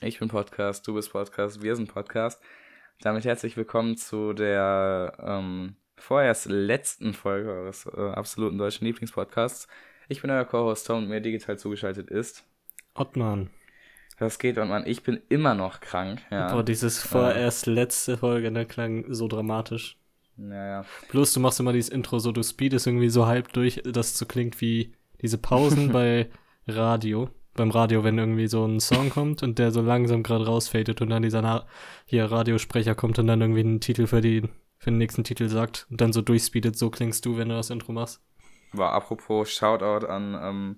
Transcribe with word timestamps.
Ich 0.00 0.18
bin 0.18 0.28
Podcast, 0.28 0.86
du 0.86 0.94
bist 0.94 1.12
Podcast, 1.12 1.62
wir 1.62 1.76
sind 1.76 1.92
Podcast. 1.92 2.42
Damit 3.00 3.24
herzlich 3.24 3.56
willkommen 3.56 3.96
zu 3.96 4.32
der 4.32 5.16
ähm, 5.22 5.76
vorerst 5.96 6.46
letzten 6.46 7.14
Folge 7.14 7.50
eures 7.50 7.86
äh, 7.86 8.00
absoluten 8.00 8.58
deutschen 8.58 8.86
Lieblingspodcasts. 8.86 9.68
Ich 10.08 10.20
bin 10.20 10.30
euer 10.30 10.44
Co-Host 10.44 10.88
Tom 10.88 11.04
und 11.04 11.08
mir 11.08 11.20
digital 11.20 11.58
zugeschaltet 11.58 12.10
ist 12.10 12.44
Ottmann. 12.94 13.50
Was 14.18 14.38
geht, 14.38 14.58
Ottmann? 14.58 14.84
Ich 14.86 15.04
bin 15.04 15.22
immer 15.28 15.54
noch 15.54 15.80
krank. 15.80 16.20
Ja. 16.30 16.52
Boah, 16.52 16.64
dieses 16.64 17.00
vorerst 17.00 17.66
letzte 17.66 18.18
Folge, 18.18 18.50
der 18.50 18.64
klang 18.64 19.04
so 19.08 19.28
dramatisch. 19.28 19.96
Naja. 20.36 20.84
Plus, 21.08 21.32
du 21.32 21.40
machst 21.40 21.60
immer 21.60 21.72
dieses 21.72 21.90
Intro 21.90 22.18
so, 22.18 22.32
du 22.32 22.42
speedest 22.42 22.88
irgendwie 22.88 23.08
so 23.08 23.26
halb 23.26 23.52
durch, 23.52 23.80
dass 23.84 24.08
es 24.08 24.18
so 24.18 24.26
klingt 24.26 24.60
wie 24.60 24.92
diese 25.22 25.38
Pausen 25.38 25.92
bei 25.92 26.30
Radio. 26.66 27.30
Beim 27.54 27.70
Radio, 27.70 28.02
wenn 28.02 28.18
irgendwie 28.18 28.48
so 28.48 28.64
ein 28.64 28.80
Song 28.80 29.10
kommt 29.10 29.42
und 29.42 29.58
der 29.58 29.70
so 29.70 29.80
langsam 29.80 30.22
gerade 30.22 30.46
rausfadet 30.46 31.00
und 31.00 31.10
dann 31.10 31.22
dieser 31.22 31.42
Na 31.42 31.66
hier 32.04 32.24
Radiosprecher 32.24 32.94
kommt 32.94 33.18
und 33.18 33.26
dann 33.26 33.40
irgendwie 33.40 33.60
einen 33.60 33.80
Titel 33.80 34.06
für, 34.06 34.20
die, 34.20 34.42
für 34.78 34.90
den 34.90 34.98
nächsten 34.98 35.24
Titel 35.24 35.48
sagt 35.48 35.86
und 35.90 36.00
dann 36.00 36.12
so 36.12 36.20
durchspeedet, 36.20 36.76
so 36.76 36.90
klingst 36.90 37.24
du, 37.26 37.36
wenn 37.36 37.48
du 37.48 37.54
das 37.54 37.70
Intro 37.70 37.92
machst. 37.92 38.20
War 38.72 38.92
apropos 38.92 39.50
Shoutout 39.50 40.06
an 40.06 40.36
ähm, 40.42 40.76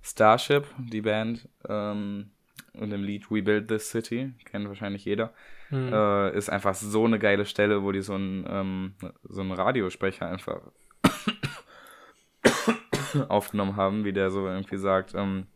Starship, 0.00 0.66
die 0.78 1.00
Band, 1.00 1.48
ähm, 1.68 2.30
und 2.74 2.92
im 2.92 3.02
Lied 3.02 3.30
We 3.30 3.42
Build 3.42 3.68
This 3.68 3.90
City, 3.90 4.34
kennt 4.44 4.68
wahrscheinlich 4.68 5.04
jeder. 5.04 5.32
Hm. 5.70 5.92
Äh, 5.92 6.36
ist 6.36 6.50
einfach 6.50 6.74
so 6.74 7.04
eine 7.04 7.18
geile 7.18 7.44
Stelle, 7.44 7.82
wo 7.82 7.92
die 7.92 8.02
so 8.02 8.14
einen, 8.14 8.46
ähm, 8.48 8.94
so 9.24 9.40
einen 9.40 9.52
Radiosprecher 9.52 10.28
einfach 10.28 10.60
aufgenommen 13.28 13.76
haben, 13.76 14.04
wie 14.04 14.12
der 14.12 14.30
so 14.30 14.46
irgendwie 14.46 14.76
sagt, 14.76 15.14
ähm, 15.14 15.46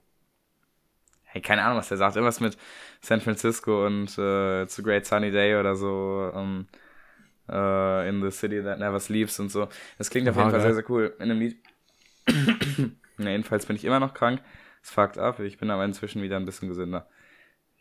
hey, 1.32 1.40
keine 1.40 1.62
Ahnung, 1.62 1.78
was 1.78 1.88
der 1.88 1.96
sagt, 1.96 2.16
irgendwas 2.16 2.40
mit 2.40 2.56
San 3.00 3.20
Francisco 3.20 3.86
und 3.86 4.16
äh, 4.18 4.62
It's 4.62 4.78
a 4.78 4.82
Great 4.82 5.06
Sunny 5.06 5.30
Day 5.30 5.56
oder 5.56 5.76
so, 5.76 6.32
ähm, 6.34 6.66
äh, 7.48 8.08
in 8.08 8.20
the 8.22 8.30
City 8.30 8.62
that 8.62 8.78
never 8.78 8.98
sleeps 9.00 9.38
und 9.38 9.50
so. 9.50 9.68
Das 9.98 10.10
klingt 10.10 10.28
auf 10.28 10.36
jeden 10.36 10.50
Fall 10.50 10.60
geil. 10.60 10.72
sehr, 10.72 10.74
sehr 10.74 10.90
cool. 10.90 11.14
In 11.18 11.28
dem 11.28 11.38
Lied. 11.38 11.56
Na, 13.16 13.30
jedenfalls 13.30 13.66
bin 13.66 13.76
ich 13.76 13.84
immer 13.84 14.00
noch 14.00 14.14
krank. 14.14 14.40
Es 14.82 14.90
fuckt 14.90 15.18
ab. 15.18 15.40
Ich 15.40 15.58
bin 15.58 15.70
aber 15.70 15.84
inzwischen 15.84 16.22
wieder 16.22 16.36
ein 16.36 16.46
bisschen 16.46 16.68
gesünder. 16.68 17.08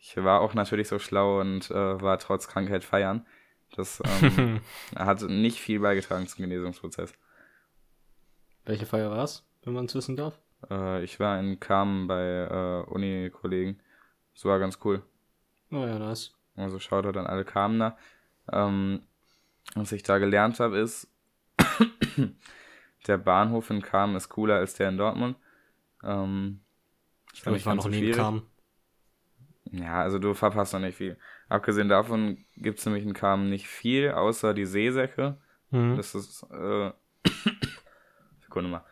Ich 0.02 0.16
war 0.18 0.42
auch 0.42 0.54
natürlich 0.54 0.88
so 0.88 1.00
schlau 1.00 1.40
und 1.40 1.70
äh, 1.72 2.02
war 2.02 2.20
trotz 2.20 2.48
Krankheit 2.48 2.84
feiern. 2.84 3.26
Das 3.76 4.02
ähm, 4.22 4.62
hat 4.96 5.22
nicht 5.24 5.60
viel 5.60 5.80
beigetragen 5.80 6.28
zum 6.28 6.44
Genesungsprozess. 6.44 7.14
Welche 8.66 8.86
Feier 8.86 9.12
war's, 9.12 9.48
wenn 9.64 9.74
man 9.74 9.86
es 9.86 9.96
wissen 9.96 10.16
darf? 10.16 10.40
Äh, 10.70 11.04
ich 11.04 11.20
war 11.20 11.40
in 11.40 11.60
Kamen 11.60 12.08
bei 12.08 12.24
äh, 12.24 12.90
Uni-Kollegen. 12.90 13.80
Das 14.34 14.46
war 14.46 14.60
ganz 14.60 14.80
cool. 14.84 15.04
Oh 15.72 15.86
ja, 15.86 16.00
nice. 16.00 16.34
Also 16.56 16.80
Shoutout 16.80 17.18
an 17.20 17.28
alle 17.28 17.46
Kamener. 17.46 17.98
Ähm, 18.52 19.02
was 19.76 19.92
ich 19.92 20.04
da 20.04 20.18
gelernt 20.18 20.60
habe, 20.60 20.80
ist, 20.80 21.08
der 23.08 23.18
Bahnhof 23.18 23.70
in 23.70 23.82
Kamen 23.82 24.16
ist 24.16 24.30
cooler 24.30 24.56
als 24.56 24.74
der 24.74 24.90
in 24.90 24.98
Dortmund. 24.98 25.38
Ähm, 26.04 26.62
Ich 27.34 27.42
glaube, 27.42 27.58
ich 27.58 27.66
war 27.66 27.76
noch 27.76 27.88
nie 27.88 28.10
in 28.10 28.16
Kam. 28.16 28.44
Ja, 29.72 30.02
also 30.02 30.18
du 30.18 30.34
verpasst 30.34 30.74
noch 30.74 30.80
nicht 30.80 30.98
viel. 30.98 31.18
Abgesehen 31.48 31.90
davon 31.90 32.44
gibt 32.56 32.80
es 32.80 32.86
nämlich 32.86 33.04
in 33.04 33.14
Kamen 33.14 33.50
nicht 33.50 33.68
viel, 33.68 34.12
außer 34.12 34.54
die 34.54 34.66
Seesäcke. 34.66 35.38
Mhm. 35.70 35.96
Das 35.96 36.16
ist, 36.16 36.44
äh, 36.52 36.92
Sekunde 38.42 38.70
mal. 38.70 38.84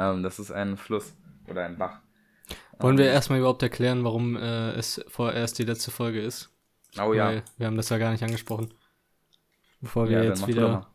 Ähm, 0.00 0.22
das 0.22 0.38
ist 0.38 0.50
ein 0.50 0.76
Fluss 0.76 1.14
oder 1.48 1.64
ein 1.64 1.76
Bach. 1.76 2.00
Wollen 2.78 2.98
Ähm, 2.98 3.04
wir 3.04 3.10
erstmal 3.10 3.38
überhaupt 3.38 3.62
erklären, 3.62 4.04
warum 4.04 4.36
äh, 4.36 4.70
es 4.72 5.04
vorerst 5.08 5.58
die 5.58 5.64
letzte 5.64 5.90
Folge 5.90 6.20
ist? 6.20 6.50
Oh 6.98 7.12
ja. 7.12 7.26
Weil 7.26 7.42
wir 7.58 7.66
haben 7.66 7.76
das 7.76 7.90
ja 7.90 7.98
gar 7.98 8.10
nicht 8.10 8.24
angesprochen. 8.24 8.72
Bevor 9.80 10.08
wir 10.08 10.18
ja, 10.18 10.24
jetzt 10.24 10.46
wieder. 10.46 10.90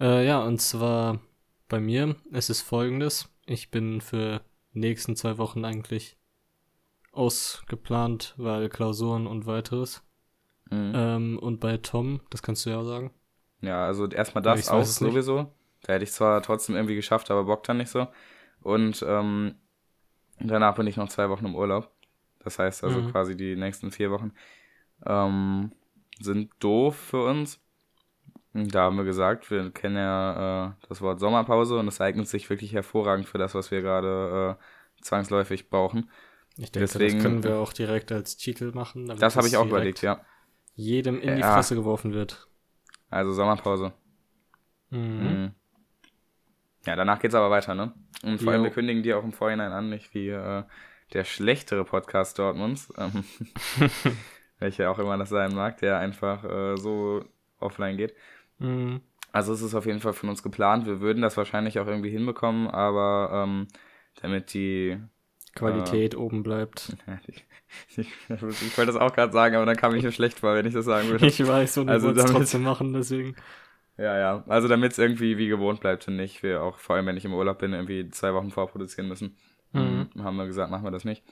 Äh, 0.00 0.26
ja, 0.26 0.42
und 0.42 0.60
zwar 0.60 1.20
bei 1.68 1.80
mir 1.80 2.16
ist 2.30 2.50
es 2.50 2.60
folgendes. 2.60 3.28
Ich 3.46 3.70
bin 3.70 4.00
für 4.00 4.40
die 4.72 4.80
nächsten 4.80 5.16
zwei 5.16 5.38
Wochen 5.38 5.64
eigentlich 5.64 6.16
ausgeplant, 7.12 8.34
weil 8.36 8.68
Klausuren 8.68 9.26
und 9.26 9.46
weiteres. 9.46 10.02
Mhm. 10.70 10.92
Ähm, 10.94 11.38
und 11.38 11.60
bei 11.60 11.76
Tom, 11.78 12.20
das 12.30 12.42
kannst 12.42 12.66
du 12.66 12.70
ja 12.70 12.84
sagen. 12.84 13.12
Ja, 13.60 13.86
also 13.86 14.06
erstmal 14.08 14.44
Ja, 14.44 14.52
das 14.52 14.60
ich 14.60 14.70
auch 14.70 14.84
sowieso. 14.84 15.52
Da 15.82 15.94
hätte 15.94 16.04
ich 16.04 16.12
zwar 16.12 16.42
trotzdem 16.42 16.74
irgendwie 16.74 16.96
geschafft, 16.96 17.30
aber 17.30 17.44
Bock 17.44 17.62
dann 17.64 17.78
nicht 17.78 17.90
so. 17.90 18.08
Und 18.66 19.04
ähm, 19.06 19.54
danach 20.40 20.74
bin 20.74 20.86
ich 20.88 20.96
noch 20.96 21.08
zwei 21.08 21.28
Wochen 21.30 21.46
im 21.46 21.54
Urlaub. 21.54 21.90
Das 22.40 22.58
heißt 22.58 22.82
also 22.84 23.00
Mhm. 23.00 23.10
quasi 23.12 23.36
die 23.36 23.54
nächsten 23.56 23.90
vier 23.90 24.10
Wochen 24.10 24.32
ähm, 25.04 25.72
sind 26.20 26.52
doof 26.60 26.96
für 26.96 27.24
uns. 27.24 27.60
Da 28.52 28.82
haben 28.84 28.96
wir 28.96 29.04
gesagt, 29.04 29.50
wir 29.50 29.70
kennen 29.70 29.96
ja 29.96 30.68
äh, 30.68 30.72
das 30.88 31.00
Wort 31.02 31.20
Sommerpause 31.20 31.78
und 31.78 31.88
es 31.88 32.00
eignet 32.00 32.26
sich 32.28 32.48
wirklich 32.48 32.72
hervorragend 32.72 33.28
für 33.28 33.38
das, 33.38 33.54
was 33.54 33.70
wir 33.70 33.82
gerade 33.82 34.56
äh, 34.58 35.02
zwangsläufig 35.02 35.68
brauchen. 35.68 36.10
Ich 36.56 36.72
denke, 36.72 36.88
Deswegen- 36.88 37.14
das 37.18 37.22
können 37.22 37.42
wir 37.44 37.56
auch 37.58 37.72
direkt 37.72 38.10
als 38.12 38.36
Titel 38.36 38.72
machen. 38.72 39.06
damit 39.06 39.22
Das 39.22 39.36
habe 39.36 39.46
ich 39.46 39.56
auch 39.58 39.66
überlegt, 39.66 40.00
ja. 40.02 40.20
Jedem 40.74 41.20
in 41.20 41.34
die 41.36 41.40
Ja. 41.42 41.54
Fresse 41.54 41.74
geworfen 41.74 42.14
wird. 42.14 42.48
Also 43.10 43.32
Sommerpause. 43.32 43.92
Mhm. 44.90 44.98
Mhm. 45.00 45.54
Ja, 46.86 46.96
danach 46.96 47.18
geht's 47.18 47.34
aber 47.34 47.50
weiter, 47.50 47.74
ne? 47.74 47.92
Und 48.22 48.40
vor 48.40 48.52
allem, 48.52 48.62
Jo. 48.62 48.68
wir 48.68 48.72
kündigen 48.72 49.02
dir 49.02 49.18
auch 49.18 49.24
im 49.24 49.32
Vorhinein 49.32 49.72
an, 49.72 49.90
nicht 49.90 50.14
wie 50.14 50.28
äh, 50.28 50.62
der 51.12 51.24
schlechtere 51.24 51.84
Podcast 51.84 52.38
Dortmunds, 52.38 52.92
ähm, 52.96 53.24
welcher 54.58 54.90
auch 54.90 54.98
immer 54.98 55.16
das 55.18 55.28
sein 55.28 55.54
mag, 55.54 55.78
der 55.78 55.98
einfach 55.98 56.44
äh, 56.44 56.76
so 56.76 57.24
offline 57.58 57.96
geht. 57.96 58.14
Mhm. 58.58 59.00
Also 59.32 59.52
es 59.52 59.60
ist 59.62 59.74
auf 59.74 59.86
jeden 59.86 60.00
Fall 60.00 60.14
von 60.14 60.28
uns 60.28 60.42
geplant. 60.42 60.86
Wir 60.86 61.00
würden 61.00 61.20
das 61.22 61.36
wahrscheinlich 61.36 61.78
auch 61.78 61.86
irgendwie 61.86 62.10
hinbekommen, 62.10 62.68
aber 62.68 63.30
ähm, 63.44 63.66
damit 64.22 64.54
die 64.54 64.98
Qualität 65.54 66.16
oben 66.16 66.42
bleibt. 66.42 66.96
ich, 67.26 67.44
ich, 67.98 68.08
ich 68.28 68.78
wollte 68.78 68.92
das 68.92 68.96
auch 69.00 69.12
gerade 69.12 69.32
sagen, 69.32 69.56
aber 69.56 69.66
dann 69.66 69.76
kam 69.76 69.94
ich 69.94 70.02
mir 70.02 70.12
schlecht 70.12 70.38
vor, 70.40 70.54
wenn 70.54 70.66
ich 70.66 70.74
das 70.74 70.84
sagen 70.86 71.08
würde. 71.08 71.26
Ich 71.26 71.44
weiß, 71.46 71.78
und 71.78 71.90
Also 71.90 72.08
also 72.08 72.20
es 72.20 72.26
damit- 72.26 72.36
trotzdem 72.42 72.62
machen, 72.62 72.92
deswegen. 72.94 73.36
Ja, 73.98 74.18
ja. 74.18 74.44
Also 74.46 74.68
damit 74.68 74.92
es 74.92 74.98
irgendwie 74.98 75.38
wie 75.38 75.48
gewohnt 75.48 75.80
bleibt 75.80 76.06
und 76.08 76.16
nicht 76.16 76.42
wir 76.42 76.62
auch, 76.62 76.78
vor 76.78 76.96
allem 76.96 77.06
wenn 77.06 77.16
ich 77.16 77.24
im 77.24 77.32
Urlaub 77.32 77.58
bin, 77.58 77.72
irgendwie 77.72 78.10
zwei 78.10 78.34
Wochen 78.34 78.50
vorproduzieren 78.50 79.08
müssen. 79.08 79.36
Mhm. 79.72 80.08
Mhm. 80.14 80.24
Haben 80.24 80.36
wir 80.36 80.46
gesagt, 80.46 80.70
machen 80.70 80.84
wir 80.84 80.90
das 80.90 81.04
nicht. 81.04 81.22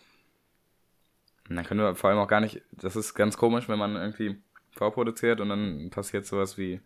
Und 1.48 1.56
dann 1.56 1.64
können 1.64 1.80
wir 1.80 1.94
vor 1.94 2.10
allem 2.10 2.18
auch 2.18 2.28
gar 2.28 2.40
nicht, 2.40 2.62
das 2.72 2.96
ist 2.96 3.14
ganz 3.14 3.36
komisch, 3.36 3.68
wenn 3.68 3.78
man 3.78 3.96
irgendwie 3.96 4.40
vorproduziert 4.70 5.40
und 5.40 5.50
dann 5.50 5.90
passiert 5.90 6.26
sowas 6.26 6.56
wie 6.56 6.80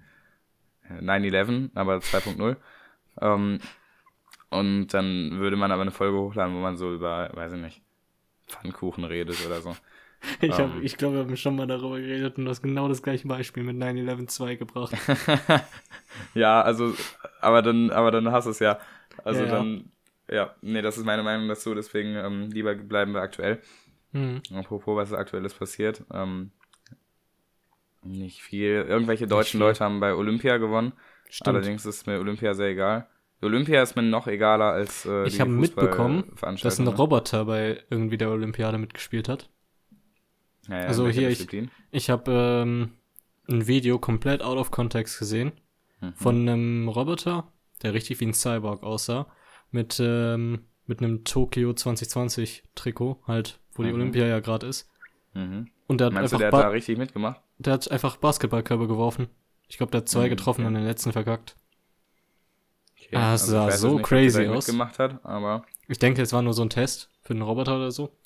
äh, 0.88 1.00
9-11, 1.00 1.70
aber 1.74 1.98
2.0. 1.98 2.56
Ähm, 3.20 3.60
und 4.50 4.88
dann 4.88 5.38
würde 5.38 5.56
man 5.56 5.70
aber 5.70 5.82
eine 5.82 5.90
Folge 5.90 6.18
hochladen, 6.18 6.54
wo 6.54 6.60
man 6.60 6.76
so 6.76 6.92
über, 6.92 7.30
weiß 7.34 7.52
ich 7.52 7.60
nicht, 7.60 7.82
Pfannkuchen 8.48 9.04
redet 9.04 9.44
oder 9.46 9.60
so. 9.60 9.76
Ich, 10.40 10.58
hab, 10.58 10.74
Ähm. 10.74 10.82
ich 10.82 10.96
glaube, 10.96 11.14
wir 11.16 11.20
haben 11.22 11.36
schon 11.36 11.56
mal 11.56 11.66
darüber 11.66 11.98
geredet 11.98 12.38
und 12.38 12.44
du 12.44 12.50
hast 12.50 12.62
genau 12.62 12.88
das 12.88 13.02
gleiche 13.02 13.26
Beispiel 13.28 13.62
mit 13.62 13.76
9-11 13.76 14.26
2 14.26 14.54
gebracht. 14.56 14.94
ja, 16.34 16.60
also, 16.60 16.94
aber 17.40 17.62
dann, 17.62 17.90
aber 17.90 18.10
dann 18.10 18.30
hast 18.32 18.46
du 18.46 18.50
es 18.50 18.58
ja. 18.58 18.78
Also 19.24 19.42
Ja, 19.42 19.46
ja. 19.46 19.52
dann, 19.52 19.92
ja, 20.30 20.54
nee, 20.60 20.82
das 20.82 20.98
ist 20.98 21.04
meine 21.04 21.22
Meinung 21.22 21.48
dazu, 21.48 21.74
deswegen 21.74 22.16
ähm, 22.16 22.50
lieber 22.50 22.74
bleiben 22.74 23.12
wir 23.14 23.22
aktuell. 23.22 23.60
Mhm. 24.12 24.42
Apropos, 24.54 24.96
was 24.96 25.12
aktuelles 25.12 25.54
passiert. 25.54 26.04
Ähm, 26.12 26.50
nicht 28.02 28.42
viel. 28.42 28.84
Irgendwelche 28.88 29.26
deutschen 29.26 29.58
viel. 29.58 29.66
Leute 29.66 29.84
haben 29.84 30.00
bei 30.00 30.14
Olympia 30.14 30.56
gewonnen. 30.58 30.92
Stimmt. 31.28 31.48
Allerdings 31.48 31.84
ist 31.84 32.06
mir 32.06 32.18
Olympia 32.18 32.54
sehr 32.54 32.68
egal. 32.68 33.06
Olympia 33.40 33.82
ist 33.82 33.94
mir 33.96 34.02
noch 34.02 34.26
egaler 34.26 34.72
als 34.72 35.06
äh, 35.06 35.26
ich 35.26 35.40
habe 35.40 35.50
mitbekommen, 35.50 36.24
dass 36.62 36.80
ein? 36.80 36.88
Roboter 36.88 37.44
bei 37.44 37.82
irgendwie 37.90 38.18
der 38.18 38.30
Olympiade 38.30 38.78
mitgespielt 38.78 39.28
hat. 39.28 39.48
Ja, 40.68 40.80
ja, 40.80 40.86
also 40.86 41.08
hier, 41.08 41.28
ich- 41.28 41.38
Disziplin? 41.38 41.70
Ich 41.90 42.10
habe 42.10 42.30
ähm, 42.64 42.92
ein 43.48 43.66
Video 43.66 43.98
komplett 43.98 44.42
out 44.42 44.58
of 44.58 44.70
context 44.70 45.18
gesehen 45.18 45.52
Mhm. 46.00 46.12
von 46.14 46.36
einem 46.48 46.88
Roboter, 46.88 47.50
der 47.82 47.94
richtig 47.94 48.20
wie 48.20 48.26
ein 48.26 48.34
Cyborg 48.34 48.82
aussah, 48.82 49.26
mit, 49.70 49.98
ähm, 50.00 50.66
mit 50.86 51.00
einem 51.02 51.24
Tokio 51.24 51.72
2020 51.72 52.62
Trikot, 52.74 53.20
halt, 53.26 53.60
wo 53.72 53.82
die 53.82 53.88
Mhm. 53.88 53.94
Olympia 53.96 54.26
ja 54.26 54.40
gerade 54.40 54.66
ist. 54.66 54.88
Mhm. 55.34 55.68
Und 55.86 56.00
der 56.00 56.06
hat, 56.08 56.14
Meinst 56.14 56.32
du, 56.32 56.36
einfach 56.36 56.50
der 56.50 56.58
hat 56.58 56.66
da 56.66 56.68
richtig 56.68 56.98
mitgemacht? 56.98 57.40
der 57.58 57.72
hat 57.72 57.90
einfach 57.90 58.16
Basketballkörbe 58.18 58.86
geworfen. 58.86 59.28
Ich 59.68 59.76
glaube, 59.78 59.90
der 59.90 60.02
hat 60.02 60.08
zwei 60.08 60.26
Mhm, 60.26 60.30
getroffen 60.30 60.60
okay. 60.62 60.68
und 60.68 60.74
den 60.74 60.84
letzten 60.84 61.12
verkackt. 61.12 61.56
Okay. 62.96 63.16
Also 63.16 63.18
Ah, 63.18 63.34
es 63.34 63.46
sah 63.46 63.66
ich 63.68 63.72
weiß 63.74 63.80
so 63.80 63.94
nicht, 63.96 64.04
crazy 64.06 64.46
aus. 64.46 64.68
hat, 64.68 65.64
Ich 65.88 65.98
denke, 65.98 66.22
es 66.22 66.32
war 66.32 66.42
nur 66.42 66.54
so 66.54 66.62
ein 66.62 66.70
Test 66.70 67.10
für 67.22 67.32
einen 67.32 67.42
Roboter 67.42 67.76
oder 67.76 67.90
so. 67.90 68.16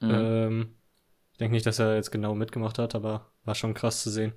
mhm. 0.00 0.10
Ähm, 0.10 0.74
ich 1.34 1.38
denke 1.38 1.54
nicht, 1.54 1.66
dass 1.66 1.80
er 1.80 1.96
jetzt 1.96 2.10
genau 2.12 2.34
mitgemacht 2.34 2.78
hat, 2.78 2.94
aber 2.94 3.26
war 3.44 3.54
schon 3.54 3.74
krass 3.74 4.02
zu 4.02 4.10
sehen. 4.10 4.32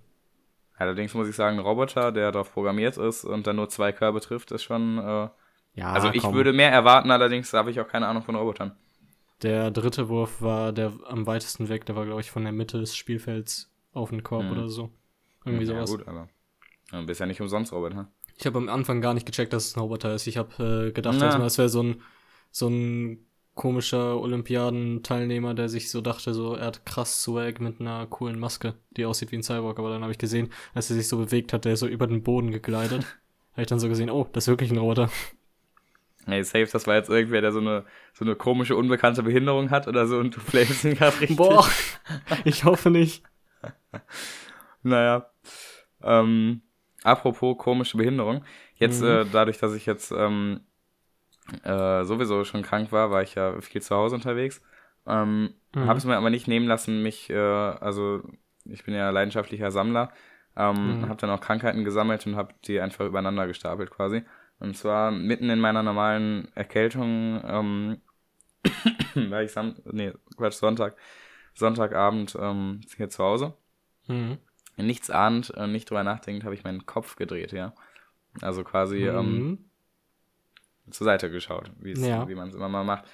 Allerdings 0.78 1.14
muss 1.14 1.28
ich 1.28 1.36
sagen, 1.36 1.58
ein 1.58 1.66
Roboter, 1.66 2.12
der 2.12 2.32
darauf 2.32 2.54
programmiert 2.54 2.98
ist 2.98 3.24
und 3.24 3.48
dann 3.48 3.56
nur 3.56 3.70
zwei 3.70 3.92
Körbe 3.92 4.20
trifft, 4.22 4.52
ist 4.52 4.64
schon. 4.64 4.98
Äh, 5.00 5.30
Ja, 5.76 5.92
also 5.94 6.10
ich 6.12 6.22
komm. 6.24 6.34
würde 6.34 6.54
mehr 6.54 6.72
erwarten, 6.72 7.12
allerdings 7.12 7.54
habe 7.54 7.72
ich 7.72 7.80
auch 7.80 7.88
keine 7.88 8.08
Ahnung 8.08 8.24
von 8.24 8.36
Robotern. 8.36 8.76
Der 9.44 9.70
dritte 9.72 10.10
Wurf 10.10 10.42
war 10.42 10.74
der 10.74 10.94
am 11.08 11.28
weitesten 11.28 11.70
weg, 11.70 11.86
der 11.86 11.96
war, 11.96 12.06
glaube 12.06 12.22
ich, 12.22 12.32
von 12.32 12.44
der 12.44 12.52
Mitte 12.54 12.80
des 12.80 12.96
Spielfelds 12.96 13.72
auf 13.94 14.10
den 14.10 14.24
Korb 14.24 14.46
Mhm. 14.46 14.52
oder 14.52 14.70
so. 14.70 14.90
Irgendwie 15.46 15.66
ja, 15.66 15.86
sowas. 15.86 15.92
gut, 15.92 16.08
aber 16.08 16.28
du 16.92 17.06
bist 17.06 17.20
ja 17.20 17.26
nicht 17.28 17.42
umsonst 17.42 17.72
Robert, 17.72 17.94
ne? 17.94 18.08
Ich 18.38 18.46
habe 18.46 18.58
am 18.58 18.70
Anfang 18.70 19.02
gar 19.02 19.14
nicht 19.14 19.26
gecheckt, 19.26 19.54
dass 19.54 19.66
es 19.68 19.76
ein 19.76 19.80
Roboter 19.80 20.14
ist. 20.14 20.28
Ich 20.28 20.38
habe 20.38 20.88
äh, 20.90 20.92
gedacht, 20.92 21.18
Na. 21.20 21.26
erstmal, 21.26 21.48
es 21.48 21.58
wäre 21.58 21.70
so 21.70 21.84
ein, 21.84 22.02
so 22.52 22.68
ein 22.68 23.26
komischer 23.58 24.18
Olympiadenteilnehmer, 24.22 25.54
der 25.54 25.68
sich 25.68 25.92
so 25.92 26.00
dachte, 26.00 26.34
so 26.34 26.56
er 26.56 26.68
hat 26.68 26.86
krass 26.86 27.22
Swag 27.22 27.60
mit 27.60 27.82
einer 27.82 28.06
coolen 28.08 28.40
Maske, 28.40 28.76
die 28.92 29.06
aussieht 29.06 29.32
wie 29.34 29.38
ein 29.38 29.44
Cyborg. 29.44 29.78
Aber 29.80 29.90
dann 29.90 30.04
habe 30.04 30.14
ich 30.14 30.18
gesehen, 30.18 30.52
als 30.74 30.90
er 30.90 30.96
sich 30.96 31.10
so 31.10 31.18
bewegt 31.18 31.52
hat, 31.52 31.66
der 31.66 31.74
ist 31.74 31.82
so 31.82 31.88
über 31.88 32.08
den 32.08 32.24
Boden 32.24 32.52
gegleitet. 32.52 33.04
habe 33.52 33.62
ich 33.64 33.68
dann 33.68 33.80
so 33.82 33.90
gesehen, 33.90 34.10
oh, 34.10 34.30
das 34.32 34.46
ist 34.46 34.48
wirklich 34.48 34.72
ein 34.72 34.78
Roboter. 34.78 35.10
Hey, 36.26 36.44
safe, 36.44 36.68
das 36.72 36.88
war 36.88 36.96
jetzt 36.96 37.10
irgendwer, 37.10 37.42
der 37.42 37.52
so 37.54 37.60
eine, 37.60 37.86
so 38.14 38.26
eine 38.26 38.36
komische, 38.36 38.76
unbekannte 38.76 39.24
Behinderung 39.24 39.70
hat 39.72 39.88
oder 39.88 40.08
so 40.08 40.18
und 40.18 40.36
du 40.36 40.40
flamest 40.42 40.84
ihn 40.84 40.96
gerade 40.96 41.20
richtig. 41.22 41.38
Boah, 41.38 41.66
ich 42.46 42.64
hoffe 42.64 42.90
nicht. 42.90 43.24
Naja. 44.84 45.30
Ähm, 46.04 46.62
apropos 47.04 47.58
komische 47.58 47.98
Behinderung. 47.98 48.44
Jetzt, 48.76 49.02
Mhm. 49.02 49.08
äh, 49.08 49.26
dadurch, 49.32 49.58
dass 49.58 49.74
ich 49.74 49.86
jetzt 49.86 50.12
ähm, 50.12 50.62
äh, 51.64 52.04
sowieso 52.04 52.44
schon 52.44 52.64
krank 52.64 52.92
war, 52.92 53.12
war 53.12 53.22
ich 53.22 53.36
ja 53.36 53.60
viel 53.62 53.82
zu 53.82 53.96
Hause 53.96 54.16
unterwegs. 54.16 54.62
Ähm, 55.06 55.54
Mhm. 55.74 55.88
Habe 55.88 55.98
es 56.00 56.06
mir 56.06 56.18
aber 56.18 56.30
nicht 56.30 56.48
nehmen 56.48 56.68
lassen, 56.68 57.04
mich, 57.04 57.30
äh, 57.30 57.36
also 57.38 58.24
ich 58.66 58.84
bin 58.84 58.94
ja 58.96 59.10
leidenschaftlicher 59.12 59.72
Sammler, 59.72 60.12
ähm, 60.56 61.00
Mhm. 61.02 61.10
habe 61.10 61.20
dann 61.22 61.30
auch 61.30 61.40
Krankheiten 61.42 61.84
gesammelt 61.84 62.26
und 62.26 62.36
habe 62.36 62.54
die 62.66 62.80
einfach 62.82 63.06
übereinander 63.06 63.48
gestapelt 63.48 63.92
quasi. 63.92 64.24
Und 64.60 64.76
zwar 64.76 65.12
mitten 65.12 65.50
in 65.50 65.60
meiner 65.60 65.84
normalen 65.84 66.52
Erkältung, 66.56 67.42
ähm, 67.46 68.02
war 69.16 69.44
ich 69.44 69.52
Sam 69.52 69.76
nee, 69.86 70.14
Quatsch, 70.36 70.56
Sonntag, 70.56 70.96
Sonntagabend 71.54 72.38
ähm, 72.40 72.82
hier 72.96 73.10
zu 73.10 73.24
Hause 73.24 73.54
Mhm. 74.08 74.38
nichts 74.78 75.10
ahnt, 75.10 75.54
äh, 75.56 75.68
nicht 75.68 75.90
drüber 75.90 76.04
nachdenkend, 76.04 76.44
habe 76.44 76.56
ich 76.56 76.64
meinen 76.64 76.86
Kopf 76.86 77.16
gedreht, 77.16 77.52
ja. 77.52 77.74
Also 78.42 78.64
quasi 78.64 79.08
ähm, 79.08 79.38
Mhm. 79.38 79.67
Zur 80.92 81.06
Seite 81.06 81.30
geschaut, 81.32 81.72
Ja. 81.82 82.28
wie 82.28 82.36
man 82.36 82.50
es 82.50 82.56
immer 82.56 82.70
mal 82.70 82.84
macht. 82.84 83.06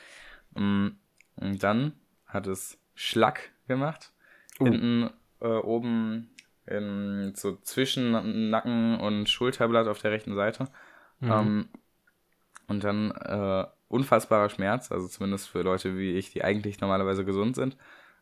Mm, 0.56 0.90
Und 1.36 1.64
dann 1.64 1.94
hat 2.28 2.48
es 2.48 2.78
Schlag 2.96 3.52
gemacht. 3.68 4.12
Oh. 4.60 4.66
Hinten 4.66 5.10
äh, 5.42 5.48
oben 5.48 6.30
in, 6.66 7.34
so 7.36 7.58
zwischen 7.58 8.50
Nacken 8.50 9.00
und 9.00 9.30
Schulterblatt 9.30 9.88
auf 9.88 10.00
der 10.00 10.12
rechten 10.12 10.36
Seite. 10.36 10.70
Mhm. 11.20 11.32
Ähm, 11.32 11.70
und 12.68 12.84
dann 12.84 13.12
äh, 13.12 13.66
unfassbarer 13.88 14.50
Schmerz, 14.50 14.92
also 14.92 15.08
zumindest 15.08 15.50
für 15.50 15.62
Leute 15.62 15.98
wie 15.98 16.14
ich, 16.14 16.32
die 16.32 16.44
eigentlich 16.44 16.80
normalerweise 16.80 17.26
gesund 17.26 17.56
sind. 17.56 17.78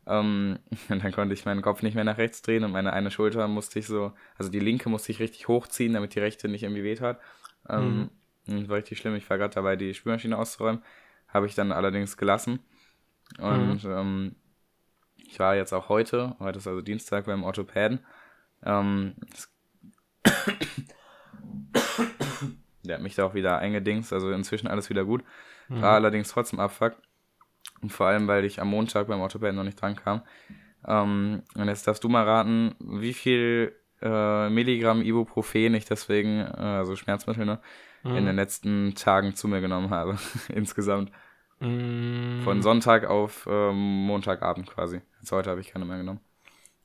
Ähm, 0.07 0.59
und 0.89 1.04
dann 1.04 1.12
konnte 1.12 1.33
ich 1.33 1.45
meinen 1.45 1.62
Kopf 1.62 1.83
nicht 1.83 1.95
mehr 1.95 2.04
nach 2.04 2.18
rechts 2.18 2.42
drehen 2.42 2.63
und 2.63 2.71
meine 2.71 2.94
eine 2.94 3.12
Schulter 3.12 3.47
musste 3.47 3.80
ich 3.80 3.88
so, 3.88 4.13
also 4.38 4.50
die 4.50 4.59
linke 4.59 4.89
musste 4.89 5.12
ich 5.12 5.19
richtig 5.19 5.47
hochziehen, 5.47 5.94
damit 5.94 6.15
die 6.15 6.19
rechte 6.19 6.47
nicht 6.47 6.63
irgendwie 6.63 6.83
weht 6.83 7.01
Ähm, 7.69 8.09
War 8.68 8.77
richtig 8.77 8.98
schlimm. 8.98 9.15
Ich 9.15 9.30
war 9.30 9.38
gerade 9.38 9.53
dabei, 9.53 9.75
die 9.75 9.94
Spülmaschine 9.94 10.38
auszuräumen. 10.38 10.83
Habe 11.27 11.45
ich 11.45 11.56
dann 11.56 11.71
allerdings 11.71 12.18
gelassen. 12.18 12.59
Und 13.39 13.86
ähm, 13.86 14.36
ich 15.15 15.39
war 15.39 15.56
jetzt 15.56 15.74
auch 15.74 15.89
heute, 15.89 16.36
heute 16.39 16.59
ist 16.59 16.68
also 16.68 16.81
Dienstag 16.81 17.25
beim 17.25 17.44
Orthopäden. 17.44 18.00
Ähm, 18.63 19.15
der 22.83 22.95
hat 22.95 23.01
mich 23.01 23.15
da 23.15 23.25
auch 23.25 23.33
wieder 23.33 23.59
eingedingst, 23.59 24.12
also 24.12 24.31
inzwischen 24.31 24.68
alles 24.68 24.89
wieder 24.89 25.06
gut. 25.06 25.24
War 25.69 25.94
allerdings 25.94 26.30
trotzdem 26.30 26.59
Abfuck. 26.59 26.95
Und 27.81 27.92
vor 27.92 28.07
allem, 28.07 28.27
weil 28.27 28.44
ich 28.44 28.59
am 28.59 28.68
Montag 28.68 29.07
beim 29.07 29.21
Orthopäden 29.21 29.56
noch 29.56 29.63
nicht 29.63 29.81
dran 29.81 29.95
kam. 29.95 30.21
Ähm, 30.86 31.44
und 31.56 31.68
jetzt 31.68 31.88
darfst 31.88 32.04
du 32.04 32.09
mal 32.09 32.25
raten, 32.25 32.75
wie 32.80 33.13
viel 33.13 33.75
äh, 34.01 34.50
Milligramm 34.50 35.01
Ibuprofen 35.01 35.74
ich 35.75 35.86
deswegen, 35.86 36.39
äh, 36.39 36.44
also 36.57 36.95
Schmerzmittel, 36.95 37.45
ne, 37.45 37.59
in 38.03 38.25
den 38.25 38.36
letzten 38.36 38.95
Tagen 38.95 39.36
zu 39.36 39.48
mir 39.48 39.62
genommen 39.62 39.92
habe. 39.92 40.18
Insgesamt. 40.50 41.12
Mhm. 41.59 42.42
Von 42.44 42.62
Sonntag 42.63 43.06
auf 43.06 43.48
ähm, 43.50 44.06
Montagabend 44.07 44.68
quasi. 44.68 45.01
Jetzt 45.19 45.31
heute 45.31 45.51
habe 45.51 45.62
ich 45.62 45.68
keine 45.71 45.86
mehr 45.86 45.98
genommen. 45.98 46.19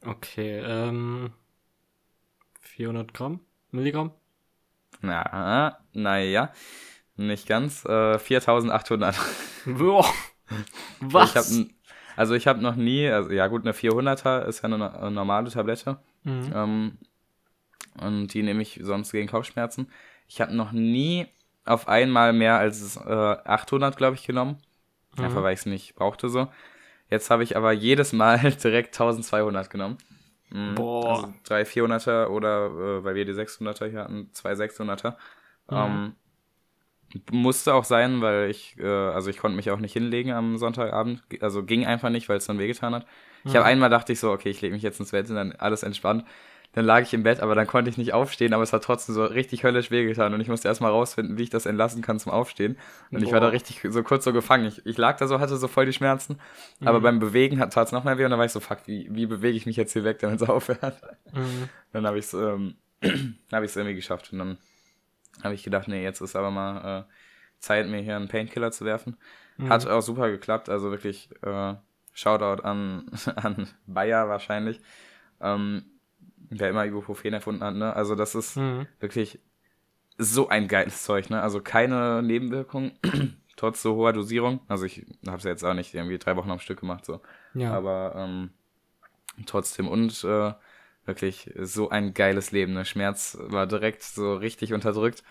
Okay, 0.04 0.60
ähm. 0.64 1.32
400 2.60 3.14
Gramm? 3.14 3.40
Milligramm? 3.70 4.12
Na, 5.00 5.78
naja, 5.92 6.52
nicht 7.16 7.46
ganz. 7.48 7.84
Äh, 7.84 8.18
4800. 8.18 9.16
Boah. 9.66 10.04
Was? 11.00 11.30
Ich 11.30 11.36
hab, 11.36 11.46
n- 11.46 11.74
also 12.16 12.34
ich 12.34 12.46
habe 12.46 12.60
noch 12.60 12.76
nie, 12.76 13.08
also 13.08 13.30
ja 13.30 13.46
gut, 13.46 13.62
eine 13.62 13.72
400er 13.72 14.44
ist 14.46 14.62
ja 14.62 14.72
eine 14.72 14.94
eine 14.98 15.10
normale 15.10 15.50
Tablette. 15.50 15.98
Mhm. 16.24 16.52
Ähm, 16.54 16.98
und 18.00 18.34
die 18.34 18.42
nehme 18.42 18.62
ich 18.62 18.80
sonst 18.82 19.12
gegen 19.12 19.28
Kopfschmerzen. 19.28 19.90
Ich 20.28 20.40
habe 20.40 20.54
noch 20.54 20.72
nie 20.72 21.26
auf 21.64 21.88
einmal 21.88 22.32
mehr 22.32 22.58
als 22.58 22.96
äh, 22.96 23.00
800, 23.00 23.96
glaube 23.96 24.16
ich, 24.16 24.26
genommen. 24.26 24.58
Einfach 25.18 25.42
weil 25.42 25.54
ich 25.54 25.60
es 25.60 25.66
nicht 25.66 25.94
brauchte 25.94 26.28
so. 26.28 26.48
Jetzt 27.08 27.30
habe 27.30 27.42
ich 27.42 27.56
aber 27.56 27.72
jedes 27.72 28.12
Mal 28.12 28.38
direkt 28.62 28.94
1200 28.94 29.70
genommen. 29.70 29.98
Mhm, 30.50 30.74
Boah. 30.74 31.16
Also 31.16 31.34
drei 31.44 31.62
400er 31.62 32.26
oder, 32.26 32.66
äh, 32.66 33.04
weil 33.04 33.14
wir 33.14 33.24
die 33.24 33.32
600er 33.32 33.88
hier 33.88 34.00
hatten, 34.00 34.28
zwei 34.32 34.52
600er. 34.52 35.14
Ähm, 35.70 36.14
musste 37.30 37.74
auch 37.74 37.84
sein, 37.84 38.20
weil 38.20 38.50
ich, 38.50 38.76
äh, 38.78 38.86
also 38.86 39.30
ich 39.30 39.38
konnte 39.38 39.56
mich 39.56 39.70
auch 39.70 39.78
nicht 39.78 39.92
hinlegen 39.92 40.32
am 40.32 40.58
Sonntagabend. 40.58 41.22
Also 41.40 41.62
ging 41.62 41.86
einfach 41.86 42.10
nicht, 42.10 42.28
weil 42.28 42.38
es 42.38 42.46
dann 42.46 42.58
wehgetan 42.58 42.94
hat. 42.94 43.06
Ich 43.44 43.54
habe 43.54 43.64
einmal 43.64 43.90
dachte 43.90 44.12
ich 44.12 44.18
so, 44.18 44.32
okay, 44.32 44.50
ich 44.50 44.60
lege 44.60 44.74
mich 44.74 44.82
jetzt 44.82 44.98
ins 44.98 45.12
Bett 45.12 45.30
und 45.30 45.36
dann 45.36 45.52
alles 45.52 45.84
entspannt. 45.84 46.24
Dann 46.72 46.84
lag 46.84 47.00
ich 47.00 47.14
im 47.14 47.22
Bett, 47.22 47.40
aber 47.40 47.54
dann 47.54 47.66
konnte 47.66 47.88
ich 47.88 47.96
nicht 47.96 48.12
aufstehen, 48.12 48.52
aber 48.52 48.62
es 48.62 48.72
hat 48.72 48.84
trotzdem 48.84 49.14
so 49.14 49.24
richtig 49.24 49.64
höllisch 49.64 49.90
wehgetan 49.90 50.34
und 50.34 50.40
ich 50.40 50.48
musste 50.48 50.68
erstmal 50.68 50.90
rausfinden, 50.90 51.38
wie 51.38 51.44
ich 51.44 51.50
das 51.50 51.64
entlassen 51.64 52.02
kann 52.02 52.18
zum 52.18 52.32
Aufstehen. 52.32 52.76
Und 53.10 53.22
ich 53.22 53.32
war 53.32 53.40
da 53.40 53.46
Boah. 53.46 53.52
richtig 53.52 53.80
so 53.88 54.02
kurz 54.02 54.24
so 54.24 54.32
gefangen. 54.34 54.66
Ich, 54.66 54.84
ich 54.84 54.98
lag 54.98 55.16
da 55.16 55.26
so, 55.26 55.40
hatte 55.40 55.56
so 55.56 55.68
voll 55.68 55.86
die 55.86 55.94
Schmerzen, 55.94 56.38
aber 56.84 57.00
beim 57.00 57.18
Bewegen 57.18 57.60
hat 57.60 57.72
tat 57.72 57.86
es 57.86 57.92
noch 57.92 58.04
mehr 58.04 58.18
weh 58.18 58.24
und 58.24 58.30
dann 58.30 58.38
war 58.38 58.44
ich 58.44 58.52
so, 58.52 58.60
fuck, 58.60 58.80
wie, 58.84 59.08
wie 59.10 59.24
bewege 59.24 59.56
ich 59.56 59.64
mich 59.64 59.76
jetzt 59.76 59.94
hier 59.94 60.04
weg, 60.04 60.18
damit 60.18 60.42
es 60.42 60.48
aufhört? 60.48 61.00
Mhm. 61.32 61.68
Dann 61.92 62.06
habe 62.06 62.18
ich 62.18 62.26
es 62.26 62.34
ähm, 62.34 62.74
hab 63.52 63.62
irgendwie 63.62 63.94
geschafft 63.94 64.32
und 64.32 64.40
dann 64.40 64.58
habe 65.42 65.54
ich 65.54 65.62
gedacht, 65.62 65.88
nee, 65.88 66.02
jetzt 66.02 66.20
ist 66.20 66.36
aber 66.36 66.50
mal 66.50 67.00
äh, 67.00 67.12
Zeit, 67.58 67.88
mir 67.88 68.00
hier 68.00 68.16
einen 68.16 68.28
Painkiller 68.28 68.70
zu 68.72 68.84
werfen. 68.84 69.16
Hat 69.70 69.86
auch 69.86 70.02
super 70.02 70.30
geklappt, 70.30 70.68
also 70.68 70.90
wirklich 70.90 71.30
äh, 71.42 71.74
Shoutout 72.12 72.62
an, 72.62 73.10
an 73.36 73.68
Bayer 73.86 74.28
wahrscheinlich, 74.28 74.80
ähm, 75.40 75.84
der 76.36 76.70
immer 76.70 76.84
Ibuprofen 76.86 77.32
erfunden 77.32 77.64
hat, 77.64 77.74
ne? 77.74 77.94
Also 77.96 78.14
das 78.14 78.34
ist 78.34 78.56
Mhm. 78.56 78.86
wirklich 79.00 79.40
so 80.18 80.48
ein 80.48 80.68
geiles 80.68 81.02
Zeug, 81.04 81.30
ne? 81.30 81.40
Also 81.42 81.60
keine 81.60 82.22
Nebenwirkungen, 82.22 82.92
trotz 83.56 83.82
so 83.82 83.94
hoher 83.96 84.12
Dosierung. 84.12 84.60
Also 84.68 84.84
ich 84.84 85.06
habe 85.26 85.38
es 85.38 85.44
jetzt 85.44 85.64
auch 85.64 85.74
nicht 85.74 85.94
irgendwie 85.94 86.18
drei 86.18 86.36
Wochen 86.36 86.50
am 86.50 86.60
Stück 86.60 86.80
gemacht, 86.80 87.04
so. 87.06 87.20
Ja. 87.54 87.72
Aber 87.72 88.14
ähm, 88.16 88.50
trotzdem 89.46 89.88
und 89.88 90.22
äh, 90.24 90.52
wirklich 91.06 91.50
so 91.60 91.88
ein 91.90 92.14
geiles 92.14 92.50
Leben. 92.52 92.74
Der 92.74 92.84
Schmerz 92.84 93.36
war 93.40 93.66
direkt 93.66 94.02
so 94.02 94.34
richtig 94.36 94.72
unterdrückt 94.72 95.22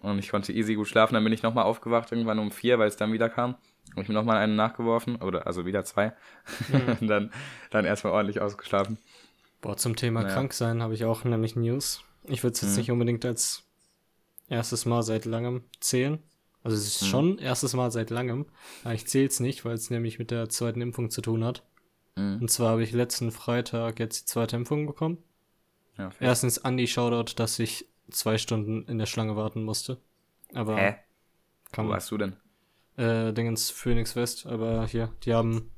und 0.00 0.18
ich 0.18 0.30
konnte 0.30 0.52
easy 0.52 0.74
gut 0.74 0.88
schlafen. 0.88 1.14
Dann 1.14 1.24
bin 1.24 1.32
ich 1.32 1.42
nochmal 1.42 1.64
aufgewacht, 1.64 2.12
irgendwann 2.12 2.38
um 2.38 2.50
vier, 2.50 2.78
weil 2.78 2.88
es 2.88 2.96
dann 2.96 3.12
wieder 3.12 3.28
kam. 3.28 3.56
Und 3.94 4.02
ich 4.02 4.08
mir 4.08 4.14
nochmal 4.14 4.38
einen 4.38 4.56
nachgeworfen, 4.56 5.16
oder 5.16 5.46
also 5.46 5.66
wieder 5.66 5.84
zwei. 5.84 6.12
und 7.00 7.08
dann, 7.08 7.30
dann 7.70 7.84
erstmal 7.84 8.14
ordentlich 8.14 8.40
ausgeschlafen. 8.40 8.98
Boah, 9.60 9.76
zum 9.76 9.96
Thema 9.96 10.22
Ja. 10.22 10.28
krank 10.28 10.52
sein 10.54 10.82
habe 10.82 10.94
ich 10.94 11.04
auch 11.04 11.24
nämlich 11.24 11.56
News. 11.56 12.02
Ich 12.24 12.42
würde 12.42 12.54
es 12.54 12.60
jetzt 12.62 12.72
Mhm. 12.72 12.78
nicht 12.78 12.90
unbedingt 12.90 13.24
als 13.24 13.64
erstes 14.48 14.86
Mal 14.86 15.02
seit 15.02 15.24
langem 15.24 15.64
zählen. 15.80 16.20
Also 16.64 16.76
es 16.76 16.86
ist 16.86 17.02
Mhm. 17.02 17.06
schon 17.06 17.38
erstes 17.38 17.74
Mal 17.74 17.90
seit 17.90 18.10
langem, 18.10 18.46
aber 18.84 18.94
ich 18.94 19.06
zähle 19.06 19.26
es 19.28 19.40
nicht, 19.40 19.64
weil 19.64 19.74
es 19.74 19.90
nämlich 19.90 20.18
mit 20.18 20.30
der 20.30 20.48
zweiten 20.48 20.80
Impfung 20.80 21.10
zu 21.10 21.22
tun 21.22 21.44
hat. 21.44 21.64
Mhm. 22.16 22.42
Und 22.42 22.50
zwar 22.50 22.70
habe 22.72 22.82
ich 22.82 22.92
letzten 22.92 23.30
Freitag 23.30 23.98
jetzt 23.98 24.20
die 24.22 24.26
zweite 24.26 24.56
Impfung 24.56 24.86
bekommen. 24.86 25.18
Ja. 25.98 26.10
Erstens 26.20 26.64
Andi 26.64 26.86
Shoutout, 26.86 27.34
dass 27.36 27.58
ich 27.58 27.86
zwei 28.10 28.38
Stunden 28.38 28.84
in 28.88 28.98
der 28.98 29.06
Schlange 29.06 29.36
warten 29.36 29.62
musste. 29.64 29.98
Aber 30.54 30.76
Hä? 30.76 30.96
kann 31.70 31.86
Wo 31.86 31.90
warst 31.90 32.10
du 32.10 32.18
denn? 32.18 32.36
äh, 32.96 33.32
Dingens 33.32 33.70
Phoenix 33.70 34.16
West, 34.16 34.46
aber 34.46 34.86
hier, 34.86 35.12
die 35.24 35.32
haben 35.34 35.70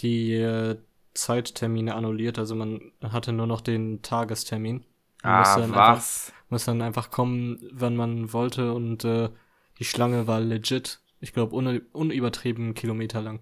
die 0.00 0.34
äh, 0.34 0.78
Zeittermine 1.14 1.94
annulliert, 1.94 2.38
also 2.38 2.54
man 2.54 2.92
hatte 3.02 3.32
nur 3.32 3.46
noch 3.46 3.60
den 3.60 4.02
Tagestermin. 4.02 4.84
Man 5.22 5.38
musste 5.38 5.54
Ah, 5.54 5.60
dann 5.60 5.70
einfach, 5.74 5.96
was? 5.96 6.32
muss 6.48 6.64
dann 6.64 6.82
einfach 6.82 7.10
kommen, 7.10 7.58
wann 7.72 7.96
man 7.96 8.32
wollte 8.32 8.72
und 8.72 9.04
äh, 9.04 9.30
die 9.78 9.84
Schlange 9.84 10.26
war 10.26 10.40
legit, 10.40 11.00
ich 11.20 11.32
glaube, 11.32 11.54
un 11.56 11.80
unübertrieben 11.92 12.74
Kilometer 12.74 13.22
lang. 13.22 13.40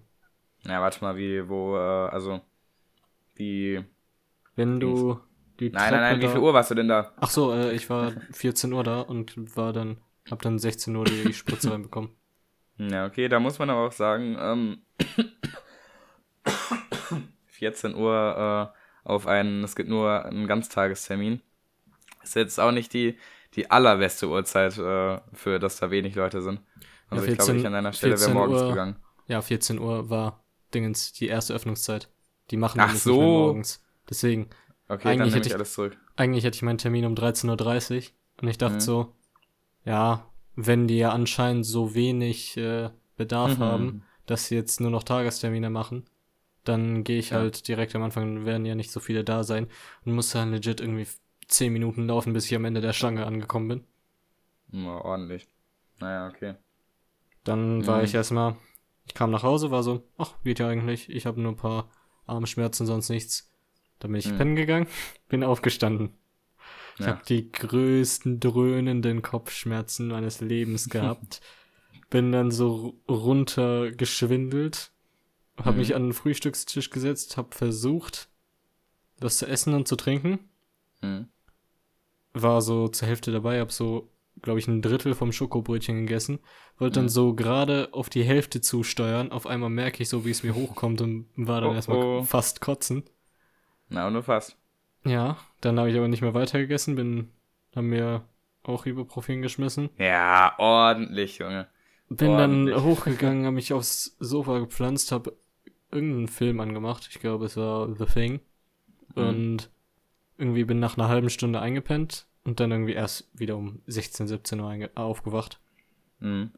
Na, 0.65 0.81
warte 0.81 1.03
mal, 1.03 1.17
wie, 1.17 1.47
wo, 1.47 1.75
äh, 1.75 1.79
also, 2.09 2.41
wie, 3.35 3.83
Wenn 4.55 4.79
du 4.79 5.19
die 5.59 5.69
nein, 5.69 5.91
nein, 5.91 6.01
nein, 6.01 6.21
wie 6.21 6.27
viel 6.27 6.39
Uhr 6.39 6.53
warst 6.53 6.71
du 6.71 6.75
denn 6.75 6.87
da? 6.87 7.11
Ach 7.17 7.29
so, 7.29 7.53
äh, 7.53 7.73
ich 7.73 7.89
war 7.89 8.11
14 8.31 8.71
Uhr 8.73 8.83
da 8.83 9.01
und 9.01 9.55
war 9.55 9.73
dann, 9.73 9.97
hab 10.29 10.41
dann 10.41 10.57
16 10.57 10.95
Uhr 10.95 11.05
die 11.05 11.33
Spritze 11.33 11.71
reinbekommen. 11.71 12.11
Ja, 12.77 13.05
okay, 13.05 13.27
da 13.27 13.39
muss 13.39 13.59
man 13.59 13.69
aber 13.69 13.87
auch 13.87 13.91
sagen, 13.91 14.35
ähm, 14.39 14.81
14 17.47 17.95
Uhr 17.95 18.73
äh, 18.73 19.07
auf 19.07 19.27
einen, 19.27 19.63
es 19.63 19.75
gibt 19.75 19.89
nur 19.89 20.25
einen 20.25 20.47
Ganztagestermin. 20.47 21.41
Ist 22.23 22.35
jetzt 22.35 22.59
auch 22.59 22.71
nicht 22.71 22.93
die, 22.93 23.17
die 23.53 23.69
allerbeste 23.69 24.27
Uhrzeit 24.27 24.77
äh, 24.77 25.19
für, 25.33 25.59
dass 25.59 25.77
da 25.77 25.91
wenig 25.91 26.15
Leute 26.15 26.41
sind. 26.41 26.61
Also 27.09 27.25
Ja, 27.25 27.31
ich 27.31 27.37
glaube, 27.37 27.51
14 27.51 27.59
ich 27.59 27.67
an 27.67 27.73
deiner 27.73 27.93
Stelle 27.93 28.13
wäre 28.13 28.31
14 28.31 28.33
morgens 28.33 28.61
Uhr. 28.61 28.69
gegangen. 28.69 28.95
Ja, 29.27 29.41
14 29.41 29.79
Uhr 29.79 30.09
war 30.09 30.42
Dingens 30.73 31.13
die 31.13 31.27
erste 31.27 31.53
Öffnungszeit. 31.53 32.09
Die 32.51 32.57
machen 32.57 32.79
Ach 32.81 32.93
so. 32.95 33.21
morgens. 33.21 33.83
Deswegen, 34.09 34.49
Okay, 34.89 35.07
Eigentlich 35.07 35.17
dann 35.17 35.17
nehme 35.19 35.31
hätte 35.37 35.39
ich 35.39 35.45
ich- 35.47 35.55
alles 35.55 35.73
zurück. 35.73 35.97
eigentlich 36.17 36.43
hätte 36.43 36.55
ich 36.55 36.61
meinen 36.61 36.77
Termin 36.77 37.05
um 37.05 37.15
13.30 37.15 38.09
Uhr 38.09 38.41
und 38.41 38.47
ich 38.49 38.57
dachte 38.57 38.75
Mhm. 38.75 38.79
so, 38.81 39.13
ja, 39.85 40.27
wenn 40.55 40.87
die 40.87 40.97
ja 40.97 41.11
anscheinend 41.11 41.65
so 41.65 41.95
wenig 41.95 42.57
äh, 42.57 42.89
Bedarf 43.15 43.57
Mhm. 43.57 43.63
haben, 43.63 44.03
dass 44.25 44.47
sie 44.47 44.55
jetzt 44.55 44.81
nur 44.81 44.91
noch 44.91 45.03
Tagestermine 45.03 45.69
machen, 45.69 46.05
dann 46.65 47.03
gehe 47.05 47.17
ich 47.17 47.29
Ja. 47.31 47.37
halt 47.37 47.67
direkt 47.67 47.95
am 47.95 48.03
Anfang, 48.03 48.45
werden 48.45 48.65
ja 48.65 48.75
nicht 48.75 48.91
so 48.91 48.99
viele 48.99 49.23
da 49.23 49.43
sein 49.43 49.67
und 50.05 50.13
muss 50.13 50.31
dann 50.31 50.51
legit 50.51 50.79
irgendwie 50.81 51.07
10 51.47 51.71
Minuten 51.73 52.07
laufen, 52.07 52.33
bis 52.33 52.45
ich 52.45 52.55
am 52.55 52.65
Ende 52.65 52.81
der 52.81 52.93
Schlange 52.93 53.25
angekommen 53.25 53.67
bin. 53.69 53.83
Ja, 54.83 54.97
ordentlich. 55.03 55.47
Naja, 55.99 56.27
okay. 56.27 56.55
Dann 57.43 57.85
war 57.87 57.99
Mhm. 57.99 58.03
ich 58.05 58.13
erstmal, 58.15 58.55
ich 59.13 59.15
kam 59.15 59.29
nach 59.29 59.43
Hause, 59.43 59.69
war 59.69 59.83
so, 59.83 60.09
ach, 60.17 60.33
geht 60.43 60.57
ja 60.57 60.67
eigentlich, 60.67 61.07
ich 61.07 61.27
habe 61.27 61.39
nur 61.39 61.51
ein 61.51 61.55
paar 61.55 61.91
Armschmerzen, 62.25 62.87
sonst 62.87 63.09
nichts. 63.09 63.47
Dann 63.99 64.11
bin 64.11 64.17
ich 64.19 64.31
Mhm. 64.31 64.37
pennen 64.37 64.55
gegangen, 64.55 64.87
bin 65.29 65.43
aufgestanden. 65.43 66.13
Ich 66.97 67.05
Ja. 67.05 67.11
habe 67.13 67.21
die 67.27 67.51
größten 67.51 68.39
dröhnenden 68.39 69.21
Kopfschmerzen 69.21 70.07
meines 70.07 70.41
Lebens 70.41 70.89
gehabt. 70.89 71.41
bin 72.09 72.31
dann 72.31 72.49
so 72.51 72.99
runter 73.07 73.91
geschwindelt, 73.91 74.91
habe 75.57 75.73
Mhm. 75.73 75.77
mich 75.77 75.93
an 75.95 76.03
den 76.05 76.13
Frühstückstisch 76.13 76.89
gesetzt, 76.89 77.37
habe 77.37 77.55
versucht, 77.55 78.29
was 79.19 79.37
zu 79.37 79.45
essen 79.47 79.75
und 79.75 79.87
zu 79.87 79.95
trinken. 79.95 80.39
Hm. 81.01 81.27
War 82.33 82.63
so 82.63 82.87
zur 82.87 83.07
Hälfte 83.07 83.31
dabei, 83.31 83.59
habe 83.59 83.71
so, 83.71 84.09
glaube 84.43 84.59
ich, 84.59 84.67
ein 84.67 84.83
Drittel 84.83 85.15
vom 85.15 85.31
Schokobrötchen 85.31 86.01
gegessen. 86.01 86.39
Wollte 86.77 86.95
dann 86.99 87.05
Mhm. 87.05 87.09
so 87.09 87.33
gerade 87.33 87.89
auf 87.93 88.09
die 88.09 88.23
Hälfte 88.23 88.61
zusteuern. 88.61 89.31
Auf 89.31 89.47
einmal 89.47 89.71
merke 89.71 90.03
ich 90.03 90.09
so, 90.09 90.25
wie 90.25 90.29
es 90.31 90.43
mir 90.43 90.53
hochkommt 90.53 91.01
und 91.01 91.27
war 91.35 91.61
dann 91.61 91.71
Oh, 91.71 91.73
erstmal 91.73 91.97
oh. 91.97 92.23
fast 92.23 92.61
kotzen. 92.61 93.03
Na, 93.89 94.09
nur 94.11 94.21
fast. 94.23 94.57
Ja, 95.05 95.37
dann 95.61 95.79
habe 95.79 95.89
ich 95.89 95.97
aber 95.97 96.07
nicht 96.07 96.21
mehr 96.21 96.33
weitergegessen, 96.35 96.95
bin, 96.95 97.31
haben 97.75 97.87
mir 97.89 98.23
auch 98.63 98.85
Ibuprofen 98.85 99.41
geschmissen. 99.41 99.89
Ja, 99.97 100.53
ordentlich, 100.57 101.39
Junge. 101.39 101.67
Bin 102.09 102.29
Ordentlich. 102.29 102.75
dann 102.75 102.83
hochgegangen, 102.85 103.45
habe 103.45 103.55
mich 103.55 103.73
aufs 103.73 104.15
Sofa 104.19 104.59
gepflanzt, 104.59 105.11
habe 105.11 105.35
irgendeinen 105.91 106.27
Film 106.27 106.59
angemacht. 106.59 107.07
Ich 107.11 107.19
glaube, 107.19 107.45
es 107.45 107.57
war 107.57 107.93
The 107.95 108.05
Thing. 108.05 108.39
Mhm. 109.15 109.23
Und 109.23 109.69
irgendwie 110.37 110.63
bin 110.63 110.79
nach 110.79 110.97
einer 110.97 111.07
halben 111.09 111.29
Stunde 111.29 111.59
eingepennt 111.59 112.25
und 112.43 112.59
dann 112.59 112.71
irgendwie 112.71 112.93
erst 112.93 113.29
wieder 113.33 113.55
um 113.57 113.81
16, 113.87 114.27
17 114.27 114.59
Uhr 114.59 114.69
einge- 114.69 114.95
aufgewacht. 114.95 115.59
Hm. 116.19 116.51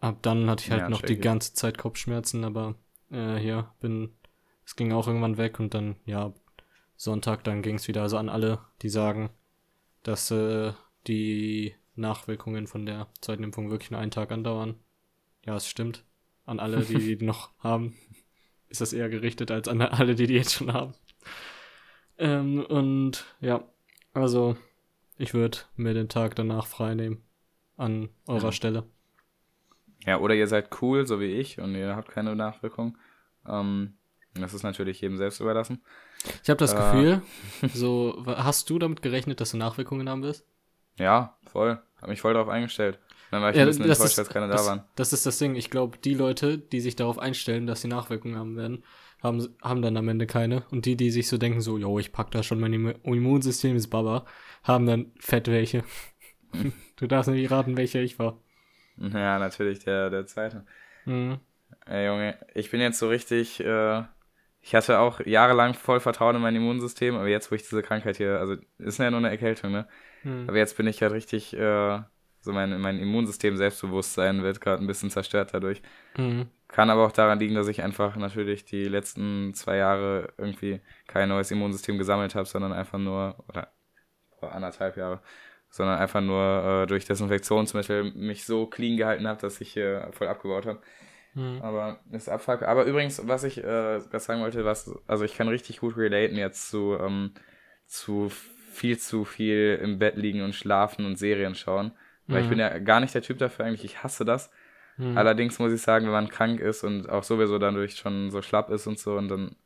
Ab 0.00 0.18
dann 0.22 0.48
hatte 0.48 0.64
ich 0.64 0.70
halt 0.70 0.82
Ja, 0.82 0.88
noch 0.88 1.00
check 1.00 1.08
die 1.08 1.18
ganze 1.18 1.54
Zeit 1.54 1.78
Kopfschmerzen, 1.78 2.44
aber 2.44 2.74
äh, 3.10 3.36
hier 3.36 3.72
bin, 3.80 4.10
es 4.64 4.76
ging 4.76 4.92
auch 4.92 5.06
irgendwann 5.08 5.38
weg 5.38 5.58
und 5.60 5.74
dann, 5.74 5.96
ja, 6.06 6.32
Sonntag, 6.96 7.44
dann 7.44 7.62
ging 7.62 7.76
es 7.76 7.88
wieder. 7.88 8.02
Also 8.02 8.16
an 8.18 8.28
alle, 8.28 8.60
die 8.82 8.88
sagen, 8.88 9.30
dass 10.02 10.30
äh, 10.30 10.72
die 11.06 11.74
Nachwirkungen 11.96 12.66
von 12.66 12.86
der 12.86 13.08
zweiten 13.20 13.44
Impfung 13.44 13.70
wirklich 13.70 13.90
nur 13.90 14.00
einen 14.00 14.10
Tag 14.10 14.30
andauern. 14.32 14.76
Ja, 15.44 15.56
es 15.56 15.68
stimmt. 15.68 16.04
An 16.46 16.60
alle, 16.60 16.84
die 16.84 17.16
die 17.18 17.24
noch 17.24 17.50
haben, 17.58 17.96
ist 18.68 18.80
das 18.80 18.92
eher 18.92 19.08
gerichtet 19.08 19.50
als 19.50 19.68
an 19.68 19.80
alle, 19.82 20.14
die 20.14 20.26
die 20.26 20.34
jetzt 20.34 20.54
schon 20.54 20.72
haben. 20.72 20.94
Ähm, 22.18 22.64
und 22.64 23.24
ja, 23.40 23.64
also 24.12 24.56
ich 25.18 25.34
würde 25.34 25.58
mir 25.76 25.94
den 25.94 26.08
Tag 26.08 26.34
danach 26.36 26.66
frei 26.66 26.94
nehmen. 26.94 27.22
An 27.76 28.08
eurer 28.26 28.44
Ja. 28.46 28.52
Stelle. 28.52 28.84
Ja, 30.06 30.18
oder 30.18 30.34
ihr 30.34 30.46
seid 30.48 30.70
cool, 30.82 31.06
so 31.06 31.20
wie 31.20 31.26
ich, 31.32 31.58
und 31.60 31.74
ihr 31.74 31.94
habt 31.94 32.08
keine 32.10 32.34
Nachwirkung. 32.34 32.96
Ähm, 33.46 33.94
das 34.34 34.54
ist 34.54 34.62
natürlich 34.62 35.00
jedem 35.00 35.16
selbst 35.16 35.40
überlassen. 35.40 35.82
Ich 36.42 36.50
habe 36.50 36.58
das 36.58 36.72
Äh. 36.72 36.76
Gefühl, 36.76 37.22
so, 37.74 38.22
hast 38.26 38.70
du 38.70 38.78
damit 38.78 39.02
gerechnet, 39.02 39.40
dass 39.40 39.50
du 39.52 39.56
Nachwirkungen 39.56 40.08
haben 40.08 40.22
wirst? 40.22 40.44
Ja, 40.98 41.36
voll. 41.50 41.80
Hab 42.00 42.08
mich 42.08 42.20
voll 42.20 42.34
darauf 42.34 42.48
eingestellt. 42.48 42.98
Dann 43.30 43.42
war 43.42 43.50
ich 43.50 43.56
Ja, 43.56 43.62
ein 43.62 43.68
bisschen 43.68 43.84
enttäuscht, 43.84 44.04
ist- 44.12 44.18
als 44.18 44.28
keine 44.30 44.48
das, 44.48 44.62
da 44.64 44.70
waren. 44.70 44.84
Das 44.96 45.12
ist 45.12 45.26
das 45.26 45.38
Ding. 45.38 45.54
Ich 45.54 45.70
glaube, 45.70 45.98
die 45.98 46.14
Leute, 46.14 46.58
die 46.58 46.80
sich 46.80 46.96
darauf 46.96 47.18
einstellen, 47.18 47.66
dass 47.66 47.82
sie 47.82 47.88
Nachwirkungen 47.88 48.36
haben 48.36 48.56
werden, 48.56 48.82
haben, 49.22 49.48
haben 49.62 49.82
dann 49.82 49.96
am 49.96 50.08
Ende 50.08 50.26
keine. 50.26 50.64
Und 50.70 50.86
die, 50.86 50.96
die 50.96 51.10
sich 51.10 51.28
so 51.28 51.38
denken, 51.38 51.60
so, 51.60 51.78
jo, 51.78 51.98
ich 51.98 52.12
pack 52.12 52.30
da 52.30 52.42
schon, 52.42 52.60
mein 52.60 52.72
Immu- 52.74 53.02
Immunsystem 53.04 53.76
ist 53.76 53.88
Baba, 53.88 54.24
haben 54.62 54.86
dann 54.86 55.12
fett 55.18 55.48
welche. 55.48 55.84
du 56.96 57.06
darfst 57.06 57.30
nicht 57.30 57.50
raten, 57.50 57.76
welcher 57.76 58.00
ich 58.00 58.18
war. 58.18 58.38
Ja, 58.96 59.38
natürlich, 59.38 59.80
der, 59.80 60.10
der 60.10 60.26
zweite. 60.26 60.64
Mhm. 61.04 61.38
Ey, 61.86 62.06
Junge, 62.06 62.38
ich 62.54 62.70
bin 62.70 62.80
jetzt 62.80 62.98
so 62.98 63.08
richtig, 63.08 63.60
äh, 63.60 64.02
ich 64.60 64.74
hatte 64.74 64.98
auch 64.98 65.20
jahrelang 65.24 65.74
voll 65.74 66.00
Vertrauen 66.00 66.36
in 66.36 66.42
mein 66.42 66.56
Immunsystem, 66.56 67.14
aber 67.14 67.28
jetzt, 67.28 67.50
wo 67.50 67.54
ich 67.54 67.62
diese 67.62 67.82
Krankheit 67.82 68.16
hier, 68.16 68.38
also, 68.40 68.56
ist 68.78 68.98
ja 68.98 69.10
nur 69.10 69.18
eine 69.18 69.30
Erkältung, 69.30 69.70
ne? 69.72 69.86
Mhm. 70.24 70.48
Aber 70.48 70.58
jetzt 70.58 70.76
bin 70.76 70.86
ich 70.86 71.00
halt 71.02 71.12
richtig, 71.12 71.54
äh, 71.54 72.00
so 72.48 72.54
mein, 72.54 72.80
mein 72.80 72.98
Immunsystem, 72.98 73.58
Selbstbewusstsein 73.58 74.42
wird 74.42 74.62
gerade 74.62 74.82
ein 74.82 74.86
bisschen 74.86 75.10
zerstört 75.10 75.52
dadurch. 75.52 75.82
Mhm. 76.16 76.46
Kann 76.66 76.88
aber 76.88 77.04
auch 77.04 77.12
daran 77.12 77.38
liegen, 77.38 77.54
dass 77.54 77.68
ich 77.68 77.82
einfach 77.82 78.16
natürlich 78.16 78.64
die 78.64 78.84
letzten 78.84 79.52
zwei 79.52 79.76
Jahre 79.76 80.32
irgendwie 80.38 80.80
kein 81.06 81.28
neues 81.28 81.50
Immunsystem 81.50 81.98
gesammelt 81.98 82.34
habe, 82.34 82.48
sondern 82.48 82.72
einfach 82.72 82.98
nur, 82.98 83.36
oder 83.48 83.70
anderthalb 84.40 84.96
Jahre, 84.96 85.20
sondern 85.68 85.98
einfach 85.98 86.22
nur 86.22 86.84
äh, 86.84 86.86
durch 86.86 87.04
Desinfektionsmittel 87.04 88.12
mich 88.14 88.46
so 88.46 88.64
clean 88.64 88.96
gehalten 88.96 89.28
habe, 89.28 89.42
dass 89.42 89.60
ich 89.60 89.74
hier 89.74 90.08
voll 90.12 90.28
abgebaut 90.28 90.64
habe. 90.64 90.80
Mhm. 91.34 91.60
Aber 91.60 92.00
ist 92.12 92.30
Abfuck. 92.30 92.62
Aber 92.62 92.84
übrigens, 92.84 93.28
was 93.28 93.44
ich 93.44 93.62
äh, 93.62 94.00
was 94.10 94.24
sagen 94.24 94.40
wollte, 94.40 94.64
was, 94.64 94.90
also 95.06 95.26
ich 95.26 95.36
kann 95.36 95.48
richtig 95.48 95.80
gut 95.80 95.98
relaten 95.98 96.36
jetzt 96.36 96.70
zu, 96.70 96.96
ähm, 96.98 97.34
zu 97.84 98.30
viel 98.72 98.98
zu 98.98 99.26
viel 99.26 99.78
im 99.82 99.98
Bett 99.98 100.16
liegen 100.16 100.40
und 100.40 100.54
schlafen 100.54 101.04
und 101.04 101.18
Serien 101.18 101.54
schauen. 101.54 101.92
Weil 102.28 102.40
ich 102.40 102.46
Mhm. 102.46 102.50
bin 102.50 102.58
ja 102.60 102.78
gar 102.78 103.00
nicht 103.00 103.14
der 103.14 103.22
Typ 103.22 103.38
dafür 103.38 103.64
eigentlich, 103.64 103.84
ich 103.84 104.02
hasse 104.02 104.24
das. 104.24 104.50
Mhm. 104.96 105.16
Allerdings 105.16 105.58
muss 105.58 105.72
ich 105.72 105.82
sagen, 105.82 106.06
wenn 106.06 106.12
man 106.12 106.28
krank 106.28 106.60
ist 106.60 106.84
und 106.84 107.08
auch 107.08 107.22
sowieso 107.24 107.58
dadurch 107.58 107.96
schon 107.96 108.30
so 108.30 108.42
schlapp 108.42 108.70
ist 108.70 108.86
und 108.86 108.98
so, 108.98 109.16
und 109.16 109.28
dann, 109.28 109.56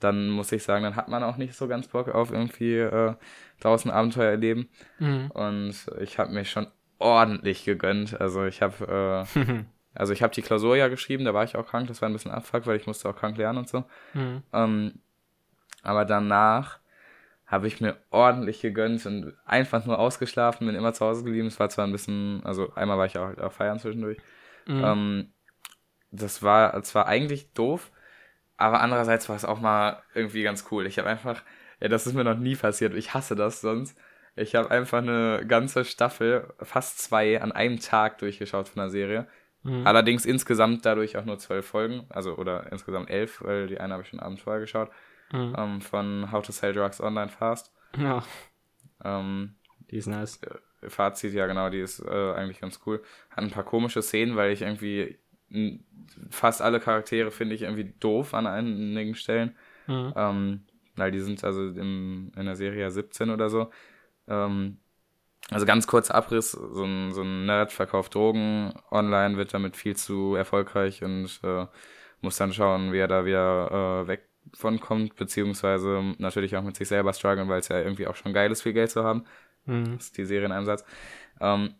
dann 0.00 0.28
muss 0.30 0.52
ich 0.52 0.62
sagen, 0.62 0.84
dann 0.84 0.96
hat 0.96 1.08
man 1.08 1.22
auch 1.22 1.36
nicht 1.36 1.54
so 1.54 1.68
ganz 1.68 1.88
Bock 1.88 2.08
auf 2.08 2.32
irgendwie 2.32 2.76
äh, 2.78 3.14
draußen 3.60 3.90
Abenteuer 3.90 4.30
erleben. 4.30 4.68
Mhm. 4.98 5.30
Und 5.30 5.74
ich 6.00 6.18
habe 6.18 6.32
mir 6.32 6.44
schon 6.44 6.66
ordentlich 6.98 7.64
gegönnt. 7.64 8.20
Also 8.20 8.44
ich 8.44 8.62
habe 8.62 9.26
äh, 9.36 9.64
also 9.94 10.12
ich 10.12 10.22
habe 10.22 10.34
die 10.34 10.42
Klausur 10.42 10.76
ja 10.76 10.88
geschrieben, 10.88 11.24
da 11.24 11.34
war 11.34 11.44
ich 11.44 11.56
auch 11.56 11.66
krank, 11.66 11.86
das 11.88 12.00
war 12.02 12.08
ein 12.08 12.12
bisschen 12.12 12.30
Abfuck, 12.30 12.66
weil 12.66 12.76
ich 12.76 12.86
musste 12.86 13.08
auch 13.08 13.16
krank 13.16 13.36
lernen 13.36 13.58
und 13.58 13.68
so. 13.68 13.84
Mhm. 14.14 14.42
Ähm, 14.52 15.00
aber 15.82 16.04
danach 16.04 16.78
habe 17.52 17.66
ich 17.66 17.82
mir 17.82 17.98
ordentlich 18.08 18.62
gegönnt 18.62 19.04
und 19.04 19.34
einfach 19.44 19.84
nur 19.84 19.98
ausgeschlafen, 19.98 20.66
bin 20.66 20.74
immer 20.74 20.94
zu 20.94 21.04
Hause 21.04 21.22
geblieben. 21.22 21.48
Es 21.48 21.60
war 21.60 21.68
zwar 21.68 21.86
ein 21.86 21.92
bisschen, 21.92 22.40
also 22.44 22.72
einmal 22.74 22.96
war 22.96 23.04
ich 23.04 23.18
auch, 23.18 23.36
auch 23.36 23.52
feiern 23.52 23.78
zwischendurch. 23.78 24.16
Mhm. 24.66 24.82
Ähm, 24.82 25.32
das 26.10 26.42
war 26.42 26.82
zwar 26.82 27.06
eigentlich 27.08 27.52
doof, 27.52 27.92
aber 28.56 28.80
andererseits 28.80 29.28
war 29.28 29.36
es 29.36 29.44
auch 29.44 29.60
mal 29.60 30.02
irgendwie 30.14 30.42
ganz 30.42 30.66
cool. 30.70 30.86
Ich 30.86 30.98
habe 30.98 31.10
einfach, 31.10 31.42
ja, 31.78 31.88
das 31.88 32.06
ist 32.06 32.14
mir 32.14 32.24
noch 32.24 32.38
nie 32.38 32.56
passiert. 32.56 32.94
Ich 32.94 33.12
hasse 33.12 33.36
das 33.36 33.60
sonst. 33.60 34.00
Ich 34.34 34.54
habe 34.54 34.70
einfach 34.70 34.98
eine 34.98 35.44
ganze 35.46 35.84
Staffel, 35.84 36.54
fast 36.58 37.00
zwei, 37.00 37.42
an 37.42 37.52
einem 37.52 37.80
Tag 37.80 38.16
durchgeschaut 38.16 38.68
von 38.68 38.80
der 38.80 38.88
Serie. 38.88 39.26
Mhm. 39.62 39.86
Allerdings 39.86 40.24
insgesamt 40.24 40.86
dadurch 40.86 41.18
auch 41.18 41.26
nur 41.26 41.38
zwölf 41.38 41.66
Folgen, 41.66 42.06
also 42.08 42.34
oder 42.36 42.72
insgesamt 42.72 43.10
elf, 43.10 43.42
weil 43.42 43.66
die 43.66 43.78
eine 43.78 43.92
habe 43.92 44.04
ich 44.04 44.08
schon 44.08 44.20
abends 44.20 44.40
vorher 44.40 44.62
geschaut, 44.62 44.90
Mhm. 45.32 45.54
ähm, 45.56 45.80
von 45.80 46.30
How 46.30 46.44
to 46.44 46.52
Sell 46.52 46.72
Drugs 46.72 47.00
Online 47.00 47.28
Fast. 47.28 47.72
Ja, 47.96 48.22
Ähm, 49.04 49.56
die 49.90 49.96
ist 49.96 50.06
nice. 50.06 50.40
Fazit, 50.88 51.32
ja 51.32 51.46
genau, 51.46 51.70
die 51.70 51.80
ist 51.80 52.00
äh, 52.00 52.32
eigentlich 52.34 52.60
ganz 52.60 52.80
cool. 52.86 53.02
Hat 53.30 53.44
ein 53.44 53.50
paar 53.50 53.64
komische 53.64 54.02
Szenen, 54.02 54.36
weil 54.36 54.52
ich 54.52 54.62
irgendwie 54.62 55.18
fast 56.30 56.62
alle 56.62 56.80
Charaktere 56.80 57.30
finde 57.30 57.54
ich 57.54 57.62
irgendwie 57.62 57.92
doof 58.00 58.34
an 58.34 58.46
einigen 58.46 59.14
Stellen. 59.14 59.56
Mhm. 59.86 60.12
Ähm, 60.16 60.66
weil 60.96 61.10
die 61.10 61.20
sind 61.20 61.42
also 61.44 61.68
im, 61.68 62.32
in 62.36 62.46
der 62.46 62.56
Serie 62.56 62.80
ja 62.82 62.90
17 62.90 63.30
oder 63.30 63.48
so. 63.48 63.70
Ähm, 64.28 64.78
also 65.50 65.66
ganz 65.66 65.86
kurzer 65.86 66.14
Abriss, 66.14 66.52
so 66.52 66.84
ein, 66.84 67.12
so 67.12 67.22
ein 67.22 67.46
Nerd 67.46 67.72
verkauft 67.72 68.14
Drogen 68.14 68.72
online, 68.90 69.36
wird 69.36 69.54
damit 69.54 69.76
viel 69.76 69.96
zu 69.96 70.34
erfolgreich 70.34 71.02
und 71.02 71.40
äh, 71.42 71.66
muss 72.20 72.36
dann 72.36 72.52
schauen, 72.52 72.92
wie 72.92 72.98
er 72.98 73.08
da 73.08 73.24
wieder 73.24 74.02
äh, 74.04 74.08
weg 74.08 74.28
von 74.54 74.80
kommt, 74.80 75.16
beziehungsweise 75.16 76.14
natürlich 76.18 76.56
auch 76.56 76.62
mit 76.62 76.76
sich 76.76 76.88
selber 76.88 77.12
strugglen, 77.12 77.48
weil 77.48 77.60
es 77.60 77.68
ja 77.68 77.78
irgendwie 77.78 78.06
auch 78.06 78.16
schon 78.16 78.32
geil 78.32 78.50
ist, 78.50 78.62
viel 78.62 78.72
Geld 78.72 78.90
zu 78.90 79.04
haben. 79.04 79.24
Mhm. 79.66 79.96
Das 79.96 80.06
ist 80.06 80.18
die 80.18 80.24
Serie 80.24 80.46
in 80.46 80.52
einem 80.52 80.66
Satz. 80.66 80.84
Ähm, 81.40 81.74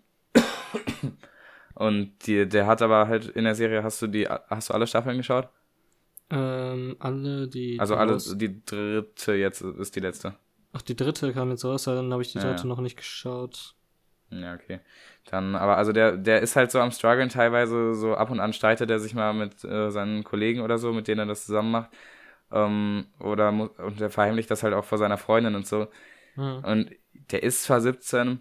und 1.75 2.12
die, 2.26 2.49
der 2.49 2.66
hat 2.66 2.83
aber 2.83 3.09
halt 3.09 3.26
in 3.28 3.45
der 3.45 3.54
Serie, 3.54 3.83
hast 3.83 4.00
du 4.02 4.07
die, 4.07 4.28
hast 4.28 4.71
du 4.71 4.75
alle 4.75 4.87
Staffeln 4.87 5.16
geschaut? 5.16 5.49
Ähm, 6.31 6.97
alle, 6.99 7.49
die. 7.49 7.78
Also 7.78 7.97
alle, 7.97 8.16
die 8.19 8.64
dritte 8.64 9.35
jetzt 9.35 9.61
ist 9.62 9.97
die 9.97 10.00
letzte. 10.00 10.35
Ach, 10.73 10.83
die 10.83 10.97
dritte 10.97 11.33
kam 11.33 11.50
jetzt 11.50 11.64
raus, 11.64 11.85
dann 11.85 12.12
habe 12.12 12.23
ich 12.23 12.33
die 12.33 12.38
Ja, 12.38 12.45
dritte 12.45 12.62
ja. 12.62 12.69
noch 12.69 12.81
nicht 12.81 12.97
geschaut. 12.97 13.75
Ja, 14.31 14.54
okay. 14.54 14.81
Dann, 15.31 15.54
aber 15.54 15.76
also 15.76 15.92
der, 15.92 16.16
der 16.16 16.40
ist 16.40 16.57
halt 16.57 16.71
so 16.71 16.81
am 16.81 16.90
struggeln 16.90 17.28
teilweise, 17.28 17.95
so 17.95 18.14
ab 18.14 18.31
und 18.31 18.40
an 18.40 18.52
streitet 18.54 18.90
er 18.90 18.99
sich 18.99 19.14
mal 19.14 19.35
mit 19.35 19.62
äh, 19.64 19.90
seinen 19.90 20.25
Kollegen 20.25 20.62
oder 20.62 20.78
so, 20.78 20.92
mit 20.92 21.07
denen 21.07 21.21
er 21.21 21.26
das 21.26 21.45
zusammen 21.45 21.71
macht. 21.71 21.90
Ähm, 22.52 23.06
oder 23.18 23.49
und 23.50 24.00
der 24.00 24.11
verheimlicht 24.11 24.50
das 24.50 24.62
halt 24.62 24.75
auch 24.75 24.85
vor 24.85 24.99
seiner 24.99 25.18
Freundin 25.18 25.54
und 25.54 25.66
so. 25.66 25.88
Hm. 26.35 26.64
Und 26.64 26.90
der 27.30 27.42
ist 27.42 27.64
zwar 27.64 27.80
17, 27.80 28.40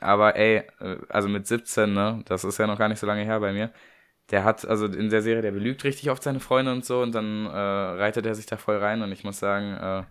aber 0.00 0.36
ey, 0.36 0.62
äh, 0.80 0.96
also 1.08 1.28
mit 1.28 1.46
17, 1.46 1.92
ne, 1.92 2.22
das 2.26 2.44
ist 2.44 2.58
ja 2.58 2.66
noch 2.66 2.78
gar 2.78 2.88
nicht 2.88 2.98
so 2.98 3.06
lange 3.06 3.24
her 3.24 3.40
bei 3.40 3.52
mir. 3.52 3.72
Der 4.30 4.44
hat, 4.44 4.66
also 4.66 4.86
in 4.86 5.10
der 5.10 5.22
Serie, 5.22 5.42
der 5.42 5.52
belügt 5.52 5.84
richtig 5.84 6.10
oft 6.10 6.22
seine 6.22 6.40
Freunde 6.40 6.72
und 6.72 6.84
so 6.84 7.02
und 7.02 7.14
dann 7.14 7.46
äh, 7.46 7.50
reitet 7.50 8.24
er 8.26 8.34
sich 8.34 8.46
da 8.46 8.56
voll 8.56 8.78
rein 8.78 9.02
und 9.02 9.12
ich 9.12 9.22
muss 9.22 9.38
sagen, 9.38 9.74
äh, 9.74 10.04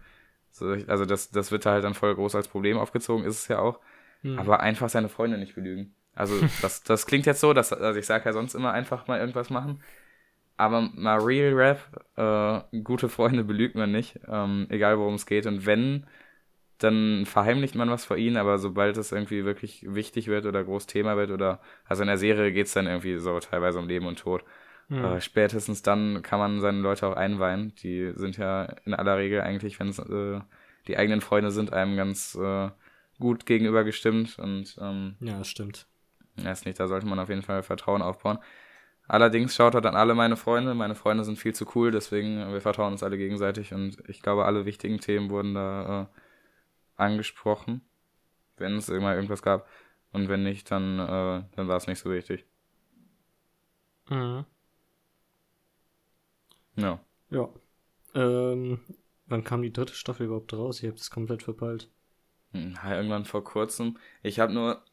so, 0.51 0.77
also 0.87 1.05
das, 1.05 1.31
das 1.31 1.51
wird 1.51 1.65
da 1.65 1.71
halt 1.71 1.83
dann 1.83 1.95
voll 1.95 2.13
groß 2.13 2.35
als 2.35 2.47
Problem 2.47 2.77
aufgezogen, 2.77 3.25
ist 3.25 3.39
es 3.39 3.47
ja 3.47 3.59
auch. 3.59 3.79
Hm. 4.21 4.37
Aber 4.37 4.59
einfach 4.59 4.87
seine 4.87 5.09
Freunde 5.09 5.37
nicht 5.37 5.55
belügen. 5.55 5.95
Also 6.15 6.35
das, 6.61 6.83
das 6.83 7.07
klingt 7.07 7.25
jetzt 7.25 7.41
so, 7.41 7.53
dass, 7.53 7.73
also 7.73 7.99
ich 7.99 8.05
sage 8.05 8.25
ja 8.25 8.33
sonst 8.33 8.53
immer 8.53 8.71
einfach 8.71 9.07
mal 9.07 9.19
irgendwas 9.19 9.49
machen. 9.49 9.81
Aber 10.55 10.81
mal 10.81 11.19
Real 11.19 11.53
Rap, 11.53 11.79
äh, 12.15 12.79
gute 12.81 13.09
Freunde 13.09 13.43
belügt 13.43 13.75
man 13.75 13.91
nicht, 13.91 14.19
ähm, 14.27 14.67
egal 14.69 14.99
worum 14.99 15.15
es 15.15 15.25
geht. 15.25 15.45
Und 15.47 15.65
wenn, 15.65 16.05
dann 16.77 17.25
verheimlicht 17.25 17.75
man 17.75 17.89
was 17.89 18.05
vor 18.05 18.17
ihnen, 18.17 18.37
aber 18.37 18.59
sobald 18.59 18.97
es 18.97 19.11
irgendwie 19.11 19.45
wirklich 19.45 19.85
wichtig 19.87 20.27
wird 20.27 20.45
oder 20.45 20.63
groß 20.63 20.85
Thema 20.85 21.17
wird 21.17 21.31
oder, 21.31 21.59
also 21.85 22.03
in 22.03 22.07
der 22.07 22.17
Serie 22.17 22.51
geht 22.51 22.67
es 22.67 22.73
dann 22.73 22.87
irgendwie 22.87 23.17
so 23.17 23.39
teilweise 23.39 23.79
um 23.79 23.87
Leben 23.87 24.05
und 24.05 24.19
Tod. 24.19 24.43
Hm. 24.89 25.03
Äh, 25.03 25.21
spätestens 25.21 25.81
dann 25.81 26.21
kann 26.21 26.39
man 26.39 26.59
seine 26.59 26.79
Leute 26.79 27.07
auch 27.07 27.15
einweihen. 27.15 27.73
Die 27.81 28.11
sind 28.15 28.37
ja 28.37 28.65
in 28.85 28.93
aller 28.93 29.17
Regel 29.17 29.41
eigentlich, 29.41 29.79
wenn 29.79 29.89
es 29.89 29.99
äh, 29.99 30.41
die 30.87 30.97
eigenen 30.97 31.21
Freunde 31.21 31.51
sind, 31.51 31.73
einem 31.73 31.95
ganz 31.95 32.35
äh, 32.35 32.69
gut 33.19 33.45
gegenüber 33.45 33.83
gestimmt 33.83 34.37
und 34.39 34.75
ähm, 34.81 35.15
ja, 35.19 35.37
das 35.37 35.47
stimmt. 35.47 35.87
weiß 36.35 36.65
nicht, 36.65 36.79
da 36.79 36.87
sollte 36.87 37.07
man 37.07 37.19
auf 37.19 37.29
jeden 37.29 37.43
Fall 37.43 37.63
Vertrauen 37.63 38.01
aufbauen. 38.01 38.39
Allerdings 39.07 39.55
schaut 39.55 39.75
er 39.75 39.85
an 39.85 39.95
alle 39.95 40.15
meine 40.15 40.37
Freunde. 40.37 40.73
Meine 40.73 40.95
Freunde 40.95 41.23
sind 41.23 41.37
viel 41.37 41.53
zu 41.53 41.65
cool, 41.75 41.91
deswegen 41.91 42.39
äh, 42.39 42.53
wir 42.53 42.61
vertrauen 42.61 42.93
uns 42.93 43.03
alle 43.03 43.17
gegenseitig 43.17 43.73
und 43.73 43.97
ich 44.07 44.21
glaube, 44.21 44.45
alle 44.45 44.65
wichtigen 44.65 44.99
Themen 44.99 45.29
wurden 45.29 45.53
da 45.53 46.03
äh, 46.03 47.01
angesprochen, 47.01 47.81
wenn 48.57 48.77
es 48.77 48.89
immer 48.89 49.15
irgendwas 49.15 49.41
gab. 49.41 49.67
Und 50.11 50.29
wenn 50.29 50.43
nicht, 50.43 50.69
dann, 50.71 50.99
äh, 50.99 51.43
dann 51.55 51.67
war 51.67 51.77
es 51.77 51.87
nicht 51.87 51.99
so 51.99 52.11
wichtig. 52.11 52.45
Mhm. 54.09 54.45
Ja. 56.75 56.99
Ja. 57.29 57.49
Ähm, 58.15 58.79
wann 59.25 59.43
kam 59.43 59.63
die 59.63 59.73
dritte 59.73 59.95
Staffel 59.95 60.27
überhaupt 60.27 60.53
raus? 60.53 60.79
Ich 60.81 60.85
habe 60.87 60.97
das 60.97 61.09
komplett 61.09 61.43
verpeilt. 61.43 61.89
Hm, 62.51 62.75
ja, 62.83 62.95
irgendwann 62.95 63.25
vor 63.25 63.43
kurzem. 63.43 63.97
Ich 64.21 64.39
habe 64.39 64.53
nur, 64.53 64.83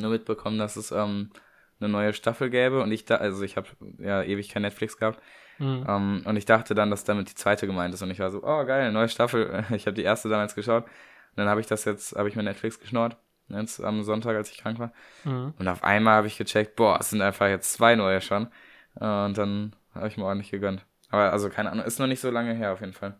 nur 0.00 0.10
mitbekommen, 0.10 0.58
dass 0.58 0.76
es 0.76 0.90
ähm, 0.92 1.30
eine 1.80 1.88
neue 1.88 2.12
Staffel 2.14 2.50
gäbe 2.50 2.82
und 2.82 2.92
ich 2.92 3.04
da, 3.04 3.16
also 3.16 3.42
ich 3.42 3.56
habe 3.56 3.68
ja 3.98 4.22
ewig 4.22 4.48
kein 4.48 4.62
Netflix 4.62 4.96
gehabt 4.98 5.20
Mhm. 5.58 5.84
ähm, 5.88 6.22
und 6.24 6.36
ich 6.36 6.46
dachte 6.46 6.74
dann, 6.74 6.90
dass 6.90 7.04
damit 7.04 7.30
die 7.30 7.34
zweite 7.36 7.66
gemeint 7.66 7.94
ist 7.94 8.02
und 8.02 8.10
ich 8.10 8.18
war 8.18 8.30
so, 8.30 8.42
oh 8.42 8.64
geil, 8.64 8.90
neue 8.92 9.08
Staffel. 9.08 9.64
Ich 9.70 9.86
habe 9.86 9.94
die 9.94 10.02
erste 10.02 10.28
damals 10.28 10.54
geschaut 10.56 10.84
und 10.84 10.90
dann 11.36 11.48
habe 11.48 11.60
ich 11.60 11.66
das 11.68 11.84
jetzt, 11.84 12.16
habe 12.16 12.28
ich 12.28 12.36
mir 12.36 12.42
Netflix 12.42 12.80
geschnort, 12.80 13.16
jetzt 13.48 13.80
am 13.82 14.02
Sonntag, 14.02 14.36
als 14.36 14.50
ich 14.50 14.58
krank 14.58 14.78
war 14.78 14.92
Mhm. 15.24 15.54
und 15.58 15.68
auf 15.68 15.84
einmal 15.84 16.16
habe 16.16 16.26
ich 16.26 16.38
gecheckt, 16.38 16.76
boah, 16.76 16.98
es 17.00 17.10
sind 17.10 17.22
einfach 17.22 17.48
jetzt 17.48 17.72
zwei 17.72 17.94
neue 17.94 18.20
schon 18.20 18.48
äh, 19.00 19.24
und 19.24 19.38
dann 19.38 19.76
habe 19.94 20.08
ich 20.08 20.16
mir 20.16 20.24
ordentlich 20.24 20.50
gegönnt. 20.50 20.84
Aber 21.10 21.32
also 21.32 21.48
keine 21.50 21.70
Ahnung, 21.70 21.84
ist 21.84 22.00
noch 22.00 22.08
nicht 22.08 22.20
so 22.20 22.30
lange 22.30 22.54
her 22.54 22.72
auf 22.72 22.80
jeden 22.80 22.94
Fall. 22.94 23.16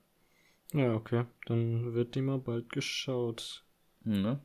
Ja, 0.72 0.92
okay. 0.94 1.24
Dann 1.46 1.94
wird 1.94 2.16
die 2.16 2.22
mal 2.22 2.38
bald 2.38 2.68
geschaut. 2.70 3.64
Hm, 4.04 4.22
ne? 4.22 4.40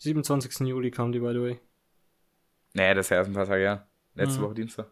27. 0.00 0.66
Juli 0.66 0.90
kam 0.90 1.12
die, 1.12 1.20
by 1.20 1.32
the 1.32 1.40
way. 1.40 1.60
Nee, 2.74 2.94
das 2.94 3.06
ist 3.06 3.10
ja 3.10 3.16
erst 3.18 3.30
ein 3.30 3.34
paar 3.34 3.46
Tage 3.46 3.62
her. 3.62 3.86
Letzte 4.14 4.38
Mhm. 4.40 4.44
Woche 4.44 4.54
Dienstag. 4.54 4.86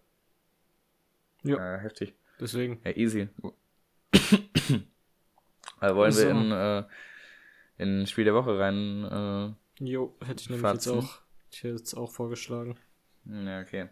Ja. 1.45 1.77
Äh, 1.77 1.81
heftig. 1.81 2.15
Deswegen. 2.41 2.81
Ja, 2.85 2.91
easy. 2.97 3.29
also 5.81 5.97
wollen 5.97 6.13
So. 6.13 6.23
wir 6.23 6.31
in, 6.31 6.53
äh, 6.53 6.85
in 7.79 8.07
Spiel 8.07 8.25
der 8.25 8.35
Woche 8.35 8.59
rein. 8.59 9.57
Jo, 9.79 10.17
hätte 10.25 10.41
ich 10.43 10.51
nämlich 10.51 10.63
Fatzen. 10.67 10.95
jetzt 10.97 11.05
auch, 11.05 11.21
ich 11.51 11.59
hätte 11.59 11.75
jetzt 11.75 11.95
auch 11.95 12.11
vorgeschlagen. 12.11 12.77
Äh, 13.29 13.45
ja, 13.45 13.61
okay. 13.61 13.89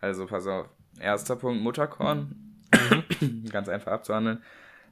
Also 0.00 0.26
pass 0.26 0.46
auf. 0.46 0.68
Erster 1.00 1.36
Punkt 1.36 1.62
Mutterkorn. 1.62 2.64
Ganz 3.50 3.68
einfach 3.68 3.92
abzuhandeln. 3.92 4.42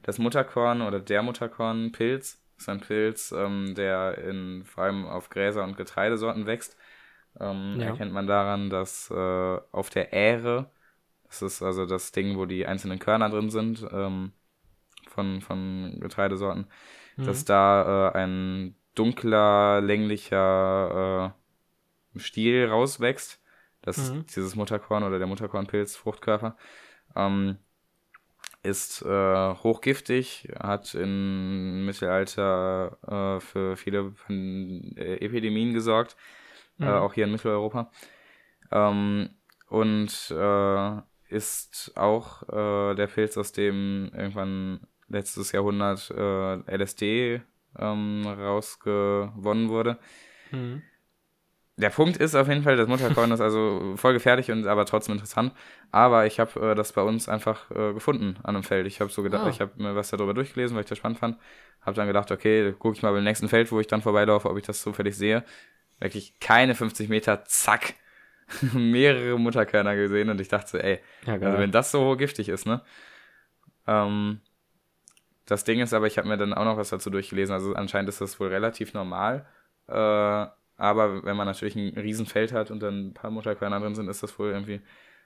Das 0.03 0.19
Mutterkorn 0.19 0.81
oder 0.81 0.99
der 0.99 1.23
Mutterkornpilz 1.23 2.41
ist 2.57 2.69
ein 2.69 2.81
Pilz, 2.81 3.31
ähm, 3.31 3.75
der 3.75 4.17
in, 4.19 4.63
vor 4.65 4.85
allem 4.85 5.05
auf 5.05 5.29
Gräser 5.29 5.63
und 5.63 5.77
Getreidesorten 5.77 6.45
wächst. 6.45 6.77
Ähm, 7.39 7.77
Ja. 7.79 7.87
Erkennt 7.87 8.13
man 8.13 8.27
daran, 8.27 8.69
dass 8.69 9.11
äh, 9.11 9.59
auf 9.71 9.89
der 9.89 10.13
Ähre, 10.13 10.71
das 11.25 11.41
ist 11.41 11.61
also 11.61 11.85
das 11.85 12.11
Ding, 12.11 12.37
wo 12.37 12.45
die 12.45 12.65
einzelnen 12.65 12.99
Körner 12.99 13.29
drin 13.29 13.49
sind, 13.49 13.85
ähm, 13.91 14.31
von, 15.07 15.41
von 15.41 15.99
Getreidesorten, 15.99 16.67
dass 17.17 17.45
da 17.45 18.09
äh, 18.09 18.17
ein 18.17 18.75
dunkler, 18.95 19.81
länglicher 19.81 21.33
äh, 22.15 22.19
Stiel 22.19 22.67
rauswächst. 22.67 23.41
Das 23.81 23.97
Mhm. 23.97 24.21
ist 24.21 24.35
dieses 24.35 24.55
Mutterkorn 24.55 25.03
oder 25.03 25.17
der 25.19 25.27
Mutterkornpilz, 25.27 25.95
Fruchtkörper. 25.95 26.57
Ähm, 27.15 27.57
ist 28.67 29.01
äh, 29.01 29.53
hochgiftig, 29.55 30.49
hat 30.59 30.93
im 30.93 31.85
Mittelalter 31.85 32.97
äh, 33.07 33.39
für 33.39 33.75
viele 33.77 34.13
äh, 34.29 35.15
Epidemien 35.25 35.73
gesorgt, 35.73 36.15
Mhm. 36.77 36.87
äh, 36.87 36.91
auch 36.91 37.13
hier 37.13 37.25
in 37.25 37.31
Mitteleuropa. 37.31 37.91
Ähm, 38.71 39.29
und 39.69 40.31
äh, 40.31 41.01
ist 41.29 41.91
auch 41.95 42.43
äh, 42.43 42.95
der 42.95 43.07
Pilz, 43.07 43.37
aus 43.37 43.51
dem 43.51 44.11
irgendwann 44.13 44.87
letztes 45.09 45.51
Jahrhundert 45.51 46.09
äh, 46.11 46.75
LSD 46.77 47.41
ähm, 47.79 48.25
rausgewonnen 48.25 49.69
wurde. 49.69 49.97
Mhm. 50.51 50.83
Der 51.79 51.91
Punkt 51.91 52.17
ist 52.17 52.33
auf 52.33 52.47
jeden 52.47 52.63
Fall, 52.63 52.75
das 52.75 52.87
Mutterkorn 52.87 53.31
ist 53.31 53.39
also 53.39 53.93
voll 53.97 54.13
gefährlich 54.13 54.49
und 54.49 54.65
aber 54.65 54.85
trotzdem 54.85 55.13
interessant. 55.13 55.53
Aber 55.91 56.25
ich 56.25 56.39
habe 56.39 56.71
äh, 56.71 56.75
das 56.75 56.91
bei 56.93 57.03
uns 57.03 57.29
einfach 57.29 57.69
äh, 57.69 57.93
gefunden 57.93 58.37
an 58.43 58.55
einem 58.55 58.63
Feld. 58.63 58.87
Ich 58.87 58.99
habe 58.99 59.11
so 59.11 59.21
gedacht, 59.21 59.45
Ah. 59.45 59.49
ich 59.49 59.61
habe 59.61 59.71
mir 59.75 59.95
was 59.95 60.09
darüber 60.09 60.33
durchgelesen, 60.33 60.75
weil 60.75 60.83
ich 60.83 60.89
das 60.89 60.97
spannend 60.97 61.19
fand. 61.19 61.37
Habe 61.81 61.95
dann 61.95 62.07
gedacht, 62.07 62.31
okay, 62.31 62.73
gucke 62.73 62.97
ich 62.97 63.03
mal 63.03 63.13
beim 63.13 63.23
nächsten 63.23 63.47
Feld, 63.47 63.71
wo 63.71 63.79
ich 63.79 63.85
dann 63.87 64.01
vorbeilaufe, 64.01 64.49
ob 64.49 64.57
ich 64.57 64.65
das 64.65 64.81
zufällig 64.81 65.15
sehe. 65.15 65.43
Wirklich 65.99 66.39
keine 66.39 66.73
50 66.73 67.09
Meter, 67.09 67.45
zack, 67.45 67.93
mehrere 68.73 69.37
Mutterkörner 69.37 69.95
gesehen 69.95 70.29
und 70.31 70.41
ich 70.41 70.47
dachte, 70.47 70.69
so, 70.71 70.77
ey, 70.79 70.99
Ja, 71.27 71.33
also 71.33 71.59
wenn 71.59 71.71
das 71.71 71.91
so 71.91 72.15
giftig 72.17 72.49
ist, 72.49 72.65
ne? 72.65 72.81
Ähm, 73.85 74.41
das 75.45 75.63
Ding 75.63 75.79
ist 75.79 75.93
aber, 75.93 76.07
ich 76.07 76.17
habe 76.17 76.27
mir 76.27 76.37
dann 76.37 76.53
auch 76.53 76.65
noch 76.65 76.77
was 76.77 76.89
dazu 76.89 77.09
durchgelesen. 77.11 77.53
Also 77.53 77.73
anscheinend 77.75 78.09
ist 78.09 78.19
das 78.19 78.39
wohl 78.39 78.47
relativ 78.49 78.93
normal. 78.93 79.45
Äh, 79.87 80.47
aber 80.77 81.23
wenn 81.23 81.35
man 81.37 81.47
natürlich 81.47 81.75
ein 81.75 81.97
Riesenfeld 81.97 82.53
hat 82.53 82.71
und 82.71 82.79
dann 82.81 83.07
ein 83.09 83.13
paar 83.13 83.31
Mutterkörner 83.31 83.79
drin 83.79 83.95
sind, 83.95 84.07
ist 84.09 84.23
das 84.23 84.37
wohl 84.39 84.51
irgendwie 84.51 84.81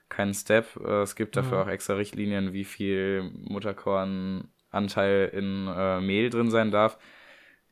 kein 0.10 0.34
Step. 0.34 0.76
Äh, 0.78 1.02
es 1.04 1.16
gibt 1.16 1.36
dafür 1.38 1.58
Mhm. 1.60 1.64
auch 1.64 1.68
extra 1.72 1.94
Richtlinien, 1.96 2.54
wie 2.54 2.66
viel 2.66 3.24
Mutterkornanteil 3.50 5.30
in 5.34 5.68
äh, 5.68 6.02
Mehl 6.02 6.30
drin 6.30 6.50
sein 6.52 6.72
darf. 6.72 6.98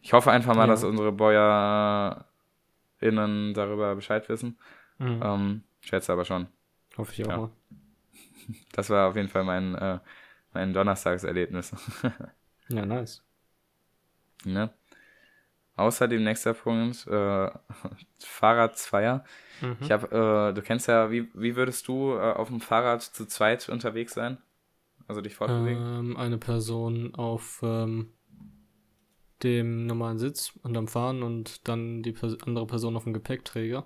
Ich 0.01 0.13
hoffe 0.13 0.31
einfach 0.31 0.55
mal, 0.55 0.67
Ja. 0.67 0.67
dass 0.67 0.83
unsere 0.83 1.11
BäuerInnen 1.11 2.25
darüber 3.53 3.95
Bescheid 3.95 4.27
wissen. 4.29 4.57
Mhm. 4.97 5.21
Ähm, 5.23 5.63
schätze 5.81 6.11
aber 6.13 6.25
schon. 6.25 6.47
Hoffe 6.97 7.13
ich 7.13 7.25
auch 7.25 7.29
ja. 7.29 7.37
mal. 7.37 7.49
Das 8.71 8.89
war 8.89 9.09
auf 9.09 9.15
jeden 9.15 9.27
Fall 9.29 9.43
mein, 9.43 9.75
äh, 9.75 9.99
mein 10.53 10.73
Donnerstagserlebnis. 10.73 11.73
Ja, 12.69 12.85
nice. 12.85 13.23
ne? 14.45 14.69
Außerdem 15.79 16.23
nächster 16.23 16.53
Punkt, 16.53 17.07
äh, 17.07 17.49
Fahrradzweier. 18.19 19.23
Mhm. 19.61 19.77
Ich 19.79 19.91
habe, 19.91 20.49
äh, 20.51 20.53
du 20.53 20.61
kennst 20.61 20.87
ja, 20.87 21.09
wie, 21.09 21.29
wie 21.33 21.55
würdest 21.55 21.87
du 21.87 22.13
äh, 22.13 22.33
auf 22.33 22.49
dem 22.49 22.59
Fahrrad 22.59 23.01
zu 23.01 23.25
zweit 23.25 23.69
unterwegs 23.69 24.13
sein? 24.13 24.37
Also 25.07 25.21
dich 25.21 25.35
fortbewegen? 25.35 25.81
ähm, 25.81 26.17
eine 26.17 26.37
Person 26.37 27.15
auf 27.15 27.61
ähm, 27.63 28.11
dem 29.41 29.85
normalen 29.85 30.19
Sitz 30.19 30.53
und 30.63 30.75
am 30.77 30.87
Fahren 30.87 31.23
und 31.23 31.67
dann 31.67 32.03
die 32.03 32.11
Pers 32.11 32.37
andere 32.43 32.67
Person 32.67 32.95
auf 32.97 33.05
dem 33.05 33.13
Gepäckträger. 33.13 33.85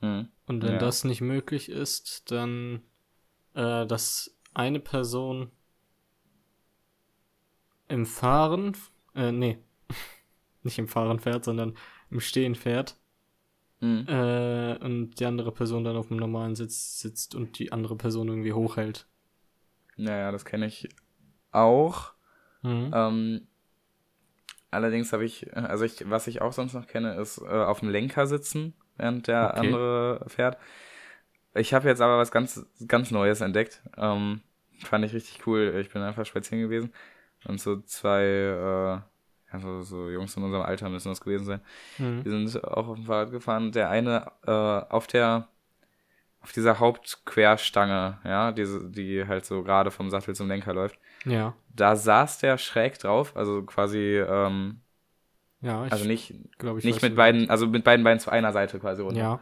Hm. 0.00 0.28
Und 0.46 0.62
wenn 0.62 0.74
Ja. 0.74 0.78
das 0.78 1.04
nicht 1.04 1.20
möglich 1.20 1.68
ist, 1.68 2.30
dann 2.32 2.82
äh, 3.54 3.86
dass 3.86 4.36
eine 4.54 4.80
Person 4.80 5.52
im 7.88 8.06
Fahren, 8.06 8.76
äh, 9.14 9.30
nee, 9.30 9.58
nicht 10.64 10.78
im 10.78 10.88
Fahren 10.88 11.20
fährt, 11.20 11.44
sondern 11.44 11.76
im 12.10 12.20
Stehen 12.20 12.54
fährt 12.54 12.96
Mhm. 13.80 14.06
äh, 14.06 14.76
und 14.78 15.14
die 15.20 15.26
andere 15.26 15.52
Person 15.52 15.84
dann 15.84 15.96
auf 15.96 16.08
dem 16.08 16.16
normalen 16.18 16.54
Sitz 16.56 17.00
sitzt 17.00 17.34
und 17.34 17.58
die 17.58 17.72
andere 17.72 17.96
Person 17.96 18.28
irgendwie 18.28 18.52
hochhält. 18.52 19.06
Naja, 19.96 20.32
das 20.32 20.44
kenne 20.44 20.66
ich 20.66 20.88
auch. 21.52 22.12
Mhm. 22.62 22.92
Ähm, 22.92 23.46
allerdings 24.70 25.12
habe 25.12 25.24
ich, 25.24 25.54
also 25.56 25.84
ich, 25.84 26.08
was 26.08 26.26
ich 26.26 26.40
auch 26.40 26.52
sonst 26.52 26.74
noch 26.74 26.86
kenne, 26.86 27.14
ist 27.20 27.38
äh, 27.38 27.44
auf 27.44 27.80
dem 27.80 27.90
Lenker 27.90 28.26
sitzen, 28.26 28.74
während 28.96 29.26
der 29.28 29.56
Okay. 29.56 29.58
andere 29.58 30.24
fährt. 30.28 30.58
Ich 31.54 31.74
habe 31.74 31.88
jetzt 31.88 32.00
aber 32.00 32.18
was 32.18 32.30
ganz, 32.32 32.64
ganz 32.88 33.10
Neues 33.10 33.40
entdeckt. 33.40 33.82
Ähm, 33.96 34.42
fand 34.84 35.04
ich 35.04 35.12
richtig 35.14 35.46
cool. 35.46 35.76
Ich 35.80 35.90
bin 35.92 36.02
einfach 36.02 36.26
spazieren 36.26 36.62
gewesen 36.62 36.92
und 37.46 37.60
so 37.60 37.80
zwei, 37.82 38.22
äh, 38.24 39.00
also 39.52 39.82
so 39.82 40.10
Jungs 40.10 40.36
in 40.36 40.42
unserem 40.42 40.64
Alter 40.64 40.88
müssen 40.88 41.08
das 41.08 41.20
gewesen 41.20 41.44
sein. 41.44 41.60
Mhm. 41.98 42.22
Die 42.24 42.30
sind 42.30 42.64
auch 42.64 42.88
auf 42.88 42.96
dem 42.96 43.04
Fahrrad 43.04 43.30
gefahren. 43.30 43.72
Der 43.72 43.90
eine 43.90 44.32
äh, 44.46 44.50
auf 44.50 45.06
der 45.06 45.48
auf 46.42 46.52
dieser 46.52 46.80
Hauptquerstange, 46.80 48.18
ja, 48.24 48.52
diese, 48.52 48.90
die 48.90 49.26
halt 49.26 49.46
so 49.46 49.62
gerade 49.62 49.90
vom 49.90 50.10
Sattel 50.10 50.34
zum 50.34 50.48
Lenker 50.48 50.74
läuft. 50.74 50.98
Ja. 51.24 51.54
Da 51.74 51.94
saß 51.94 52.38
der 52.38 52.58
schräg 52.58 52.98
drauf, 52.98 53.36
also 53.36 53.62
quasi, 53.62 54.18
ähm, 54.18 54.80
Ja, 55.60 55.86
ich 55.86 55.92
also 55.92 56.04
nicht, 56.04 56.34
glaube, 56.58 56.80
ich 56.80 56.84
nicht 56.84 57.00
mit 57.00 57.14
beiden, 57.14 57.48
also 57.48 57.68
mit 57.68 57.84
beiden 57.84 58.02
Beinen 58.02 58.18
zu 58.18 58.30
einer 58.30 58.52
Seite 58.52 58.80
quasi 58.80 59.02
runter. 59.02 59.20
Ja. 59.20 59.40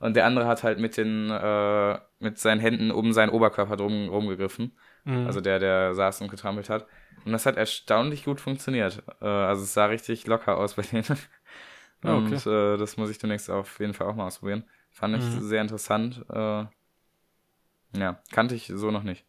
Und 0.00 0.16
der 0.16 0.26
andere 0.26 0.46
hat 0.46 0.64
halt 0.64 0.80
mit 0.80 0.96
den, 0.96 1.30
äh, 1.30 1.98
mit 2.18 2.38
seinen 2.38 2.60
Händen 2.60 2.90
um 2.90 3.12
seinen 3.12 3.30
Oberkörper 3.30 3.76
drum 3.76 4.08
rumgegriffen. 4.08 4.72
Mhm. 5.04 5.26
Also 5.26 5.40
der, 5.40 5.58
der 5.58 5.94
saß 5.94 6.20
und 6.22 6.30
getrampelt 6.30 6.68
hat. 6.70 6.86
Und 7.24 7.32
das 7.32 7.46
hat 7.46 7.56
erstaunlich 7.56 8.24
gut 8.24 8.40
funktioniert. 8.40 9.02
Äh, 9.20 9.26
also 9.26 9.62
es 9.62 9.74
sah 9.74 9.86
richtig 9.86 10.26
locker 10.26 10.56
aus 10.56 10.74
bei 10.74 10.82
denen. 10.82 11.04
Ah, 12.02 12.16
okay. 12.16 12.36
Und 12.36 12.46
äh, 12.46 12.78
das 12.78 12.96
muss 12.96 13.10
ich 13.10 13.18
demnächst 13.18 13.50
auf 13.50 13.78
jeden 13.78 13.92
Fall 13.92 14.06
auch 14.06 14.14
mal 14.14 14.26
ausprobieren. 14.26 14.64
Fand 14.90 15.16
ich 15.16 15.22
Mhm. 15.22 15.40
sehr 15.42 15.60
interessant. 15.60 16.24
Äh, 16.30 16.64
ja, 17.98 18.22
kannte 18.32 18.54
ich 18.54 18.68
so 18.74 18.90
noch 18.90 19.02
nicht. 19.02 19.26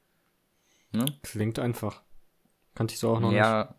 Ne? 0.93 1.03
Klingt 1.23 1.59
einfach. 1.59 2.01
Kannte 2.75 2.93
ich 2.93 2.99
so 2.99 3.09
auch 3.11 3.19
noch 3.19 3.29
nicht. 3.29 3.37
Ja. 3.39 3.75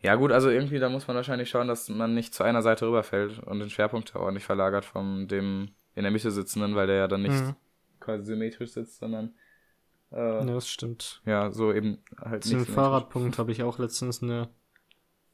Ja, 0.00 0.14
gut, 0.14 0.30
also 0.32 0.48
irgendwie, 0.48 0.78
da 0.78 0.88
muss 0.88 1.06
man 1.08 1.16
wahrscheinlich 1.16 1.50
schauen, 1.50 1.66
dass 1.68 1.88
man 1.88 2.14
nicht 2.14 2.32
zu 2.32 2.44
einer 2.44 2.62
Seite 2.62 2.86
rüberfällt 2.86 3.40
und 3.40 3.58
den 3.58 3.68
Schwerpunkt 3.68 4.14
ordentlich 4.14 4.44
verlagert 4.44 4.84
von 4.84 5.26
dem 5.28 5.72
in 5.94 6.04
der 6.04 6.12
Mitte 6.12 6.30
sitzenden, 6.30 6.76
weil 6.76 6.86
der 6.86 6.96
ja 6.96 7.08
dann 7.08 7.22
nicht 7.22 7.34
Mhm. 7.34 7.56
quasi 7.98 8.24
symmetrisch 8.24 8.70
sitzt, 8.70 8.98
sondern 9.00 9.34
äh, 10.12 10.16
Ja, 10.16 10.44
ja. 10.44 10.54
das 10.54 10.68
stimmt. 10.68 11.20
so 11.50 11.72
eben 11.72 11.98
halt 12.20 12.44
Zu 12.44 12.56
dem. 12.56 12.66
Fahrradpunkt 12.66 13.38
habe 13.38 13.52
ich 13.52 13.62
auch 13.62 13.78
letztens 13.78 14.22
eine 14.22 14.48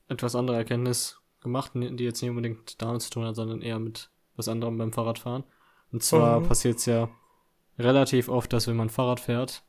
etwas 0.08 0.34
andere 0.34 0.56
Erkenntnis 0.56 1.20
gemacht, 1.40 1.72
die 1.74 2.04
jetzt 2.04 2.20
nicht 2.22 2.30
unbedingt 2.30 2.80
damit 2.82 3.02
zu 3.02 3.10
tun 3.10 3.24
hat, 3.24 3.37
sondern 3.37 3.60
eher 3.62 3.78
mit 3.78 4.10
was 4.37 4.48
anderem 4.48 4.76
beim 4.78 4.92
Fahrradfahren. 4.92 5.44
Und 5.92 6.02
zwar 6.02 6.40
Mhm. 6.40 6.46
passiert 6.48 6.78
es 6.78 6.87
ja 6.87 7.08
relativ 7.78 8.28
oft, 8.28 8.52
dass 8.52 8.66
wenn 8.66 8.76
man 8.76 8.90
Fahrrad 8.90 9.20
fährt, 9.20 9.62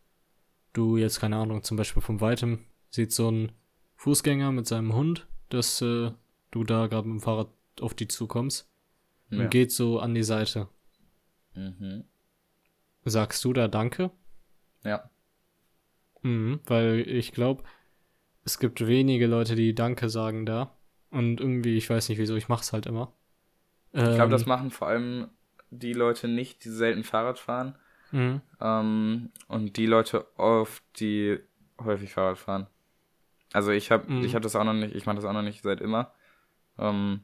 du 0.74 0.98
jetzt, 0.98 1.20
keine 1.20 1.38
Ahnung, 1.38 1.64
zum 1.64 1.78
Beispiel 1.78 2.02
von 2.02 2.22
weitem 2.22 2.66
sieht 2.90 3.12
so 3.14 3.30
ein 3.30 3.52
Fußgänger 3.98 4.52
mit 4.52 4.68
seinem 4.68 4.94
Hund, 4.94 5.28
dass 5.50 5.82
äh, 5.82 6.12
du 6.52 6.64
da 6.64 6.88
gerade 6.88 7.08
mit 7.08 7.20
dem 7.20 7.24
Fahrrad 7.24 7.50
auf 7.82 7.94
die 7.94 8.08
zukommst 8.08 8.70
und 9.32 9.40
Ja. 9.40 9.48
geht 9.48 9.72
so 9.72 10.00
an 10.00 10.14
die 10.14 10.24
Seite. 10.24 10.68
Mhm. 11.54 12.04
Sagst 13.06 13.44
du 13.46 13.54
da 13.54 13.68
Danke? 13.68 14.12
Ja. 14.86 15.10
Mhm, 16.24 16.60
weil 16.66 17.02
ich 17.08 17.32
glaube, 17.32 17.64
es 18.46 18.60
gibt 18.60 18.86
wenige 18.88 19.28
Leute, 19.28 19.56
die 19.56 19.76
Danke 19.76 20.10
sagen 20.10 20.46
da. 20.46 20.78
Und 21.12 21.40
irgendwie, 21.42 21.78
ich 21.78 21.90
weiß 21.90 22.10
nicht 22.10 22.20
wieso, 22.20 22.36
ich 22.38 22.50
mach's 22.50 22.74
halt 22.74 22.86
immer. 22.88 23.14
Ich 23.94 24.16
glaube, 24.16 24.32
das 24.32 24.44
Ähm, 24.44 24.46
machen 24.46 24.72
vor 24.72 24.88
allem 24.88 25.30
die 25.72 25.94
Leute 25.94 26.28
nicht, 26.28 26.64
die 26.66 26.70
selten 26.70 27.04
Fahrrad 27.04 27.40
fahren. 27.40 27.76
mhm. 28.12 28.42
Ähm, 28.62 29.32
und 29.48 29.78
die 29.78 29.86
Leute 29.88 30.28
oft, 30.40 30.84
die 31.00 31.40
häufig 31.80 32.14
Fahrrad 32.14 32.38
fahren. 32.38 32.68
Also 33.54 33.72
ich 33.72 33.92
habe 33.92 34.12
Mhm. 34.12 34.26
ich 34.26 34.36
hab 34.36 34.44
das 34.44 34.56
auch 34.56 34.64
noch 34.66 34.74
nicht, 34.74 34.96
ich 34.96 35.06
mache 35.08 35.18
das 35.18 35.26
auch 35.26 35.34
noch 35.34 35.44
nicht 35.44 35.64
seit 35.64 35.82
immer. 35.82 36.14
Ähm, 36.80 37.22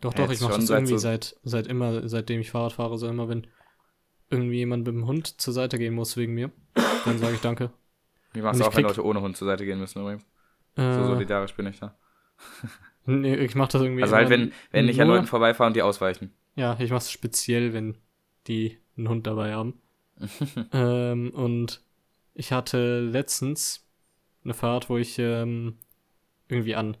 Doch, 0.00 0.12
doch, 0.14 0.30
ich 0.30 0.40
mache 0.40 0.56
das 0.56 0.66
seit 0.66 0.78
irgendwie 0.80 0.98
so- 0.98 0.98
seit, 0.98 1.36
seit 1.44 1.66
immer, 1.66 2.08
seitdem 2.08 2.40
ich 2.40 2.50
Fahrrad 2.50 2.72
fahre, 2.72 2.98
so 2.98 3.08
immer, 3.08 3.28
wenn 3.28 3.46
irgendwie 4.30 4.56
jemand 4.56 4.86
mit 4.86 4.94
dem 4.94 5.06
Hund 5.06 5.40
zur 5.40 5.54
Seite 5.54 5.78
gehen 5.78 5.94
muss 5.94 6.16
wegen 6.16 6.34
mir, 6.34 6.50
dann 6.74 7.18
sage 7.18 7.34
ich 7.34 7.40
Danke. 7.40 7.70
wie 8.32 8.40
machst 8.42 8.60
du 8.60 8.64
auch, 8.64 8.68
wenn 8.68 8.76
krieg- 8.84 8.86
Leute 8.86 9.04
ohne 9.04 9.20
Hund 9.20 9.36
zur 9.36 9.46
Seite 9.46 9.64
gehen 9.64 9.78
müssen 9.78 10.00
übrigens. 10.00 10.24
So 10.76 10.82
Äh, 10.82 11.04
solidarisch 11.06 11.54
bin 11.54 11.66
ich 11.66 11.78
da. 11.80 11.96
nee, 13.06 13.34
ich 13.36 13.54
mache 13.54 13.72
das 13.72 13.82
irgendwie 13.82 14.02
Also 14.02 14.14
halt, 14.16 14.30
wenn, 14.30 14.52
wenn 14.70 14.88
ich 14.88 15.00
an 15.00 15.08
Leuten 15.08 15.26
vorbeifahre 15.26 15.68
und 15.68 15.74
die 15.76 15.82
ausweichen. 15.82 16.32
Ja, 16.54 16.76
ich 16.78 16.90
mach's 16.90 17.10
speziell, 17.10 17.72
wenn 17.72 17.98
die 18.46 18.78
einen 18.96 19.08
Hund 19.08 19.26
dabei 19.26 19.54
haben. 19.54 19.80
ähm, 20.72 21.30
und 21.34 21.82
ich 22.34 22.52
hatte 22.52 23.00
letztens 23.00 23.86
eine 24.44 24.54
Fahrt, 24.54 24.88
wo 24.88 24.96
ich 24.98 25.18
ähm, 25.18 25.78
irgendwie 26.48 26.74
an 26.74 26.96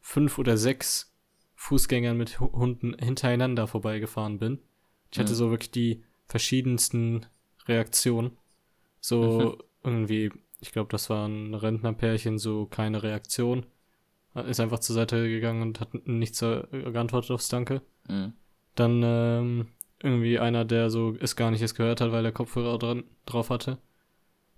fünf 0.00 0.38
oder 0.38 0.56
sechs 0.56 1.12
Fußgängern 1.56 2.16
mit 2.16 2.40
Hu- 2.40 2.52
Hunden 2.52 2.94
hintereinander 2.98 3.66
vorbeigefahren 3.66 4.38
bin. 4.38 4.58
Ich 5.10 5.18
hatte 5.18 5.32
Mhm. 5.32 5.36
so 5.36 5.50
wirklich 5.50 5.70
die 5.70 6.04
verschiedensten 6.26 7.26
Reaktionen. 7.66 8.36
So 9.04 9.58
irgendwie, 9.82 10.32
ich 10.60 10.72
glaube, 10.72 10.88
das 10.90 11.10
war 11.10 11.28
ein 11.28 11.52
Rentnerpärchen, 11.52 12.38
so 12.38 12.64
keine 12.64 13.02
Reaktion. 13.02 13.66
Ist 14.48 14.60
einfach 14.60 14.78
zur 14.78 14.94
Seite 14.94 15.28
gegangen 15.28 15.60
und 15.60 15.78
hat 15.78 16.06
nichts 16.06 16.40
äh, 16.40 16.62
geantwortet 16.70 17.30
aufs 17.30 17.50
Danke. 17.50 17.82
Mhm. 18.08 18.32
Dann 18.74 19.02
ähm, 19.04 19.68
irgendwie 20.02 20.38
einer, 20.38 20.64
der 20.64 20.88
so 20.88 21.14
es 21.20 21.36
gar 21.36 21.50
nicht 21.50 21.60
erst 21.60 21.76
gehört 21.76 22.00
hat, 22.00 22.12
weil 22.12 22.24
er 22.24 22.32
Kopfhörer 22.32 22.78
dran, 22.78 23.04
drauf 23.26 23.50
hatte. 23.50 23.76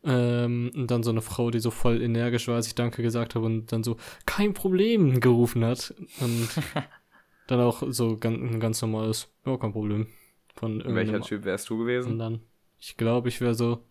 Ähm, 0.05 0.71
und 0.77 0.93
dann 0.93 1.03
so 1.03 1.11
eine 1.11 1.23
Frau, 1.23 1.51
die 1.51 1.59
so 1.59 1.73
voll 1.73 2.01
energisch 2.01 2.47
war, 2.47 2.55
als 2.55 2.69
ich 2.69 2.77
Danke 2.77 3.03
gesagt 3.03 3.35
habe 3.35 3.47
und 3.47 3.73
dann 3.73 3.83
so 3.83 3.97
kein 4.27 4.55
Problem 4.55 5.19
gerufen 5.19 5.65
hat. 5.65 5.93
Und 6.21 6.49
dann 7.49 7.59
auch 7.59 7.83
so 7.89 8.17
ganz, 8.17 8.39
ein 8.39 8.61
ganz 8.61 8.81
normales, 8.81 9.29
ja, 9.45 9.57
kein 9.57 9.73
Problem. 9.73 10.07
Von 10.55 10.85
Welcher 10.85 11.21
Typ 11.21 11.45
wärst 11.45 11.69
du 11.69 11.79
gewesen? 11.79 12.13
anderen. 12.13 12.43
Ich 12.79 12.97
glaube, 12.97 13.29
ich 13.29 13.41
wäre 13.41 13.55
so, 13.55 13.83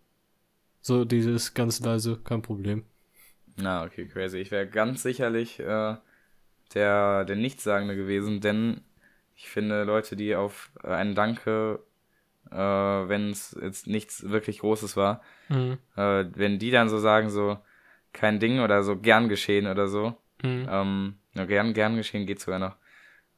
so 0.86 1.04
dieses 1.04 1.52
ganz 1.52 1.80
leise, 1.80 2.16
kein 2.22 2.42
Problem. 2.42 2.84
Na, 3.56 3.84
okay, 3.84 4.06
crazy. 4.06 4.38
Ich 4.38 4.50
wäre 4.52 4.68
ganz 4.68 5.02
sicherlich 5.02 5.58
äh, 5.58 5.96
der, 6.74 7.24
der 7.24 7.36
Nichtssagende 7.36 7.96
gewesen, 7.96 8.40
denn 8.40 8.82
ich 9.34 9.48
finde 9.48 9.82
Leute, 9.84 10.14
die 10.14 10.36
auf 10.36 10.70
einen 10.82 11.14
Danke, 11.14 11.80
äh, 12.50 12.56
wenn 12.56 13.30
es 13.30 13.56
jetzt 13.60 13.86
nichts 13.88 14.28
wirklich 14.28 14.60
Großes 14.60 14.96
war, 14.96 15.22
Mhm. 15.48 15.78
äh, 15.96 16.24
wenn 16.34 16.58
die 16.58 16.70
dann 16.70 16.88
so 16.88 16.98
sagen, 16.98 17.30
so 17.30 17.58
kein 18.12 18.38
Ding 18.38 18.60
oder 18.60 18.82
so 18.84 18.96
gern 18.96 19.28
geschehen 19.28 19.66
oder 19.66 19.88
so, 19.88 20.14
Mhm. 20.42 20.68
ähm, 20.70 21.14
gern, 21.34 21.74
gern 21.74 21.96
geschehen 21.96 22.26
geht 22.26 22.40
sogar 22.40 22.58
noch. 22.60 22.76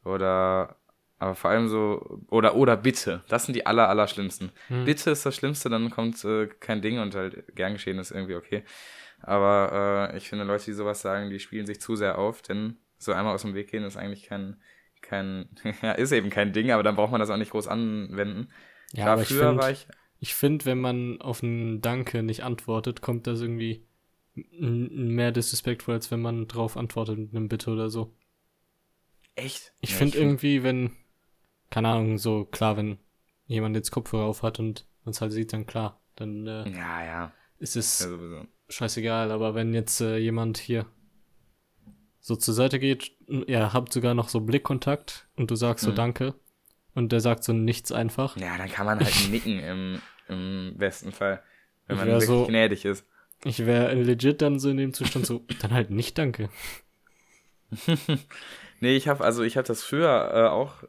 Oder, 0.04 0.76
aber 1.18 1.34
vor 1.34 1.50
allem 1.50 1.68
so, 1.68 2.20
oder, 2.30 2.54
oder 2.56 2.76
bitte. 2.76 3.22
Das 3.28 3.44
sind 3.46 3.54
die 3.54 3.66
aller, 3.66 3.88
aller 3.88 4.06
schlimmsten. 4.08 4.52
Mhm. 4.68 4.84
Bitte 4.84 5.10
ist 5.10 5.26
das 5.26 5.34
Schlimmste, 5.34 5.68
dann 5.68 5.90
kommt 5.90 6.24
äh, 6.24 6.46
kein 6.46 6.80
Ding 6.82 6.98
und 7.00 7.14
halt 7.14 7.54
gern 7.56 7.72
geschehen 7.74 7.98
ist 7.98 8.10
irgendwie 8.12 8.36
okay. 8.36 8.62
Aber 9.20 10.10
äh, 10.12 10.16
ich 10.16 10.28
finde, 10.28 10.44
Leute, 10.44 10.66
die 10.66 10.72
sowas 10.72 11.00
sagen, 11.00 11.30
die 11.30 11.40
spielen 11.40 11.66
sich 11.66 11.80
zu 11.80 11.96
sehr 11.96 12.18
auf, 12.18 12.42
denn 12.42 12.76
so 12.98 13.12
einmal 13.12 13.34
aus 13.34 13.42
dem 13.42 13.54
Weg 13.54 13.70
gehen 13.70 13.84
ist 13.84 13.96
eigentlich 13.96 14.24
kein, 14.24 14.56
kein, 15.02 15.48
ja, 15.82 15.92
ist 15.92 16.12
eben 16.12 16.30
kein 16.30 16.52
Ding, 16.52 16.70
aber 16.70 16.82
dann 16.82 16.96
braucht 16.96 17.10
man 17.12 17.20
das 17.20 17.30
auch 17.30 17.36
nicht 17.36 17.50
groß 17.50 17.68
anwenden. 17.68 18.48
Ja, 18.92 19.02
Klar, 19.04 19.12
aber 19.14 19.22
ich 19.22 19.28
finde, 19.28 19.56
war 19.58 19.70
ich, 19.70 19.86
Ich 20.20 20.34
finde, 20.34 20.64
wenn 20.66 20.80
man 20.80 21.20
auf 21.20 21.42
ein 21.42 21.80
Danke 21.80 22.22
nicht 22.22 22.42
antwortet, 22.44 23.02
kommt 23.02 23.26
das 23.26 23.40
irgendwie 23.40 23.84
mehr 24.34 25.32
disrespektvoll, 25.32 25.94
als 25.94 26.10
wenn 26.12 26.20
man 26.20 26.46
drauf 26.46 26.76
antwortet 26.76 27.18
mit 27.18 27.34
einem 27.34 27.48
Bitte 27.48 27.70
oder 27.70 27.90
so. 27.90 28.14
echt? 29.34 29.72
Ich 29.80 29.90
Ja, 29.90 29.96
finde 29.96 30.12
find- 30.12 30.24
irgendwie, 30.24 30.62
wenn, 30.62 30.92
keine 31.70 31.88
Ahnung, 31.88 32.18
so 32.18 32.44
klar, 32.44 32.76
wenn 32.76 32.98
jemand 33.46 33.76
jetzt 33.76 33.90
Kopfhörer 33.90 34.24
auf 34.24 34.42
hat 34.42 34.58
und 34.58 34.86
man 35.04 35.12
es 35.12 35.20
halt 35.20 35.32
sieht, 35.32 35.52
dann 35.52 35.66
klar, 35.66 36.00
dann 36.16 36.46
äh, 36.46 36.68
Ja, 36.70 37.04
ja, 37.04 37.32
ist 37.58 37.76
es 37.76 38.00
ja 38.00 38.44
scheißegal. 38.68 39.30
Aber 39.30 39.54
wenn 39.54 39.72
jetzt 39.74 40.00
äh, 40.00 40.18
jemand 40.18 40.58
hier 40.58 40.86
so 42.20 42.36
zur 42.36 42.52
Seite 42.54 42.78
geht, 42.78 43.12
ihr 43.46 43.72
habt 43.72 43.92
sogar 43.92 44.14
noch 44.14 44.28
so 44.28 44.40
Blickkontakt 44.40 45.28
und 45.36 45.50
du 45.50 45.54
sagst 45.56 45.84
so 45.84 45.92
Mhm. 45.92 45.96
Danke 45.96 46.34
und 46.94 47.12
der 47.12 47.20
sagt 47.20 47.44
so 47.44 47.52
nichts 47.52 47.90
einfach. 47.92 48.36
Ja, 48.36 48.58
dann 48.58 48.68
kann 48.70 48.84
man 48.86 49.00
halt 49.00 49.14
nicken 49.30 49.58
im, 49.60 50.02
im 50.28 50.74
besten 50.76 51.12
Fall, 51.12 51.42
wenn 51.86 51.96
man 51.96 52.06
wirklich 52.08 52.26
so- 52.26 52.46
gnädig 52.46 52.84
ist. 52.84 53.06
Ich 53.44 53.64
wäre 53.64 53.94
legit 53.94 54.42
dann 54.42 54.58
so 54.58 54.68
in 54.68 54.76
dem 54.78 54.92
Zustand 54.92 55.24
so, 55.24 55.44
dann 55.62 55.72
halt 55.72 55.90
nicht 55.90 56.18
Danke. 56.18 56.50
Nee, 58.80 58.96
ich 58.96 59.08
habe 59.08 59.24
also 59.24 59.42
ich 59.42 59.56
habe 59.56 59.66
das 59.66 59.82
früher 59.82 60.30
äh, 60.32 60.48
auch 60.48 60.84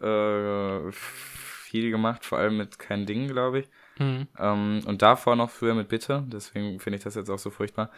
äh, 0.00 0.92
viel 0.92 1.90
gemacht, 1.90 2.24
vor 2.24 2.38
allem 2.38 2.56
mit 2.56 2.78
kein 2.78 3.06
Ding, 3.06 3.28
glaube 3.28 3.60
ich. 3.60 3.68
Mhm. 3.98 4.28
Ähm, 4.38 4.82
und 4.86 5.02
davor 5.02 5.36
noch 5.36 5.50
früher 5.50 5.74
mit 5.74 5.88
Bitte, 5.88 6.24
deswegen 6.26 6.80
finde 6.80 6.98
ich 6.98 7.04
das 7.04 7.14
jetzt 7.14 7.30
auch 7.30 7.38
so 7.38 7.50
furchtbar. 7.50 7.90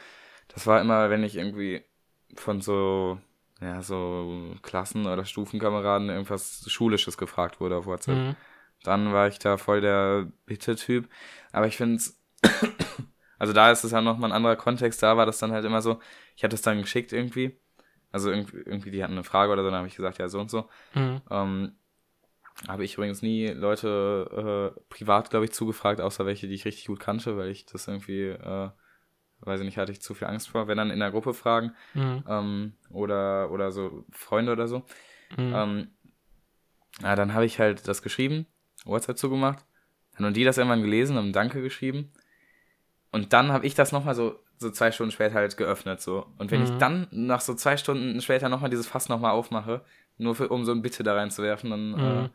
Das 0.49 0.67
war 0.67 0.81
immer, 0.81 1.11
wenn 1.11 1.25
ich 1.25 1.37
irgendwie 1.37 1.83
von 2.35 2.61
so 2.61 3.19
ja, 3.61 3.83
so 3.83 4.55
Klassen- 4.63 5.07
oder 5.07 5.25
Stufenkameraden 5.25 6.09
irgendwas 6.11 6.65
Schulisches 6.69 7.19
gefragt 7.19 7.61
wurde 7.61 7.77
auf 7.77 7.87
WhatsApp. 7.87 8.17
Mhm. 8.17 8.37
Dann 8.85 9.13
war 9.13 9.27
ich 9.27 9.39
da 9.39 9.57
voll 9.57 9.81
der 9.81 10.29
Bitte-Typ. 10.47 11.09
Aber 11.53 11.67
ich 11.67 11.77
finde 11.77 11.97
es, 11.97 12.21
also 13.39 13.53
da 13.53 13.73
ist 13.73 13.83
es 13.83 13.91
ja 13.91 14.01
nochmal 14.01 14.31
ein 14.31 14.37
anderer 14.37 14.57
Kontext. 14.57 15.03
Da 15.03 15.17
war 15.17 15.27
das 15.27 15.39
dann 15.39 15.51
halt 15.51 15.65
immer 15.65 15.83
so, 15.83 15.99
ich 16.37 16.45
hatte 16.45 16.55
es 16.55 16.63
dann 16.63 16.81
geschickt 16.81 17.13
irgendwie. 17.13 17.59
Also 18.13 18.31
irgendwie, 18.31 18.59
irgendwie 18.59 18.91
die 18.91 19.03
hatten 19.03 19.15
eine 19.15 19.25
Frage 19.25 19.53
oder 19.53 19.63
so, 19.63 19.71
dann 19.71 19.79
habe 19.79 19.89
ich 19.89 19.97
gesagt, 19.97 20.19
ja, 20.19 20.29
so 20.29 20.41
und 20.41 20.51
so. 20.51 20.69
Mhm. 20.95 21.21
Ähm, 21.31 21.73
habe 22.66 22.85
ich 22.85 22.94
übrigens 22.94 23.23
nie 23.23 23.47
Leute 23.49 24.75
äh, 24.77 24.81
privat, 24.88 25.31
glaube 25.31 25.44
ich, 25.44 25.53
zugefragt, 25.53 26.01
außer 26.01 26.27
welche, 26.27 26.49
die 26.49 26.55
ich 26.55 26.64
richtig 26.64 26.87
gut 26.87 26.99
kannte, 27.01 27.37
weil 27.37 27.51
ich 27.51 27.66
das 27.66 27.87
irgendwie, 27.87 28.29
äh, 28.29 28.71
weiß 29.40 29.61
ich 29.61 29.66
nicht, 29.66 29.79
hatte 29.79 29.92
ich 29.92 30.01
zu 30.03 30.14
viel 30.14 30.27
Angst 30.27 30.49
vor. 30.49 30.66
Wenn 30.66 30.79
dann 30.79 30.90
in 30.90 30.99
der 30.99 31.11
Gruppe 31.12 31.35
fragen 31.35 31.73
Mhm. 31.94 32.25
ähm, 32.27 32.73
oder, 32.90 33.51
oder 33.53 33.71
so 33.71 34.05
Freunde 34.11 34.53
oder 34.53 34.66
so. 34.66 34.79
Mhm. 35.37 35.53
Ähm, 35.55 35.90
ja, 37.03 37.14
dann 37.14 37.33
habe 37.35 37.44
ich 37.47 37.61
halt 37.61 37.87
das 37.87 38.03
geschrieben, 38.03 38.47
WhatsApp 38.85 39.18
zugemacht. 39.18 39.64
Dann 40.16 40.27
haben 40.27 40.35
die 40.35 40.42
das 40.44 40.59
irgendwann 40.59 40.83
gelesen 40.83 41.16
und 41.16 41.33
Danke 41.33 41.62
geschrieben. 41.62 42.12
Und 43.12 43.33
dann 43.33 43.53
habe 43.53 43.66
ich 43.66 43.75
das 43.75 43.92
nochmal 43.92 44.16
so, 44.16 44.40
so 44.59 44.71
zwei 44.71 44.90
Stunden 44.90 45.12
später 45.12 45.35
halt 45.37 45.57
geöffnet. 45.57 46.01
so 46.01 46.27
Und 46.38 46.51
wenn 46.51 46.62
ich 46.62 46.71
Mhm. 46.73 46.79
dann 46.79 47.07
nach 47.12 47.40
so 47.40 47.55
zwei 47.55 47.77
Stunden 47.77 48.21
später 48.21 48.49
nochmal 48.49 48.71
dieses 48.71 48.88
Fass 48.88 49.09
nochmal 49.09 49.31
aufmache, 49.31 49.85
nur 50.16 50.35
für, 50.35 50.49
um 50.49 50.64
so 50.64 50.73
ein 50.73 50.83
Bitte 50.83 51.05
da 51.05 51.14
reinzuwerfen, 51.14 51.71
dann 51.71 51.94
äh, 51.94 52.23
Mhm. 52.23 52.31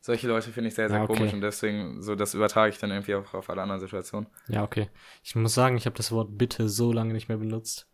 Solche 0.00 0.28
Leute 0.28 0.50
finde 0.50 0.68
ich 0.68 0.74
sehr, 0.74 0.88
sehr 0.88 0.98
Ja, 0.98 1.04
okay. 1.04 1.16
komisch 1.16 1.32
und 1.32 1.40
deswegen, 1.40 2.02
so 2.02 2.14
das 2.14 2.34
übertrage 2.34 2.70
ich 2.70 2.78
dann 2.78 2.90
irgendwie 2.90 3.14
auch 3.14 3.34
auf 3.34 3.50
alle 3.50 3.62
anderen 3.62 3.80
Situationen. 3.80 4.28
Ja, 4.48 4.62
okay. 4.62 4.88
Ich 5.22 5.34
muss 5.34 5.54
sagen, 5.54 5.76
ich 5.76 5.86
habe 5.86 5.96
das 5.96 6.12
Wort 6.12 6.38
bitte 6.38 6.68
so 6.68 6.92
lange 6.92 7.12
nicht 7.12 7.28
mehr 7.28 7.38
benutzt. 7.38 7.86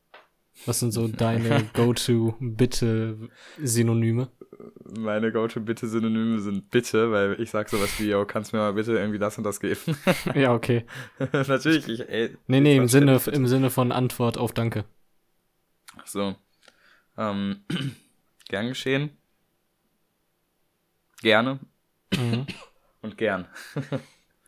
Was 0.67 0.81
sind 0.81 0.93
so 0.93 1.09
deine 1.17 1.64
Go-To-Bitte-Synonyme? 1.73 4.29
Meine 4.97 5.33
Go-To-Bitte-Synonyme 5.33 6.38
sind 6.40 6.71
Bitte, 6.71 7.11
weil 7.11 7.40
ich 7.40 7.51
sag 7.51 7.69
sowas 7.69 7.99
wie, 7.99 8.11
yo, 8.11 8.25
kannst 8.25 8.53
du 8.53 8.57
mir 8.57 8.62
mal 8.62 8.73
bitte 8.75 8.93
irgendwie 8.93 9.19
das 9.19 9.37
und 9.38 9.45
das 9.45 9.59
geben? 9.59 9.81
ja, 10.35 10.55
okay. 10.55 10.85
Natürlich, 11.33 11.88
ich, 11.88 12.09
ey, 12.09 12.37
Nee, 12.47 12.61
nee, 12.61 12.77
im 12.77 12.87
Sinne, 12.87 13.21
im 13.33 13.49
Sinne 13.49 13.71
von 13.71 13.90
Antwort 13.90 14.38
auf 14.38 14.53
Danke. 14.53 14.85
So. 16.05 16.37
Ähm, 17.17 17.64
gern 18.49 18.69
geschehen. 18.69 19.11
Gerne 21.23 21.59
Mhm. 22.18 22.46
und 23.03 23.18
gern. 23.18 23.46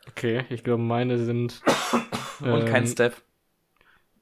Okay, 0.08 0.44
ich 0.50 0.62
glaube, 0.62 0.82
meine 0.82 1.18
sind. 1.18 1.62
Und 2.40 2.66
kein 2.66 2.84
ähm, 2.84 2.88
Step. 2.88 3.22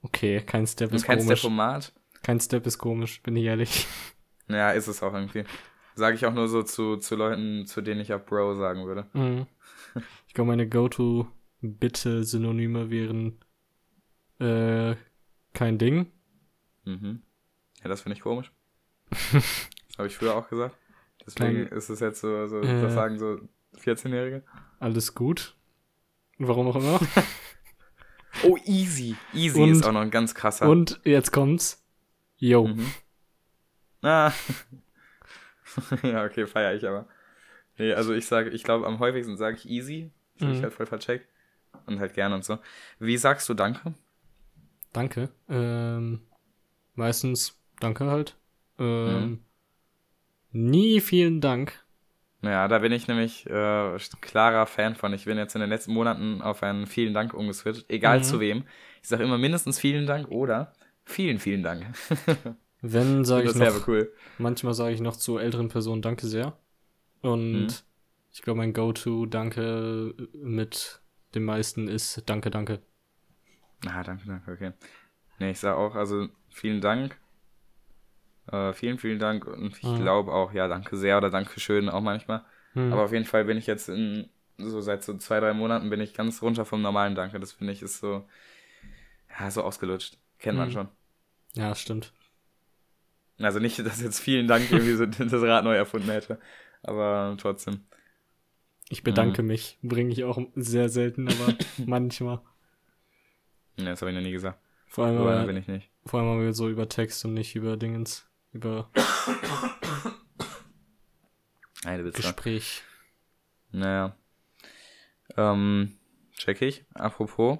Okay, 0.02 0.40
kein 0.40 0.66
Step 0.66 0.90
Und 0.90 0.96
ist 0.96 1.04
kein 1.04 1.18
komisch. 1.18 1.40
Step-Format. 1.40 1.92
Kein 2.22 2.40
Step 2.40 2.66
ist 2.66 2.78
komisch, 2.78 3.22
bin 3.22 3.36
ich 3.36 3.44
ehrlich. 3.44 3.86
Ja, 4.48 4.72
ist 4.72 4.88
es 4.88 5.02
auch 5.02 5.14
irgendwie. 5.14 5.44
Sage 5.94 6.16
ich 6.16 6.26
auch 6.26 6.34
nur 6.34 6.48
so 6.48 6.62
zu, 6.62 6.96
zu 6.96 7.16
Leuten, 7.16 7.66
zu 7.66 7.80
denen 7.80 8.00
ich 8.00 8.12
auch 8.12 8.24
Bro 8.24 8.56
sagen 8.56 8.84
würde. 8.86 9.06
Mhm. 9.12 9.46
Ich 10.26 10.34
glaube, 10.34 10.48
meine 10.48 10.68
Go-To-Bitte-Synonyme 10.68 12.90
wären. 12.90 13.38
Äh, 14.40 14.96
kein 15.52 15.78
Ding. 15.78 16.10
Mhm. 16.84 17.22
Ja, 17.82 17.88
das 17.88 18.02
finde 18.02 18.16
ich 18.16 18.22
komisch. 18.22 18.50
habe 19.96 20.08
ich 20.08 20.16
früher 20.16 20.34
auch 20.34 20.48
gesagt. 20.48 20.76
Deswegen 21.26 21.68
Kein- 21.68 21.78
ist 21.78 21.88
es 21.88 22.00
jetzt 22.00 22.20
so, 22.20 22.46
so 22.48 22.60
Äh. 22.60 22.82
das 22.82 22.94
sagen 22.94 23.18
so 23.18 23.38
14-Jährige. 23.78 24.42
Alles 24.78 25.14
gut. 25.14 25.56
Warum 26.38 26.68
auch 26.68 26.76
immer. 26.76 27.00
Oh, 28.42 28.56
easy. 28.64 29.14
Easy 29.32 29.62
Und- 29.62 29.70
ist 29.70 29.86
auch 29.86 29.92
noch 29.92 30.00
ein 30.00 30.10
ganz 30.10 30.34
krasser. 30.34 30.68
Und 30.68 31.00
jetzt 31.04 31.30
kommt's. 31.32 31.84
Yo. 32.36 32.66
Mhm. 32.66 32.86
Ah. 34.02 34.32
ja, 36.02 36.24
okay, 36.24 36.46
feiere 36.46 36.74
ich 36.74 36.86
aber. 36.86 37.06
Nee, 37.78 37.92
also 37.94 38.12
ich 38.12 38.26
sage, 38.26 38.50
ich 38.50 38.62
glaube, 38.64 38.86
am 38.86 38.98
häufigsten 38.98 39.36
sage 39.36 39.56
ich 39.56 39.68
easy. 39.68 40.10
Das 40.38 40.48
Mhm. 40.48 40.54
ich 40.56 40.62
halt 40.62 40.74
voll 40.74 40.86
vercheckt. 40.86 41.28
Und 41.86 42.00
halt 42.00 42.12
gern 42.14 42.32
und 42.32 42.44
so. 42.44 42.58
Wie 42.98 43.16
sagst 43.16 43.48
du 43.48 43.54
Danke? 43.54 43.94
Danke. 44.92 45.30
Ähm, 45.48 46.20
meistens 46.94 47.58
danke 47.80 48.06
halt. 48.06 48.36
Ähm, 48.78 49.30
Mhm. 49.30 49.44
Nie 50.54 51.00
vielen 51.00 51.40
Dank. 51.40 51.84
Ja, 52.42 52.68
da 52.68 52.78
bin 52.78 52.92
ich 52.92 53.08
nämlich 53.08 53.46
äh, 53.46 53.98
klarer 54.20 54.66
Fan 54.66 54.94
von. 54.94 55.12
Ich 55.14 55.24
bin 55.24 55.38
jetzt 55.38 55.54
in 55.54 55.60
den 55.60 55.70
letzten 55.70 55.92
Monaten 55.92 56.42
auf 56.42 56.62
einen 56.62 56.86
vielen 56.86 57.14
Dank 57.14 57.32
umgeswitcht, 57.34 57.86
egal 57.88 58.18
Mhm. 58.18 58.22
zu 58.24 58.38
wem. 58.40 58.64
Ich 59.02 59.08
sage 59.08 59.24
immer 59.24 59.38
mindestens 59.38 59.80
vielen 59.80 60.06
Dank 60.06 60.28
oder 60.28 60.72
vielen, 61.04 61.38
vielen 61.38 61.62
Dank. 61.62 61.86
Wenn 62.82 63.24
sage 63.24 63.48
ich 63.48 63.54
noch, 63.56 63.88
cool. 63.88 64.12
manchmal 64.38 64.74
sage 64.74 64.94
ich 64.94 65.00
noch 65.00 65.16
zu 65.16 65.38
älteren 65.38 65.68
Personen 65.68 66.02
Danke 66.02 66.26
sehr. 66.26 66.56
Und 67.22 67.52
Mhm. 67.52 67.68
ich 68.32 68.42
glaube, 68.42 68.58
mein 68.58 68.74
Go-To 68.74 69.26
Danke 69.26 70.14
mit 70.34 71.00
den 71.34 71.44
meisten 71.44 71.88
ist 71.88 72.22
Danke, 72.26 72.50
danke. 72.50 72.80
Ah, 73.86 74.02
danke, 74.02 74.26
danke, 74.26 74.52
okay. 74.52 74.72
Nee, 75.38 75.50
ich 75.50 75.58
sage 75.58 75.76
auch, 75.76 75.94
also 75.94 76.28
vielen 76.50 76.80
Dank. 76.80 77.18
Äh, 78.54 78.72
vielen, 78.74 78.98
vielen 78.98 79.18
Dank. 79.18 79.46
Und 79.46 79.76
ich 79.78 79.82
Mhm. 79.84 79.96
glaube 80.02 80.32
auch, 80.32 80.52
ja, 80.52 80.68
danke 80.68 80.96
sehr 80.96 81.16
oder 81.18 81.30
danke 81.30 81.58
schön 81.60 81.88
auch 81.88 82.00
manchmal. 82.00 82.44
Hm. 82.74 82.92
Aber 82.92 83.04
auf 83.04 83.12
jeden 83.12 83.24
Fall 83.24 83.44
bin 83.44 83.56
ich 83.56 83.66
jetzt 83.66 83.88
in, 83.88 84.28
so 84.58 84.80
seit 84.80 85.02
so 85.02 85.16
zwei, 85.16 85.40
drei 85.40 85.52
Monaten 85.54 85.90
bin 85.90 86.00
ich 86.00 86.14
ganz 86.14 86.42
runter 86.42 86.64
vom 86.64 86.82
normalen 86.82 87.14
Danke. 87.14 87.40
Das 87.40 87.52
finde 87.52 87.72
ich 87.72 87.82
ist 87.82 88.00
so, 88.00 88.24
ja, 89.38 89.50
so 89.50 89.62
ausgelutscht. 89.62 90.18
Kennt 90.38 90.58
man 90.58 90.68
Mhm. 90.68 90.72
schon. 90.72 90.88
ja, 91.54 91.74
stimmt. 91.74 92.12
Also 93.38 93.58
nicht, 93.58 93.78
dass 93.84 94.00
jetzt 94.00 94.20
vielen 94.20 94.46
Dank 94.46 94.70
irgendwie 94.70 94.94
so 94.94 95.06
das 95.06 95.32
Rad 95.42 95.64
neu 95.64 95.74
erfunden 95.74 96.10
hätte. 96.10 96.38
Aber 96.82 97.34
trotzdem. 97.38 97.80
Ich 98.90 99.02
bedanke 99.02 99.42
Mhm. 99.42 99.48
mich. 99.48 99.78
Bringe 99.82 100.12
ich 100.12 100.24
auch 100.24 100.38
sehr 100.54 100.88
selten, 100.88 101.28
aber 101.28 101.54
manchmal. 101.86 102.40
Ne, 103.76 103.86
das 103.86 104.02
habe 104.02 104.10
ich 104.12 104.16
noch 104.16 104.22
nie 104.22 104.30
gesagt. 104.32 104.58
Vor 104.86 105.06
allem, 105.06 105.18
Aber 105.18 105.44
bin 105.46 105.56
ich 105.56 105.66
nicht. 105.66 105.90
vor 106.06 106.20
allem 106.20 106.28
aber 106.28 106.52
so 106.52 106.68
über 106.68 106.88
Text 106.88 107.24
und 107.24 107.34
nicht 107.34 107.56
über 107.56 107.76
Dingens. 107.76 108.28
Über 108.54 108.88
Eine 111.84 112.04
Witze. 112.04 112.22
Gespräch. 112.22 112.82
Naja. 113.72 114.16
Ähm, 115.36 115.98
check 116.36 116.62
ich. 116.62 116.84
Apropos, 116.94 117.58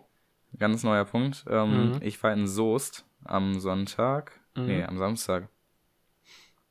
ganz 0.56 0.84
neuer 0.84 1.04
Punkt. 1.04 1.44
Ähm, 1.48 1.90
Mhm. 1.90 1.98
Ich 2.00 2.22
war 2.22 2.32
in 2.32 2.46
Soest 2.46 3.04
am 3.24 3.58
Sonntag. 3.58 4.40
Mhm. 4.54 4.66
Nee, 4.66 4.84
am 4.84 4.96
Samstag. 4.96 5.48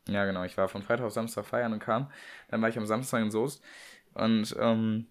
Ja, 0.07 0.25
genau. 0.25 0.43
Ich 0.45 0.57
war 0.57 0.69
von 0.69 0.83
Freitag 0.83 1.05
auf 1.05 1.13
Samstag 1.13 1.45
feiern 1.45 1.73
und 1.73 1.79
kam. 1.79 2.09
Dann 2.47 2.61
war 2.61 2.69
ich 2.69 2.77
am 2.77 2.85
Samstag 2.85 3.21
in 3.21 3.31
Soest. 3.31 3.61
Und 4.13 4.55
ähm, 4.57 5.07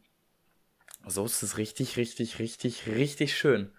Soest 1.07 1.43
ist 1.43 1.59
richtig, 1.59 1.99
richtig, 1.99 2.39
richtig, 2.39 2.87
richtig 2.87 3.37
schön. 3.37 3.73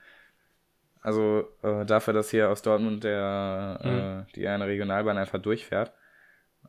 Also 1.03 1.49
äh, 1.63 1.85
dafür, 1.85 2.13
dass 2.13 2.31
hier 2.31 2.49
aus 2.49 2.63
Dortmund 2.63 3.03
der, 3.03 4.25
äh, 4.29 4.33
die 4.35 4.47
eine 4.47 4.67
Regionalbahn 4.67 5.17
einfach 5.17 5.41
durchfährt. 5.41 5.93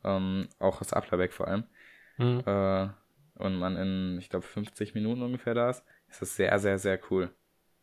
Ähm, 0.05 0.49
auch 0.61 0.81
aus 0.81 0.93
Applerbeck 0.93 1.33
vor 1.33 1.49
allem 1.49 1.65
Mhm. 2.19 2.43
äh, 2.47 2.89
und 3.37 3.57
man 3.57 3.77
in, 3.77 4.19
ich 4.19 4.31
glaube, 4.31 4.47
50 4.47 4.95
Minuten 4.95 5.23
ungefähr 5.23 5.55
da 5.55 5.71
ist, 5.71 5.85
ist 6.09 6.23
das 6.23 6.37
sehr, 6.37 6.59
sehr, 6.61 6.79
sehr 6.79 7.01
cool. 7.11 7.31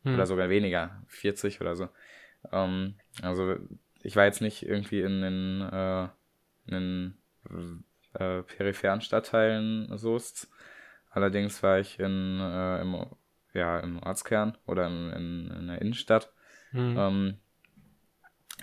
Mhm. 0.04 0.14
Oder 0.16 0.26
sogar 0.26 0.50
weniger, 0.50 1.04
40 1.08 1.62
oder 1.62 1.76
so. 1.76 1.90
Ähm, 2.52 2.96
also 3.22 3.58
ich 4.04 4.16
war 4.16 4.26
jetzt 4.26 4.42
nicht 4.42 4.64
irgendwie 4.64 5.02
in 5.02 5.22
den, 5.22 5.62
äh, 5.62 6.04
in 6.68 6.74
den 6.74 7.84
äh, 8.14 8.44
peripheren 8.44 9.02
Stadtteilen 9.02 9.98
Soest. 9.98 10.50
Allerdings 11.12 11.62
war 11.64 11.80
ich 11.80 12.00
in, 12.00 12.40
äh, 12.40 12.82
im, 12.82 13.06
ja, 13.54 13.80
im 13.80 14.02
Ortskern 14.02 14.58
oder 14.66 14.88
in, 14.88 15.12
in, 15.12 15.52
in 15.52 15.68
der 15.68 15.82
Innenstadt. 15.82 16.32
Mhm. 16.72 16.96
Ähm, 16.98 17.38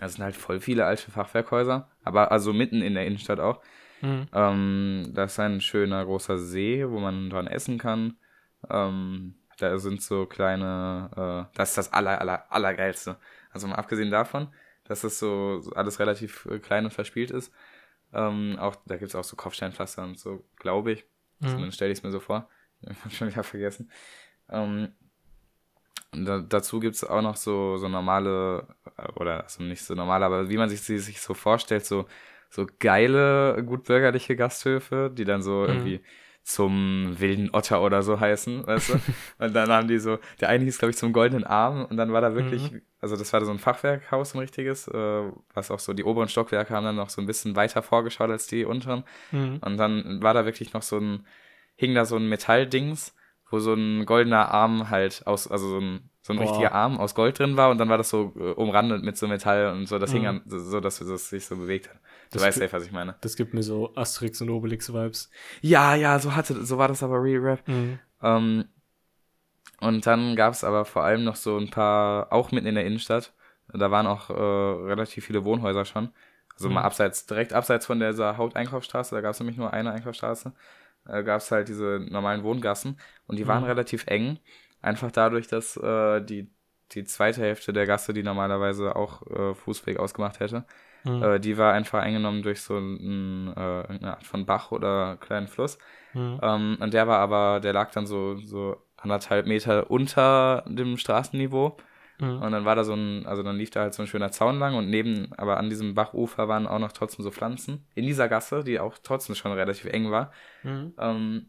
es 0.01 0.14
sind 0.14 0.25
halt 0.25 0.37
voll 0.37 0.61
viele 0.61 0.85
alte 0.87 1.11
Fachwerkhäuser, 1.11 1.90
aber 2.05 2.31
also 2.31 2.53
mitten 2.53 2.83
in 2.83 2.94
der 2.94 3.07
Innenstadt 3.07 3.40
auch. 3.40 3.62
Mhm. 4.01 4.29
Ähm, 4.33 5.11
da 5.14 5.25
ist 5.25 5.40
ein 5.40 5.61
schöner 5.61 6.05
großer 6.05 6.38
See, 6.38 6.88
wo 6.88 7.01
man 7.01 7.31
dran 7.31 7.47
essen 7.47 7.79
kann. 7.79 8.16
Ähm, 8.71 9.35
da 9.59 9.77
sind 9.79 10.03
so 10.03 10.27
kleine, 10.27 11.49
äh, 11.51 11.57
das 11.57 11.71
ist 11.71 11.79
das 11.79 11.92
aller, 11.92 12.21
aller, 12.21 12.51
allergeilste. 12.53 13.16
Also 13.51 13.66
mal 13.66 13.77
abgesehen 13.77 14.11
davon, 14.11 14.49
dass 14.85 15.05
es 15.05 15.18
so, 15.18 15.62
alles 15.75 15.99
relativ 15.99 16.47
äh, 16.47 16.59
klein 16.59 16.85
und 16.85 16.92
verspielt 16.92 17.31
ist. 17.31 17.53
Ähm, 18.12 18.57
auch, 18.59 18.77
da 18.87 18.97
gibt's 18.97 19.14
auch 19.14 19.25
so 19.25 19.37
Kopfsteinpflaster 19.37 20.05
und 20.05 20.18
so, 20.18 20.44
glaube 20.57 20.92
ich. 20.92 21.05
Mhm. 21.40 21.49
Zumindest 21.49 21.77
stelle 21.77 21.92
ich 21.92 21.99
es 21.99 22.05
mir 22.05 22.11
so 22.11 22.21
vor. 22.21 22.49
Ich 22.81 23.05
habe 23.05 23.11
schon 23.11 23.29
wieder 23.29 23.42
vergessen. 23.42 23.90
Ähm, 24.49 24.92
und 26.12 26.25
da, 26.25 26.38
dazu 26.38 26.81
gibt's 26.81 27.05
auch 27.05 27.23
noch 27.23 27.37
so, 27.37 27.77
so 27.77 27.88
normale, 27.88 28.66
äh, 28.97 29.12
oder 29.21 29.44
also 29.44 29.62
nicht 29.62 29.83
so 29.85 29.94
normale, 29.94 30.25
aber 30.25 30.49
wie 30.49 30.57
man 30.57 30.68
sich 30.68 30.81
sie 30.81 30.99
sich 30.99 31.21
so 31.21 31.35
vorstellt, 31.35 31.85
so, 31.87 32.07
so 32.51 32.66
geile, 32.79 33.62
gut 33.64 33.85
bürgerliche 33.85 34.37
Gasthöfe, 34.37 35.11
die 35.14 35.25
dann 35.25 35.42
so 35.42 35.62
Mhm. 35.62 35.68
irgendwie 35.68 36.01
zum 36.44 37.14
wilden 37.18 37.51
Otter 37.53 37.83
oder 37.83 38.03
so 38.03 38.21
heißen, 38.21 38.66
weißt 38.66 38.88
du? 38.88 38.94
und 39.38 39.55
dann 39.55 39.68
haben 39.68 39.87
die 39.87 39.99
so, 39.99 40.18
der 40.40 40.49
eine 40.49 40.64
hieß, 40.64 40.79
glaube 40.79 40.92
ich, 40.92 40.97
zum 40.97 41.12
goldenen 41.12 41.44
Arm 41.44 41.85
und 41.85 41.99
dann 41.99 42.11
war 42.11 42.23
da 42.23 42.35
wirklich, 42.35 42.73
mhm. 42.73 42.81
also 43.03 43.16
das 43.16 43.31
war 43.35 43.44
so 43.44 43.51
ein 43.51 43.59
Fachwerkhaus, 43.59 44.35
ein 44.35 44.38
richtiges, 44.38 44.88
äh, 44.88 45.23
was 45.53 45.71
auch 45.71 45.79
so, 45.79 45.92
die 45.92 46.05
oberen 46.05 46.31
Stockwerke 46.31 46.73
haben 46.73 46.85
dann 46.85 46.97
noch 46.97 47.11
so 47.11 47.21
ein 47.21 47.27
bisschen 47.27 47.55
weiter 47.55 47.83
vorgeschaut 47.83 48.31
als 48.31 48.47
die 48.47 48.64
unteren. 48.64 49.05
Mhm. 49.31 49.59
Und 49.61 49.77
dann 49.77 50.23
war 50.23 50.33
da 50.33 50.47
wirklich 50.47 50.73
noch 50.73 50.81
so 50.81 50.97
ein, 50.97 51.27
hing 51.77 51.94
da 51.94 52.07
so 52.07 52.16
ein 52.16 52.31
Metalldings, 52.31 53.14
wo 53.51 53.59
so 53.59 53.75
ein 53.75 54.07
goldener 54.07 54.51
Arm 54.53 54.91
halt 54.91 55.27
aus, 55.27 55.51
also 55.51 55.69
so 55.69 55.79
ein, 55.79 56.11
so 56.23 56.33
ein 56.33 56.39
richtiger 56.39 56.73
Arm 56.73 56.99
aus 56.99 57.15
Gold 57.15 57.39
drin 57.39 57.57
war 57.57 57.71
und 57.71 57.79
dann 57.79 57.89
war 57.89 57.97
das 57.97 58.11
so 58.11 58.35
äh, 58.37 58.53
umrandet 58.53 59.03
mit 59.03 59.17
so 59.17 59.27
Metall 59.27 59.73
und 59.73 59.87
so, 59.87 59.99
das 59.99 60.11
mhm. 60.11 60.17
hing 60.17 60.27
an, 60.27 60.43
so, 60.47 60.81
dass 60.81 61.01
es 61.01 61.29
sich 61.31 61.47
so 61.47 61.57
bewegt 61.57 61.89
hat. 61.89 61.97
Du 62.31 62.39
das 62.39 62.43
weißt 62.43 62.61
ja, 62.61 62.73
was 62.73 62.85
ich 62.85 62.93
meine. 62.93 63.17
Das 63.23 63.37
gibt 63.37 63.55
mir 63.55 63.63
so 63.63 63.95
Asterix 63.95 64.41
und 64.43 64.51
Obelix-Vibes. 64.51 65.31
Ja, 65.63 65.95
ja, 65.95 66.19
so 66.19 66.37
hatte, 66.37 66.65
so 66.65 66.77
war 66.77 66.89
das 66.89 67.03
aber 67.03 67.23
Real 67.23 67.41
Rap. 67.41 67.67
Mhm. 67.67 67.99
Ähm, 68.23 68.65
und 69.81 70.07
dann 70.07 70.37
gab 70.37 70.53
es 70.53 70.65
aber 70.65 70.85
vor 70.85 71.05
allem 71.05 71.25
noch 71.25 71.37
so 71.37 71.57
ein 71.57 71.71
paar, 71.71 72.33
auch 72.33 72.53
mitten 72.53 72.67
in 72.67 72.75
der 72.75 72.85
Innenstadt. 72.85 73.33
Da 73.73 73.91
waren 73.91 74.07
auch 74.07 74.31
äh, 74.31 74.33
relativ 74.33 75.27
viele 75.27 75.45
Wohnhäuser 75.45 75.85
schon. 75.85 76.11
Also 76.55 76.69
mhm. 76.69 76.75
mal 76.75 76.83
abseits, 76.83 77.27
direkt 77.27 77.53
abseits 77.53 77.87
von 77.87 78.01
dieser 78.01 78.37
Haupteinkaufsstraße, 78.37 79.15
da 79.15 79.21
gab 79.21 79.33
es 79.33 79.41
nämlich 79.41 79.57
nur 79.57 79.73
eine 79.73 79.93
Einkaufsstraße, 79.93 80.53
äh, 81.09 81.23
gab 81.25 81.40
es 81.40 81.51
halt 81.51 81.68
diese 81.68 82.07
normalen 82.11 82.42
Wohngassen 82.42 82.99
und 83.27 83.38
die 83.38 83.47
waren 83.47 83.62
mhm. 83.62 83.68
relativ 83.68 84.07
eng. 84.07 84.38
Einfach 84.81 85.11
dadurch, 85.11 85.49
dass 85.49 85.77
äh, 85.77 86.21
die, 86.21 86.51
die 86.92 87.05
zweite 87.05 87.40
Hälfte 87.40 87.73
der 87.73 87.87
Gasse, 87.87 88.12
die 88.12 88.23
normalerweise 88.23 88.94
auch 88.94 89.27
äh, 89.27 89.55
Fußweg 89.55 89.99
ausgemacht 89.99 90.40
hätte, 90.40 90.64
Mhm. 91.05 91.23
Äh, 91.23 91.40
die 91.40 91.57
war 91.59 91.73
einfach 91.73 92.01
eingenommen 92.01 92.42
durch 92.42 92.61
so 92.61 92.77
ein, 92.77 93.53
äh, 93.57 93.61
eine 93.61 94.16
Art 94.16 94.25
von 94.25 94.47
Bach 94.47 94.73
oder 94.73 95.16
kleinen 95.21 95.49
Fluss. 95.49 95.79
Mhm. 96.14 96.40
Ähm, 96.42 96.77
und 96.81 96.94
der 96.94 97.07
war 97.07 97.18
aber, 97.18 97.61
der 97.61 97.73
lag 97.73 97.90
dann 97.90 98.07
so, 98.07 98.37
so 98.37 98.77
anderthalb 98.97 99.47
Meter 99.47 99.90
unter 99.90 100.64
dem 100.66 100.97
Straßenniveau. 100.97 101.77
Mhm. 102.20 102.42
Und 102.42 102.52
dann 102.52 102.64
war 102.64 102.74
da 102.74 102.85
so 102.85 102.94
ein, 102.94 103.26
also 103.26 103.42
dann 103.42 103.57
lief 103.57 103.70
da 103.70 103.81
halt 103.81 103.94
so 103.94 104.02
ein 104.02 104.09
schöner 104.09 104.33
Zaun 104.33 104.59
lang 104.59 104.74
und 104.74 104.90
neben, 104.90 105.33
aber 105.37 105.57
an 105.57 105.70
diesem 105.70 105.94
Bachufer 105.94 106.48
waren 106.48 106.66
auch 106.66 106.78
noch 106.78 106.92
trotzdem 106.92 107.22
so 107.22 107.31
Pflanzen. 107.31 107.87
In 107.94 108.07
dieser 108.07 108.28
Gasse, 108.28 108.64
die 108.64 108.81
auch 108.81 108.98
trotzdem 109.02 109.35
schon 109.35 109.52
relativ 109.52 109.87
eng 109.87 110.11
war. 110.11 110.33
Mhm. 110.62 110.94
Ähm, 110.98 111.46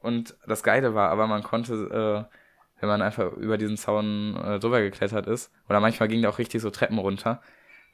und 0.00 0.36
das 0.46 0.62
Geile 0.62 0.94
war, 0.94 1.10
aber 1.10 1.26
man 1.26 1.42
konnte, 1.42 1.74
äh, 1.74 2.36
wenn 2.80 2.88
man 2.88 3.02
einfach 3.02 3.32
über 3.32 3.58
diesen 3.58 3.76
Zaun 3.76 4.36
äh, 4.36 4.58
drüber 4.58 4.80
geklettert 4.80 5.26
ist, 5.26 5.52
oder 5.68 5.80
manchmal 5.80 6.08
ging 6.08 6.22
da 6.22 6.28
auch 6.28 6.38
richtig 6.38 6.62
so 6.62 6.70
Treppen 6.70 6.98
runter, 6.98 7.42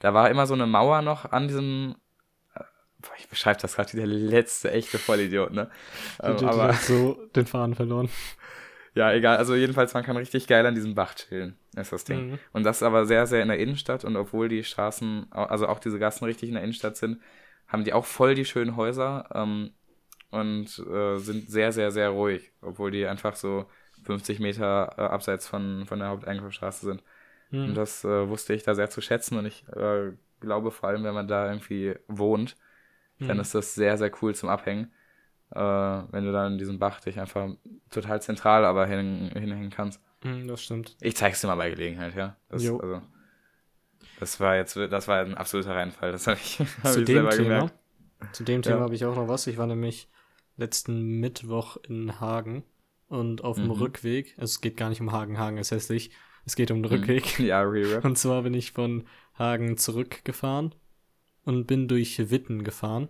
da 0.01 0.15
war 0.15 0.31
immer 0.31 0.47
so 0.47 0.55
eine 0.55 0.67
Mauer 0.67 1.03
noch 1.03 1.31
an 1.31 1.49
diesem. 1.49 1.97
Äh, 2.55 2.65
boah, 3.01 3.13
ich 3.19 3.29
beschreibe 3.29 3.61
das 3.61 3.77
gerade 3.77 3.93
wie 3.93 3.99
der 3.99 4.07
letzte 4.07 4.71
echte 4.73 4.99
Vollidiot, 4.99 5.53
ne? 5.53 5.71
Ähm, 6.23 6.37
aber 6.45 6.73
so 6.75 7.15
den 7.35 7.47
Faden 7.47 7.75
verloren. 7.75 8.09
Ja, 8.95 9.13
egal. 9.13 9.39
Also 9.39 9.55
jedenfalls, 9.55 9.95
man 9.95 10.05
kann 10.05 10.17
richtig 10.17 10.47
geil 10.47 10.67
an 10.67 10.75
diesem 10.75 10.95
Bach 10.95 11.15
chillen, 11.15 11.57
ist 11.77 11.93
das 11.93 12.05
Ding. 12.05 12.33
Mhm. 12.33 12.39
Und 12.53 12.65
das 12.65 12.83
aber 12.83 13.07
sehr, 13.07 13.27
sehr 13.27 13.43
in 13.43 13.49
der 13.49 13.59
Innenstadt. 13.59 14.05
Und 14.05 14.17
obwohl 14.17 14.49
die 14.49 14.65
Straßen, 14.65 15.33
also 15.33 15.67
auch 15.67 15.79
diese 15.79 15.99
Gassen 15.99 16.25
richtig 16.27 16.49
in 16.49 16.55
der 16.55 16.63
Innenstadt 16.63 16.97
sind, 16.97 17.21
haben 17.69 17.85
die 17.85 17.95
auch 17.95 18.05
voll 18.05 18.35
die 18.35 18.45
schönen 18.45 18.77
Häuser 18.77 19.29
ähm, 19.35 19.71
und 20.31 20.79
äh, 20.79 21.19
sind 21.19 21.51
sehr, 21.51 21.73
sehr, 21.73 21.91
sehr 21.91 22.11
ruhig, 22.11 22.53
obwohl 22.61 22.91
die 22.91 23.07
einfach 23.07 23.35
so 23.35 23.67
50 24.05 24.41
Meter 24.41 24.95
äh, 24.99 25.03
abseits 25.03 25.49
von, 25.49 25.87
von 25.87 25.99
der 25.99 26.09
Haupteinkaufsstraße 26.09 26.85
sind. 26.85 27.03
Mhm. 27.51 27.69
Und 27.69 27.75
das 27.75 28.05
äh, 28.05 28.29
wusste 28.29 28.53
ich 28.53 28.63
da 28.63 28.75
sehr 28.75 28.91
zu 28.91 29.01
schätzen 29.01 29.39
und 29.39 29.47
ich 29.47 29.65
äh, 29.69 30.13
glaube 30.41 30.71
vor 30.71 30.91
allem, 30.91 31.05
wenn 31.05 31.15
man 31.15 31.29
da 31.29 31.49
irgendwie 31.49 31.95
wohnt, 32.09 32.57
mhm. 33.19 33.29
dann 33.29 33.39
ist 33.39 33.55
das 33.55 33.75
sehr, 33.75 33.97
sehr 33.97 34.11
cool 34.21 34.35
zum 34.35 34.51
Abhängen. 34.51 34.93
Äh, 35.55 36.13
wenn 36.13 36.25
du 36.25 36.33
dann 36.33 36.53
in 36.53 36.59
diesem 36.59 36.79
Bach 36.79 37.01
dich 37.01 37.19
einfach 37.21 37.49
total 37.91 38.23
zentral 38.23 38.65
aber 38.65 38.87
hin, 38.87 39.31
hinhängen 39.33 39.71
kannst. 39.71 40.01
Mhm, 40.25 40.49
das 40.49 40.63
stimmt. 40.63 40.97
Ich 41.01 41.17
zeig's 41.17 41.41
dir 41.41 41.49
mal 41.49 41.57
bei 41.57 41.71
Gelegenheit, 41.71 42.15
ja. 42.15 42.37
Das, 42.49 42.63
jo. 42.63 42.79
also, 42.79 43.03
das 44.19 44.41
war 44.41 44.57
jetzt, 44.57 44.77
das 44.77 45.09
war 45.09 45.21
ein 45.21 45.35
absoluter 45.35 45.75
Reinfall. 45.75 46.13
Das 46.13 46.27
habe 46.27 46.39
ich, 46.43 46.59
hab 46.83 46.93
zu 46.93 47.01
ich 47.01 47.07
dem 47.07 47.29
Thema, 47.29 47.31
gemerkt. 47.31 47.75
Zu 48.33 48.45
dem 48.45 48.63
Thema 48.63 48.77
ja. 48.77 48.83
habe 48.83 48.95
ich 48.95 49.05
auch 49.05 49.17
noch 49.17 49.29
was. 49.29 49.47
Ich 49.47 49.59
war 49.59 49.67
nämlich 49.67 50.09
letzten 50.57 51.21
Mittwoch 51.21 51.77
in 51.89 52.21
Hagen 52.21 52.65
und 53.09 53.45
auf 53.45 53.57
dem 53.57 53.67
mhm. 53.67 53.73
Rückweg, 53.73 54.35
also 54.39 54.53
es 54.53 54.61
geht 54.61 54.77
gar 54.77 54.89
nicht 54.89 55.01
um 55.01 55.13
Hagen, 55.13 55.39
Hagen 55.39 55.59
ist 55.59 55.71
hässlich, 55.71 56.13
es 56.45 56.57
geht 56.57 56.71
um 56.71 56.83
den 56.83 56.91
hm. 56.91 56.99
Rückweg. 56.99 57.39
Ja, 57.39 57.63
Re-Rap. 57.63 58.05
Und 58.05 58.17
zwar 58.17 58.43
bin 58.43 58.55
ich 58.55 58.73
von 58.73 59.05
Hagen 59.39 59.77
zurückgefahren 59.77 60.75
und 61.45 61.67
bin 61.67 61.89
durch 61.89 62.31
Witten 62.31 62.65
gefahren. 62.65 63.09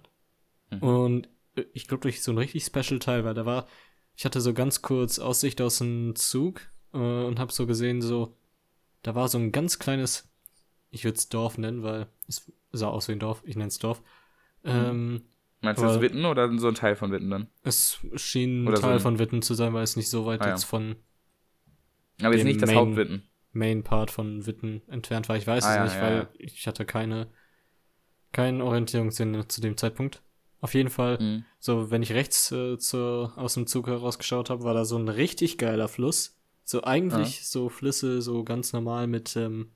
Mhm. 0.70 0.82
Und 0.82 1.28
ich 1.72 1.86
glaube 1.86 2.02
durch 2.02 2.22
so 2.22 2.32
ein 2.32 2.38
richtig 2.38 2.64
special 2.64 2.98
Teil, 2.98 3.24
weil 3.24 3.34
da 3.34 3.46
war, 3.46 3.66
ich 4.16 4.24
hatte 4.24 4.40
so 4.40 4.54
ganz 4.54 4.82
kurz 4.82 5.18
Aussicht 5.18 5.60
aus 5.60 5.78
dem 5.78 6.14
Zug 6.14 6.60
äh, 6.92 6.98
und 6.98 7.38
habe 7.38 7.52
so 7.52 7.66
gesehen, 7.66 8.02
so, 8.02 8.36
da 9.02 9.14
war 9.14 9.28
so 9.28 9.38
ein 9.38 9.52
ganz 9.52 9.78
kleines, 9.78 10.30
ich 10.90 11.04
würde 11.04 11.16
es 11.16 11.28
Dorf 11.28 11.58
nennen, 11.58 11.82
weil 11.82 12.06
es 12.28 12.50
sah 12.72 12.88
aus 12.88 13.08
wie 13.08 13.12
ein 13.12 13.18
Dorf, 13.18 13.42
ich 13.44 13.56
nenne 13.56 13.68
es 13.68 13.78
Dorf. 13.78 14.02
Ähm, 14.64 15.22
Meinst 15.60 15.80
du 15.80 15.86
das 15.86 16.00
Witten 16.00 16.24
oder 16.24 16.58
so 16.58 16.68
ein 16.68 16.74
Teil 16.74 16.96
von 16.96 17.12
Witten 17.12 17.30
dann? 17.30 17.48
Es 17.62 17.98
schien 18.16 18.66
ein 18.66 18.74
Teil 18.74 18.98
so 18.98 19.02
von 19.04 19.18
Witten 19.18 19.42
zu 19.42 19.54
sein, 19.54 19.72
weil 19.74 19.84
es 19.84 19.96
nicht 19.96 20.10
so 20.10 20.26
weit 20.26 20.40
ah, 20.42 20.50
jetzt 20.50 20.62
ja. 20.62 20.68
von 20.68 20.96
aber 22.20 22.34
jetzt 22.34 22.44
nicht 22.44 22.60
das 22.62 22.68
Main, 22.68 22.78
Hauptwitten. 22.78 23.22
Main 23.52 23.82
Part 23.82 24.10
von 24.10 24.46
Witten 24.46 24.82
entfernt 24.88 25.28
war. 25.28 25.36
Ich 25.36 25.46
weiß 25.46 25.64
ah, 25.64 25.70
es 25.70 25.76
ja, 25.76 25.84
nicht, 25.84 25.94
ja, 25.94 26.02
weil 26.02 26.28
ich 26.38 26.66
hatte 26.66 26.84
keine, 26.84 27.28
keinen 28.32 28.60
Orientierungssinn 28.60 29.48
zu 29.48 29.60
dem 29.60 29.76
Zeitpunkt. 29.76 30.22
Auf 30.62 30.74
jeden 30.74 30.90
Fall, 30.90 31.18
mhm. 31.20 31.44
so 31.58 31.90
wenn 31.90 32.02
ich 32.02 32.12
rechts 32.12 32.52
äh, 32.52 32.78
zur, 32.78 33.32
aus 33.36 33.54
dem 33.54 33.66
Zug 33.66 33.88
herausgeschaut 33.88 34.48
habe, 34.48 34.62
war 34.62 34.74
da 34.74 34.84
so 34.84 34.96
ein 34.96 35.08
richtig 35.08 35.58
geiler 35.58 35.88
Fluss. 35.88 36.38
So 36.62 36.84
eigentlich 36.84 37.38
ja. 37.38 37.44
so 37.44 37.68
Flüsse, 37.68 38.22
so 38.22 38.44
ganz 38.44 38.72
normal 38.72 39.08
mit, 39.08 39.34
ähm, 39.34 39.72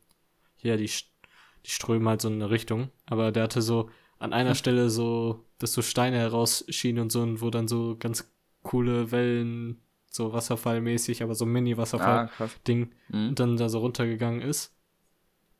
ja, 0.63 0.77
die, 0.77 0.87
die 0.87 1.71
strömen 1.71 2.09
halt 2.09 2.23
so 2.23 2.29
in 2.29 2.35
eine 2.35 2.51
Richtung. 2.51 2.91
Aber 3.05 3.33
der 3.33 3.43
hatte 3.43 3.63
so 3.63 3.91
an 4.21 4.33
einer 4.33 4.51
mhm. 4.51 4.55
Stelle 4.55 4.89
so, 4.89 5.45
dass 5.59 5.73
so 5.73 5.83
Steine 5.83 6.19
herausschienen 6.19 7.03
und 7.03 7.11
so, 7.11 7.21
und 7.21 7.41
wo 7.41 7.51
dann 7.51 7.67
so 7.67 7.97
ganz 7.99 8.33
coole 8.63 9.11
Wellen 9.11 9.81
so 10.09 10.33
wasserfallmäßig, 10.33 11.21
aber 11.21 11.35
so 11.35 11.47
Mini-Wasserfall-Ding 11.47 12.93
ah, 13.11 13.17
mhm. 13.17 13.35
dann 13.35 13.57
da 13.57 13.69
so 13.69 13.81
runtergegangen 13.81 14.41
ist. 14.41 14.73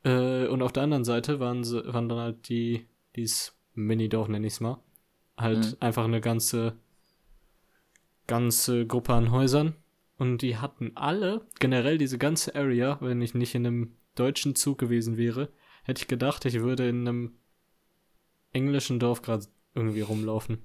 Äh, 0.05 0.47
und 0.47 0.61
auf 0.61 0.71
der 0.71 0.83
anderen 0.83 1.03
Seite 1.03 1.41
waren, 1.41 1.65
waren 1.65 2.07
dann 2.07 2.17
halt 2.17 2.47
die, 2.47 2.87
dieses 3.17 3.59
Mini-Dorf, 3.73 4.29
nenne 4.29 4.47
ich 4.47 4.53
es 4.53 4.59
mal. 4.61 4.79
Halt 5.37 5.59
mhm. 5.59 5.77
einfach 5.79 6.05
eine 6.05 6.21
ganze, 6.21 6.75
ganze 8.25 8.85
Gruppe 8.85 9.13
an 9.13 9.31
Häusern. 9.31 9.75
Und 10.17 10.41
die 10.41 10.57
hatten 10.57 10.91
alle, 10.95 11.45
generell 11.59 11.97
diese 11.97 12.17
ganze 12.17 12.55
Area, 12.55 12.97
wenn 13.01 13.21
ich 13.21 13.35
nicht 13.35 13.53
in 13.53 13.67
einem 13.67 13.95
deutschen 14.15 14.55
Zug 14.55 14.79
gewesen 14.79 15.15
wäre, 15.15 15.49
hätte 15.83 16.01
ich 16.01 16.07
gedacht, 16.07 16.43
ich 16.45 16.59
würde 16.61 16.89
in 16.89 17.07
einem 17.07 17.35
englischen 18.51 18.99
Dorf 18.99 19.21
gerade 19.21 19.45
irgendwie 19.75 20.01
rumlaufen. 20.01 20.57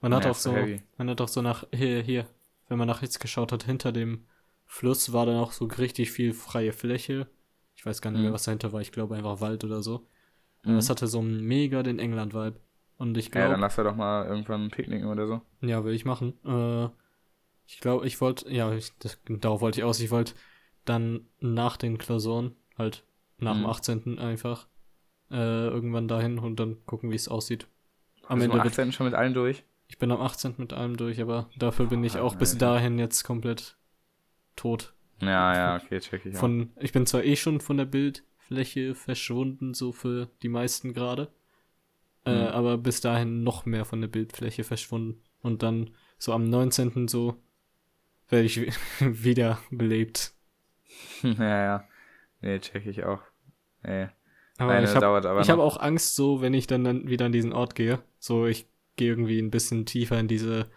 Man 0.00 0.14
hat 0.14 0.24
ja, 0.24 0.30
auch 0.30 0.36
so, 0.36 0.54
heavy. 0.54 0.80
man 0.96 1.10
hat 1.10 1.20
auch 1.20 1.28
so 1.28 1.42
nach, 1.42 1.66
hier, 1.74 2.00
hier, 2.00 2.26
wenn 2.68 2.78
man 2.78 2.86
nach 2.86 3.02
rechts 3.02 3.18
geschaut 3.18 3.50
hat, 3.50 3.64
hinter 3.64 3.90
dem 3.90 4.26
Fluss 4.64 5.12
war 5.12 5.26
dann 5.26 5.36
auch 5.36 5.52
so 5.52 5.64
richtig 5.64 6.12
viel 6.12 6.32
freie 6.32 6.72
Fläche. 6.72 7.26
Ich 7.74 7.84
weiß 7.84 8.00
gar 8.00 8.10
nicht 8.10 8.20
mehr, 8.20 8.30
mhm. 8.30 8.34
was 8.34 8.44
dahinter 8.44 8.72
war. 8.72 8.80
Ich 8.80 8.92
glaube 8.92 9.16
einfach 9.16 9.40
Wald 9.40 9.64
oder 9.64 9.82
so. 9.82 10.06
Mhm. 10.64 10.76
Das 10.76 10.90
hatte 10.90 11.06
so 11.06 11.22
mega 11.22 11.82
den 11.82 11.98
England-Vibe. 11.98 12.60
Und 12.98 13.16
ich 13.16 13.30
glaube. 13.30 13.46
Ja, 13.46 13.50
dann 13.52 13.60
lass 13.60 13.78
er 13.78 13.84
doch 13.84 13.96
mal 13.96 14.26
irgendwann 14.26 14.70
picknicken 14.70 15.08
oder 15.08 15.26
so. 15.26 15.40
Ja, 15.60 15.84
will 15.84 15.94
ich 15.94 16.04
machen. 16.04 16.34
Äh, 16.44 16.88
ich 17.66 17.80
glaube, 17.80 18.06
ich 18.06 18.20
wollte, 18.20 18.52
ja, 18.52 18.72
ich, 18.72 18.92
das, 18.98 19.18
darauf 19.28 19.60
wollte 19.60 19.80
ich 19.80 19.84
aus. 19.84 20.00
Ich 20.00 20.10
wollte 20.10 20.34
dann 20.84 21.26
nach 21.40 21.76
den 21.76 21.98
Klausuren, 21.98 22.56
halt 22.76 23.04
nach 23.38 23.54
mhm. 23.54 23.62
dem 23.62 23.66
18. 23.66 24.18
einfach, 24.18 24.66
äh, 25.30 25.68
irgendwann 25.68 26.08
dahin 26.08 26.38
und 26.38 26.58
dann 26.58 26.84
gucken, 26.86 27.10
wie 27.10 27.16
es 27.16 27.28
aussieht. 27.28 27.68
Am 28.26 28.40
Ende 28.40 28.60
am 28.60 28.66
18. 28.66 28.92
schon 28.92 29.06
mit 29.06 29.14
allen 29.14 29.34
durch? 29.34 29.64
Ich 29.88 29.98
bin 29.98 30.10
am 30.10 30.20
18. 30.20 30.54
mit 30.58 30.72
allem 30.72 30.96
durch, 30.96 31.20
aber 31.20 31.48
dafür 31.56 31.86
bin 31.86 32.04
ich 32.04 32.18
auch 32.18 32.36
bis 32.36 32.58
dahin 32.58 32.98
jetzt 32.98 33.24
komplett 33.24 33.76
tot. 34.54 34.92
Ja, 35.20 35.54
ja, 35.54 35.76
okay, 35.76 35.98
check 36.00 36.26
ich 36.26 36.36
von, 36.36 36.70
auch. 36.76 36.82
Ich 36.82 36.92
bin 36.92 37.06
zwar 37.06 37.24
eh 37.24 37.36
schon 37.36 37.60
von 37.60 37.78
der 37.78 37.86
Bildfläche 37.86 38.94
verschwunden, 38.94 39.74
so 39.74 39.92
für 39.92 40.28
die 40.42 40.48
meisten 40.48 40.92
gerade, 40.92 41.32
äh, 42.28 42.42
mhm. 42.42 42.48
aber 42.48 42.78
bis 42.78 43.00
dahin 43.00 43.42
noch 43.42 43.66
mehr 43.66 43.84
von 43.84 44.00
der 44.00 44.08
Bildfläche 44.08 44.64
verschwunden. 44.64 45.22
Und 45.40 45.62
dann 45.62 45.90
so 46.18 46.32
am 46.32 46.44
19. 46.44 47.08
so 47.08 47.36
werde 48.28 48.46
ich 48.46 48.60
wieder 49.00 49.58
belebt. 49.70 50.32
ja, 51.22 51.64
ja. 51.64 51.84
Nee, 52.40 52.58
check 52.60 52.86
ich 52.86 53.04
auch. 53.04 53.20
Nee. 53.82 54.08
Aber 54.58 54.72
Eine 54.72 54.86
ich 54.86 54.94
habe 54.94 55.06
hab 55.06 55.58
auch 55.58 55.80
Angst, 55.80 56.16
so, 56.16 56.40
wenn 56.40 56.52
ich 56.52 56.66
dann, 56.66 56.82
dann 56.82 57.08
wieder 57.08 57.26
an 57.26 57.32
diesen 57.32 57.52
Ort 57.52 57.74
gehe. 57.76 58.00
So, 58.18 58.46
ich 58.46 58.66
gehe 58.96 59.08
irgendwie 59.08 59.38
ein 59.38 59.50
bisschen 59.50 59.86
tiefer 59.86 60.18
in 60.18 60.26
diese 60.26 60.68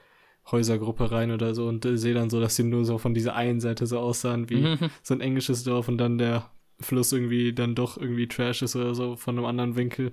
Häusergruppe 0.50 1.12
rein 1.12 1.32
oder 1.32 1.54
so 1.54 1.68
und 1.68 1.86
äh, 1.86 1.98
sehe 1.98 2.14
dann 2.14 2.30
so, 2.30 2.40
dass 2.40 2.56
sie 2.56 2.64
nur 2.64 2.86
so 2.86 2.98
von 2.98 3.14
dieser 3.14 3.36
einen 3.36 3.60
Seite 3.60 3.86
so 3.86 4.00
aussahen 4.00 4.50
wie 4.50 4.62
mhm. 4.62 4.90
so 5.04 5.14
ein 5.14 5.22
englisches 5.22 5.64
Dorf 5.64 5.88
und 5.88 5.98
dann 5.98 6.18
der 6.18 6.50
Fluss 6.80 7.12
irgendwie 7.12 7.54
dann 7.54 7.76
doch 7.76 7.98
irgendwie 7.98 8.28
Trash 8.28 8.62
ist 8.62 8.76
oder 8.76 8.96
so 8.96 9.16
von 9.16 9.38
einem 9.38 9.46
anderen 9.46 9.76
Winkel. 9.76 10.12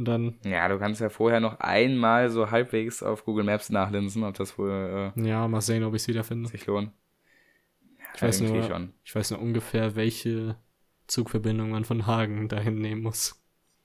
Und 0.00 0.06
dann, 0.06 0.38
Ja, 0.44 0.66
du 0.66 0.78
kannst 0.78 1.02
ja 1.02 1.10
vorher 1.10 1.40
noch 1.40 1.60
einmal 1.60 2.30
so 2.30 2.50
halbwegs 2.50 3.02
auf 3.02 3.26
Google 3.26 3.44
Maps 3.44 3.68
nachlinsen, 3.68 4.24
ob 4.24 4.34
das 4.34 4.56
wohl 4.56 5.12
ja, 5.14 5.46
mal 5.46 5.60
sehen, 5.60 5.84
ob 5.84 5.94
ich 5.94 6.00
es 6.00 6.08
wiederfinde. 6.08 6.48
äh, 6.48 6.52
sich 6.52 6.64
lohnt. 6.64 6.90
Ich 8.14 8.22
weiß 8.22 8.40
nur, 8.40 8.62
schon. 8.62 8.94
ich 9.04 9.14
weiß 9.14 9.32
nur 9.32 9.40
ungefähr, 9.42 9.96
welche 9.96 10.56
Zugverbindung 11.06 11.68
man 11.68 11.84
von 11.84 12.06
Hagen 12.06 12.48
dahin 12.48 12.80
nehmen 12.80 13.02
muss. 13.02 13.38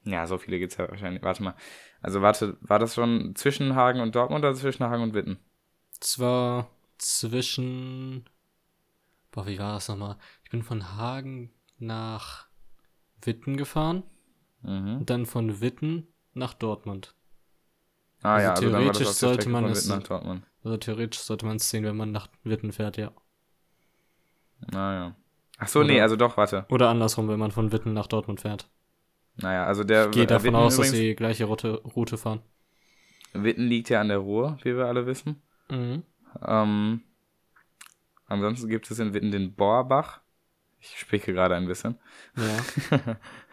Ja, 0.06 0.26
so 0.26 0.38
viele 0.38 0.58
gibt's 0.58 0.78
ja 0.78 0.88
wahrscheinlich. 0.88 1.22
Warte 1.22 1.44
mal. 1.44 1.56
Also 2.02 2.22
warte, 2.22 2.56
war 2.62 2.80
das 2.80 2.96
schon 2.96 3.36
zwischen 3.36 3.76
Hagen 3.76 4.00
und 4.00 4.16
Dortmund 4.16 4.46
oder 4.46 4.56
zwischen 4.56 4.86
Hagen 4.86 5.04
und 5.04 5.14
Witten? 5.14 5.38
Zwar 6.00 6.70
zwischen. 6.98 8.30
Boah, 9.32 9.48
wie 9.48 9.60
war 9.60 9.74
das 9.74 9.90
nochmal? 9.90 10.16
Ich 10.46 10.50
bin 10.50 10.64
von 10.64 10.96
Hagen 10.96 11.52
nach 11.78 12.48
Witten 13.22 13.58
gefahren 13.58 14.04
Mhm. 14.66 14.98
und 15.00 15.10
dann 15.10 15.26
von 15.26 15.62
Witten 15.62 16.08
nach 16.34 16.54
Dortmund. 16.54 17.14
Ah 18.22 18.36
Also 18.36 18.44
ja, 18.44 18.50
also 18.52 18.62
theoretisch 18.70 19.08
sollte 19.10 19.50
man 19.50 19.64
von 19.64 19.72
es- 19.72 19.86
Witten 19.88 20.00
nach 20.00 20.08
Dortmund. 20.08 20.44
Also 20.64 20.78
theoretisch 20.78 21.20
sollte 21.22 21.46
man 21.46 21.58
es 21.58 21.70
sehen, 21.70 21.84
wenn 21.84 21.96
man 21.96 22.12
nach 22.12 22.28
Witten 22.44 22.72
fährt, 22.72 22.98
ja. 22.98 23.12
Naja. 24.72 25.16
Ach 25.58 25.68
so, 25.68 25.80
Oder- 25.80 25.88
nee, 25.90 26.02
also 26.02 26.16
doch, 26.16 26.36
warte. 26.38 26.66
Oder 26.70 26.90
andersrum, 26.90 27.28
wenn 27.28 27.40
man 27.40 27.52
von 27.52 27.72
Witten 27.72 27.94
nach 27.94 28.08
Dortmund 28.08 28.42
fährt. 28.42 28.68
Naja, 29.38 29.66
also 29.66 29.84
der 29.84 30.08
Geht 30.10 30.24
äh, 30.24 30.28
davon 30.28 30.46
Witten 30.46 30.56
aus, 30.56 30.78
dass 30.78 30.88
übrigens- 30.88 30.98
sie 30.98 31.08
die 31.10 31.16
gleiche 31.16 31.46
Route, 31.46 31.82
Route 31.96 32.18
fahren. 32.18 32.42
Witten 33.34 33.68
liegt 33.68 33.90
ja 33.90 34.00
an 34.02 34.08
der 34.08 34.18
Ruhr, 34.20 34.58
wie 34.64 34.76
wir 34.76 34.86
alle 34.86 35.06
wissen. 35.06 35.42
Mhm. 35.70 36.04
Ähm, 36.46 37.02
ansonsten 38.28 38.70
gibt 38.70 38.90
es 38.90 38.98
in 39.00 39.14
Witten 39.14 39.32
den 39.32 39.54
Bohrbach. 39.54 40.22
Ich 40.80 40.98
spreche 41.00 41.34
gerade 41.34 41.56
ein 41.56 41.68
bisschen. 41.68 41.98
Ja. 42.38 43.16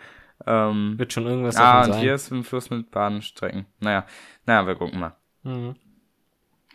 Ähm, 0.47 0.99
Wird 0.99 1.13
schon 1.13 1.27
irgendwas 1.27 1.57
ah, 1.57 1.61
davon 1.61 1.87
und 1.87 1.93
sein. 1.95 2.03
hier 2.03 2.15
ist 2.15 2.31
ein 2.31 2.45
Fluss 2.45 2.71
mit 2.71 2.91
Bahnstrecken. 2.91 3.67
Naja, 3.81 4.07
naja, 4.47 4.67
wir 4.67 4.75
gucken 4.75 5.01
mal. 5.01 5.17
Mhm. 5.43 5.77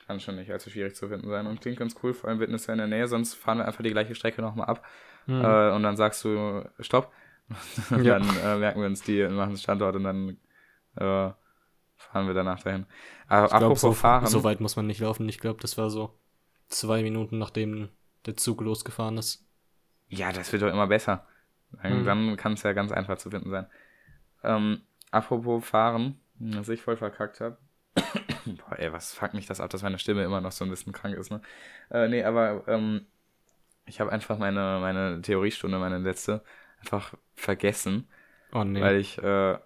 Kann 0.05 0.19
schon 0.19 0.37
nicht 0.37 0.51
allzu 0.51 0.69
schwierig 0.69 0.95
zu 0.95 1.09
finden 1.09 1.27
sein 1.29 1.47
und 1.47 1.59
klingt 1.59 1.77
ganz 1.77 1.95
cool. 2.01 2.13
Vor 2.13 2.29
allem 2.29 2.39
ja 2.39 2.45
in 2.47 2.77
der 2.77 2.87
Nähe, 2.87 3.07
sonst 3.07 3.35
fahren 3.35 3.57
wir 3.57 3.65
einfach 3.65 3.83
die 3.83 3.91
gleiche 3.91 4.15
Strecke 4.15 4.41
nochmal 4.41 4.67
ab. 4.67 4.85
Mhm. 5.25 5.41
Äh, 5.43 5.71
und 5.71 5.83
dann 5.83 5.97
sagst 5.97 6.23
du 6.23 6.63
Stopp. 6.79 7.11
Und 7.91 8.03
Ja. 8.03 8.19
dann 8.19 8.27
äh, 8.43 8.57
merken 8.57 8.81
wir 8.81 8.87
uns 8.87 9.03
die 9.03 9.23
und 9.23 9.33
machen 9.35 9.51
den 9.51 9.57
Standort 9.57 9.95
und 9.95 10.03
dann 10.03 10.29
äh, 10.97 11.31
fahren 11.95 12.27
wir 12.27 12.33
danach 12.33 12.61
dahin. 12.61 12.85
Aber 13.29 13.45
Ich 13.45 13.49
glaub, 13.51 13.61
apropos 13.63 13.81
so, 13.81 13.93
fahren. 13.93 14.25
so 14.27 14.43
weit 14.43 14.59
muss 14.59 14.75
man 14.75 14.85
nicht 14.85 14.99
laufen. 14.99 15.29
Ich 15.29 15.39
glaube, 15.39 15.61
das 15.61 15.77
war 15.77 15.89
so 15.89 16.13
zwei 16.67 17.01
Minuten, 17.03 17.37
nachdem 17.37 17.87
der 18.25 18.35
Zug 18.35 18.59
losgefahren 18.59 19.17
ist. 19.17 19.45
Ja, 20.09 20.33
das 20.33 20.51
wird 20.51 20.61
doch 20.63 20.67
immer 20.67 20.87
besser. 20.87 21.25
Dann, 21.71 22.03
Mhm. 22.03 22.05
dann 22.05 22.37
kann 22.37 22.53
es 22.53 22.63
ja 22.63 22.73
ganz 22.73 22.91
einfach 22.91 23.17
zu 23.17 23.29
finden 23.29 23.49
sein. 23.49 23.67
Ähm, 24.43 24.81
apropos 25.11 25.65
fahren, 25.65 26.19
was 26.39 26.69
ich 26.69 26.81
voll 26.81 26.97
verkackt 26.97 27.41
habe. 27.41 27.57
Boah, 28.45 28.77
ey, 28.79 28.91
was 28.93 29.13
fuckt 29.13 29.33
mich 29.33 29.47
das 29.47 29.59
ab, 29.59 29.69
dass 29.69 29.83
meine 29.83 29.99
Stimme 29.99 30.23
immer 30.23 30.41
noch 30.41 30.51
so 30.51 30.63
ein 30.65 30.69
bisschen 30.69 30.93
krank 30.93 31.15
ist, 31.17 31.31
ne? 31.31 31.41
Äh, 31.89 32.07
nee, 32.07 32.23
aber 32.23 32.63
ähm, 32.67 33.05
ich 33.85 33.99
habe 33.99 34.11
einfach 34.11 34.37
meine, 34.37 34.79
meine 34.81 35.21
Theoriestunde, 35.21 35.79
meine 35.79 35.97
letzte, 35.99 36.43
einfach 36.79 37.13
vergessen, 37.35 38.07
Oh 38.53 38.63
nee. 38.63 38.81
weil 38.81 38.97
ich, 38.97 39.17
äh, 39.19 39.57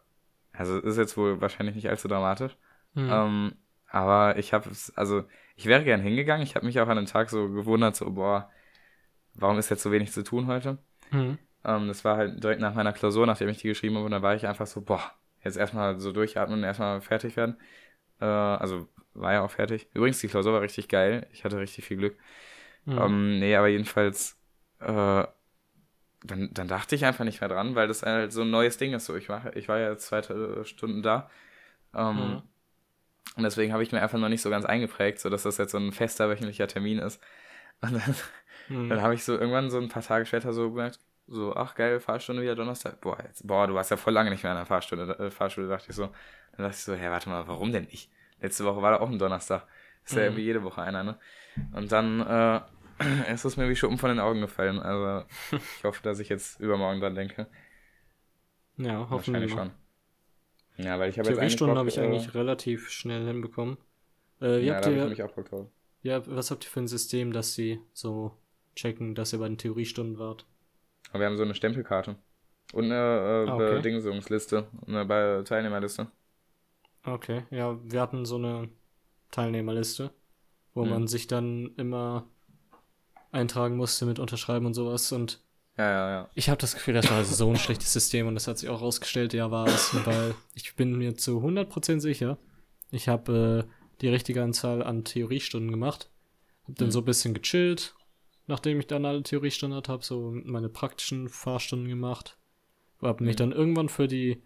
also 0.53 0.79
ist 0.81 0.97
jetzt 0.97 1.17
wohl 1.17 1.41
wahrscheinlich 1.41 1.75
nicht 1.75 1.89
allzu 1.89 2.07
dramatisch, 2.07 2.57
Mhm. 2.95 3.09
ähm, 3.11 3.55
aber 3.87 4.37
ich 4.37 4.53
habe 4.53 4.69
es, 4.69 4.95
also 4.97 5.25
ich 5.55 5.65
wäre 5.67 5.83
gern 5.83 6.01
hingegangen, 6.01 6.43
ich 6.43 6.55
habe 6.55 6.65
mich 6.65 6.79
auch 6.79 6.87
an 6.87 6.97
den 6.97 7.05
Tag 7.07 7.29
so 7.29 7.49
gewundert, 7.49 7.95
so, 7.95 8.11
boah, 8.11 8.51
warum 9.35 9.57
ist 9.59 9.69
jetzt 9.69 9.83
so 9.83 9.91
wenig 9.91 10.11
zu 10.11 10.23
tun 10.23 10.47
heute? 10.47 10.79
Mhm. 11.11 11.37
Ähm, 11.63 11.87
das 11.87 12.03
war 12.03 12.17
halt 12.17 12.43
direkt 12.43 12.61
nach 12.61 12.73
meiner 12.73 12.93
Klausur, 12.93 13.25
nachdem 13.27 13.49
ich 13.49 13.57
die 13.57 13.67
geschrieben 13.67 13.95
habe, 13.95 14.05
und 14.05 14.11
da 14.11 14.21
war 14.21 14.35
ich 14.35 14.47
einfach 14.47 14.67
so, 14.67 14.81
boah, 14.81 15.01
jetzt 15.43 15.57
erstmal 15.57 15.99
so 15.99 16.11
durchatmen, 16.11 16.63
erstmal 16.63 17.01
fertig 17.01 17.35
werden. 17.35 17.57
Äh, 18.19 18.25
also 18.25 18.87
war 19.13 19.33
ja 19.33 19.41
auch 19.41 19.51
fertig. 19.51 19.87
Übrigens, 19.93 20.19
die 20.19 20.27
Klausur 20.27 20.53
war 20.53 20.61
richtig 20.61 20.87
geil. 20.87 21.27
Ich 21.31 21.43
hatte 21.43 21.57
richtig 21.59 21.85
viel 21.85 21.97
Glück. 21.97 22.17
Mhm. 22.85 22.97
Ähm, 22.97 23.39
nee, 23.39 23.55
aber 23.55 23.67
jedenfalls, 23.67 24.37
äh, 24.79 25.25
dann, 26.23 26.53
dann 26.53 26.67
dachte 26.67 26.95
ich 26.95 27.05
einfach 27.05 27.25
nicht 27.25 27.41
mehr 27.41 27.49
dran, 27.49 27.75
weil 27.75 27.87
das 27.87 28.03
halt 28.03 28.31
so 28.31 28.41
ein 28.41 28.51
neues 28.51 28.77
Ding 28.77 28.93
ist. 28.93 29.05
So, 29.05 29.15
ich 29.15 29.27
war, 29.29 29.55
ich 29.55 29.67
war 29.67 29.79
ja 29.79 29.89
jetzt 29.89 30.07
zwei 30.07 30.21
Stunden 30.63 31.01
da. 31.01 31.29
Ähm, 31.93 32.15
Mhm. 32.15 32.41
Und 33.37 33.43
deswegen 33.43 33.71
habe 33.71 33.81
ich 33.83 33.91
mir 33.91 34.01
einfach 34.01 34.19
noch 34.19 34.29
nicht 34.29 34.41
so 34.41 34.49
ganz 34.49 34.65
eingeprägt, 34.65 35.19
so 35.19 35.29
dass 35.29 35.43
das 35.43 35.57
jetzt 35.57 35.71
so 35.71 35.77
ein 35.77 35.93
fester 35.93 36.29
wöchentlicher 36.29 36.67
Termin 36.67 36.99
ist. 36.99 37.21
Und 37.81 37.93
dann, 37.93 38.15
Mhm. 38.67 38.89
dann 38.89 39.01
habe 39.01 39.13
ich 39.15 39.23
so 39.23 39.33
irgendwann 39.33 39.69
so 39.69 39.79
ein 39.79 39.89
paar 39.89 40.03
Tage 40.03 40.25
später 40.25 40.53
so 40.53 40.69
gemerkt, 40.69 40.99
so, 41.27 41.55
ach 41.55 41.75
geil, 41.75 41.99
Fahrstunde 41.99 42.41
wieder 42.41 42.55
Donnerstag. 42.55 42.99
Boah, 43.01 43.17
jetzt, 43.23 43.45
boah, 43.47 43.67
du 43.67 43.73
warst 43.73 43.91
ja 43.91 43.97
voll 43.97 44.13
lange 44.13 44.29
nicht 44.31 44.43
mehr 44.43 44.51
in 44.51 44.57
der 44.57 44.65
Fahrstunde, 44.65 45.17
äh, 45.19 45.31
Fahrschule, 45.31 45.67
dachte 45.67 45.87
ich 45.89 45.95
so. 45.95 46.07
Dann 46.57 46.65
dachte 46.65 46.71
ich 46.77 46.83
so, 46.83 46.93
hä, 46.95 47.09
warte 47.09 47.29
mal, 47.29 47.47
warum 47.47 47.71
denn 47.71 47.85
nicht? 47.85 48.11
Letzte 48.41 48.65
Woche 48.65 48.81
war 48.81 48.91
da 48.91 48.99
auch 48.99 49.09
ein 49.09 49.19
Donnerstag. 49.19 49.65
Ist 50.05 50.15
ja 50.15 50.23
Mhm. 50.23 50.25
irgendwie 50.25 50.43
jede 50.43 50.63
Woche 50.63 50.81
einer, 50.81 51.03
ne? 51.03 51.19
Und 51.73 51.91
dann 51.91 52.21
äh, 52.21 52.61
ist 53.33 53.45
es 53.45 53.57
mir 53.57 53.69
wie 53.69 53.75
Schuppen 53.75 53.97
von 53.97 54.09
den 54.09 54.19
Augen 54.19 54.41
gefallen. 54.41 54.79
Also 54.79 55.25
ich 55.77 55.83
hoffe, 55.83 56.03
dass 56.03 56.19
ich 56.19 56.29
jetzt 56.29 56.59
übermorgen 56.59 57.01
dran 57.01 57.15
denke. 57.15 57.47
ja, 58.77 59.09
hoffen 59.09 59.35
wir 59.35 59.39
Wahrscheinlich 59.39 59.51
mal. 59.51 59.63
schon. 59.65 59.71
Ja, 60.77 60.99
weil 60.99 61.09
ich 61.09 61.19
habe 61.19 61.29
jetzt 61.29 61.37
Theoriestunden 61.37 61.77
habe 61.77 61.89
ich 61.89 61.97
äh, 61.97 62.01
eigentlich 62.01 62.33
relativ 62.35 62.89
schnell 62.89 63.25
hinbekommen. 63.27 63.77
Äh, 64.41 64.61
wie 64.61 64.67
Ja, 64.67 64.75
habt 64.75 64.85
ihr, 64.87 65.09
mich 65.09 65.23
auch 65.23 65.31
ja, 66.03 66.25
was 66.27 66.51
habt 66.51 66.65
ihr 66.65 66.69
für 66.71 66.81
ein 66.81 66.87
System, 66.87 67.33
dass 67.33 67.53
sie 67.55 67.79
so 67.93 68.37
checken, 68.75 69.15
dass 69.15 69.33
ihr 69.33 69.39
bei 69.39 69.47
den 69.49 69.57
Theoriestunden 69.57 70.19
wart? 70.19 70.45
Aber 71.11 71.19
wir 71.21 71.27
haben 71.27 71.37
so 71.37 71.43
eine 71.43 71.55
Stempelkarte. 71.55 72.15
Und 72.73 72.85
eine 72.85 73.47
äh, 73.49 73.51
Ah, 73.51 73.55
okay. 73.57 73.75
Bedingungsliste, 73.75 74.67
eine 74.87 75.43
Teilnehmerliste. 75.45 76.07
Okay, 77.03 77.43
ja, 77.51 77.77
wir 77.91 78.01
hatten 78.01 78.25
so 78.25 78.35
eine 78.37 78.69
Teilnehmerliste, 79.31 80.11
wo 80.75 80.85
Mhm. 80.85 80.89
man 80.91 81.07
sich 81.07 81.27
dann 81.27 81.75
immer 81.77 82.29
eintragen 83.31 83.77
musste 83.77 84.05
mit 84.05 84.19
Unterschreiben 84.19 84.65
und 84.65 84.73
sowas. 84.73 85.11
Und 85.11 85.41
Ja, 85.77 85.83
ja, 85.89 86.09
ja. 86.11 86.29
ich 86.35 86.49
habe 86.49 86.59
das 86.59 86.75
Gefühl, 86.75 86.93
das 86.95 87.09
war 87.11 87.23
so 87.25 87.49
ein 87.49 87.57
schlechtes 87.57 87.93
System 87.93 88.27
und 88.27 88.35
das 88.35 88.47
hat 88.47 88.57
sich 88.59 88.69
auch 88.69 88.81
rausgestellt, 88.81 89.33
ja, 89.33 89.51
war 89.51 89.67
es, 89.67 89.93
weil 90.05 90.35
ich 90.55 90.75
bin 90.75 90.97
mir 90.97 91.15
zu 91.17 91.41
100% 91.41 92.01
sicher, 92.01 92.37
ich 92.91 93.07
habe 93.09 93.67
äh, 93.69 93.71
die 94.01 94.09
richtige 94.09 94.43
Anzahl 94.43 94.83
an 94.83 95.03
Theoriestunden 95.05 95.71
gemacht, 95.71 96.09
habe 96.65 96.75
dann 96.75 96.89
Mhm. 96.89 96.91
so 96.91 96.99
ein 96.99 97.05
bisschen 97.05 97.33
gechillt, 97.33 97.95
nachdem 98.51 98.79
ich 98.79 98.87
dann 98.87 99.05
alle 99.05 99.23
Theoriestunden 99.23 99.75
hatte, 99.77 99.91
habe 99.91 100.03
so 100.03 100.31
meine 100.45 100.69
praktischen 100.69 101.29
Fahrstunden 101.29 101.87
gemacht, 101.89 102.37
habe 103.01 103.23
mich 103.23 103.35
Mhm. 103.35 103.39
dann 103.39 103.51
irgendwann 103.53 103.89
für 103.89 104.07
die 104.07 104.41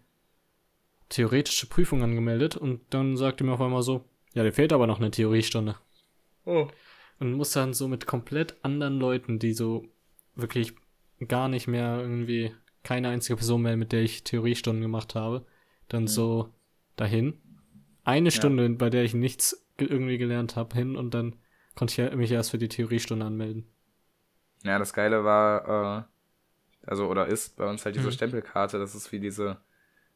theoretische 1.08 1.66
Prüfung 1.66 2.02
angemeldet 2.02 2.56
und 2.56 2.80
dann 2.90 3.16
sagte 3.16 3.44
mir 3.44 3.52
auf 3.52 3.60
einmal 3.60 3.82
so, 3.82 4.04
ja, 4.34 4.42
dir 4.42 4.52
fehlt 4.52 4.72
aber 4.72 4.86
noch 4.86 4.98
eine 4.98 5.10
Theoriestunde. 5.10 5.76
Oh. 6.44 6.68
Und 7.18 7.32
musste 7.32 7.60
dann 7.60 7.74
so 7.74 7.88
mit 7.88 8.06
komplett 8.06 8.56
anderen 8.62 8.98
Leuten, 8.98 9.38
die 9.38 9.52
so 9.52 9.86
wirklich 10.34 10.74
gar 11.28 11.48
nicht 11.48 11.66
mehr 11.66 11.98
irgendwie 12.00 12.52
keine 12.82 13.08
einzige 13.08 13.36
Person 13.36 13.62
mehr, 13.62 13.76
mit 13.76 13.92
der 13.92 14.02
ich 14.02 14.24
Theoriestunden 14.24 14.82
gemacht 14.82 15.14
habe, 15.14 15.46
dann 15.88 16.02
Mhm. 16.04 16.08
so 16.08 16.52
dahin. 16.96 17.34
Eine 18.04 18.28
Ja. 18.28 18.32
Stunde, 18.32 18.68
bei 18.70 18.90
der 18.90 19.04
ich 19.04 19.14
nichts 19.14 19.66
ge- 19.76 19.88
irgendwie 19.88 20.18
gelernt 20.18 20.56
habe, 20.56 20.76
hin 20.76 20.96
und 20.96 21.14
dann 21.14 21.36
konnte 21.74 22.02
ich 22.10 22.14
mich 22.16 22.30
erst 22.30 22.50
für 22.50 22.58
die 22.58 22.68
Theoriestunde 22.68 23.24
anmelden. 23.24 23.64
Ja, 24.66 24.78
das 24.78 24.92
Geile 24.92 25.24
war, 25.24 26.04
äh, 26.86 26.88
also 26.90 27.08
oder 27.08 27.26
ist 27.26 27.56
bei 27.56 27.66
uns 27.68 27.84
halt 27.84 27.96
diese 27.96 28.08
Mhm. 28.08 28.12
Stempelkarte, 28.12 28.78
das 28.78 28.94
ist 28.94 29.12
wie 29.12 29.20
diese, 29.20 29.58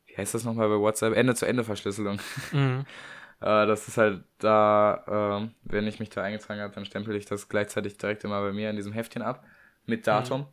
wie 0.06 0.16
heißt 0.16 0.34
das 0.34 0.44
nochmal 0.44 0.68
bei 0.68 0.78
WhatsApp? 0.78 1.16
Ende-zu-Ende-Verschlüsselung. 1.16 2.20
Mhm. 2.52 2.86
Äh, 3.42 3.66
das 3.66 3.88
ist 3.88 3.96
halt 3.98 4.24
da, 4.38 5.38
ähm, 5.40 5.54
wenn 5.62 5.86
ich 5.86 5.98
mich 6.00 6.10
da 6.10 6.22
eingetragen 6.22 6.60
habe, 6.60 6.74
dann 6.74 6.84
stempel 6.84 7.16
ich 7.16 7.24
das 7.26 7.48
gleichzeitig 7.48 7.96
direkt 7.98 8.24
immer 8.24 8.42
bei 8.42 8.52
mir 8.52 8.70
in 8.70 8.76
diesem 8.76 8.92
Heftchen 8.92 9.22
ab 9.22 9.44
mit 9.86 10.06
Datum. 10.06 10.46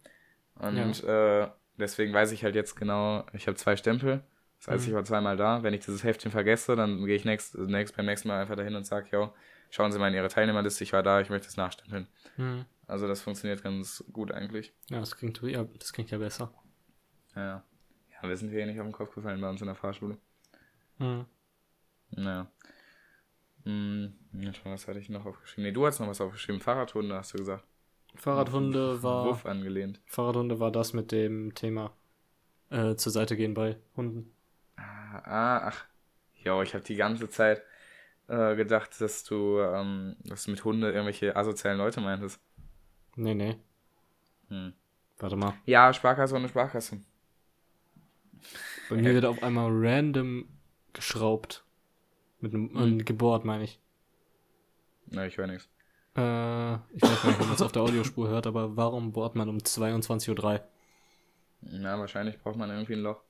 Und 0.55 1.03
äh, 1.03 1.47
deswegen 1.77 2.13
weiß 2.13 2.31
ich 2.31 2.43
halt 2.43 2.55
jetzt 2.55 2.75
genau, 2.75 3.25
ich 3.33 3.47
habe 3.47 3.57
zwei 3.57 3.75
Stempel. 3.75 4.23
Das 4.59 4.69
heißt, 4.69 4.85
Mhm. 4.85 4.91
ich 4.91 4.95
war 4.95 5.03
zweimal 5.05 5.37
da. 5.37 5.63
Wenn 5.63 5.73
ich 5.73 5.85
dieses 5.85 6.03
Heftchen 6.03 6.31
vergesse, 6.31 6.75
dann 6.75 7.05
gehe 7.05 7.15
ich 7.15 7.25
next, 7.25 7.55
next, 7.57 7.95
beim 7.97 8.05
nächsten 8.05 8.27
Mal 8.29 8.41
einfach 8.41 8.55
dahin 8.55 8.75
und 8.75 8.85
sage, 8.85 9.07
yo, 9.11 9.33
schauen 9.69 9.91
Sie 9.91 9.99
mal 9.99 10.07
in 10.09 10.15
Ihre 10.15 10.29
Teilnehmerliste, 10.29 10.83
ich 10.83 10.93
war 10.93 11.03
da, 11.03 11.21
ich 11.21 11.29
möchte 11.29 11.47
es 11.47 11.57
nachstempeln. 11.57 12.07
Mhm. 12.37 12.65
Also 12.87 13.07
das 13.07 13.21
funktioniert 13.21 13.61
ganz 13.61 14.03
gut 14.11 14.31
eigentlich. 14.31 14.73
Ja, 14.89 14.99
das 14.99 15.15
klingt, 15.15 15.41
ja, 15.41 15.65
das 15.77 15.91
klingt 15.91 16.09
ja 16.09 16.17
besser. 16.17 16.53
Ja, 17.35 17.63
ja. 18.21 18.29
Wir 18.29 18.37
sind 18.37 18.49
hier 18.49 18.65
nicht 18.65 18.79
auf 18.79 18.85
den 18.85 18.93
Kopf 18.93 19.13
gefallen 19.13 19.41
bei 19.41 19.49
uns 19.49 19.61
in 19.61 19.67
der 19.67 19.75
Fahrschule. 19.75 20.17
Mhm. 20.97 21.25
Naja. 22.11 22.47
Hm, 23.63 24.13
was 24.63 24.87
hatte 24.87 24.99
ich 24.99 25.09
noch 25.09 25.25
aufgeschrieben? 25.25 25.65
Nee, 25.65 25.73
du 25.73 25.85
hast 25.85 25.99
noch 25.99 26.07
was 26.07 26.21
aufgeschrieben. 26.21 26.61
Fahrradhunde, 26.61 27.15
hast 27.15 27.33
du 27.33 27.37
gesagt. 27.37 27.65
Fahrradhunde 28.15 29.03
war. 29.03 29.25
Wuff 29.25 29.45
angelehnt. 29.45 29.99
Fahrradhunde 30.05 30.59
war 30.59 30.71
das 30.71 30.93
mit 30.93 31.11
dem 31.11 31.53
Thema 31.53 31.91
äh, 32.69 32.95
zur 32.95 33.11
Seite 33.11 33.35
gehen 33.35 33.53
bei 33.53 33.77
Hunden. 33.95 34.33
Ah, 34.77 35.19
ah, 35.23 35.67
ach. 35.67 35.85
Jo, 36.43 36.61
ich 36.61 36.73
habe 36.73 36.83
die 36.83 36.95
ganze 36.95 37.29
Zeit 37.29 37.61
äh, 38.27 38.55
gedacht, 38.55 38.99
dass 39.01 39.25
du, 39.25 39.59
ähm, 39.59 40.15
dass 40.23 40.45
du 40.45 40.51
mit 40.51 40.63
Hunde 40.63 40.91
irgendwelche 40.91 41.35
asozialen 41.35 41.77
Leute 41.77 41.99
meintest. 41.99 42.39
Nee, 43.17 43.33
nee. 43.33 43.57
Hm. 44.49 44.73
Warte 45.17 45.35
mal. 45.35 45.55
Ja, 45.65 45.91
Sparkasse 45.91 46.35
ohne 46.35 46.47
Sparkasse. 46.47 47.01
Bei 48.89 48.95
mir 48.95 49.13
wird 49.13 49.25
auf 49.25 49.41
einmal 49.41 49.69
random 49.71 50.47
geschraubt. 50.93 51.65
Mit 52.39 52.53
einem, 52.53 52.69
Hm. 52.73 53.05
gebohrt, 53.05 53.43
meine 53.43 53.63
ich. 53.63 53.81
Na, 55.07 55.25
ich 55.25 55.37
höre 55.37 55.47
nichts. 55.47 55.67
Äh, 56.15 56.75
ich 56.95 57.01
weiß 57.01 57.23
nicht, 57.23 57.39
ob 57.39 57.45
man 57.45 57.53
es 57.53 57.61
auf 57.61 57.71
der 57.71 57.81
Audiospur 57.81 58.29
hört, 58.29 58.45
aber 58.45 58.77
warum 58.77 59.11
bohrt 59.11 59.35
man 59.35 59.49
um 59.49 59.57
22.03 59.57 60.59
Uhr? 60.59 60.67
Na, 61.61 61.99
wahrscheinlich 61.99 62.39
braucht 62.39 62.55
man 62.55 62.69
irgendwie 62.69 62.93
ein 62.93 63.01
Loch. 63.01 63.23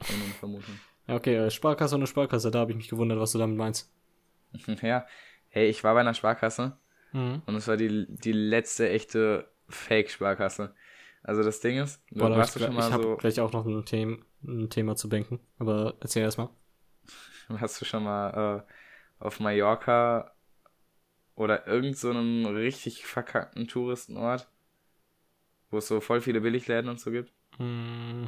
Eine. 0.00 0.62
Ja, 1.06 1.14
okay, 1.14 1.36
äh, 1.36 1.50
Sparkasse 1.50 1.94
ohne 1.94 2.08
Sparkasse, 2.08 2.50
da 2.50 2.58
habe 2.58 2.72
ich 2.72 2.76
mich 2.76 2.88
gewundert, 2.88 3.20
was 3.20 3.32
du 3.32 3.38
damit 3.38 3.56
meinst. 3.56 3.88
ja. 4.82 5.06
Hey, 5.48 5.68
ich 5.68 5.84
war 5.84 5.94
bei 5.94 6.00
einer 6.00 6.14
Sparkasse 6.14 6.76
Mhm. 7.16 7.42
und 7.46 7.54
es 7.54 7.66
war 7.66 7.76
die, 7.76 8.06
die 8.08 8.32
letzte 8.32 8.90
echte 8.90 9.50
Fake-Sparkasse. 9.68 10.74
Also 11.22 11.42
das 11.42 11.60
Ding 11.60 11.78
ist, 11.78 12.02
du 12.10 12.20
Boah, 12.20 12.30
da 12.30 12.36
hab 12.36 12.44
ich 12.46 12.52
du 12.54 12.60
schon 12.60 12.70
ich 12.70 12.76
mal 12.76 12.92
habe 12.92 13.02
so, 13.02 13.16
gleich 13.16 13.40
auch 13.40 13.52
noch 13.52 13.66
ein, 13.66 13.84
Them 13.84 14.24
ein 14.44 14.68
Thema 14.70 14.96
zu 14.96 15.08
denken, 15.08 15.40
aber 15.58 15.96
erzähl 16.00 16.22
erst 16.22 16.38
mal. 16.38 16.50
hast 17.48 17.80
du 17.80 17.84
schon 17.84 18.04
mal 18.04 18.64
äh, 18.68 19.24
auf 19.24 19.40
Mallorca 19.40 20.32
oder 21.34 21.66
irgend 21.66 21.96
so 21.96 22.10
einem 22.10 22.46
richtig 22.46 23.06
verkackten 23.06 23.66
Touristenort, 23.66 24.48
wo 25.70 25.78
es 25.78 25.88
so 25.88 26.00
voll 26.00 26.20
viele 26.20 26.40
Billigläden 26.40 26.90
und 26.90 27.00
so 27.00 27.10
gibt? 27.10 27.32
Mm, 27.58 28.26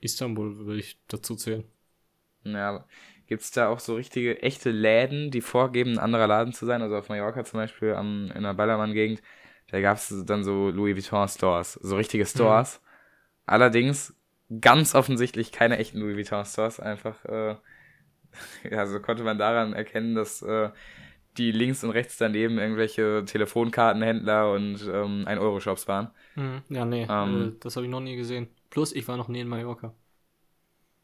Istanbul 0.00 0.66
würde 0.66 0.80
ich 0.80 1.00
dazu 1.08 1.34
zählen. 1.34 1.64
Ja, 2.44 2.86
aber 3.24 3.28
gibt's 3.28 3.50
da 3.50 3.68
auch 3.68 3.80
so 3.80 3.94
richtige, 3.96 4.42
echte 4.42 4.70
Läden, 4.70 5.30
die 5.30 5.40
vorgeben, 5.40 5.92
ein 5.92 5.98
anderer 5.98 6.26
Laden 6.26 6.52
zu 6.52 6.66
sein? 6.66 6.82
Also 6.82 6.96
auf 6.96 7.08
Mallorca 7.08 7.44
zum 7.44 7.58
Beispiel, 7.58 7.94
am, 7.94 8.30
in 8.34 8.42
der 8.42 8.54
Ballermann-Gegend, 8.54 9.22
da 9.68 9.80
gab's 9.80 10.14
dann 10.26 10.44
so 10.44 10.70
Louis 10.70 10.96
Vuitton-Stores, 10.96 11.74
so 11.74 11.96
richtige 11.96 12.26
Stores. 12.26 12.80
Allerdings 13.46 14.14
ganz 14.60 14.94
offensichtlich 14.94 15.52
keine 15.52 15.78
echten 15.78 16.00
Louis 16.00 16.16
Vuitton-Stores, 16.16 16.80
einfach, 16.80 17.24
äh, 17.24 17.56
ja, 18.70 18.86
so 18.86 19.00
konnte 19.00 19.24
man 19.24 19.38
daran 19.38 19.72
erkennen, 19.74 20.14
dass 20.14 20.42
äh, 20.42 20.70
die 21.36 21.52
links 21.52 21.84
und 21.84 21.90
rechts 21.90 22.18
daneben 22.18 22.58
irgendwelche 22.58 23.24
Telefonkartenhändler 23.26 24.52
und 24.52 24.82
ähm, 24.82 25.26
1-Euro-Shops 25.26 25.88
waren. 25.88 26.10
Mhm. 26.36 26.62
Ja, 26.68 26.84
nee, 26.84 27.06
Ähm. 27.08 27.54
äh, 27.56 27.60
das 27.60 27.76
habe 27.76 27.86
ich 27.86 27.90
noch 27.92 28.00
nie 28.00 28.16
gesehen. 28.16 28.48
Plus, 28.70 28.92
ich 28.92 29.06
war 29.08 29.16
noch 29.16 29.28
nie 29.28 29.40
in 29.40 29.48
Mallorca. 29.48 29.94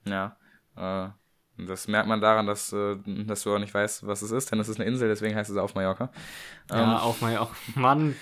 Ja, 0.05 0.37
äh, 0.77 1.11
und 1.61 1.69
das 1.69 1.89
merkt 1.89 2.09
man 2.09 2.21
daran, 2.21 2.47
dass, 2.47 2.73
äh, 2.73 2.97
dass 3.27 3.43
du 3.43 3.55
auch 3.55 3.59
nicht 3.59 3.73
weißt, 3.75 4.07
was 4.07 4.23
es 4.23 4.31
ist, 4.31 4.51
denn 4.51 4.61
es 4.61 4.69
ist 4.69 4.81
eine 4.81 4.89
Insel, 4.89 5.09
deswegen 5.09 5.35
heißt 5.37 5.51
es 5.51 5.57
auf 5.57 5.75
Mallorca. 5.75 6.11
Ja, 6.71 6.99
auf 6.99 7.21
Mallorca. 7.21 7.55
Mann, 7.75 8.15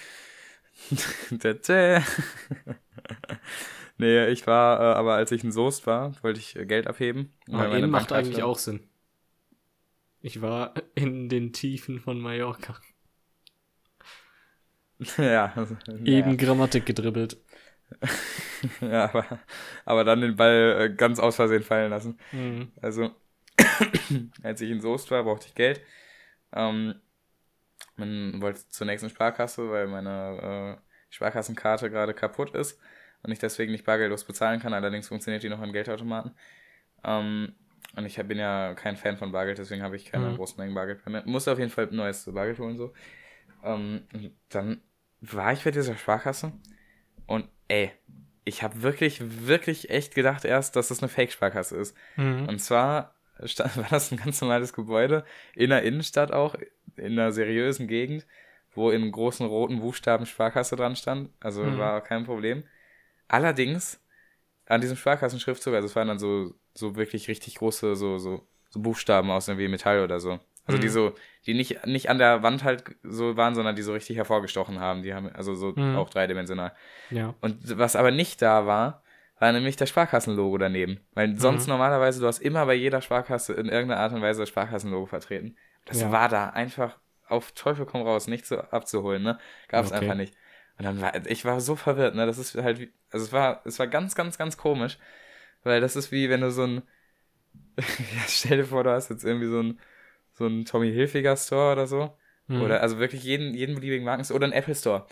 Ähm, 1.31 2.03
nee, 3.99 4.27
ich 4.29 4.47
war, 4.47 4.81
äh, 4.81 4.99
aber 4.99 5.15
als 5.15 5.33
ich 5.33 5.45
in 5.45 5.53
Soest 5.53 5.87
war, 5.87 6.13
wollte 6.23 6.41
ich 6.41 6.57
äh, 6.57 6.67
Geld 6.67 6.87
abheben. 6.87 7.33
aber 7.49 7.69
meine 7.69 7.79
eben 7.81 7.91
macht 7.91 8.13
eigentlich 8.13 8.43
auch 8.43 8.59
Sinn. 8.59 8.81
Ich 10.21 10.41
war 10.41 10.75
in 10.95 11.29
den 11.29 11.53
Tiefen 11.53 12.01
von 12.01 12.21
Mallorca. 12.21 12.77
ja, 15.17 15.53
also, 15.55 15.77
Eben 16.05 16.37
Grammatik 16.37 16.87
gedribbelt. 16.87 17.37
ja 18.81 19.05
aber, 19.05 19.25
aber 19.85 20.05
dann 20.05 20.21
den 20.21 20.37
Ball 20.37 20.93
ganz 20.95 21.19
aus 21.19 21.37
Versehen 21.37 21.63
fallen 21.63 21.91
lassen. 21.91 22.19
Mhm. 22.33 22.73
Also, 22.81 23.11
als 24.43 24.61
ich 24.61 24.71
in 24.71 24.81
Soest 24.81 25.11
war, 25.11 25.25
brauchte 25.25 25.47
ich 25.47 25.55
Geld. 25.55 25.81
Ähm, 26.53 26.95
man 27.97 28.41
wollte 28.41 28.69
zur 28.69 28.87
nächsten 28.87 29.11
Sparkasse, 29.11 29.71
weil 29.71 29.87
meine 29.89 30.79
äh, 30.79 30.83
Sparkassenkarte 31.11 31.91
gerade 31.91 32.15
kaputt 32.15 32.55
ist 32.55 32.81
und 33.23 33.33
ich 33.33 33.39
deswegen 33.39 33.73
nicht 33.73 33.85
bargeldlos 33.85 34.25
bezahlen 34.25 34.61
kann. 34.61 34.73
Allerdings 34.73 35.09
funktioniert 35.09 35.43
die 35.43 35.49
noch 35.49 35.61
an 35.61 35.73
Geldautomaten. 35.73 36.33
Ähm, 37.05 37.55
und 37.97 38.05
ich 38.05 38.17
bin 38.17 38.39
ja 38.39 38.75
kein 38.75 38.97
Fan 38.97 39.17
von 39.17 39.33
Bargeld, 39.33 39.59
deswegen 39.59 39.83
habe 39.83 39.97
ich 39.97 40.05
keine 40.05 40.31
Mhm. 40.31 40.37
großen 40.37 40.59
Mengen 40.59 40.75
Bargeld 40.75 41.05
mir. 41.07 41.23
Muss 41.27 41.49
auf 41.49 41.59
jeden 41.59 41.71
Fall 41.71 41.89
ein 41.89 41.97
neues 41.97 42.25
Bargeld 42.33 42.59
holen, 42.59 42.77
so. 42.77 42.93
Ähm, 43.65 44.05
dann 44.51 44.83
war 45.21 45.53
ich 45.53 45.65
bei 45.65 45.71
dieser 45.71 45.97
Sparkasse 45.97 46.53
und 47.27 47.49
ey, 47.67 47.91
ich 48.45 48.63
habe 48.63 48.83
wirklich, 48.83 49.47
wirklich 49.47 49.91
echt 49.91 50.15
gedacht 50.15 50.45
erst, 50.45 50.77
dass 50.77 50.89
das 50.89 51.01
eine 51.03 51.09
Fake-Sparkasse 51.09 51.77
ist. 51.77 51.97
Mhm. 52.17 52.47
Und 52.49 52.61
zwar 52.61 53.15
sta- 53.45 53.71
war 53.77 53.87
das 53.91 54.11
ein 54.13 54.17
ganz 54.19 54.41
normales 54.41 54.73
Gebäude 54.73 55.25
in 55.55 55.71
der 55.71 55.83
Innenstadt 55.83 56.33
auch, 56.33 56.55
in 56.97 57.13
einer 57.19 57.33
seriösen 57.33 57.87
Gegend, 57.87 58.27
wo 58.75 58.91
in 58.91 59.11
großen 59.11 59.47
roten 59.47 59.81
Buchstaben 59.81 60.27
Sparkasse 60.27 60.77
dran 60.77 60.97
stand. 60.97 61.31
Also 61.41 61.63
Mhm. 61.65 61.79
war 61.79 62.01
kein 62.03 62.25
Problem. 62.25 62.65
Allerdings 63.29 64.01
an 64.67 64.81
diesem 64.81 64.97
Sparkassenschriftzug, 64.97 65.75
also 65.75 65.87
es 65.87 65.97
waren 65.97 66.09
dann 66.09 66.19
so, 66.19 66.55
so 66.75 66.97
wirklich 66.97 67.29
richtig 67.29 67.57
große 67.57 67.97
so, 67.97 68.19
so, 68.19 68.47
so 68.71 68.81
Buchstaben 68.81 69.31
aus 69.31 69.49
irgendwie 69.49 69.69
Metall 69.69 70.03
oder 70.03 70.21
so. 70.21 70.39
Also 70.67 70.79
die 70.79 70.89
Mhm. 70.89 70.93
so, 70.93 71.13
die 71.47 71.55
nicht, 71.55 71.87
nicht 71.87 72.11
an 72.11 72.19
der 72.19 72.43
Wand 72.43 72.65
halt 72.65 72.85
so 73.03 73.37
waren, 73.39 73.55
sondern 73.55 73.75
die 73.77 73.83
so 73.83 73.93
richtig 73.95 74.17
hervorgestochen 74.19 74.79
haben. 74.81 75.03
Die 75.03 75.15
haben 75.15 75.29
also 75.31 75.55
so 75.55 75.73
Mhm. 75.75 75.97
auch 75.97 76.11
dreidimensional. 76.11 76.73
Ja. 77.11 77.35
Und 77.41 77.79
was 77.79 77.97
aber 77.97 78.11
nicht 78.11 78.43
da 78.43 78.67
war, 78.67 79.03
war 79.39 79.53
nämlich 79.53 79.77
das 79.77 79.89
Sparkassenlogo 79.91 80.59
daneben. 80.59 81.01
Weil 81.15 81.39
sonst 81.39 81.67
Mhm. 81.67 81.71
normalerweise, 81.73 82.21
du 82.21 82.27
hast 82.27 82.39
immer 82.41 82.67
bei 82.67 82.75
jeder 82.75 83.01
Sparkasse 83.01 83.53
in 83.55 83.69
irgendeiner 83.69 84.01
Art 84.01 84.13
und 84.13 84.23
Weise 84.23 84.41
das 84.41 84.49
Sparkassenlogo 84.49 85.07
vertreten. 85.07 85.57
Das 85.85 86.01
Ja. 86.01 86.11
war 86.13 86.29
da 86.29 86.51
einfach 86.51 86.99
auf 87.29 87.53
Teufel 87.53 87.87
komm 87.87 88.03
raus, 88.03 88.27
nicht 88.27 88.47
so 88.47 88.59
abzuholen, 88.59 89.23
ne? 89.23 89.39
Gab's 89.69 89.93
Okay. 89.93 89.99
einfach 89.99 90.15
nicht. 90.15 90.35
Und 90.79 90.85
dann 90.85 91.01
war, 91.01 91.15
ich 91.27 91.45
war 91.45 91.61
so 91.61 91.77
verwirrt, 91.77 92.15
ne? 92.15 92.27
Das 92.27 92.39
ist 92.39 92.55
halt 92.57 92.79
wie, 92.81 92.93
also 93.11 93.27
es 93.27 93.33
war, 93.33 93.63
es 93.65 93.79
war 93.79 93.87
ganz, 93.87 94.15
ganz, 94.15 94.39
ganz 94.39 94.57
komisch. 94.57 94.99
Weil 95.63 95.81
das 95.81 95.97
ist 95.97 96.13
wie 96.13 96.31
wenn 96.31 96.41
du 96.41 96.51
so 96.51 96.65
ein, 96.65 96.83
ja, 97.79 98.23
stell 98.27 98.59
dir 98.59 98.65
vor, 98.65 98.85
du 98.85 98.91
hast 98.91 99.11
jetzt 99.11 99.25
irgendwie 99.25 99.47
so 99.49 99.61
ein, 99.63 99.79
so 100.33 100.47
ein 100.47 100.65
Tommy 100.65 100.91
Hilfiger 100.93 101.37
Store 101.37 101.73
oder 101.73 101.87
so. 101.87 102.17
Mhm. 102.49 102.63
Oder 102.63 102.81
also 102.83 102.99
wirklich 102.99 103.23
jeden, 103.25 103.55
jeden 103.55 103.75
beliebigen 103.75 104.05
Marken 104.05 104.31
oder 104.33 104.47
ein 104.47 104.53
Apple 104.53 104.75
Store. 104.75 105.07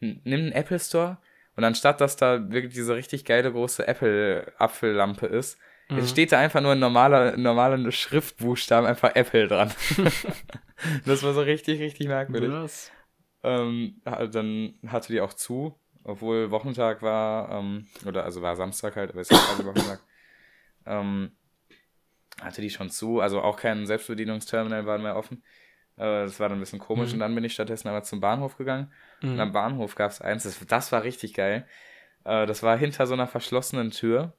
Nimm 0.00 0.20
einen 0.24 0.52
Apple 0.52 0.78
Store 0.78 1.18
und 1.56 1.64
anstatt 1.64 2.00
dass 2.00 2.16
da 2.16 2.50
wirklich 2.50 2.74
diese 2.74 2.94
richtig 2.94 3.24
geile 3.24 3.52
große 3.52 3.86
Apple-Apfellampe 3.86 5.26
ist, 5.26 5.58
Mhm. 5.90 5.98
jetzt 5.98 6.10
steht 6.10 6.32
da 6.32 6.38
einfach 6.38 6.60
nur 6.60 6.72
ein 6.72 6.78
normaler, 6.78 7.36
normaler 7.36 7.90
Schriftbuchstaben, 7.90 8.88
einfach 8.88 9.14
Apple 9.14 9.48
dran. 9.48 9.72
das 11.04 11.22
war 11.22 11.34
so 11.34 11.40
richtig, 11.42 11.80
richtig 11.80 12.06
merkwürdig. 12.06 12.50
Was? 12.50 12.92
Ähm, 13.42 14.00
dann 14.04 14.74
hatte 14.86 15.12
die 15.12 15.20
auch 15.20 15.32
zu, 15.32 15.78
obwohl 16.04 16.50
Wochentag 16.50 17.02
war, 17.02 17.50
ähm, 17.50 17.88
oder 18.06 18.24
also 18.24 18.42
war 18.42 18.54
Samstag 18.56 18.96
halt, 18.96 19.10
aber 19.10 19.20
es 19.20 19.30
ist 19.30 19.44
quasi 19.44 19.64
Wochentag. 19.64 20.00
Ähm, 20.86 21.32
hatte 22.40 22.62
die 22.62 22.70
schon 22.70 22.90
zu, 22.90 23.20
also 23.20 23.42
auch 23.42 23.56
kein 23.56 23.86
Selbstbedienungsterminal 23.86 24.86
war 24.86 24.98
mehr 24.98 25.16
offen. 25.16 25.42
Das 26.00 26.40
war 26.40 26.48
dann 26.48 26.58
ein 26.58 26.60
bisschen 26.60 26.78
komisch 26.78 27.08
Mhm. 27.10 27.14
und 27.14 27.20
dann 27.20 27.34
bin 27.34 27.44
ich 27.44 27.52
stattdessen 27.52 27.88
aber 27.88 28.02
zum 28.02 28.20
Bahnhof 28.20 28.56
gegangen. 28.56 28.92
Und 29.22 29.38
am 29.38 29.48
Mhm. 29.48 29.52
Bahnhof 29.52 29.94
gab 29.94 30.10
es 30.10 30.20
eins, 30.20 30.44
das, 30.44 30.58
das 30.66 30.92
war 30.92 31.02
richtig 31.04 31.34
geil. 31.34 31.66
Äh, 32.24 32.46
das 32.46 32.62
war 32.62 32.76
hinter 32.78 33.06
so 33.06 33.14
einer 33.14 33.26
verschlossenen 33.26 33.90
Tür. 33.90 34.32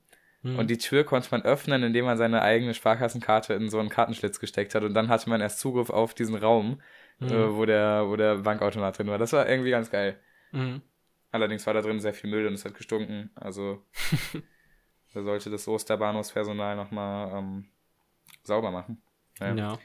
Mhm. 0.44 0.58
Und 0.58 0.70
die 0.72 0.78
Tür 0.80 1.04
konnte 1.04 1.28
man 1.32 1.44
öffnen, 1.44 1.84
indem 1.84 2.06
man 2.06 2.18
seine 2.18 2.42
eigene 2.42 2.74
Sparkassenkarte 2.74 3.54
in 3.54 3.70
so 3.70 3.80
einen 3.80 3.90
Kartenschlitz 3.90 4.40
gesteckt 4.40 4.74
hat. 4.74 4.84
Und 4.84 4.94
dann 4.96 5.08
hatte 5.10 5.30
man 5.30 5.40
erst 5.40 5.60
Zugriff 5.60 5.90
auf 5.92 6.14
diesen 6.16 6.36
Raum, 6.36 6.82
Mhm. 7.20 7.28
äh, 7.28 7.54
wo, 7.56 7.66
der, 7.66 8.06
wo 8.08 8.16
der 8.16 8.38
Bankautomat 8.38 8.98
drin 8.98 9.08
war. 9.08 9.20
Das 9.20 9.34
war 9.34 9.48
irgendwie 9.48 9.70
ganz 9.70 9.92
geil. 9.92 10.20
Mhm. 10.52 10.82
Allerdings 11.32 11.66
war 11.68 11.74
da 11.76 11.82
drin 11.82 12.00
sehr 12.00 12.14
viel 12.16 12.30
Müll 12.32 12.48
und 12.48 12.54
es 12.56 12.66
hat 12.66 12.74
gestunken. 12.74 13.30
Also 13.36 13.86
da 15.14 15.22
sollte 15.22 15.50
das 15.52 15.68
Osterbahnhofspersonal 15.68 16.76
nochmal 16.76 17.38
ähm, 17.38 17.66
sauber 18.44 18.72
machen. 18.72 19.02
Ja. 19.40 19.54
Ja. 19.56 19.80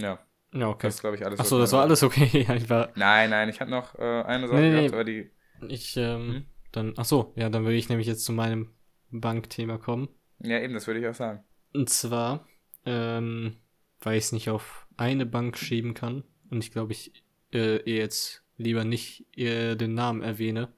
Ja. 0.00 0.18
Ja, 0.52 0.68
okay. 0.68 0.88
Das 0.88 0.96
ist, 0.96 1.00
glaube 1.00 1.16
ich, 1.16 1.24
alles. 1.24 1.38
Achso, 1.38 1.58
das 1.58 1.72
war 1.72 1.82
alles 1.82 2.02
okay. 2.02 2.44
Ja, 2.48 2.54
ich 2.54 2.68
war. 2.68 2.90
Nein, 2.96 3.30
nein, 3.30 3.48
ich 3.48 3.60
habe 3.60 3.70
noch 3.70 3.94
äh, 3.96 4.22
eine 4.22 4.48
Sache 4.48 4.60
Nee, 4.60 4.70
nee, 4.70 4.76
gehabt, 4.78 4.94
aber 4.94 5.04
die. 5.04 5.30
Ich, 5.68 5.96
ähm, 5.96 6.28
Hm? 6.34 6.44
dann. 6.72 6.98
Achso, 6.98 7.32
ja, 7.36 7.48
dann 7.50 7.64
würde 7.64 7.76
ich 7.76 7.88
nämlich 7.88 8.08
jetzt 8.08 8.24
zu 8.24 8.32
meinem 8.32 8.70
Bankthema 9.10 9.78
kommen. 9.78 10.08
Ja, 10.40 10.58
eben, 10.58 10.74
das 10.74 10.86
würde 10.86 11.00
ich 11.00 11.06
auch 11.06 11.14
sagen. 11.14 11.44
Und 11.72 11.88
zwar, 11.88 12.48
ähm, 12.84 13.56
weil 14.00 14.18
ich 14.18 14.24
es 14.24 14.32
nicht 14.32 14.50
auf 14.50 14.86
eine 14.96 15.26
Bank 15.26 15.56
schieben 15.56 15.94
kann 15.94 16.24
und 16.50 16.64
ich 16.64 16.72
glaube, 16.72 16.92
ich 16.92 17.12
äh, 17.52 17.76
ihr 17.82 17.96
jetzt 17.96 18.42
lieber 18.56 18.84
nicht 18.84 19.26
ihr 19.36 19.76
den 19.76 19.94
Namen 19.94 20.22
erwähne, 20.22 20.72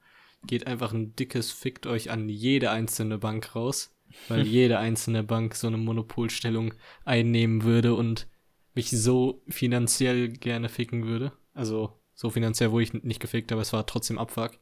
geht 0.47 0.67
einfach 0.67 0.93
ein 0.93 1.15
dickes 1.17 1.51
Fickt 1.51 1.87
euch 1.87 2.11
an 2.11 2.29
jede 2.29 2.71
einzelne 2.71 3.19
Bank 3.19 3.55
raus, 3.55 3.97
weil 4.29 4.43
jede 4.47 4.79
einzelne 4.79 5.23
Bank 5.23 5.55
so 5.55 5.67
eine 5.67 5.79
Monopolstellung 5.79 6.75
einnehmen 7.05 7.63
würde 7.65 7.95
und 7.95 8.29
mich 8.75 8.91
so 8.91 9.43
finanziell 9.49 10.29
gerne 10.29 10.69
ficken 10.69 11.07
würde. 11.07 11.33
Also 11.55 11.99
so 12.15 12.31
finanziell 12.31 12.71
wurde 12.71 12.85
ich 12.85 12.93
nicht 12.93 13.21
gefickt, 13.21 13.53
aber 13.53 13.63
es 13.63 13.73
war 13.73 13.87
trotzdem 13.87 14.19
Abfuck. 14.19 14.53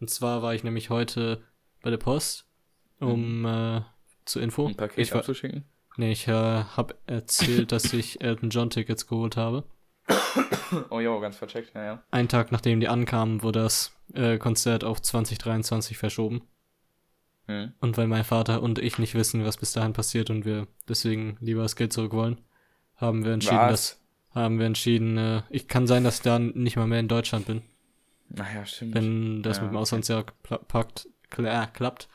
Und 0.00 0.10
zwar 0.10 0.42
war 0.42 0.54
ich 0.54 0.64
nämlich 0.64 0.90
heute 0.90 1.42
bei 1.82 1.90
der 1.90 1.96
Post, 1.96 2.46
um 2.98 3.44
äh, 3.44 3.82
zur 4.24 4.42
Info. 4.42 4.66
Ein 4.66 4.74
Paket 4.76 4.98
ich 4.98 5.12
war, 5.12 5.20
abzuschicken. 5.20 5.64
Nee, 5.96 6.12
ich 6.12 6.26
äh, 6.26 6.32
habe 6.32 6.96
erzählt, 7.06 7.72
dass 7.72 7.92
ich 7.92 8.20
Elton 8.20 8.50
John 8.50 8.70
Tickets 8.70 9.06
geholt 9.06 9.36
habe. 9.36 9.64
Oh 10.90 11.00
jo, 11.00 11.20
ganz 11.20 11.36
vercheckt, 11.36 11.74
ja, 11.74 11.84
ja. 11.84 12.02
Einen 12.10 12.28
Tag 12.28 12.50
nachdem 12.50 12.80
die 12.80 12.88
ankamen, 12.88 13.42
wurde 13.42 13.60
das 13.60 13.94
äh, 14.14 14.38
Konzert 14.38 14.84
auf 14.84 15.02
2023 15.02 15.98
verschoben. 15.98 16.42
Hm. 17.46 17.72
Und 17.80 17.98
weil 17.98 18.06
mein 18.06 18.24
Vater 18.24 18.62
und 18.62 18.78
ich 18.78 18.98
nicht 18.98 19.14
wissen, 19.14 19.44
was 19.44 19.58
bis 19.58 19.72
dahin 19.72 19.92
passiert 19.92 20.30
und 20.30 20.44
wir 20.44 20.68
deswegen 20.88 21.36
lieber 21.40 21.62
das 21.62 21.76
Geld 21.76 21.92
zurück 21.92 22.12
wollen, 22.12 22.40
haben 23.02 23.24
wir 23.24 23.32
entschieden, 23.32 23.68
dass 23.68 24.00
haben 24.30 24.58
wir 24.58 24.64
entschieden, 24.66 25.18
äh, 25.18 25.42
ich 25.50 25.68
kann 25.68 25.86
sein, 25.86 26.04
dass 26.04 26.16
ich 26.16 26.22
dann 26.22 26.52
nicht 26.54 26.76
mal 26.76 26.86
mehr 26.86 27.00
in 27.00 27.08
Deutschland 27.08 27.46
bin, 27.46 27.60
Naja, 28.30 28.64
stimmt. 28.64 28.94
wenn 28.94 29.42
das 29.42 29.58
Ja, 29.58 29.64
mit 29.64 29.72
dem 29.72 29.76
okay. 29.76 29.82
Auslandsjahr 29.82 30.24
pla- 30.42 30.56
packt, 30.58 31.06
kla 31.28 31.66
klappt. 31.66 32.08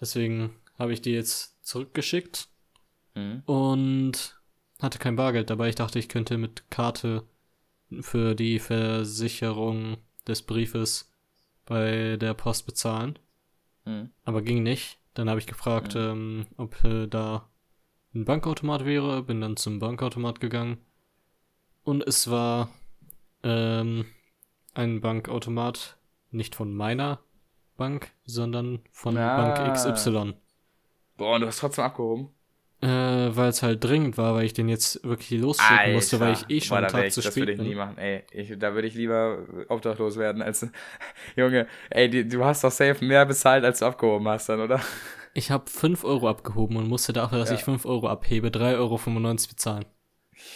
Deswegen 0.00 0.50
habe 0.78 0.92
ich 0.92 1.00
die 1.00 1.12
jetzt 1.12 1.64
zurückgeschickt 1.64 2.48
Hm. 3.14 3.42
und 3.46 4.36
hatte 4.82 4.98
kein 4.98 5.14
Bargeld 5.16 5.50
dabei. 5.50 5.68
Ich 5.68 5.74
dachte, 5.76 5.98
ich 6.00 6.08
könnte 6.08 6.38
mit 6.38 6.70
Karte 6.70 7.24
für 8.00 8.34
die 8.34 8.58
Versicherung 8.58 9.98
des 10.26 10.42
Briefes 10.42 11.10
bei 11.66 12.16
der 12.16 12.34
Post 12.34 12.66
bezahlen. 12.66 13.18
Hm. 13.84 14.10
Aber 14.24 14.42
ging 14.42 14.62
nicht. 14.62 14.98
Dann 15.14 15.28
habe 15.28 15.40
ich 15.40 15.46
gefragt, 15.46 15.94
ähm, 15.96 16.46
ob 16.56 16.82
äh, 16.84 17.06
da 17.06 17.48
ein 18.14 18.24
Bankautomat 18.24 18.84
wäre. 18.84 19.22
Bin 19.22 19.40
dann 19.40 19.56
zum 19.56 19.78
Bankautomat 19.78 20.40
gegangen. 20.40 20.78
Und 21.84 22.06
es 22.06 22.30
war 22.30 22.68
ähm, 23.42 24.06
ein 24.74 25.00
Bankautomat, 25.00 25.96
nicht 26.30 26.54
von 26.54 26.74
meiner 26.74 27.20
Bank, 27.76 28.10
sondern 28.24 28.80
von 28.90 29.16
Ah. 29.16 29.36
Bank 29.36 29.74
XY. 29.74 30.34
Boah, 31.16 31.34
und 31.36 31.40
du 31.42 31.46
hast 31.46 31.60
trotzdem 31.60 31.84
abgehoben? 31.84 32.28
Äh, 32.80 32.86
weil 32.86 33.48
es 33.48 33.62
halt 33.64 33.82
dringend 33.82 34.18
war, 34.18 34.34
weil 34.34 34.44
ich 34.44 34.52
den 34.54 34.68
jetzt 34.68 35.02
wirklich 35.02 35.40
losschicken 35.40 35.94
musste, 35.94 36.20
weil 36.20 36.34
ich 36.34 36.48
eh 36.48 36.60
schon 36.60 36.76
Boah, 36.76 36.78
einen 36.78 36.88
Tag 36.88 37.04
ich, 37.06 37.14
zu 37.14 37.20
Das 37.22 37.32
spät 37.32 37.42
würde 37.42 37.52
ich 37.52 37.58
bin. 37.58 37.66
nie 37.68 37.74
machen, 37.74 37.98
ey. 37.98 38.22
Ich, 38.30 38.56
da 38.56 38.74
würde 38.74 38.86
ich 38.86 38.94
lieber 38.94 39.38
obdachlos 39.68 40.16
werden 40.16 40.42
als. 40.42 40.64
Junge, 41.36 41.66
ey, 41.90 42.08
die, 42.08 42.28
du 42.28 42.44
hast 42.44 42.62
doch 42.62 42.70
safe 42.70 43.04
mehr 43.04 43.26
bezahlt, 43.26 43.64
als 43.64 43.80
du 43.80 43.86
abgehoben 43.86 44.28
hast 44.28 44.48
dann, 44.48 44.60
oder? 44.60 44.80
Ich 45.38 45.52
habe 45.52 45.70
5 45.70 46.02
Euro 46.02 46.28
abgehoben 46.28 46.76
und 46.76 46.88
musste 46.88 47.12
dafür, 47.12 47.38
dass 47.38 47.50
Ja. 47.50 47.54
ich 47.54 47.62
5 47.62 47.86
Euro 47.86 48.08
abhebe, 48.08 48.50
3,95 48.50 48.76
Euro 48.78 49.48
bezahlen. 49.50 49.84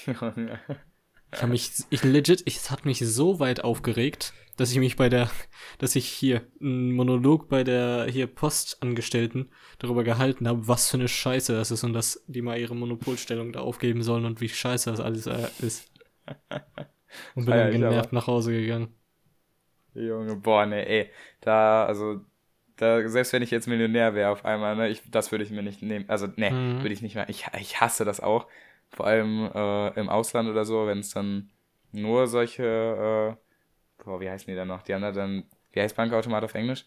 Junge. 0.06 0.58
Ich 1.34 1.40
habe 1.40 1.52
mich, 1.52 1.70
ich 1.88 2.02
legit, 2.02 2.42
ich, 2.46 2.56
es 2.56 2.70
hat 2.70 2.84
mich 2.84 2.98
so 2.98 3.38
weit 3.38 3.62
aufgeregt, 3.62 4.34
dass 4.56 4.72
ich 4.72 4.78
mich 4.78 4.96
bei 4.96 5.08
der, 5.08 5.30
dass 5.78 5.94
ich 5.94 6.06
hier 6.08 6.42
einen 6.60 6.92
Monolog 6.92 7.48
bei 7.48 7.62
der 7.64 8.06
hier 8.10 8.26
Postangestellten 8.26 9.50
darüber 9.78 10.02
gehalten 10.02 10.48
habe, 10.48 10.66
was 10.66 10.90
für 10.90 10.96
eine 10.96 11.08
Scheiße 11.08 11.52
das 11.54 11.70
ist 11.70 11.84
und 11.84 11.92
dass 11.92 12.22
die 12.26 12.42
mal 12.42 12.58
ihre 12.58 12.74
Monopolstellung 12.74 13.52
da 13.52 13.60
aufgeben 13.60 14.02
sollen 14.02 14.24
und 14.26 14.40
wie 14.40 14.48
scheiße 14.48 14.90
das 14.90 15.00
alles 15.00 15.26
äh, 15.26 15.48
ist. 15.60 15.90
Und 17.34 17.44
bin 17.46 17.54
Feier 17.54 17.64
dann 17.64 17.72
ich 17.72 17.72
genervt 17.72 18.12
nach 18.12 18.26
Hause 18.26 18.52
gegangen. 18.52 18.94
Junge, 19.94 20.36
boah, 20.36 20.66
ne, 20.66 20.86
ey. 20.86 21.10
Da, 21.40 21.84
also, 21.86 22.20
da, 22.82 23.08
selbst 23.08 23.32
wenn 23.32 23.42
ich 23.42 23.50
jetzt 23.50 23.66
Millionär 23.66 24.14
wäre 24.14 24.30
auf 24.30 24.44
einmal, 24.44 24.76
ne, 24.76 24.88
ich, 24.88 25.02
das 25.10 25.30
würde 25.32 25.44
ich 25.44 25.50
mir 25.50 25.62
nicht 25.62 25.82
nehmen. 25.82 26.04
Also, 26.08 26.26
ne, 26.36 26.50
Mhm. 26.50 26.82
würde 26.82 26.92
ich 26.92 27.02
nicht 27.02 27.14
mehr. 27.14 27.28
Ich, 27.28 27.46
ich 27.58 27.80
hasse 27.80 28.04
das 28.04 28.20
auch. 28.20 28.46
Vor 28.90 29.06
allem 29.06 29.50
äh, 29.54 29.88
im 29.98 30.08
Ausland 30.10 30.48
oder 30.50 30.64
so, 30.64 30.86
wenn 30.86 30.98
es 30.98 31.10
dann 31.10 31.50
nur 31.92 32.26
solche, 32.26 32.64
äh, 33.98 34.02
boah, 34.04 34.20
wie 34.20 34.28
heißen 34.28 34.46
die 34.46 34.54
dann 34.56 34.68
noch? 34.68 34.82
Die 34.82 34.92
haben 34.94 35.02
da 35.02 35.12
dann, 35.12 35.44
wie 35.72 35.80
heißt 35.80 35.96
Bankautomat 35.96 36.44
auf 36.44 36.54
Englisch? 36.54 36.84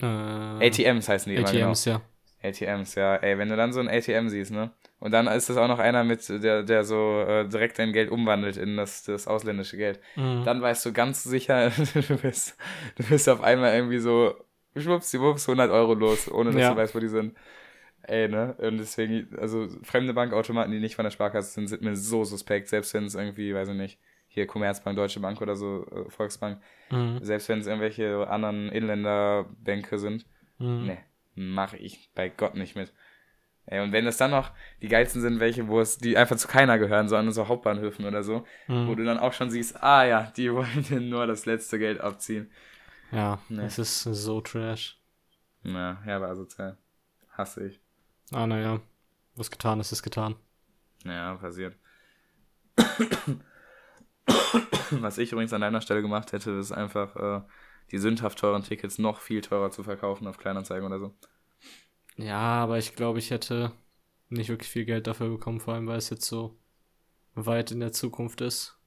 Äh, 0.00 0.04
ATMs 0.06 1.08
heißen 1.08 1.30
die 1.30 1.36
immer, 1.38 1.50
genau. 1.50 1.66
ATMs, 1.70 1.84
ja. 1.84 2.00
ATMs, 2.42 2.94
ja. 2.94 3.16
Ey, 3.16 3.36
wenn 3.38 3.48
du 3.48 3.56
dann 3.56 3.72
so 3.72 3.80
ein 3.80 3.88
ATM 3.88 4.28
siehst, 4.28 4.52
ne? 4.52 4.70
Und 5.00 5.12
dann 5.12 5.26
ist 5.28 5.48
das 5.48 5.56
auch 5.56 5.68
noch 5.68 5.78
einer 5.78 6.04
mit, 6.04 6.28
der, 6.28 6.62
der 6.62 6.84
so 6.84 7.20
äh, 7.20 7.48
direkt 7.48 7.78
dein 7.78 7.92
Geld 7.92 8.10
umwandelt 8.10 8.56
in 8.56 8.76
das, 8.76 9.04
das 9.04 9.26
ausländische 9.28 9.76
Geld. 9.76 10.00
Mhm. 10.16 10.42
Dann 10.44 10.60
weißt 10.62 10.86
du 10.86 10.92
ganz 10.92 11.22
sicher, 11.24 11.70
du 12.08 12.16
bist, 12.18 12.56
du 12.96 13.04
bist 13.04 13.28
auf 13.28 13.40
einmal 13.42 13.74
irgendwie 13.74 13.98
so, 13.98 14.34
schwuppsdiwupps, 14.76 15.48
100 15.48 15.70
Euro 15.70 15.94
los, 15.94 16.30
ohne 16.30 16.52
dass 16.52 16.62
Ja. 16.62 16.70
du 16.70 16.76
weißt, 16.76 16.94
wo 16.94 17.00
die 17.00 17.08
sind. 17.08 17.36
Ey, 18.02 18.28
ne? 18.28 18.54
Und 18.58 18.78
deswegen, 18.78 19.28
also 19.38 19.68
fremde 19.82 20.14
Bankautomaten, 20.14 20.72
die 20.72 20.80
nicht 20.80 20.96
von 20.96 21.04
der 21.04 21.10
Sparkasse 21.10 21.52
sind, 21.52 21.68
sind 21.68 21.82
mir 21.82 21.96
so 21.96 22.24
suspekt, 22.24 22.68
selbst 22.68 22.94
wenn 22.94 23.04
es 23.04 23.14
irgendwie, 23.14 23.54
weiß 23.54 23.68
ich 23.68 23.74
nicht, 23.74 23.98
hier 24.28 24.46
Commerzbank, 24.46 24.96
Deutsche 24.96 25.20
Bank 25.20 25.40
oder 25.42 25.56
so, 25.56 25.86
äh, 25.90 26.10
Volksbank, 26.10 26.60
Mhm. 26.90 27.18
selbst 27.22 27.48
wenn 27.48 27.58
es 27.60 27.66
irgendwelche 27.66 28.28
anderen 28.28 28.70
Inländerbänke 28.70 29.98
sind, 29.98 30.26
Mhm. 30.58 30.86
Ne, 30.86 30.98
mache 31.34 31.76
ich 31.76 32.10
bei 32.14 32.28
Gott 32.30 32.54
nicht 32.56 32.74
mit. 32.76 32.92
Ey, 33.66 33.80
und 33.80 33.92
wenn 33.92 34.06
es 34.06 34.16
dann 34.16 34.30
noch 34.30 34.52
die 34.82 34.88
geilsten 34.88 35.20
sind, 35.20 35.40
welche, 35.40 35.68
wo 35.68 35.80
es 35.80 35.98
die 35.98 36.16
einfach 36.16 36.36
zu 36.36 36.48
keiner 36.48 36.78
gehören, 36.78 37.08
sondern 37.08 37.32
so 37.32 37.48
Hauptbahnhöfen 37.48 38.06
oder 38.06 38.22
so, 38.22 38.44
wo 38.84 38.92
Mhm. 38.92 38.96
du 38.96 39.04
dann 39.04 39.18
auch 39.18 39.32
schon 39.34 39.50
siehst, 39.50 39.82
ah 39.82 40.04
ja, 40.06 40.32
die 40.36 40.52
wollen 40.54 40.82
dir 40.88 41.00
nur 41.00 41.26
das 41.26 41.46
letzte 41.46 41.78
Geld 41.78 42.00
abziehen. 42.00 42.50
Ja, 43.10 43.38
Ne. 43.48 43.64
es 43.64 43.78
ist 43.78 44.02
so 44.02 44.40
trash. 44.40 45.00
Na, 45.62 46.02
ja, 46.06 46.20
war 46.20 46.28
asozial. 46.30 46.76
Hasse 47.30 47.66
ich. 47.68 47.80
Ah, 48.32 48.46
naja. 48.46 48.80
Was 49.34 49.50
getan 49.50 49.80
ist, 49.80 49.92
ist 49.92 50.02
getan. 50.02 50.36
Ja, 51.04 51.34
passiert. 51.36 51.76
Was 54.90 55.18
ich 55.18 55.32
übrigens 55.32 55.52
an 55.52 55.60
deiner 55.60 55.80
Stelle 55.80 56.02
gemacht 56.02 56.32
hätte, 56.32 56.50
ist 56.52 56.72
einfach 56.72 57.16
äh, 57.16 57.42
die 57.90 57.98
sündhaft 57.98 58.38
teuren 58.38 58.62
Tickets 58.62 58.98
noch 58.98 59.20
viel 59.20 59.40
teurer 59.40 59.70
zu 59.70 59.82
verkaufen 59.82 60.26
auf 60.26 60.38
Kleinanzeigen 60.38 60.86
oder 60.86 60.98
so. 60.98 61.14
Ja, 62.16 62.38
aber 62.38 62.78
ich 62.78 62.94
glaube, 62.96 63.18
ich 63.18 63.30
hätte 63.30 63.72
nicht 64.28 64.48
wirklich 64.48 64.70
viel 64.70 64.84
Geld 64.84 65.06
dafür 65.06 65.28
bekommen, 65.28 65.60
vor 65.60 65.74
allem 65.74 65.86
weil 65.86 65.98
es 65.98 66.10
jetzt 66.10 66.26
so 66.26 66.58
weit 67.34 67.70
in 67.70 67.80
der 67.80 67.92
Zukunft 67.92 68.40
ist. 68.40 68.78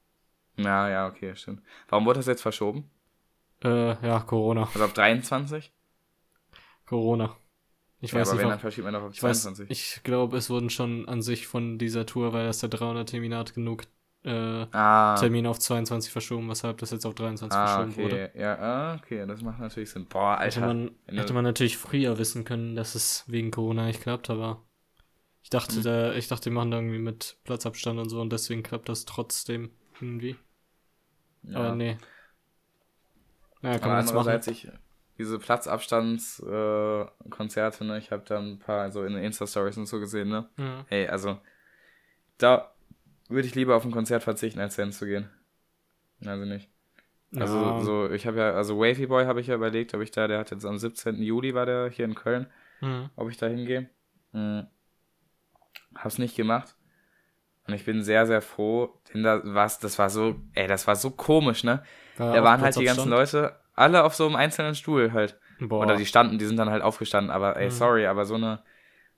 Ja, 0.56 0.88
ja, 0.88 1.08
okay, 1.08 1.34
stimmt. 1.34 1.62
Warum 1.88 2.04
wurde 2.04 2.18
das 2.20 2.26
jetzt 2.26 2.42
verschoben? 2.42 2.90
Äh, 3.64 4.06
ja, 4.06 4.20
Corona. 4.20 4.64
Also 4.72 4.84
auf 4.84 4.92
23? 4.92 5.72
Corona. 6.86 7.36
Ich 8.00 8.12
ja, 8.12 8.20
weiß 8.20 8.30
aber 8.30 8.34
nicht, 8.34 8.38
wenn, 8.38 8.38
warum. 8.38 8.50
dann 8.50 8.58
verschiebt 8.60 8.84
man 8.84 8.94
auf 8.96 9.12
Ich 9.12 9.22
weiß, 9.22 9.42
22. 9.42 9.70
ich 9.70 10.02
glaube, 10.02 10.36
es 10.36 10.50
wurden 10.50 10.70
schon 10.70 11.08
an 11.08 11.22
sich 11.22 11.46
von 11.46 11.78
dieser 11.78 12.04
Tour, 12.06 12.32
weil 12.32 12.46
das 12.46 12.58
der 12.58 12.68
300 12.68 13.08
Terminat 13.08 13.54
genug 13.54 13.84
äh, 14.24 14.66
ah, 14.72 15.16
Termin 15.18 15.46
auf 15.46 15.58
22 15.58 16.10
verschoben, 16.12 16.48
weshalb 16.48 16.78
das 16.78 16.90
jetzt 16.90 17.06
auf 17.06 17.14
23 17.14 17.56
ah, 17.56 17.66
verschoben 17.66 17.92
okay. 17.92 18.02
wurde. 18.04 18.30
Ja, 18.36 18.58
ah, 18.58 18.94
okay, 18.96 19.24
das 19.26 19.42
macht 19.42 19.60
natürlich 19.60 19.90
Sinn. 19.90 20.06
Boah, 20.06 20.34
Hätte 20.40 20.62
Alter. 20.62 20.66
man, 20.66 20.90
wenn 21.06 21.16
du- 21.16 21.22
hätte 21.22 21.32
man 21.34 21.44
natürlich 21.44 21.76
früher 21.76 22.18
wissen 22.18 22.44
können, 22.44 22.74
dass 22.76 22.94
es 22.94 23.24
wegen 23.28 23.50
Corona 23.50 23.86
nicht 23.86 24.00
klappt, 24.02 24.30
aber 24.30 24.62
ich 25.42 25.50
dachte, 25.50 25.78
Mhm. 25.78 25.82
da, 25.82 26.12
ich 26.14 26.28
dachte, 26.28 26.50
die 26.50 26.54
machen 26.54 26.70
da 26.70 26.78
irgendwie 26.78 26.98
mit 27.00 27.36
Platzabstand 27.44 27.98
und 27.98 28.08
so 28.10 28.20
und 28.20 28.32
deswegen 28.32 28.62
klappt 28.62 28.88
das 28.88 29.04
trotzdem 29.06 29.70
irgendwie. 30.00 30.36
ja. 31.42 31.56
Aber 31.58 31.74
nee. 31.74 31.98
Ja, 33.62 33.78
kann 33.78 33.82
Aber 33.82 33.88
man 33.92 34.00
jetzt 34.00 34.14
machen. 34.14 34.18
andererseits, 34.28 34.48
ich, 34.48 34.68
diese 35.18 35.38
Platzabstandskonzerte, 35.38 37.84
äh, 37.84 37.86
ne, 37.86 37.98
ich 37.98 38.10
habe 38.10 38.24
da 38.26 38.38
ein 38.38 38.58
paar 38.58 38.90
so 38.92 39.04
in 39.04 39.14
den 39.14 39.22
Insta-Stories 39.24 39.76
und 39.78 39.86
so 39.86 40.00
gesehen, 40.00 40.28
ne. 40.28 40.48
Mhm. 40.56 40.84
Hey, 40.88 41.08
also, 41.08 41.38
da 42.38 42.72
würde 43.28 43.46
ich 43.46 43.54
lieber 43.54 43.76
auf 43.76 43.84
ein 43.84 43.90
Konzert 43.92 44.22
verzichten, 44.22 44.60
als 44.60 44.76
dahin 44.76 44.92
zu 44.92 45.06
gehen. 45.06 45.30
Also 46.24 46.44
nicht. 46.44 46.68
Also, 47.34 47.56
ja, 47.56 47.80
so, 47.82 48.10
ich 48.10 48.26
habe 48.26 48.38
ja, 48.38 48.52
also 48.52 48.78
Wavy 48.78 49.06
Boy 49.06 49.24
habe 49.24 49.40
ich 49.40 49.46
ja 49.46 49.54
überlegt, 49.54 49.94
ob 49.94 50.02
ich 50.02 50.10
da, 50.10 50.28
der 50.28 50.38
hat 50.38 50.50
jetzt 50.50 50.66
am 50.66 50.76
17. 50.78 51.22
Juli 51.22 51.54
war 51.54 51.64
der 51.66 51.88
hier 51.88 52.04
in 52.04 52.14
Köln, 52.14 52.46
Mhm. 52.80 53.08
ob 53.16 53.30
ich 53.30 53.38
da 53.38 53.46
hingehe. 53.46 53.88
Hm. 54.32 54.66
Hab's 55.94 56.18
nicht 56.18 56.36
gemacht. 56.36 56.74
Und 57.66 57.74
ich 57.74 57.84
bin 57.84 58.02
sehr, 58.02 58.26
sehr 58.26 58.42
froh, 58.42 58.98
denn 59.12 59.22
da 59.22 59.40
war's, 59.44 59.78
das 59.78 59.98
war 59.98 60.10
so, 60.10 60.36
ey, 60.54 60.66
das 60.66 60.86
war 60.86 60.96
so 60.96 61.10
komisch, 61.10 61.62
ne? 61.64 61.82
Da 62.16 62.40
auch 62.40 62.44
waren 62.44 62.60
halt 62.60 62.78
die 62.78 62.84
ganzen 62.84 63.10
Platzabstand? 63.10 63.10
Leute, 63.10 63.60
alle 63.74 64.04
auf 64.04 64.14
so 64.14 64.26
einem 64.26 64.36
einzelnen 64.36 64.74
Stuhl 64.74 65.12
halt. 65.12 65.38
Boah. 65.60 65.82
Oder 65.84 65.96
die 65.96 66.06
standen, 66.06 66.38
die 66.38 66.44
sind 66.44 66.56
dann 66.56 66.70
halt 66.70 66.82
aufgestanden, 66.82 67.30
aber 67.30 67.56
ey, 67.56 67.68
Mhm. 67.68 67.70
sorry, 67.70 68.06
aber 68.06 68.24
so 68.24 68.34
eine, 68.34 68.62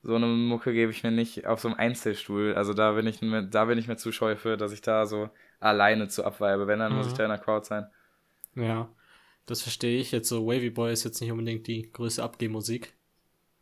so 0.03 0.15
eine 0.17 0.27
Mucke 0.27 0.73
gebe 0.75 0.93
ich 0.93 1.03
mir 1.03 1.11
nicht 1.11 1.47
auf 1.47 1.61
so 1.61 1.69
einem 1.69 1.79
Einzelstuhl. 1.79 2.55
Also 2.55 2.75
da 2.75 2.93
bin 2.93 3.07
ich 3.07 3.23
mir, 3.23 3.43
da 3.45 3.65
bin 3.67 3.79
ich 3.79 3.89
mir 3.89 3.97
zu 3.97 4.13
scheu 4.13 4.37
für, 4.37 4.57
dass 4.57 4.73
ich 4.73 4.83
da 4.83 5.07
so 5.07 5.31
alleine 5.61 6.09
zu 6.09 6.25
abweibe. 6.25 6.67
Wenn, 6.67 6.81
dann 6.81 6.95
muss 6.95 7.07
Mhm. 7.07 7.11
ich 7.13 7.15
da 7.15 7.25
in 7.25 7.31
der 7.31 7.39
Crowd 7.39 7.67
sein. 7.67 7.87
Ja, 8.55 8.89
das 9.47 9.63
verstehe 9.63 10.01
ich. 10.01 10.13
Jetzt 10.13 10.29
so 10.29 10.47
Wavy 10.47 10.71
Boy 10.71 10.93
ist 10.93 11.05
jetzt 11.05 11.21
nicht 11.21 11.33
unbedingt 11.33 11.67
die 11.67 11.91
größte 11.93 12.23
Abgehmusik. 12.23 12.95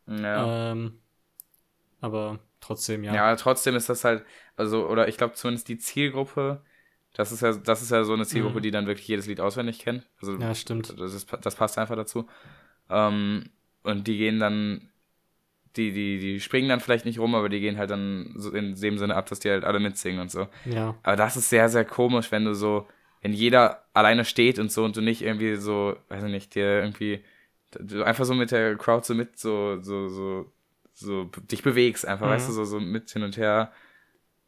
Ja. 0.07 0.73
Ähm, 0.73 1.01
aber 2.01 2.41
trotzdem, 2.63 3.05
ja. 3.05 3.15
ja. 3.15 3.37
trotzdem 3.37 3.77
ist 3.77 3.91
das 3.91 4.05
halt, 4.05 4.25
also, 4.57 4.89
oder 4.89 5.09
ich 5.09 5.19
glaube 5.19 5.35
zumindest 5.35 5.69
die 5.69 5.77
Zielgruppe, 5.79 6.63
das 7.15 7.31
ist 7.33 7.43
ja, 7.43 7.53
das 7.53 7.83
ist 7.83 7.91
ja 7.91 8.05
so 8.05 8.15
eine 8.15 8.25
Zielgruppe, 8.25 8.59
Mhm. 8.61 8.63
die 8.63 8.71
dann 8.71 8.87
wirklich 8.87 9.07
jedes 9.09 9.27
Lied 9.27 9.41
auswendig 9.41 9.81
kennt. 9.81 10.09
Also 10.21 10.37
Ja, 10.39 10.55
stimmt. 10.55 10.99
das, 10.99 11.13
ist, 11.13 11.29
das 11.43 11.57
passt 11.57 11.77
einfach 11.79 11.97
dazu. 11.97 12.27
Ähm, 12.89 13.51
und 13.83 14.07
die 14.09 14.17
gehen 14.19 14.39
dann, 14.41 14.91
die, 15.77 15.93
die, 15.93 16.19
die 16.19 16.41
springen 16.41 16.69
dann 16.69 16.81
vielleicht 16.81 17.05
nicht 17.07 17.19
rum, 17.19 17.35
aber 17.35 17.49
die 17.49 17.61
gehen 17.61 17.79
halt 17.79 17.91
dann 17.91 18.33
so 18.37 18.51
in 18.51 18.75
dem 18.75 18.99
Sinne 18.99 19.15
ab, 19.17 19.27
dass 19.27 19.41
die 19.41 19.51
halt 19.51 19.65
alle 19.65 19.81
mitsingen 19.81 20.21
und 20.21 20.31
so. 20.31 20.49
Ja. 20.65 20.95
Aber 21.03 21.17
das 21.17 21.37
ist 21.37 21.49
sehr, 21.51 21.69
sehr 21.71 21.85
komisch, 21.85 22.31
wenn 22.31 22.45
du 22.45 22.55
so, 22.55 22.87
wenn 23.23 23.33
jeder 23.33 23.85
alleine 23.95 24.25
steht 24.25 24.59
und 24.59 24.71
so 24.73 24.85
und 24.85 24.97
du 24.97 25.01
nicht 25.01 25.23
irgendwie 25.23 25.57
so, 25.57 25.97
weiß 26.09 26.25
ich 26.25 26.31
nicht, 26.31 26.55
dir 26.55 26.81
irgendwie, 26.83 27.25
du 27.79 28.03
einfach 28.05 28.25
so 28.27 28.35
mit 28.35 28.51
der 28.51 28.77
Crowd 28.77 29.07
so 29.07 29.15
mit, 29.15 29.39
so, 29.39 29.81
so, 29.83 30.09
so, 30.09 30.53
so 30.93 31.25
dich 31.51 31.63
bewegst, 31.63 32.07
einfach, 32.07 32.27
Mhm. 32.27 32.31
weißt 32.31 32.49
du, 32.49 32.53
so, 32.53 32.65
so 32.65 32.81
mit 32.81 33.11
hin 33.11 33.23
und 33.23 33.37
her. 33.37 33.73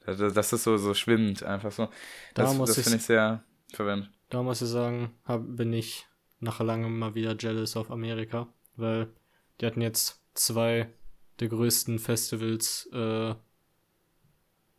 Das, 0.07 0.18
das 0.34 0.53
ist 0.53 0.64
so, 0.64 0.76
so 0.76 0.92
schwimmend, 0.95 1.42
einfach 1.42 1.72
so. 1.72 1.86
Da 2.34 2.42
Das, 2.42 2.55
muss 2.57 2.74
das 2.74 2.84
finde 2.84 2.99
ich 2.99 3.05
sehr 3.05 3.42
verwirrend. 3.72 4.11
Da 4.30 4.42
muss 4.42 4.61
ich 4.61 4.68
sagen, 4.68 5.14
hab, 5.24 5.42
bin 5.57 5.72
ich 5.72 6.07
nach 6.40 6.61
langem 6.61 6.99
mal 6.99 7.14
wieder 7.14 7.34
jealous 7.38 7.76
auf 7.76 7.90
Amerika, 7.90 8.49
weil 8.76 9.09
Die 9.61 9.66
hatten 9.66 9.80
jetzt 9.80 10.20
zwei 10.34 10.90
der 11.40 11.49
größten 11.49 11.99
Festivals, 12.01 12.86
äh, 12.92 13.34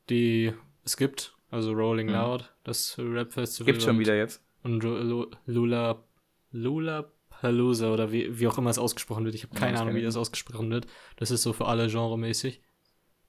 die 0.09 0.53
es 0.83 0.97
gibt. 0.97 1.35
Also 1.49 1.71
Rolling 1.73 2.07
Mhm. 2.07 2.13
Loud, 2.13 2.53
das 2.63 2.95
Rap-Festival. 2.99 3.65
Gibt's 3.65 3.85
schon 3.85 3.99
wieder 3.99 4.15
jetzt. 4.15 4.43
Und 4.63 4.83
Lu- 4.83 4.97
Lu- 4.97 5.31
Lula, 5.45 6.03
Lula 6.51 7.11
Palooza 7.41 7.91
oder 7.91 8.11
wie, 8.11 8.39
wie 8.39 8.47
auch 8.47 8.57
immer 8.57 8.69
es 8.69 8.79
ausgesprochen 8.79 9.25
wird. 9.25 9.35
Ich 9.35 9.43
habe 9.43 9.55
keine 9.55 9.79
Ahnung, 9.79 9.95
wie 9.95 10.01
das 10.01 10.17
ausgesprochen 10.17 10.71
wird. 10.71 10.87
Das 11.17 11.31
ist 11.31 11.43
so 11.43 11.53
für 11.53 11.65
alle 11.65 11.87
genremäßig. 11.87 12.61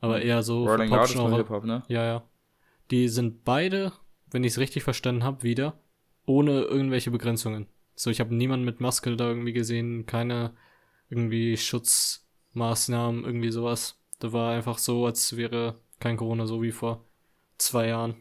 Aber 0.00 0.22
eher 0.22 0.42
so. 0.42 0.66
Rolling 0.66 0.88
für 0.88 0.96
Loud 0.96 1.10
ist. 1.10 1.36
Hip-Hop, 1.36 1.64
ne? 1.64 1.82
Ja, 1.88 2.04
ja. 2.04 2.28
Die 2.90 3.08
sind 3.08 3.44
beide, 3.44 3.92
wenn 4.30 4.44
ich 4.44 4.52
es 4.52 4.58
richtig 4.58 4.84
verstanden 4.84 5.24
habe, 5.24 5.42
wieder 5.42 5.80
ohne 6.26 6.62
irgendwelche 6.62 7.10
Begrenzungen. 7.10 7.66
So, 7.94 8.10
ich 8.10 8.20
habe 8.20 8.34
niemanden 8.34 8.64
mit 8.64 8.80
Maske 8.80 9.16
da 9.16 9.28
irgendwie 9.28 9.52
gesehen, 9.52 10.06
keine 10.06 10.54
irgendwie 11.08 11.56
Schutzmaßnahmen, 11.56 13.24
irgendwie 13.24 13.50
sowas. 13.50 14.00
Da 14.18 14.32
war 14.32 14.52
einfach 14.52 14.78
so, 14.78 15.06
als 15.06 15.36
wäre 15.36 15.80
kein 16.00 16.16
Corona, 16.16 16.46
so 16.46 16.62
wie 16.62 16.72
vor 16.72 17.04
zwei 17.58 17.88
Jahren. 17.88 18.16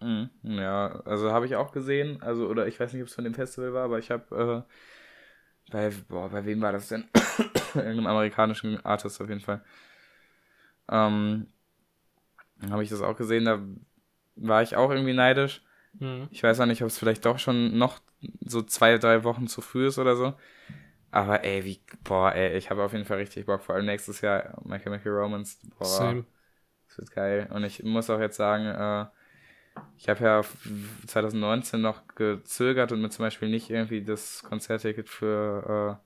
Mhm. 0.00 0.30
Ja, 0.42 1.00
also 1.04 1.32
habe 1.32 1.46
ich 1.46 1.56
auch 1.56 1.72
gesehen, 1.72 2.20
also 2.22 2.48
oder 2.48 2.66
ich 2.66 2.78
weiß 2.78 2.92
nicht, 2.92 3.02
ob 3.02 3.08
es 3.08 3.14
von 3.14 3.24
dem 3.24 3.34
Festival 3.34 3.72
war, 3.72 3.84
aber 3.84 3.98
ich 3.98 4.10
habe 4.10 4.64
äh, 4.68 5.72
bei 5.72 5.90
boah, 6.08 6.28
bei 6.28 6.44
wem 6.44 6.60
war 6.60 6.72
das 6.72 6.88
denn? 6.88 7.04
Irgendeinem 7.74 8.06
amerikanischen 8.06 8.84
Artist 8.84 9.20
auf 9.20 9.28
jeden 9.28 9.40
Fall. 9.40 9.64
Ähm, 10.88 11.46
habe 12.70 12.82
ich 12.82 12.90
das 12.90 13.02
auch 13.02 13.16
gesehen, 13.16 13.44
da 13.44 13.60
war 14.36 14.62
ich 14.62 14.76
auch 14.76 14.90
irgendwie 14.90 15.14
neidisch. 15.14 15.62
Mhm. 15.98 16.28
Ich 16.30 16.42
weiß 16.42 16.60
auch 16.60 16.66
nicht, 16.66 16.82
ob 16.82 16.88
es 16.88 16.98
vielleicht 16.98 17.24
doch 17.24 17.38
schon 17.38 17.78
noch 17.78 18.00
so 18.44 18.62
zwei, 18.62 18.98
drei 18.98 19.24
Wochen 19.24 19.46
zu 19.46 19.60
früh 19.60 19.86
ist 19.86 19.98
oder 19.98 20.16
so. 20.16 20.34
Aber 21.10 21.44
ey, 21.44 21.64
wie, 21.64 21.80
boah, 22.02 22.34
ey, 22.34 22.56
ich 22.56 22.70
habe 22.70 22.82
auf 22.82 22.92
jeden 22.92 23.04
Fall 23.04 23.18
richtig 23.18 23.46
Bock, 23.46 23.62
vor 23.62 23.76
allem 23.76 23.86
nächstes 23.86 24.20
Jahr 24.20 24.60
My 24.64 24.78
Chemical 24.80 25.12
Romance. 25.12 25.58
Boah, 25.78 25.86
Same. 25.86 26.24
das 26.88 26.98
wird 26.98 27.10
geil. 27.12 27.48
Und 27.52 27.64
ich 27.64 27.82
muss 27.84 28.10
auch 28.10 28.18
jetzt 28.18 28.36
sagen, 28.36 28.66
äh, 28.66 29.06
ich 29.98 30.08
habe 30.08 30.24
ja 30.24 30.40
f- 30.40 30.56
2019 31.06 31.80
noch 31.80 32.06
gezögert 32.14 32.92
und 32.92 33.00
mir 33.00 33.10
zum 33.10 33.24
Beispiel 33.24 33.48
nicht 33.48 33.70
irgendwie 33.70 34.02
das 34.02 34.42
Konzertticket 34.42 35.08
für, 35.08 36.00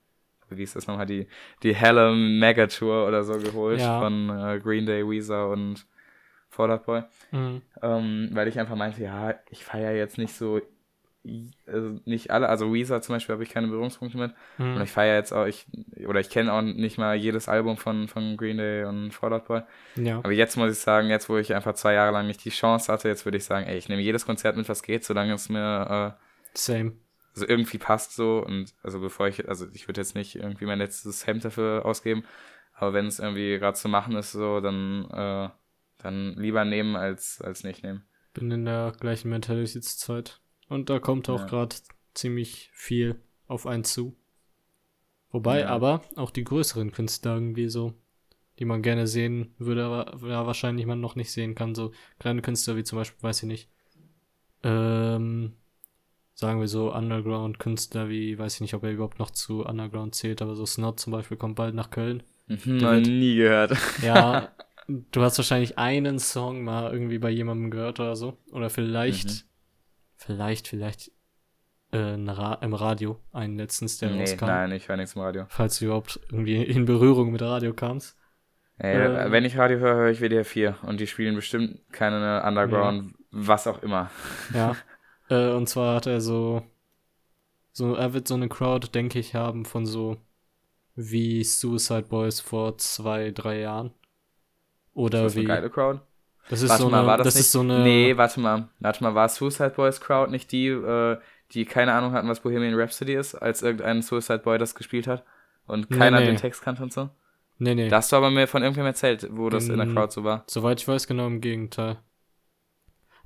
äh, 0.50 0.54
wie 0.56 0.62
ist 0.62 0.76
das 0.76 0.86
nochmal, 0.86 1.06
die, 1.06 1.28
die 1.62 1.74
helle 1.74 2.12
Mega-Tour 2.14 3.06
oder 3.06 3.24
so 3.24 3.34
geholt 3.38 3.80
Ja. 3.80 3.98
von 3.98 4.30
äh, 4.30 4.60
Green 4.60 4.86
Day, 4.86 5.08
Weezer 5.08 5.48
und 5.50 5.86
Fall 6.50 6.70
Out 6.72 6.86
Boy. 6.86 7.02
Mhm. 7.32 7.62
Ähm, 7.82 8.30
weil 8.32 8.48
ich 8.48 8.58
einfach 8.58 8.76
meinte, 8.76 9.02
ja, 9.02 9.34
ich 9.50 9.64
feiere 9.64 9.94
jetzt 9.94 10.18
nicht 10.18 10.34
so, 10.34 10.60
also 11.66 12.00
nicht 12.04 12.30
alle, 12.30 12.48
also 12.48 12.72
Weezer 12.72 13.02
zum 13.02 13.14
Beispiel 13.16 13.34
habe 13.34 13.42
ich 13.42 13.50
keine 13.50 13.68
Berührungspunkte 13.68 14.16
mit. 14.16 14.32
Und 14.58 14.76
Mhm. 14.76 14.80
ich 14.82 14.90
feiere 14.90 15.16
jetzt 15.16 15.32
auch, 15.32 15.46
ich, 15.46 15.66
oder 16.06 16.20
ich 16.20 16.30
kenne 16.30 16.52
auch 16.52 16.62
nicht 16.62 16.96
mal 16.98 17.16
jedes 17.16 17.48
Album 17.48 17.76
von, 17.76 18.08
von 18.08 18.36
Green 18.36 18.56
Day 18.58 18.84
und 18.84 19.12
Fall 19.12 19.32
Out 19.32 19.46
Boy. 19.46 19.62
Ja. 19.96 20.18
Aber 20.18 20.32
jetzt 20.32 20.56
muss 20.56 20.72
ich 20.72 20.78
sagen, 20.78 21.08
jetzt 21.10 21.28
wo 21.28 21.36
ich 21.36 21.54
einfach 21.54 21.74
zwei 21.74 21.94
Jahre 21.94 22.12
lang 22.12 22.26
nicht 22.26 22.44
die 22.44 22.50
Chance 22.50 22.90
hatte, 22.92 23.08
jetzt 23.08 23.24
würde 23.26 23.36
ich 23.38 23.44
sagen, 23.44 23.66
ey, 23.66 23.76
ich 23.76 23.88
nehme 23.88 24.00
jedes 24.02 24.24
Konzert 24.24 24.56
mit, 24.56 24.68
was 24.68 24.82
geht, 24.82 25.04
solange 25.04 25.34
es 25.34 25.48
mir 25.48 26.16
Same. 26.54 26.90
äh, 26.90 26.92
also 27.34 27.46
irgendwie 27.46 27.78
passt 27.78 28.14
so. 28.14 28.38
Und 28.44 28.74
also 28.82 29.00
bevor 29.00 29.28
ich, 29.28 29.48
also 29.48 29.66
ich 29.72 29.86
würde 29.88 30.00
jetzt 30.00 30.14
nicht 30.14 30.36
irgendwie 30.36 30.66
mein 30.66 30.78
letztes 30.78 31.26
Hemd 31.26 31.44
dafür 31.44 31.84
ausgeben. 31.84 32.24
Aber 32.74 32.92
wenn 32.94 33.06
es 33.06 33.18
irgendwie 33.18 33.58
gerade 33.58 33.76
zu 33.76 33.88
machen 33.88 34.14
ist, 34.16 34.32
so, 34.32 34.60
dann, 34.60 35.10
äh, 35.10 35.48
dann 35.98 36.34
lieber 36.36 36.64
nehmen 36.64 36.94
als, 36.96 37.40
als 37.42 37.64
nicht 37.64 37.82
nehmen. 37.82 38.04
Bin 38.34 38.50
in 38.52 38.64
der 38.64 38.92
gleichen 38.98 39.30
Mentalitätszeit. 39.30 40.40
Und 40.68 40.90
da 40.90 40.98
kommt 40.98 41.28
auch 41.28 41.40
Ja. 41.40 41.46
gerade 41.46 41.76
ziemlich 42.14 42.70
viel 42.72 43.16
auf 43.46 43.66
einen 43.66 43.84
zu. 43.84 44.14
Wobei 45.30 45.60
Ja. 45.60 45.68
aber 45.68 46.02
auch 46.16 46.30
die 46.30 46.44
größeren 46.44 46.92
Künstler 46.92 47.34
irgendwie 47.34 47.68
so, 47.68 47.92
die 48.58 48.64
man 48.64 48.82
gerne 48.82 49.06
sehen 49.06 49.54
würde, 49.58 49.84
aber 49.84 50.28
ja, 50.28 50.46
wahrscheinlich 50.46 50.86
man 50.86 51.00
noch 51.00 51.16
nicht 51.16 51.30
sehen 51.30 51.54
kann. 51.54 51.74
So 51.74 51.92
kleine 52.18 52.42
Künstler 52.42 52.76
wie 52.76 52.84
zum 52.84 52.98
Beispiel, 52.98 53.22
weiß 53.22 53.42
ich 53.42 53.48
nicht, 53.48 53.68
ähm, 54.62 55.52
sagen 56.34 56.60
wir 56.60 56.68
so 56.68 56.92
Underground-Künstler 56.94 58.08
wie, 58.08 58.38
weiß 58.38 58.54
ich 58.56 58.60
nicht, 58.60 58.74
ob 58.74 58.84
er 58.84 58.92
überhaupt 58.92 59.18
noch 59.18 59.30
zu 59.30 59.64
Underground 59.64 60.14
zählt, 60.14 60.42
aber 60.42 60.54
so 60.56 60.66
Snot 60.66 61.00
zum 61.00 61.12
Beispiel 61.12 61.36
kommt 61.36 61.56
bald 61.56 61.74
nach 61.74 61.90
Köln. 61.90 62.22
Noch 62.48 62.62
wird- 62.92 63.06
nie 63.06 63.36
gehört. 63.36 63.72
Ja, 64.02 64.50
du 64.88 65.22
hast 65.22 65.38
wahrscheinlich 65.38 65.78
einen 65.78 66.18
Song 66.18 66.64
mal 66.64 66.92
irgendwie 66.92 67.18
bei 67.18 67.30
jemandem 67.30 67.70
gehört 67.70 68.00
oder 68.00 68.16
so. 68.16 68.36
Oder 68.52 68.70
vielleicht, 68.70 69.28
Mhm. 69.28 69.47
Vielleicht, 70.18 70.68
vielleicht 70.68 71.10
äh, 71.92 71.96
Ra 71.98 72.54
im 72.60 72.74
Radio, 72.74 73.18
einen 73.32 73.56
letztens, 73.56 73.98
der 73.98 74.10
nee, 74.10 74.20
rauskam. 74.20 74.46
nein, 74.46 74.72
ich 74.72 74.88
höre 74.88 74.96
nichts 74.96 75.14
im 75.14 75.22
Radio. 75.22 75.46
Falls 75.48 75.78
du 75.78 75.86
überhaupt 75.86 76.20
irgendwie 76.30 76.62
in 76.62 76.84
Berührung 76.84 77.32
mit 77.32 77.40
Radio 77.40 77.72
kamst. 77.72 78.16
Ey, 78.76 78.94
Ähm. 78.94 79.32
wenn 79.32 79.44
ich 79.44 79.56
Radio 79.56 79.78
höre, 79.78 79.96
höre 79.96 80.10
ich 80.10 80.20
WDR 80.20 80.44
4 80.44 80.76
und 80.82 81.00
die 81.00 81.06
spielen 81.06 81.34
bestimmt 81.34 81.80
keine 81.92 82.42
Underground, 82.44 83.14
was 83.30 83.66
auch 83.66 83.82
immer. 83.82 84.10
Ja. 84.52 84.76
äh, 85.30 85.50
und 85.52 85.68
zwar 85.68 85.96
hat 85.96 86.06
er 86.06 86.20
so, 86.20 86.62
so, 87.72 87.94
er 87.94 88.12
wird 88.12 88.28
so 88.28 88.34
eine 88.34 88.48
Crowd, 88.48 88.88
denke 88.94 89.18
ich, 89.18 89.34
haben 89.34 89.64
von 89.64 89.86
so 89.86 90.18
wie 90.94 91.42
Suicide 91.44 92.02
Boys 92.08 92.40
vor 92.40 92.76
zwei, 92.78 93.30
drei 93.30 93.60
Jahren. 93.60 93.92
Oder 94.94 95.22
das 95.22 95.32
ist 95.32 95.36
wie. 95.36 95.40
eine 95.40 95.48
geile 95.48 95.70
Crowd. 95.70 96.00
Das 96.48 96.62
ist 96.62 96.70
warte 96.70 96.82
so 96.82 96.88
mal, 96.88 96.98
eine, 97.00 97.06
war 97.06 97.16
das, 97.18 97.26
das 97.28 97.34
nicht? 97.36 97.44
ist 97.46 97.52
so 97.52 97.60
eine. 97.60 97.82
Nee, 97.84 98.16
warte 98.16 98.40
mal. 98.40 98.68
Warte 98.80 99.02
mal, 99.04 99.14
war 99.14 99.28
Suicide 99.28 99.70
Boys 99.70 100.00
Crowd 100.00 100.30
nicht 100.30 100.50
die, 100.52 100.68
äh, 100.68 101.18
die 101.52 101.64
keine 101.64 101.92
Ahnung 101.92 102.12
hatten, 102.12 102.28
was 102.28 102.40
Bohemian 102.40 102.74
Rhapsody 102.74 103.14
ist, 103.14 103.34
als 103.34 103.62
irgendein 103.62 104.02
Suicide 104.02 104.40
Boy 104.40 104.58
das 104.58 104.74
gespielt 104.74 105.06
hat? 105.06 105.24
Und 105.66 105.90
Nee, 105.90 105.96
keiner 105.98 106.20
nee. 106.20 106.26
den 106.26 106.36
Text 106.36 106.62
kannte 106.62 106.82
und 106.82 106.92
so? 106.92 107.10
nee, 107.58 107.74
nee. 107.74 107.88
Da 107.88 107.96
hast 107.98 108.12
du 108.12 108.16
aber 108.16 108.30
mir 108.30 108.46
von 108.46 108.62
irgendwem 108.62 108.86
erzählt, 108.86 109.26
wo 109.30 109.50
das 109.50 109.68
in 109.68 109.76
der 109.76 109.86
Mm. 109.86 109.94
Crowd 109.94 110.12
so 110.12 110.24
war. 110.24 110.44
Soweit 110.46 110.80
ich 110.80 110.88
weiß, 110.88 111.06
genau 111.06 111.26
im 111.26 111.40
Gegenteil. 111.40 111.98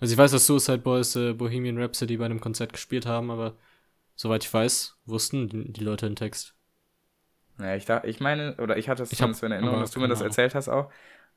Also 0.00 0.12
ich 0.12 0.18
weiß, 0.18 0.32
dass 0.32 0.46
Suicide 0.46 0.78
Boys 0.78 1.16
äh, 1.16 1.32
Bohemian 1.32 1.78
Rhapsody 1.78 2.16
bei 2.16 2.24
einem 2.26 2.40
Konzert 2.40 2.72
gespielt 2.72 3.06
haben, 3.06 3.30
aber 3.30 3.56
soweit 4.16 4.44
ich 4.44 4.52
weiß, 4.52 4.98
wussten 5.06 5.48
die, 5.48 5.72
die 5.72 5.84
Leute 5.84 6.06
den 6.08 6.16
Text. 6.16 6.54
Ja, 7.58 7.76
ich 7.76 7.84
dachte, 7.84 8.08
ich 8.08 8.20
meine, 8.20 8.56
oder 8.56 8.76
ich 8.76 8.88
hatte 8.88 9.02
es 9.02 9.12
Ich 9.12 9.20
hab- 9.22 9.34
zumindest 9.34 9.42
in 9.44 9.52
Erinnerung, 9.52 9.80
dass 9.80 9.90
du 9.92 10.00
mir 10.00 10.08
das 10.08 10.20
erzählt 10.20 10.54
hast 10.54 10.68
auch, 10.68 10.90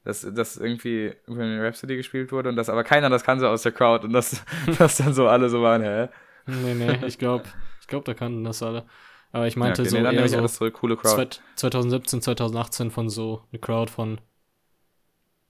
dass, 0.05 0.21
dass 0.33 0.55
irgendwie 0.55 1.13
Bohemian 1.25 1.59
Rhapsody 1.59 1.97
gespielt 1.97 2.31
wurde 2.31 2.49
und 2.49 2.55
dass 2.55 2.69
aber 2.69 2.83
keiner 2.83 3.09
das 3.09 3.23
kannte 3.23 3.49
aus 3.49 3.63
der 3.63 3.73
Crowd 3.73 4.05
und 4.05 4.13
dass, 4.13 4.43
dass 4.79 4.97
dann 4.97 5.13
so 5.13 5.27
alle 5.27 5.49
so 5.49 5.61
waren, 5.61 5.81
hä? 5.81 6.07
Nee, 6.45 6.75
nee, 6.75 7.05
ich 7.05 7.17
glaube, 7.17 7.43
ich 7.81 7.87
glaube, 7.87 8.05
da 8.05 8.13
kannten 8.13 8.43
das 8.43 8.63
alle. 8.63 8.85
Aber 9.31 9.47
ich 9.47 9.57
meinte 9.57 9.81
ja, 9.81 9.89
okay, 9.89 9.97
so 9.97 10.09
nee, 10.09 10.15
eher 10.15 10.29
so 10.29 10.37
alles 10.37 10.55
zurück, 10.55 10.75
coole 10.75 10.95
Crowd. 10.95 11.15
zweit- 11.15 11.41
2017, 11.55 12.21
2018 12.21 12.91
von 12.91 13.09
so 13.09 13.43
eine 13.51 13.59
Crowd 13.59 13.91
von 13.91 14.21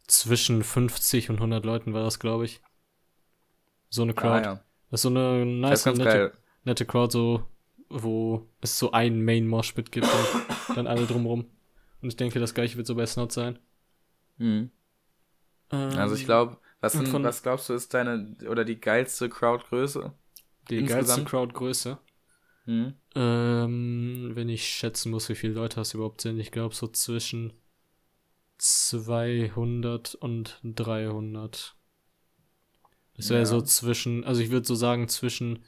zwischen 0.08 0.64
50 0.64 1.30
und 1.30 1.36
100 1.36 1.66
Leuten 1.66 1.94
war 1.94 2.04
das, 2.04 2.20
glaube 2.20 2.46
ich. 2.46 2.62
So 3.90 4.04
eine 4.04 4.14
Crowd. 4.14 4.40
ah, 4.40 4.42
ja. 4.44 4.62
Das 4.90 5.00
ist 5.00 5.02
so 5.04 5.10
eine 5.10 5.46
nice, 5.46 5.86
nette, 5.86 6.04
geil. 6.04 6.32
nette 6.64 6.86
Crowd, 6.86 7.12
so, 7.12 7.46
wo 7.90 8.48
es 8.62 8.80
so 8.80 8.92
einen 8.92 9.24
Main 9.24 9.48
Moshpit 9.48 9.92
gibt 9.92 10.08
und 10.70 10.78
dann 10.78 10.88
alle 10.88 11.06
drumrum. 11.06 11.46
Und 12.02 12.10
ich 12.10 12.16
denke, 12.16 12.40
das 12.40 12.54
gleiche 12.54 12.78
wird 12.78 12.88
so 12.88 12.96
bei 12.96 13.06
Snot 13.06 13.32
sein. 13.32 13.60
Mhm. 14.38 14.72
Also 15.70 16.16
ich 16.16 16.22
Ähm, 16.22 16.26
glaube, 16.28 16.58
was, 16.82 16.96
von- 16.96 17.24
was 17.24 17.42
glaubst 17.44 17.70
du 17.70 17.74
ist 17.74 17.94
deine 17.94 18.36
oder 18.50 18.66
die 18.66 18.80
geilste 18.80 19.30
Crowdgröße? 19.30 20.14
die 20.70 20.78
geilste 20.78 20.98
insgesamt- 21.00 21.30
Crowdgröße. 21.30 21.98
Mhm. 22.66 22.94
Ähm, 23.16 24.32
wenn 24.34 24.50
ich 24.50 24.68
schätzen 24.68 25.12
muss, 25.12 25.30
wie 25.30 25.36
viele 25.36 25.54
Leute 25.54 25.78
das 25.78 25.94
überhaupt 25.94 26.22
sind, 26.22 26.40
ich 26.40 26.52
glaube 26.52 26.74
so 26.76 26.88
zwischen 26.88 27.54
200 28.58 30.16
und 30.16 30.60
300. 30.64 31.76
Das 33.16 33.30
wäre 33.30 33.42
Ja. 33.42 33.46
so 33.46 33.62
zwischen, 33.62 34.24
also 34.24 34.42
ich 34.42 34.50
würde 34.52 34.68
so 34.68 34.76
sagen 34.76 35.08
zwischen 35.08 35.64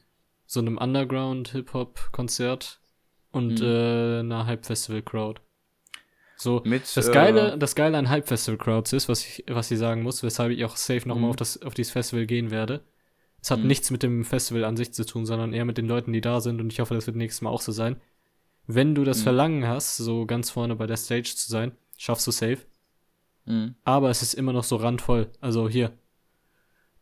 so 0.45 0.59
einem 0.59 0.77
Underground-Hip-Hop-Konzert 0.77 2.79
und 3.31 3.59
Mhm. 3.59 3.65
äh, 3.65 4.19
einer 4.19 4.45
Hype-Festival-Crowd. 4.45 5.41
So, 6.39 6.61
Mit, 6.65 6.95
das 6.95 7.07
äh, 7.09 7.11
Geile, 7.11 7.57
das 7.57 7.73
Geile 7.75 7.97
an 7.97 8.09
Hype-Festival-Crowds 8.09 8.93
ist, 8.93 9.09
was 9.09 9.25
ich, 9.25 9.43
was 9.47 9.71
ich 9.71 9.79
sagen 9.79 10.03
muss, 10.03 10.21
weshalb 10.21 10.51
ich 10.51 10.63
auch 10.65 10.75
safe 10.75 11.07
nochmal 11.07 11.23
Mhm. 11.25 11.29
auf, 11.31 11.35
das, 11.35 11.61
auf 11.63 11.73
dieses 11.73 11.91
Festival 11.91 12.27
gehen 12.27 12.51
werde. 12.51 12.83
Es 13.41 13.49
hat 13.49 13.61
Mhm. 13.61 13.67
nichts 13.67 13.89
mit 13.91 14.03
dem 14.03 14.23
Festival 14.23 14.63
an 14.63 14.77
sich 14.77 14.93
zu 14.93 15.03
tun, 15.05 15.25
sondern 15.25 15.51
eher 15.53 15.65
mit 15.65 15.77
den 15.79 15.87
Leuten, 15.87 16.13
die 16.13 16.21
da 16.21 16.39
sind 16.39 16.61
und 16.61 16.71
ich 16.71 16.79
hoffe, 16.79 16.93
das 16.93 17.07
wird 17.07 17.17
nächstes 17.17 17.41
Mal 17.41 17.49
auch 17.49 17.61
so 17.61 17.71
sein. 17.71 17.99
Wenn 18.67 18.93
du 18.93 19.03
das 19.03 19.19
Mhm. 19.19 19.23
Verlangen 19.23 19.67
hast, 19.67 19.97
so 19.97 20.25
ganz 20.27 20.51
vorne 20.51 20.75
bei 20.75 20.85
der 20.85 20.97
Stage 20.97 21.33
zu 21.35 21.49
sein, 21.49 21.71
schaffst 21.97 22.27
du 22.27 22.31
safe. 22.31 22.59
Aber 23.85 24.09
es 24.09 24.21
ist 24.21 24.33
immer 24.33 24.51
noch 24.53 24.65
so 24.65 24.75
randvoll. 24.75 25.31
Also 25.41 25.69
hier. 25.69 25.93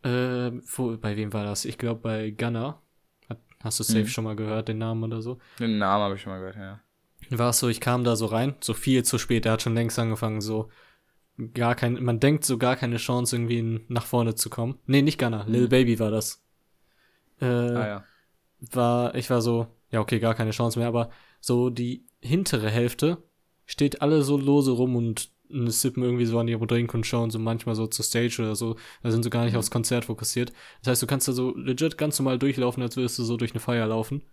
Äh, 0.03 0.51
wo, 0.75 0.95
bei 0.97 1.17
wem 1.17 1.33
war 1.33 1.43
das? 1.43 1.65
Ich 1.65 1.77
glaube 1.77 1.99
bei 2.01 2.29
Gunner. 2.31 2.81
Hast 3.63 3.79
du 3.79 3.83
safe 3.83 4.01
Mhm. 4.01 4.07
schon 4.07 4.23
mal 4.25 4.35
gehört, 4.35 4.67
den 4.67 4.77
Namen 4.77 5.03
oder 5.03 5.21
so? 5.23 5.39
Den 5.59 5.79
Namen 5.79 6.03
habe 6.03 6.15
ich 6.15 6.21
schon 6.21 6.31
mal 6.31 6.37
gehört, 6.39 6.55
ja. 6.55 6.79
War 7.29 7.49
es 7.49 7.59
so, 7.59 7.67
ich 7.69 7.79
kam 7.81 8.03
da 8.03 8.15
so 8.15 8.25
rein, 8.27 8.55
so 8.61 8.73
viel 8.73 9.03
zu 9.03 9.17
spät, 9.17 9.45
er 9.45 9.53
hat 9.53 9.61
schon 9.61 9.73
längst 9.75 9.97
angefangen, 9.99 10.41
so 10.41 10.69
gar 11.53 11.75
kein, 11.75 12.01
man 12.03 12.19
denkt 12.19 12.45
so 12.45 12.57
gar 12.57 12.75
keine 12.75 12.97
Chance 12.97 13.35
irgendwie 13.35 13.81
nach 13.89 14.05
vorne 14.05 14.35
zu 14.35 14.49
kommen. 14.49 14.79
Nee, 14.85 15.01
nicht 15.01 15.19
Gunner, 15.19 15.45
Mhm. 15.45 15.51
Lil 15.51 15.67
Baby 15.67 15.99
war 15.99 16.11
das. 16.11 16.41
Äh, 17.41 17.45
Ah 17.45 17.87
ja. 17.87 18.03
war, 18.71 19.15
ich 19.15 19.29
war 19.29 19.41
so, 19.41 19.67
ja 19.91 19.99
okay, 19.99 20.19
gar 20.19 20.35
keine 20.35 20.51
Chance 20.51 20.79
mehr, 20.79 20.87
aber 20.87 21.09
so 21.41 21.69
die 21.69 22.05
hintere 22.21 22.69
Hälfte 22.69 23.17
steht 23.65 24.01
alle 24.01 24.23
so 24.23 24.37
lose 24.37 24.71
rum 24.71 24.95
und 24.95 25.31
sippen 25.49 26.01
irgendwie 26.03 26.25
so 26.25 26.39
an 26.39 26.47
ihrem 26.47 26.65
Drink 26.67 26.93
und 26.93 27.05
schauen 27.05 27.29
so 27.29 27.37
manchmal 27.37 27.75
so 27.75 27.85
zur 27.87 28.03
Stage 28.03 28.37
oder 28.41 28.55
so. 28.55 28.77
Da 29.03 29.11
sind 29.11 29.23
so 29.23 29.29
gar 29.29 29.43
nicht 29.45 29.53
Mhm. 29.53 29.59
aufs 29.59 29.69
Konzert 29.71 30.05
fokussiert. 30.05 30.51
Das 30.81 30.91
heißt, 30.91 31.01
du 31.03 31.07
kannst 31.07 31.27
da 31.27 31.33
so 31.33 31.55
legit 31.55 31.97
ganz 31.97 32.17
normal 32.17 32.39
durchlaufen, 32.39 32.81
als 32.81 32.95
würdest 32.97 33.19
du 33.19 33.23
so 33.23 33.37
durch 33.37 33.51
eine 33.51 33.59
Feier 33.59 33.85
laufen. 33.87 34.23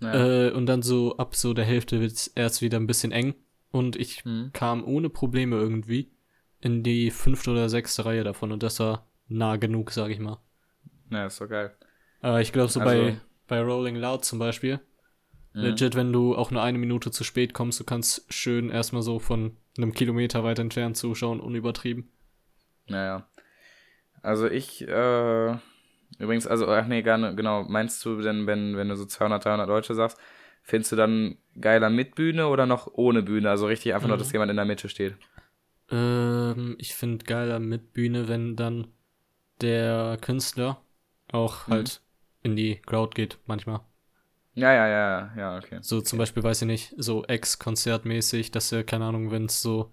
Ja. 0.00 0.46
Äh, 0.48 0.50
und 0.52 0.66
dann 0.66 0.82
so 0.82 1.16
ab 1.18 1.34
so 1.36 1.52
der 1.54 1.64
Hälfte 1.64 2.00
wird 2.00 2.12
es 2.12 2.26
erst 2.28 2.62
wieder 2.62 2.78
ein 2.78 2.86
bisschen 2.86 3.12
eng. 3.12 3.34
Und 3.70 3.96
ich 3.96 4.24
Mhm. 4.24 4.50
kam 4.52 4.84
ohne 4.84 5.08
Probleme 5.10 5.56
irgendwie 5.56 6.10
in 6.60 6.82
die 6.82 7.10
fünfte 7.10 7.50
oder 7.52 7.68
sechste 7.68 8.04
Reihe 8.04 8.24
davon. 8.24 8.50
Und 8.52 8.62
das 8.62 8.80
war 8.80 9.06
nah 9.28 9.56
genug, 9.56 9.90
sag 9.92 10.10
ich 10.10 10.18
mal. 10.18 10.38
ja, 11.10 11.26
ist 11.26 11.40
doch 11.40 11.48
geil. 11.48 11.74
Aber 12.20 12.40
ich 12.40 12.52
glaube, 12.52 12.70
so 12.70 12.80
Also- 12.80 12.92
bei, 12.94 13.16
bei 13.48 13.60
Rolling 13.62 13.96
Loud 13.96 14.24
zum 14.24 14.38
Beispiel, 14.38 14.80
Mhm. 15.54 15.60
legit, 15.62 15.94
wenn 15.96 16.12
du 16.12 16.36
auch 16.36 16.50
nur 16.52 16.62
eine 16.62 16.78
Minute 16.78 17.10
zu 17.10 17.24
spät 17.24 17.52
kommst, 17.54 17.80
du 17.80 17.84
kannst 17.84 18.32
schön 18.32 18.70
erstmal 18.70 19.02
so 19.02 19.18
von 19.18 19.56
einem 19.76 19.92
Kilometer 19.92 20.44
weit 20.44 20.58
entfernt 20.60 20.96
zuschauen, 20.96 21.40
unübertrieben. 21.40 22.08
Naja. 22.86 23.26
Also 24.22 24.46
ich, 24.48 24.82
äh, 24.86 25.56
übrigens, 26.20 26.46
also, 26.46 26.68
ach 26.68 26.86
nee, 26.86 27.02
gar 27.02 27.18
nicht, 27.18 27.36
genau, 27.36 27.64
meinst 27.64 28.04
du 28.04 28.20
denn, 28.20 28.46
wenn, 28.46 28.76
wenn 28.76 28.88
du 28.88 28.96
so 28.96 29.04
200, 29.06 29.44
300 29.44 29.68
Leute 29.68 29.94
sagst, 29.94 30.18
findest 30.62 30.92
du 30.92 30.96
dann 30.96 31.38
geiler 31.60 31.90
mit 31.90 32.14
Bühne 32.14 32.48
oder 32.48 32.66
noch 32.66 32.86
ohne 32.92 33.22
Bühne? 33.22 33.50
Also 33.50 33.66
richtig 33.66 33.94
einfach 33.94 34.08
nur, 34.08 34.16
Mhm. 34.16 34.20
dass 34.20 34.32
jemand 34.32 34.50
in 34.50 34.56
der 34.56 34.66
Mitte 34.66 34.88
steht. 34.88 35.16
Ähm, 35.90 36.76
ich 36.78 36.94
finde 36.94 37.24
geiler 37.24 37.58
mit 37.58 37.92
Bühne, 37.92 38.28
wenn 38.28 38.56
dann 38.56 38.88
der 39.60 40.18
Künstler 40.20 40.82
auch 41.32 41.66
Mhm. 41.66 41.72
halt 41.72 42.02
in 42.42 42.56
die 42.56 42.76
Crowd 42.76 43.14
geht, 43.14 43.38
manchmal. 43.46 43.80
Ja, 44.54 44.72
ja, 44.74 44.88
ja, 44.88 45.32
ja, 45.36 45.58
okay. 45.58 45.78
So 45.80 46.00
zum 46.00 46.18
Beispiel, 46.18 46.42
weiß 46.42 46.62
ich 46.62 46.66
nicht, 46.66 46.94
so 46.98 47.24
Ex-Konzertmäßig, 47.24 48.50
dass 48.50 48.72
er, 48.72 48.84
keine 48.84 49.04
Ahnung, 49.06 49.30
wenn 49.30 49.46
es 49.46 49.62
so 49.62 49.92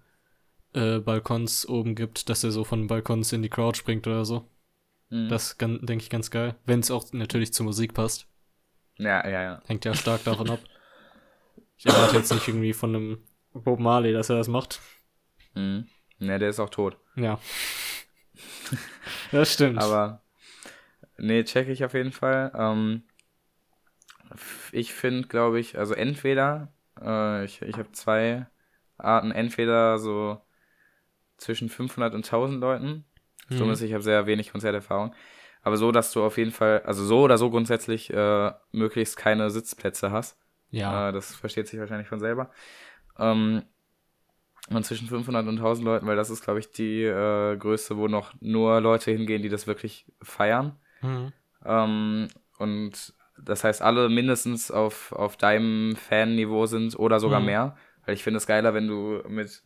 äh, 0.74 0.98
Balkons 1.00 1.68
oben 1.68 1.94
gibt, 1.94 2.28
dass 2.28 2.44
er 2.44 2.50
so 2.52 2.64
von 2.64 2.86
Balkons 2.88 3.32
in 3.32 3.42
die 3.42 3.48
Crowd 3.50 3.78
springt 3.78 4.06
oder 4.06 4.24
so. 4.24 4.48
Mhm. 5.10 5.28
Das 5.28 5.56
denke 5.58 5.96
ich 5.96 6.10
ganz 6.10 6.30
geil. 6.30 6.54
Wenn 6.64 6.80
es 6.80 6.90
auch 6.90 7.12
natürlich 7.12 7.52
zur 7.52 7.64
Musik 7.66 7.94
passt. 7.94 8.26
ja, 8.98 9.26
ja, 9.28 9.42
ja. 9.42 9.62
Hängt 9.66 9.84
ja 9.84 9.94
stark 9.94 10.24
davon 10.24 10.50
ab. 10.50 10.60
Ich 11.76 11.86
erwarte 11.86 12.16
jetzt 12.16 12.32
nicht 12.32 12.48
irgendwie 12.48 12.72
von 12.72 12.94
einem 12.94 13.22
Bob 13.52 13.78
Marley, 13.78 14.12
dass 14.12 14.30
er 14.30 14.36
das 14.36 14.48
macht. 14.48 14.80
Mhm. 15.54 15.88
Ne, 16.18 16.38
der 16.38 16.48
ist 16.48 16.58
auch 16.60 16.70
tot. 16.70 16.96
Ja. 17.14 17.38
das 19.32 19.52
stimmt. 19.54 19.80
Aber, 19.80 20.22
nee, 21.16 21.44
check 21.44 21.68
ich 21.68 21.84
auf 21.84 21.94
jeden 21.94 22.12
Fall. 22.12 22.52
Ähm, 22.54 23.04
ich 24.72 24.92
finde, 24.92 25.28
glaube 25.28 25.60
ich, 25.60 25.78
also 25.78 25.94
entweder, 25.94 26.72
äh, 27.00 27.44
ich, 27.44 27.62
ich 27.62 27.76
habe 27.76 27.92
zwei 27.92 28.46
Arten, 28.96 29.30
entweder 29.30 29.98
so 29.98 30.40
zwischen 31.36 31.68
500 31.68 32.14
und 32.14 32.24
1000 32.24 32.60
Leuten. 32.60 33.04
Dumme 33.50 33.64
Mhm. 33.66 33.70
ist, 33.72 33.82
ich 33.82 33.92
habe 33.92 34.02
sehr 34.02 34.26
wenig 34.26 34.52
Konzerterfahrung. 34.52 35.14
Aber 35.62 35.76
so, 35.76 35.90
dass 35.92 36.12
du 36.12 36.22
auf 36.22 36.38
jeden 36.38 36.52
Fall, 36.52 36.82
also 36.84 37.04
so 37.04 37.20
oder 37.22 37.36
so 37.38 37.50
grundsätzlich 37.50 38.12
äh, 38.12 38.52
möglichst 38.72 39.16
keine 39.16 39.50
Sitzplätze 39.50 40.10
hast. 40.12 40.38
ja. 40.70 41.08
Äh, 41.08 41.12
das 41.12 41.34
versteht 41.34 41.66
sich 41.68 41.80
wahrscheinlich 41.80 42.08
von 42.08 42.20
selber. 42.20 42.50
Ähm, 43.18 43.62
und 44.70 44.84
zwischen 44.84 45.08
500 45.08 45.46
und 45.46 45.56
1000 45.58 45.84
Leuten, 45.84 46.06
weil 46.06 46.16
das 46.16 46.30
ist, 46.30 46.42
glaube 46.44 46.60
ich, 46.60 46.70
die 46.70 47.02
äh, 47.04 47.56
Größe, 47.56 47.96
wo 47.96 48.06
noch 48.06 48.34
nur 48.40 48.80
Leute 48.80 49.10
hingehen, 49.10 49.42
die 49.42 49.48
das 49.48 49.66
wirklich 49.66 50.06
feiern. 50.20 50.76
Mhm. 51.00 51.32
Ähm, 51.64 52.28
und 52.58 53.14
das 53.40 53.64
heißt, 53.64 53.80
alle 53.82 54.08
mindestens 54.08 54.70
auf, 54.70 55.12
auf 55.12 55.36
deinem 55.36 55.96
Fan-Niveau 55.96 56.66
sind 56.66 56.98
oder 56.98 57.18
sogar 57.18 57.40
Mhm. 57.40 57.46
mehr. 57.46 57.76
Weil 58.04 58.14
ich 58.14 58.22
finde 58.22 58.38
es 58.38 58.46
geiler, 58.46 58.74
wenn 58.74 58.88
du 58.88 59.22
mit 59.28 59.62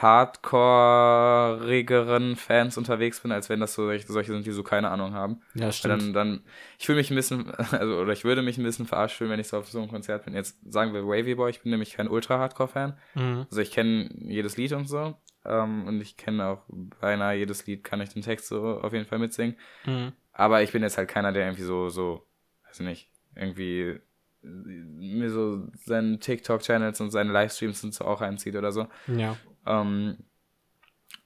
hardcore-rigeren 0.00 2.36
Fans 2.36 2.78
unterwegs 2.78 3.18
bist, 3.20 3.32
als 3.32 3.48
wenn 3.48 3.58
das 3.58 3.74
so 3.74 3.90
solche 4.06 4.30
sind, 4.32 4.46
die 4.46 4.52
so 4.52 4.62
keine 4.62 4.90
Ahnung 4.90 5.12
haben. 5.12 5.40
Ja, 5.54 5.72
stimmt. 5.72 6.02
dann, 6.02 6.12
dann, 6.12 6.44
ich 6.78 6.86
fühle 6.86 6.98
mich 6.98 7.10
ein 7.10 7.16
bisschen, 7.16 7.50
also, 7.72 7.98
oder 7.98 8.12
ich 8.12 8.22
würde 8.24 8.42
mich 8.42 8.58
ein 8.58 8.64
bisschen 8.64 8.86
verarscht 8.86 9.16
fühlen, 9.16 9.30
wenn 9.30 9.40
ich 9.40 9.48
so 9.48 9.58
auf 9.58 9.68
so 9.68 9.80
einem 9.80 9.88
Konzert 9.88 10.24
bin. 10.24 10.34
Jetzt 10.34 10.56
sagen 10.72 10.94
wir 10.94 11.04
Wavy 11.04 11.34
Boy, 11.34 11.50
ich 11.50 11.62
bin 11.62 11.70
nämlich 11.70 11.94
kein 11.94 12.06
Ultra-Hardcore-Fan. 12.08 12.96
Mhm. 13.14 13.46
Also 13.50 13.60
ich 13.60 13.72
kenne 13.72 14.08
jedes 14.28 14.56
Lied 14.56 14.72
und 14.72 14.88
so. 14.88 15.16
Ähm, 15.44 15.88
und 15.88 16.00
ich 16.00 16.16
kenne 16.16 16.46
auch 16.46 16.62
beinahe 17.00 17.36
jedes 17.36 17.66
Lied, 17.66 17.82
kann 17.82 18.00
ich 18.00 18.10
den 18.10 18.22
Text 18.22 18.46
so 18.46 18.80
auf 18.80 18.92
jeden 18.92 19.06
Fall 19.06 19.18
mitsingen. 19.18 19.56
Mhm. 19.84 20.12
Aber 20.32 20.62
ich 20.62 20.70
bin 20.70 20.82
jetzt 20.82 20.96
halt 20.96 21.08
keiner, 21.08 21.32
der 21.32 21.46
irgendwie 21.46 21.64
so, 21.64 21.88
so, 21.88 22.24
weiß 22.68 22.78
nicht, 22.80 23.10
irgendwie 23.34 23.98
äh, 24.44 24.46
mir 24.46 25.30
so 25.30 25.66
seine 25.84 26.20
TikTok-Channels 26.20 27.00
und 27.00 27.10
seine 27.10 27.32
Livestreams 27.32 27.82
und 27.82 27.94
so 27.94 28.04
auch 28.04 28.20
reinzieht 28.20 28.54
oder 28.54 28.70
so. 28.70 28.86
Ja. 29.08 29.36
Ähm, 29.66 30.18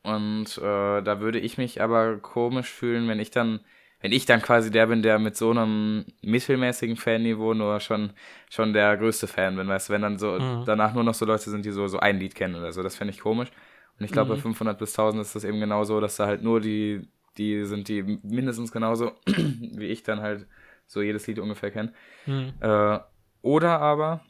und 0.03 0.59
äh, 0.59 1.03
da 1.03 1.21
würde 1.21 1.39
ich 1.39 1.59
mich 1.59 1.81
aber 1.81 2.19
komisch 2.19 2.71
fühlen, 2.71 3.09
wenn 3.09 3.21
ich 3.21 3.31
dann, 3.31 3.61
wenn 4.01 4.13
ich 4.13 4.27
dann 4.27 4.43
quasi 4.43 4.71
der 4.71 4.87
bin, 4.89 5.03
der 5.03 5.19
mit 5.21 5.37
so 5.37 5.51
einem 5.51 6.07
mittelmäßigen 6.23 6.97
Fanniveau 6.97 7.55
nur 7.55 7.79
schon, 7.81 8.13
schon 8.51 8.73
der 8.73 8.97
größte 8.97 9.29
Fan 9.29 9.57
bin, 9.57 9.69
weißt 9.69 9.89
du, 9.89 9.93
wenn 9.93 10.03
dann 10.03 10.19
so 10.19 10.41
Mhm. 10.41 10.65
danach 10.65 10.93
nur 10.95 11.05
noch 11.05 11.15
so 11.15 11.25
Leute 11.25 11.51
sind, 11.51 11.65
die 11.65 11.71
so, 11.71 11.87
so 11.87 11.99
ein 12.01 12.19
Lied 12.19 12.35
kennen 12.35 12.57
oder 12.57 12.73
so, 12.73 12.83
das 12.83 12.97
fände 12.97 13.13
ich 13.13 13.21
komisch. 13.21 13.51
Und 13.99 14.05
ich 14.05 14.11
glaube, 14.13 14.31
bei 14.31 14.37
Mhm. 14.37 14.43
500 14.43 14.79
bis 14.79 14.93
1000 14.95 15.23
ist 15.23 15.35
das 15.37 15.45
eben 15.45 15.61
genau 15.61 15.85
so, 15.85 16.01
dass 16.01 16.17
da 16.17 16.27
halt 16.27 16.43
nur 16.43 16.61
die, 16.61 17.09
die 17.39 17.65
sind, 17.65 17.87
die 17.89 18.03
mindestens 18.23 18.73
genauso 18.73 19.13
wie 19.27 19.87
ich 19.87 20.03
dann 20.03 20.21
halt 20.21 20.47
so 20.87 21.01
jedes 21.01 21.27
Lied 21.29 21.39
ungefähr 21.39 21.71
kennen. 21.71 21.95
Mhm. 22.27 22.53
Äh, 22.61 22.99
oder 23.43 23.81
aber 23.81 24.23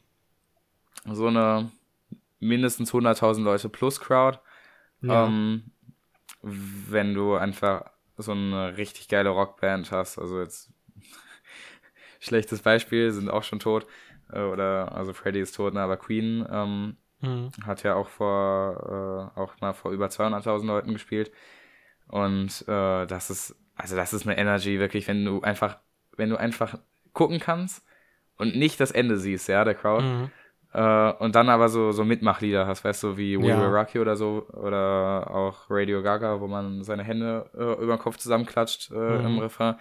so 1.11 1.27
eine 1.27 1.71
mindestens 2.43 2.93
100.000 2.93 3.43
Leute 3.43 3.69
plus 3.69 3.99
Crowd, 3.99 4.39
Ja. 5.01 5.25
ähm, 5.25 5.71
wenn 6.41 7.13
du 7.13 7.35
einfach 7.35 7.85
so 8.17 8.31
eine 8.33 8.77
richtig 8.77 9.07
geile 9.07 9.29
Rockband 9.29 9.91
hast. 9.91 10.17
Also 10.19 10.39
jetzt 10.39 10.71
schlechtes 12.19 12.61
Beispiel, 12.61 13.11
sind 13.11 13.29
auch 13.29 13.43
schon 13.43 13.59
tot. 13.59 13.87
Äh, 14.31 14.41
oder, 14.41 14.93
also 14.95 15.13
Freddy 15.13 15.39
ist 15.39 15.55
tot, 15.55 15.73
ne, 15.73 15.81
aber 15.81 15.97
Queen 15.97 16.45
ähm, 16.49 16.97
Mhm. 17.21 17.51
hat 17.65 17.83
ja 17.83 17.95
auch 17.95 18.09
vor, 18.09 19.31
äh, 19.35 19.39
auch 19.39 19.59
mal 19.61 19.73
vor 19.73 19.91
über 19.91 20.07
200.000 20.09 20.67
Leuten 20.67 20.91
gespielt. 20.93 21.31
Und 22.07 22.63
äh, 22.67 23.05
das 23.05 23.29
ist, 23.29 23.55
also 23.75 23.95
das 23.95 24.13
ist 24.13 24.27
eine 24.27 24.37
Energy, 24.37 24.77
wirklich, 24.79 25.07
wenn 25.07 25.23
du 25.23 25.41
einfach, 25.41 25.77
wenn 26.17 26.29
du 26.29 26.35
einfach 26.37 26.77
gucken 27.13 27.39
kannst 27.39 27.85
und 28.37 28.55
nicht 28.57 28.79
das 28.79 28.91
Ende 28.91 29.17
siehst, 29.17 29.47
ja, 29.47 29.63
der 29.63 29.75
Crowd. 29.75 30.03
Mhm. 30.03 30.31
Äh, 30.73 31.11
und 31.19 31.35
dann 31.35 31.49
aber 31.49 31.69
so, 31.69 31.91
so 31.91 32.03
Mitmachlieder 32.03 32.65
hast, 32.65 32.83
weißt 32.83 33.03
du, 33.03 33.17
wie 33.17 33.37
We 33.39 33.47
Ja. 33.49 33.59
Will 33.61 33.67
Rock 33.67 33.93
You 33.93 34.01
oder 34.01 34.15
so, 34.15 34.47
oder 34.53 35.29
auch 35.29 35.69
Radio 35.69 36.01
Gaga, 36.01 36.41
wo 36.41 36.47
man 36.47 36.83
seine 36.83 37.03
Hände 37.03 37.45
äh, 37.55 37.83
über 37.83 37.95
den 37.95 37.99
Kopf 37.99 38.17
zusammenklatscht 38.17 38.91
äh, 38.91 38.95
Mhm. 38.95 39.25
im 39.25 39.37
Refrain. 39.39 39.75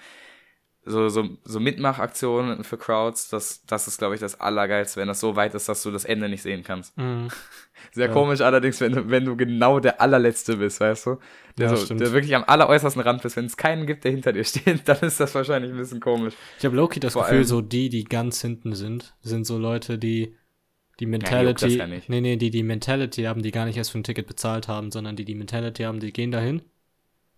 So, 0.84 1.09
so, 1.09 1.28
so 1.45 1.61
Mitmachaktionen 1.61 2.64
für 2.64 2.76
Crowds, 2.76 3.28
das, 3.28 3.64
das 3.66 3.86
ist, 3.86 3.99
glaube 3.99 4.16
ich, 4.16 4.20
das 4.20 4.40
Allergeilste, 4.40 5.01
wenn 5.01 5.07
das 5.07 5.20
so 5.20 5.36
weit 5.36 5.55
ist, 5.55 5.68
dass 5.68 5.82
du 5.84 5.93
das 5.93 6.05
Ende 6.05 6.28
nicht 6.28 6.43
sehen 6.43 6.64
kannst. 6.64 6.99
Mhm. 6.99 7.28
Sehr 7.93 8.09
Ja. 8.09 8.12
komisch 8.12 8.40
allerdings, 8.40 8.80
wenn 8.80 8.93
du, 8.93 9.09
wenn 9.09 9.24
du 9.24 9.36
genau 9.36 9.78
der 9.78 10.01
allerletzte 10.01 10.57
bist, 10.57 10.80
weißt 10.80 11.07
du? 11.07 11.18
Der, 11.57 11.70
Ja, 11.70 11.76
so, 11.76 11.95
der 11.95 12.12
wirklich 12.12 12.34
am 12.34 12.43
alleräußersten 12.45 13.01
Rand 13.01 13.22
bist. 13.22 13.36
Wenn 13.36 13.45
es 13.47 13.57
keinen 13.57 13.86
gibt, 13.86 14.03
der 14.05 14.11
hinter 14.11 14.32
dir 14.32 14.43
steht, 14.45 14.88
dann 14.88 14.99
ist 15.03 15.20
das 15.20 15.34
wahrscheinlich 15.36 15.70
ein 15.70 15.76
bisschen 15.78 16.01
komisch. 16.01 16.34
Ich 16.59 16.64
habe 16.64 16.74
Loki 16.76 16.99
das 16.99 17.12
Vor 17.12 17.22
Gefühl, 17.22 17.45
so 17.45 17.61
die, 17.61 17.88
die 17.88 18.03
ganz 18.05 18.40
hinten 18.43 18.74
sind, 18.74 19.14
sind 19.20 19.45
so 19.47 19.59
Leute, 19.59 19.99
die 19.99 20.36
die 21.05 21.11
Mentality, 21.11 21.76
ja 21.78 21.86
nee, 21.86 22.20
nee, 22.20 22.36
die 22.36 22.50
die 22.50 22.62
Mentality 22.62 23.22
haben, 23.24 23.42
die 23.42 23.50
gar 23.50 23.64
nicht 23.66 23.76
erst 23.76 23.90
für 23.92 23.98
ein 23.98 24.05
Ticket 24.05 24.26
bezahlt 24.26 24.68
haben, 24.68 24.90
sondern 24.90 25.16
die 25.16 25.24
die 25.24 25.34
Mentality 25.34 25.82
haben, 25.82 26.00
die 26.00 26.12
gehen 26.12 26.30
dahin, 26.30 26.62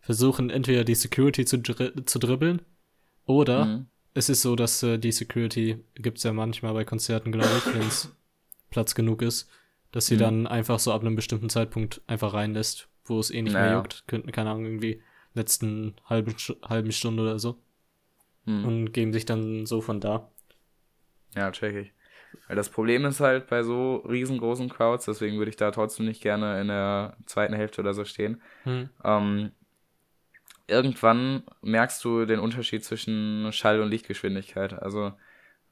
versuchen 0.00 0.50
entweder 0.50 0.84
die 0.84 0.94
Security 0.94 1.44
zu, 1.44 1.58
dri 1.58 2.04
zu 2.04 2.18
dribbeln 2.18 2.62
oder 3.26 3.66
Mhm. 3.66 3.86
es 4.14 4.28
ist 4.28 4.42
so, 4.42 4.54
dass 4.54 4.82
äh, 4.82 4.98
die 4.98 5.12
Security 5.12 5.78
gibt's 5.94 6.22
ja 6.22 6.32
manchmal 6.32 6.72
bei 6.74 6.84
Konzerten, 6.84 7.32
glaube 7.32 7.50
ich, 7.56 7.74
wenn 7.74 7.86
es 7.86 8.14
Platz 8.70 8.94
genug 8.94 9.22
ist, 9.22 9.48
dass 9.92 10.06
sie 10.06 10.16
Mhm. 10.16 10.20
dann 10.20 10.46
einfach 10.46 10.78
so 10.78 10.92
ab 10.92 11.00
einem 11.00 11.16
bestimmten 11.16 11.48
Zeitpunkt 11.48 12.00
einfach 12.06 12.34
reinlässt, 12.34 12.88
wo 13.06 13.18
es 13.18 13.30
eh 13.30 13.40
nicht 13.42 13.54
mehr 13.54 13.62
Naja. 13.62 13.76
juckt, 13.78 14.04
könnten, 14.06 14.30
keine 14.32 14.50
Ahnung, 14.50 14.64
irgendwie 14.66 15.00
letzten 15.34 15.94
halben, 16.04 16.34
halben 16.62 16.92
Stunde 16.92 17.22
oder 17.22 17.38
so 17.38 17.56
Mhm. 18.44 18.64
und 18.64 18.92
geben 18.92 19.12
sich 19.12 19.24
dann 19.24 19.64
so 19.66 19.80
von 19.80 20.00
da. 20.00 20.30
Ja, 21.34 21.50
check 21.50 21.74
ich. 21.74 21.92
Weil 22.46 22.56
das 22.56 22.68
Problem 22.68 23.04
ist 23.04 23.20
halt 23.20 23.46
bei 23.48 23.62
so 23.62 23.96
riesengroßen 23.96 24.68
Crowds, 24.68 25.06
deswegen 25.06 25.38
würde 25.38 25.50
ich 25.50 25.56
da 25.56 25.70
trotzdem 25.70 26.06
nicht 26.06 26.22
gerne 26.22 26.60
in 26.60 26.68
der 26.68 27.16
zweiten 27.26 27.54
Hälfte 27.54 27.80
oder 27.80 27.94
so 27.94 28.04
stehen. 28.04 28.40
Hm. 28.64 28.90
Ähm, 29.02 29.52
irgendwann 30.66 31.42
merkst 31.62 32.04
du 32.04 32.24
den 32.26 32.40
Unterschied 32.40 32.84
zwischen 32.84 33.52
Schall- 33.52 33.80
und 33.80 33.90
Lichtgeschwindigkeit. 33.90 34.74
Also 34.74 35.12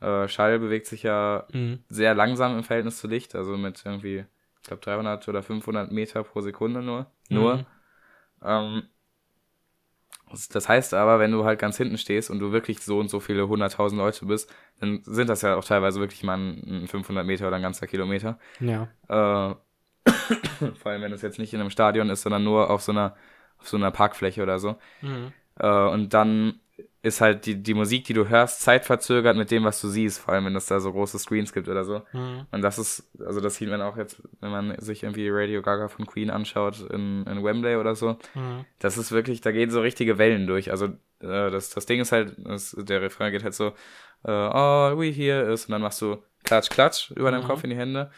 äh, 0.00 0.28
Schall 0.28 0.58
bewegt 0.58 0.86
sich 0.86 1.02
ja 1.02 1.46
Mhm. 1.52 1.84
sehr 1.88 2.14
langsam 2.14 2.56
im 2.56 2.64
Verhältnis 2.64 2.98
zu 2.98 3.08
Licht, 3.08 3.34
also 3.34 3.56
mit 3.56 3.82
irgendwie, 3.84 4.24
ich 4.60 4.68
glaube 4.68 4.82
300 4.82 5.28
oder 5.28 5.42
500 5.42 5.92
Meter 5.92 6.22
pro 6.24 6.40
Sekunde 6.40 6.82
nur. 6.82 7.10
Nur. 7.28 7.56
Mhm. 7.56 7.66
Ähm, 8.44 8.82
Das 10.50 10.68
heißt 10.68 10.94
aber, 10.94 11.18
wenn 11.18 11.30
du 11.30 11.44
halt 11.44 11.58
ganz 11.58 11.76
hinten 11.76 11.98
stehst 11.98 12.30
und 12.30 12.38
du 12.38 12.52
wirklich 12.52 12.80
so 12.80 12.98
und 12.98 13.08
so 13.08 13.20
viele 13.20 13.48
hunderttausend 13.48 13.98
Leute 13.98 14.26
bist, 14.26 14.52
dann 14.80 15.02
sind 15.04 15.28
das 15.28 15.42
ja 15.42 15.56
auch 15.56 15.64
teilweise 15.64 16.00
wirklich 16.00 16.22
mal 16.22 16.36
ein 16.38 16.86
500 16.88 17.26
Meter 17.26 17.48
oder 17.48 17.56
ein 17.56 17.62
ganzer 17.62 17.86
Kilometer. 17.86 18.38
Ja. 18.60 18.88
Äh, 19.08 19.54
vor 20.74 20.92
allem, 20.92 21.02
wenn 21.02 21.12
es 21.12 21.22
jetzt 21.22 21.38
nicht 21.38 21.52
in 21.54 21.60
einem 21.60 21.70
Stadion 21.70 22.10
ist, 22.10 22.22
sondern 22.22 22.44
nur 22.44 22.70
auf 22.70 22.82
so 22.82 22.92
einer, 22.92 23.14
auf 23.58 23.68
so 23.68 23.76
einer 23.76 23.90
Parkfläche 23.90 24.42
oder 24.42 24.58
so. 24.58 24.76
Mhm. 25.00 25.32
Äh, 25.58 25.68
und 25.68 26.14
dann 26.14 26.60
ist 27.02 27.20
halt 27.20 27.46
die, 27.46 27.60
die 27.62 27.74
Musik, 27.74 28.04
die 28.04 28.12
du 28.12 28.28
hörst, 28.28 28.60
zeitverzögert 28.60 29.36
mit 29.36 29.50
dem, 29.50 29.64
was 29.64 29.80
du 29.80 29.88
siehst, 29.88 30.20
vor 30.20 30.34
allem 30.34 30.44
wenn 30.46 30.56
es 30.56 30.66
da 30.66 30.78
so 30.78 30.92
große 30.92 31.18
Screens 31.18 31.52
gibt 31.52 31.68
oder 31.68 31.84
so. 31.84 32.02
Mhm. 32.12 32.46
Und 32.50 32.62
das 32.62 32.78
ist, 32.78 33.10
also 33.26 33.40
das 33.40 33.56
sieht 33.56 33.68
man 33.68 33.82
auch 33.82 33.96
jetzt, 33.96 34.22
wenn 34.40 34.50
man 34.50 34.78
sich 34.80 35.02
irgendwie 35.02 35.28
Radio 35.30 35.62
Gaga 35.62 35.88
von 35.88 36.06
Queen 36.06 36.30
anschaut 36.30 36.80
in, 36.90 37.24
in 37.26 37.42
Wembley 37.44 37.76
oder 37.76 37.94
so. 37.94 38.16
Mhm. 38.34 38.64
Das 38.78 38.98
ist 38.98 39.10
wirklich, 39.10 39.40
da 39.40 39.50
gehen 39.50 39.70
so 39.70 39.80
richtige 39.80 40.18
Wellen 40.18 40.46
durch. 40.46 40.70
Also 40.70 40.86
äh, 41.20 41.50
das, 41.50 41.70
das 41.70 41.86
Ding 41.86 42.00
ist 42.00 42.12
halt, 42.12 42.34
das, 42.38 42.76
der 42.78 43.02
Refrain 43.02 43.32
geht 43.32 43.42
halt 43.42 43.54
so, 43.54 43.72
äh, 44.24 44.30
all 44.30 44.96
we 44.98 45.06
hear 45.06 45.48
is, 45.48 45.66
und 45.66 45.72
dann 45.72 45.82
machst 45.82 46.00
du 46.00 46.22
Klatsch, 46.44 46.70
Klatsch 46.70 47.10
über 47.12 47.30
deinem 47.30 47.42
Mhm. 47.42 47.48
Kopf 47.48 47.64
in 47.64 47.70
die 47.70 47.76
Hände. 47.76 48.10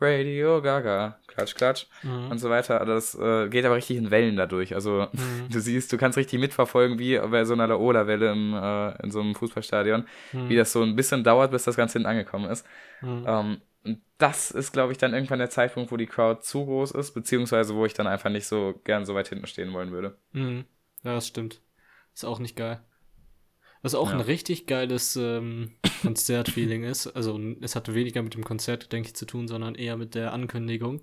Radio 0.00 0.60
Gaga, 0.60 1.18
Klatsch, 1.28 1.54
Klatsch 1.54 1.86
Mhm. 2.02 2.30
und 2.30 2.38
so 2.38 2.50
weiter. 2.50 2.84
Das 2.84 3.14
äh, 3.14 3.48
geht 3.48 3.64
aber 3.64 3.76
richtig 3.76 3.96
in 3.96 4.10
Wellen 4.10 4.36
dadurch. 4.36 4.74
Also 4.74 5.08
Mhm. 5.12 5.48
du 5.50 5.60
siehst, 5.60 5.92
du 5.92 5.96
kannst 5.98 6.18
richtig 6.18 6.40
mitverfolgen, 6.40 6.98
wie 6.98 7.18
bei 7.18 7.44
so 7.44 7.52
einer 7.54 7.66
Laola-Welle 7.68 8.30
äh, 8.32 9.02
in 9.04 9.10
so 9.10 9.20
einem 9.20 9.34
Fußballstadion, 9.34 10.06
Mhm. 10.32 10.48
wie 10.48 10.56
das 10.56 10.72
so 10.72 10.82
ein 10.82 10.96
bisschen 10.96 11.22
dauert, 11.24 11.50
bis 11.52 11.64
das 11.64 11.76
Ganze 11.76 11.94
hinten 11.94 12.08
angekommen 12.08 12.50
ist. 12.50 12.66
Mhm. 13.02 13.24
Ähm, 13.26 13.60
und 13.84 14.00
das 14.18 14.50
ist, 14.50 14.72
glaube 14.72 14.92
ich, 14.92 14.98
dann 14.98 15.12
irgendwann 15.14 15.38
der 15.38 15.50
Zeitpunkt, 15.50 15.92
wo 15.92 15.96
die 15.96 16.06
Crowd 16.06 16.40
zu 16.42 16.64
groß 16.64 16.92
ist, 16.92 17.12
beziehungsweise 17.12 17.74
wo 17.74 17.84
ich 17.86 17.92
dann 17.94 18.06
einfach 18.06 18.30
nicht 18.30 18.46
so 18.46 18.80
gern 18.84 19.04
so 19.04 19.14
weit 19.14 19.28
hinten 19.28 19.46
stehen 19.46 19.72
wollen 19.72 19.92
würde. 19.92 20.16
Mhm. 20.32 20.64
Ja, 21.02 21.14
das 21.14 21.26
stimmt. 21.26 21.60
Ist 22.14 22.24
auch 22.24 22.38
nicht 22.38 22.56
geil. 22.56 22.80
Was 23.84 23.94
auch 23.94 24.08
Ja. 24.08 24.14
ein 24.14 24.20
richtig 24.22 24.66
geiles 24.66 25.14
ähm, 25.16 25.72
Konzertfeeling 26.02 26.84
ist, 26.84 27.06
also 27.08 27.38
es 27.60 27.76
hat 27.76 27.94
weniger 27.94 28.22
mit 28.22 28.34
dem 28.34 28.42
Konzert, 28.44 28.90
denke 28.92 29.08
ich, 29.08 29.14
zu 29.14 29.26
tun, 29.26 29.46
sondern 29.46 29.74
eher 29.74 29.96
mit 29.96 30.14
der 30.14 30.32
Ankündigung, 30.32 31.02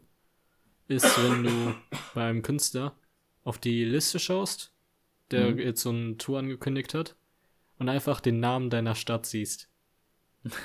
ist, 0.87 1.17
wenn 1.23 1.43
du 1.43 1.73
beim 2.15 2.41
Künstler 2.41 2.95
auf 3.43 3.57
die 3.59 3.85
Liste 3.85 4.19
schaust, 4.19 4.73
der 5.31 5.51
Mhm. 5.51 5.59
jetzt 5.59 5.81
so 5.81 5.89
eine 5.91 6.17
Tour 6.17 6.39
angekündigt 6.39 6.93
hat, 6.93 7.15
und 7.79 7.89
einfach 7.89 8.19
den 8.21 8.39
Namen 8.39 8.69
deiner 8.69 8.95
Stadt 8.95 9.25
siehst. 9.25 9.69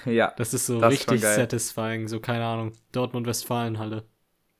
ja, 0.07 0.33
Das 0.37 0.55
ist 0.55 0.67
so 0.67 0.81
Das 0.81 0.93
richtig 0.93 1.21
satisfying, 1.23 2.09
so 2.09 2.21
keine 2.21 2.45
Ahnung, 2.45 2.73
Dortmund-Westfalenhalle. 2.93 4.05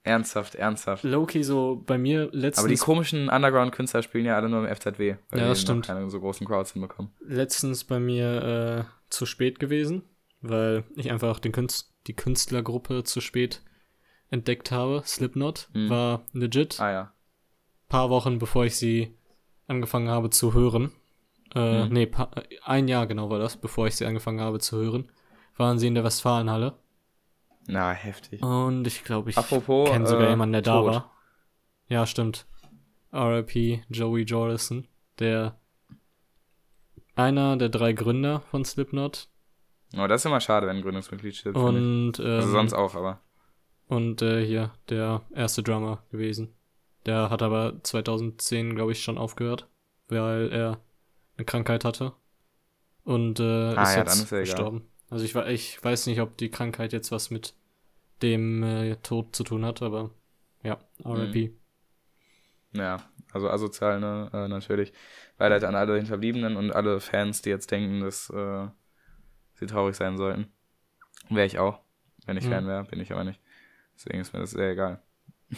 Ernsthaft, 0.07 0.55
ernsthaft. 0.55 1.05
Loki 1.05 1.43
so 1.43 1.83
bei 1.87 1.99
mir 1.99 2.29
letztens 2.33 2.59
Aber 2.61 2.69
die 2.69 2.77
komischen 2.77 3.29
Underground-Künstler 3.29 4.03
spielen 4.03 4.25
ja 4.25 4.37
alle 4.37 4.49
nur 4.49 4.67
im 4.67 4.75
FZW, 4.75 5.17
weil 5.31 5.41
Ja, 5.41 5.49
das 5.49 5.59
die 5.59 5.63
stimmt. 5.65 5.87
keine 5.87 6.09
so 6.11 6.21
großen 6.21 6.47
Crowds 6.47 6.73
hinbekommen. 6.73 7.11
letztens 7.21 7.85
bei 7.85 7.99
mir 8.01 8.87
äh, 8.89 9.11
zu 9.11 9.27
spät 9.27 9.59
gewesen, 9.59 10.03
weil 10.41 10.85
ich 10.95 11.11
einfach 11.11 11.39
den 11.41 11.53
Künst 11.53 11.93
die 12.07 12.15
Künstlergruppe 12.15 13.03
zu 13.05 13.21
spät 13.21 13.63
entdeckt 14.31 14.71
habe. 14.71 15.03
Slipknot 15.05 15.69
Mhm. 15.75 15.91
war 15.91 16.25
legit. 16.33 16.81
Ah 16.81 16.91
ja. 16.93 17.13
Paar 17.89 18.11
Wochen 18.11 18.39
bevor 18.39 18.65
ich 18.65 18.77
sie 18.77 19.17
angefangen 19.67 20.09
habe 20.09 20.31
zu 20.31 20.55
hören. 20.55 20.93
Äh, 21.55 21.85
Mhm. 21.87 21.93
Nee, 21.93 22.11
ein 22.65 22.89
Jahr 22.89 23.07
genau 23.07 23.31
war 23.31 23.39
das, 23.39 23.57
bevor 23.57 23.87
ich 23.87 23.97
sie 23.97 24.07
angefangen 24.07 24.41
habe 24.41 24.59
zu 24.61 24.77
hören. 24.79 25.11
Waren 25.57 25.79
sie 25.79 25.87
in 25.87 25.95
der 25.95 26.05
Westfalenhalle. 26.05 26.75
Na, 27.69 27.93
heftig. 27.93 28.43
Und 28.43 28.87
ich 28.87 29.03
glaube, 29.05 29.31
ich 29.31 29.37
kenne 29.37 30.07
sogar 30.07 30.27
äh, 30.27 30.31
jemanden, 30.31 30.53
der 30.55 30.63
da 30.63 30.73
tot. 30.81 30.87
war. 30.87 31.11
Ja, 31.89 32.07
stimmt. 32.07 32.47
RIP 33.13 33.83
Joey 33.89 34.23
Jordison, 34.23 34.87
der 35.19 35.59
einer 37.15 37.57
der 37.57 37.69
drei 37.69 37.93
Gründer 37.93 38.41
von 38.51 38.65
Slipknot. 38.65 39.29
Oh, 39.97 40.07
das 40.07 40.23
ist 40.23 40.27
immer 40.27 40.41
schade, 40.41 40.67
wenn 40.67 40.77
ein 40.77 40.83
Gründungsmitglied 40.83 41.35
stirbt. 41.35 41.57
Und, 41.57 42.19
ich. 42.19 42.25
ähm, 42.25 42.31
Also 42.37 42.51
sonst 42.51 42.73
auch, 42.75 42.95
aber. 42.95 43.21
und 43.87 44.21
äh, 44.23 44.45
hier, 44.45 44.73
der 44.89 45.23
erste 45.35 45.63
Drummer 45.63 46.03
gewesen. 46.11 46.53
Der 47.07 47.31
hat 47.31 47.43
aber 47.43 47.75
2010, 47.83 48.75
glaube 48.75 48.93
ich, 48.93 49.03
schon 49.03 49.17
aufgehört, 49.17 49.69
weil 50.09 50.51
er 50.53 50.81
eine 51.37 51.45
Krankheit 51.45 51.85
hatte. 51.85 52.13
Und 53.05 53.39
äh, 53.39 53.75
Ah 53.75 53.83
ist 53.85 53.93
ja, 53.95 53.99
jetzt 54.03 54.31
dann 54.31 54.41
ist 54.41 54.49
gestorben. 54.51 54.89
Also 55.11 55.25
ich, 55.25 55.35
ich 55.35 55.83
weiß 55.85 56.07
nicht, 56.07 56.21
ob 56.21 56.37
die 56.37 56.51
Krankheit 56.51 56.93
jetzt 56.93 57.13
was 57.13 57.31
mit 57.31 57.55
dem 58.23 58.63
äh, 58.63 58.97
Tod 58.97 59.37
zu 59.37 59.45
tun 59.45 59.65
hat, 59.65 59.83
aber 59.83 60.11
ja, 60.63 60.79
RIP. 61.05 61.53
Ja, 62.73 62.99
also 63.33 63.49
asozial, 63.49 64.01
ne, 64.01 64.31
äh, 64.33 64.49
natürlich. 64.49 64.93
Beileid 65.39 65.65
an 65.65 65.75
alle 65.75 65.97
Hinterbliebenen 65.97 66.57
und 66.57 66.73
alle 66.73 67.01
Fans, 67.01 67.43
die 67.43 67.51
jetzt 67.51 67.71
denken, 67.71 68.01
dass 68.01 68.31
äh, 68.31 68.69
sie 69.55 69.67
traurig 69.67 69.97
sein 69.97 70.17
sollten. 70.17 70.53
Wäre 71.31 71.47
ich 71.47 71.59
auch. 71.59 71.81
Wenn 72.27 72.37
ich 72.37 72.45
Mhm. 72.45 72.51
Fan 72.51 72.67
wäre, 72.67 72.85
bin 72.85 73.01
ich 73.01 73.13
aber 73.13 73.25
nicht. 73.25 73.41
Deswegen 73.97 74.21
ist 74.21 74.33
mir 74.33 74.41
das 74.41 74.53
sehr 74.53 74.73
egal. 74.73 75.03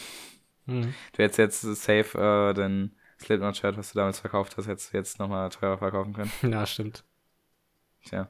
Mhm. 0.67 0.95
Du 1.13 1.23
hättest 1.23 1.39
jetzt 1.39 1.63
safe 1.63 2.19
äh, 2.19 2.55
den 2.55 2.95
Slipknot-Shirt, 3.21 3.77
was 3.77 3.93
du 3.93 3.99
damals 3.99 4.21
verkauft 4.21 4.57
hast, 4.57 4.67
hättest 4.69 4.93
du 4.93 4.99
jetzt 4.99 5.19
nochmal 5.19 5.49
teurer 5.51 5.79
verkaufen 5.79 6.13
können. 6.15 6.33
Ja, 6.43 6.67
stimmt. 6.67 7.05
Tja. 8.05 8.29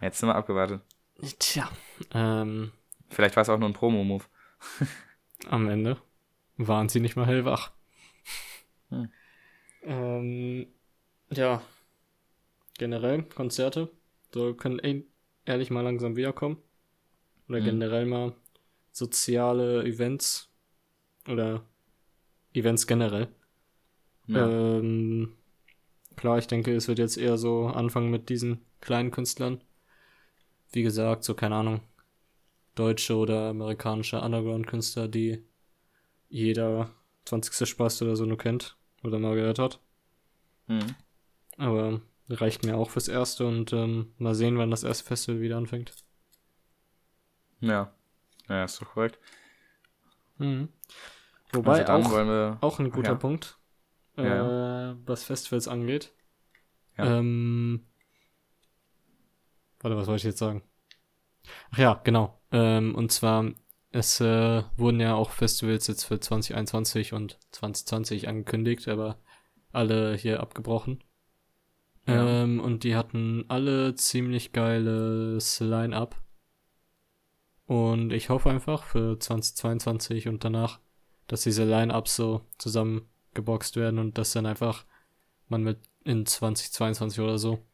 Hättest 0.00 0.22
du 0.22 0.26
mal 0.26 0.34
abgewartet. 0.34 0.82
Tja. 1.38 1.70
Ähm, 2.14 2.72
Vielleicht 3.10 3.36
war 3.36 3.42
es 3.42 3.48
auch 3.48 3.58
nur 3.58 3.68
ein 3.68 3.74
Promo-Move. 3.74 4.24
am 5.48 5.68
Ende 5.68 5.96
waren 6.56 6.88
sie 6.88 7.00
nicht 7.00 7.16
mal 7.16 7.26
hellwach. 7.26 7.72
Hm. 8.90 9.08
Ähm, 9.82 10.66
ja. 11.30 11.62
Generell 12.78 13.22
Konzerte. 13.24 13.90
So 14.32 14.54
können 14.54 14.78
e- 14.82 15.04
ehrlich 15.44 15.70
mal 15.70 15.82
langsam 15.82 16.16
wiederkommen. 16.16 16.58
Oder 17.48 17.60
Mhm. 17.60 17.64
generell 17.64 18.06
mal 18.06 18.34
soziale 18.92 19.84
Events. 19.84 20.48
Oder 21.28 21.64
Events 22.54 22.86
generell. 22.86 23.28
Ja. 24.26 24.48
Ähm, 24.48 25.36
klar, 26.16 26.38
ich 26.38 26.46
denke, 26.46 26.74
es 26.74 26.88
wird 26.88 26.98
jetzt 26.98 27.16
eher 27.18 27.38
so 27.38 27.66
anfangen 27.66 28.10
mit 28.10 28.28
diesen 28.28 28.64
kleinen 28.80 29.10
Künstlern. 29.10 29.62
Wie 30.72 30.82
gesagt, 30.82 31.24
so 31.24 31.34
keine 31.34 31.56
Ahnung, 31.56 31.80
deutsche 32.74 33.16
oder 33.16 33.50
amerikanische 33.50 34.20
Underground-Künstler, 34.20 35.08
die 35.08 35.44
jeder 36.28 36.90
20. 37.24 37.66
Spaß 37.66 38.02
oder 38.02 38.16
so 38.16 38.24
nur 38.24 38.38
kennt 38.38 38.76
oder 39.02 39.18
mal 39.18 39.34
gehört 39.34 39.58
hat. 39.58 39.80
Mhm. 40.68 40.94
Aber 41.58 42.00
reicht 42.28 42.64
mir 42.64 42.76
auch 42.76 42.90
fürs 42.90 43.08
erste 43.08 43.46
und 43.46 43.72
ähm, 43.72 44.12
mal 44.18 44.34
sehen, 44.34 44.56
wann 44.58 44.70
das 44.70 44.84
erste 44.84 45.04
Festival 45.04 45.40
wieder 45.40 45.56
anfängt. 45.56 45.92
Ja. 47.60 47.92
Ja, 48.48 48.64
ist 48.64 48.80
doch 48.80 48.94
korrekt. 48.94 49.18
Mhm. 50.38 50.68
Wobei 51.52 51.86
also 51.86 52.16
auch, 52.16 52.62
auch 52.62 52.78
ein 52.78 52.90
guter 52.90 53.08
ja. 53.10 53.14
Punkt, 53.14 53.58
äh, 54.16 54.24
Ja, 54.24 54.96
was 55.06 55.24
Festivals 55.24 55.68
angeht. 55.68 56.12
Ja. 56.96 57.18
Ähm, 57.18 57.86
warte, 59.80 59.96
was 59.96 60.06
wollte 60.06 60.20
ich 60.20 60.24
jetzt 60.24 60.38
sagen? 60.38 60.62
Ach 61.72 61.78
ja, 61.78 62.00
genau. 62.04 62.40
Ähm, 62.52 62.94
und 62.94 63.12
zwar, 63.12 63.52
es 63.90 64.20
äh, 64.20 64.62
wurden 64.76 65.00
ja 65.00 65.14
auch 65.14 65.30
Festivals 65.30 65.86
jetzt 65.86 66.04
für 66.04 66.20
2021 66.20 67.12
und 67.12 67.38
2020 67.52 68.28
angekündigt, 68.28 68.88
aber 68.88 69.18
alle 69.72 70.14
hier 70.14 70.40
abgebrochen. 70.40 71.02
Ja. 72.06 72.42
Ähm, 72.42 72.60
und 72.60 72.84
die 72.84 72.96
hatten 72.96 73.44
alle 73.48 73.94
ziemlich 73.94 74.52
geiles 74.52 75.60
Line-Up. 75.60 76.20
Und 77.66 78.12
ich 78.12 78.30
hoffe 78.30 78.50
einfach 78.50 78.82
für 78.82 79.18
2022 79.18 80.26
und 80.26 80.44
danach, 80.44 80.80
dass 81.28 81.42
diese 81.42 81.64
Line-Ups 81.64 82.16
so 82.16 82.44
zusammengeboxt 82.58 83.76
werden 83.76 84.00
und 84.00 84.18
dass 84.18 84.32
dann 84.32 84.46
einfach 84.46 84.84
man 85.46 85.62
mit 85.62 85.78
in 86.02 86.26
2022 86.26 87.20
oder 87.20 87.38
so 87.38 87.64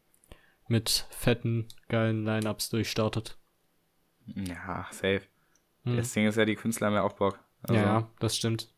mit 0.67 1.07
fetten, 1.09 1.67
geilen 1.89 2.23
Line-Ups 2.23 2.69
durchstartet. 2.69 3.37
Ja, 4.35 4.87
safe. 4.91 5.21
Hm. 5.83 5.97
Das 5.97 6.11
Ding 6.13 6.27
ist 6.27 6.35
ja, 6.37 6.45
die 6.45 6.55
Künstler 6.55 6.87
haben 6.87 6.95
ja 6.95 7.03
auch 7.03 7.13
Bock. 7.13 7.39
Also, 7.63 7.81
ja, 7.81 8.09
das 8.19 8.35
stimmt. 8.35 8.73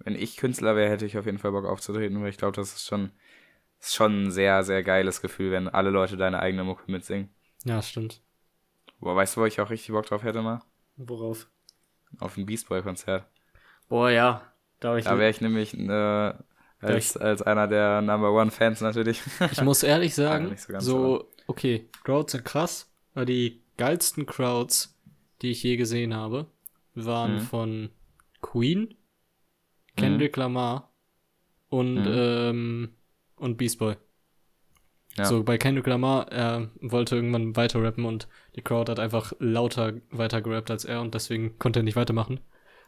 Wenn 0.00 0.14
ich 0.14 0.36
Künstler 0.36 0.76
wäre, 0.76 0.90
hätte 0.90 1.06
ich 1.06 1.18
auf 1.18 1.26
jeden 1.26 1.38
Fall 1.38 1.52
Bock 1.52 1.64
aufzutreten, 1.64 2.20
weil 2.22 2.30
ich 2.30 2.38
glaube, 2.38 2.56
das 2.56 2.74
ist 2.74 2.86
schon, 2.86 3.10
ist 3.80 3.94
schon 3.94 4.24
ein 4.24 4.30
sehr, 4.30 4.62
sehr 4.64 4.82
geiles 4.82 5.20
Gefühl, 5.20 5.52
wenn 5.52 5.68
alle 5.68 5.90
Leute 5.90 6.16
deine 6.16 6.40
eigene 6.40 6.64
Mucke 6.64 6.90
mitsingen. 6.90 7.30
Ja, 7.64 7.76
das 7.76 7.88
stimmt. 7.88 8.22
Boah, 9.00 9.16
weißt 9.16 9.36
du, 9.36 9.40
wo 9.40 9.44
ich 9.46 9.60
auch 9.60 9.70
richtig 9.70 9.92
Bock 9.92 10.06
drauf 10.06 10.22
hätte 10.22 10.42
mal? 10.42 10.62
Worauf? 10.96 11.48
Auf 12.18 12.36
ein 12.36 12.46
Beast 12.46 12.68
Boy-Konzert. 12.68 13.26
Boah, 13.88 14.10
ja. 14.10 14.52
Da, 14.80 14.96
Da 14.96 15.18
wäre 15.18 15.30
ich 15.30 15.40
nämlich 15.40 15.74
äh, 15.74 16.34
als, 16.80 17.16
als 17.16 17.42
einer 17.42 17.66
der 17.66 18.00
Number 18.02 18.32
One 18.32 18.50
Fans 18.50 18.80
natürlich. 18.80 19.20
ich 19.52 19.62
muss 19.62 19.82
ehrlich 19.82 20.14
sagen, 20.14 20.54
so 20.56 20.78
so, 20.80 21.28
okay, 21.46 21.88
Crowds 22.04 22.32
sind 22.32 22.44
krass, 22.44 22.90
aber 23.14 23.24
die 23.26 23.62
geilsten 23.76 24.26
Crowds, 24.26 24.96
die 25.42 25.50
ich 25.50 25.62
je 25.62 25.76
gesehen 25.76 26.14
habe, 26.14 26.46
waren 26.94 27.34
Mhm. 27.36 27.40
von 27.40 27.90
Queen, 28.40 28.94
Kendrick 29.96 30.36
Lamar 30.36 30.92
und 31.68 31.94
Mhm. 32.02 32.12
ähm, 32.14 32.88
und 33.36 33.56
Beast 33.56 33.78
Boy. 33.78 33.96
Ja. 35.16 35.24
So, 35.24 35.42
bei 35.42 35.58
Kendrick 35.58 35.86
Lamar, 35.86 36.30
er 36.30 36.70
wollte 36.80 37.16
irgendwann 37.16 37.56
weiter 37.56 37.82
rappen 37.82 38.04
und 38.04 38.28
die 38.54 38.62
Crowd 38.62 38.90
hat 38.90 39.00
einfach 39.00 39.32
lauter 39.40 39.94
weiter 40.10 40.40
gerappt 40.40 40.70
als 40.70 40.84
er 40.84 41.00
und 41.00 41.14
deswegen 41.14 41.58
konnte 41.58 41.80
er 41.80 41.82
nicht 41.82 41.96
weitermachen. 41.96 42.40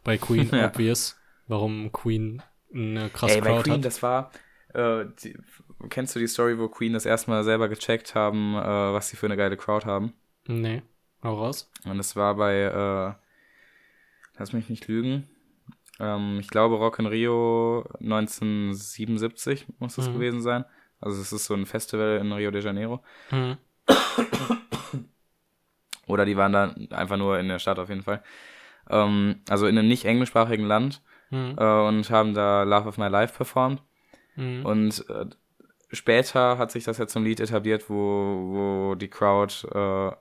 Bei 0.03 0.17
Queen, 0.17 0.49
Ja. 0.53 0.67
obvious, 0.67 1.17
warum 1.47 1.91
Queen 1.91 2.41
eine 2.73 3.09
krasse 3.09 3.35
Ey, 3.35 3.41
bei 3.41 3.47
Crowd 3.49 3.63
Queen, 3.63 3.73
hat. 3.75 3.85
das 3.85 4.01
war. 4.03 4.31
Äh, 4.73 5.05
die, 5.23 5.37
kennst 5.89 6.15
du 6.15 6.19
die 6.19 6.27
Story, 6.27 6.57
wo 6.57 6.67
Queen 6.69 6.93
das 6.93 7.05
erstmal 7.05 7.43
selber 7.43 7.67
gecheckt 7.69 8.15
haben, 8.15 8.55
äh, 8.55 8.63
was 8.63 9.09
sie 9.09 9.17
für 9.17 9.25
eine 9.25 9.37
geile 9.37 9.57
Crowd 9.57 9.85
haben? 9.85 10.13
Nee, 10.47 10.81
hau 11.23 11.35
raus. 11.35 11.69
Und 11.85 11.99
es 11.99 12.15
war 12.15 12.35
bei, 12.35 12.55
äh, 12.55 13.13
lass 14.39 14.53
mich 14.53 14.69
nicht 14.69 14.87
lügen, 14.87 15.27
ähm, 15.99 16.37
ich 16.39 16.47
glaube 16.47 16.75
Rock 16.77 16.99
in 16.99 17.05
Rio 17.05 17.85
1977 17.99 19.67
muss 19.79 19.95
das 19.95 20.09
Mhm. 20.09 20.13
gewesen 20.13 20.41
sein. 20.41 20.65
Also 20.99 21.21
es 21.21 21.31
ist 21.33 21.45
so 21.45 21.53
ein 21.53 21.65
Festival 21.65 22.17
in 22.19 22.31
Rio 22.31 22.51
de 22.51 22.61
Janeiro. 22.63 23.03
Mhm. 23.31 23.57
Oder 26.07 26.25
die 26.25 26.37
waren 26.37 26.51
da 26.53 26.75
einfach 26.95 27.17
nur 27.17 27.39
in 27.39 27.47
der 27.47 27.59
Stadt 27.59 27.79
auf 27.79 27.89
jeden 27.89 28.03
Fall. 28.03 28.23
Ähm, 28.89 29.41
also 29.49 29.67
in 29.67 29.77
einem 29.77 29.87
nicht 29.87 30.05
englischsprachigen 30.05 30.65
Land 30.65 31.01
Mhm. 31.31 31.55
äh, 31.57 31.87
und 31.87 32.09
haben 32.11 32.33
da 32.33 32.63
Love 32.63 32.87
of 32.89 32.97
My 32.97 33.07
Life 33.07 33.35
performt. 33.35 33.81
Mhm. 34.35 34.65
Und 34.65 35.09
äh, 35.09 35.25
später 35.91 36.57
hat 36.57 36.71
sich 36.71 36.83
das 36.83 36.97
ja 36.99 37.07
zum 37.07 37.23
Lied 37.23 37.39
etabliert, 37.39 37.89
wo, 37.89 37.95
wo 37.95 38.95
die 38.95 39.09
Crowd 39.09 39.67
äh, 39.73 40.11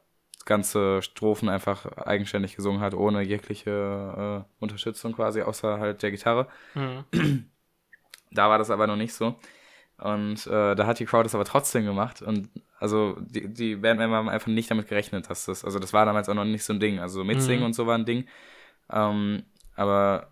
ganze 0.46 1.02
Strophen 1.02 1.48
einfach 1.48 1.86
eigenständig 1.98 2.56
gesungen 2.56 2.80
hat, 2.80 2.94
ohne 2.94 3.22
jegliche 3.22 4.44
äh, 4.46 4.62
Unterstützung 4.64 5.12
quasi, 5.12 5.42
außer 5.42 5.78
halt 5.78 6.02
der 6.02 6.10
Gitarre. 6.10 6.46
Mhm. 6.74 7.50
Da 8.32 8.48
war 8.48 8.58
das 8.58 8.70
aber 8.70 8.86
noch 8.86 8.96
nicht 8.96 9.12
so. 9.12 9.36
Und 9.98 10.46
äh, 10.46 10.74
da 10.74 10.86
hat 10.86 10.98
die 10.98 11.04
Crowd 11.04 11.24
das 11.24 11.34
aber 11.34 11.44
trotzdem 11.44 11.84
gemacht. 11.84 12.22
Und 12.22 12.48
also 12.78 13.16
die, 13.20 13.52
die 13.52 13.76
Bandmember 13.76 14.16
haben 14.16 14.28
einfach 14.30 14.46
nicht 14.46 14.70
damit 14.70 14.88
gerechnet, 14.88 15.28
dass 15.28 15.44
das, 15.44 15.64
also 15.64 15.78
das 15.78 15.92
war 15.92 16.06
damals 16.06 16.28
auch 16.28 16.34
noch 16.34 16.44
nicht 16.46 16.64
so 16.64 16.72
ein 16.72 16.80
Ding. 16.80 17.00
Also 17.00 17.22
mitsingen 17.22 17.60
Mhm. 17.60 17.66
und 17.66 17.72
so 17.74 17.86
war 17.86 17.98
ein 17.98 18.06
Ding. 18.06 18.26
Ähm, 18.90 19.42
aber 19.76 20.30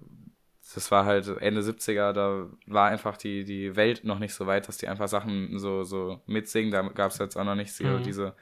das 0.75 0.91
war 0.91 1.05
halt 1.07 1.27
Ende 1.41 1.63
70er, 1.63 2.13
da 2.13 2.47
war 2.67 2.89
einfach 2.89 3.17
die, 3.17 3.45
die 3.45 3.77
Welt 3.77 4.05
noch 4.05 4.19
nicht 4.19 4.35
so 4.35 4.47
weit, 4.47 4.69
dass 4.69 4.77
die 4.79 4.89
einfach 4.89 5.09
Sachen 5.09 5.59
so, 5.59 5.85
so 5.85 6.21
mitsingen. 6.27 6.71
Da 6.71 6.83
gab 6.83 7.11
es 7.11 7.19
jetzt 7.19 7.37
auch 7.37 7.45
noch 7.45 7.55
nicht 7.55 7.73
so 7.73 7.85
Mhm. 7.85 8.03
diese, 8.03 8.35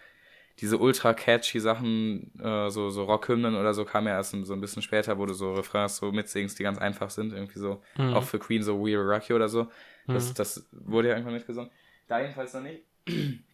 diese 0.60 0.78
ultra 0.78 1.14
catchy 1.14 1.60
Sachen, 1.60 2.32
äh, 2.40 2.70
so, 2.70 2.90
so 2.90 3.04
Rockhymnen 3.04 3.54
oder 3.54 3.74
so, 3.74 3.84
kam 3.84 4.06
ja 4.06 4.14
erst 4.14 4.32
so 4.44 4.54
ein 4.54 4.60
bisschen 4.60 4.82
später, 4.82 5.18
wo 5.18 5.26
du 5.26 5.34
so 5.34 5.52
Refrains 5.54 5.96
so 5.98 6.10
mitsingst, 6.12 6.58
die 6.58 6.62
ganz 6.62 6.78
einfach 6.78 7.10
sind, 7.10 7.32
irgendwie 7.32 7.58
so, 7.58 7.82
Mhm. 7.98 8.14
auch 8.14 8.24
für 8.24 8.38
Queen 8.38 8.62
so 8.62 8.78
We 8.78 8.92
Will 8.98 9.00
Rock 9.12 9.28
You 9.28 9.36
oder 9.36 9.48
so. 9.48 9.68
Das, 10.08 10.30
Mhm. 10.30 10.34
das 10.34 10.66
wurde 10.72 11.08
ja 11.08 11.14
irgendwann 11.14 11.34
mitgesungen. 11.34 11.70
Da 12.08 12.20
jedenfalls 12.20 12.54
noch 12.54 12.62
nicht. 12.62 12.84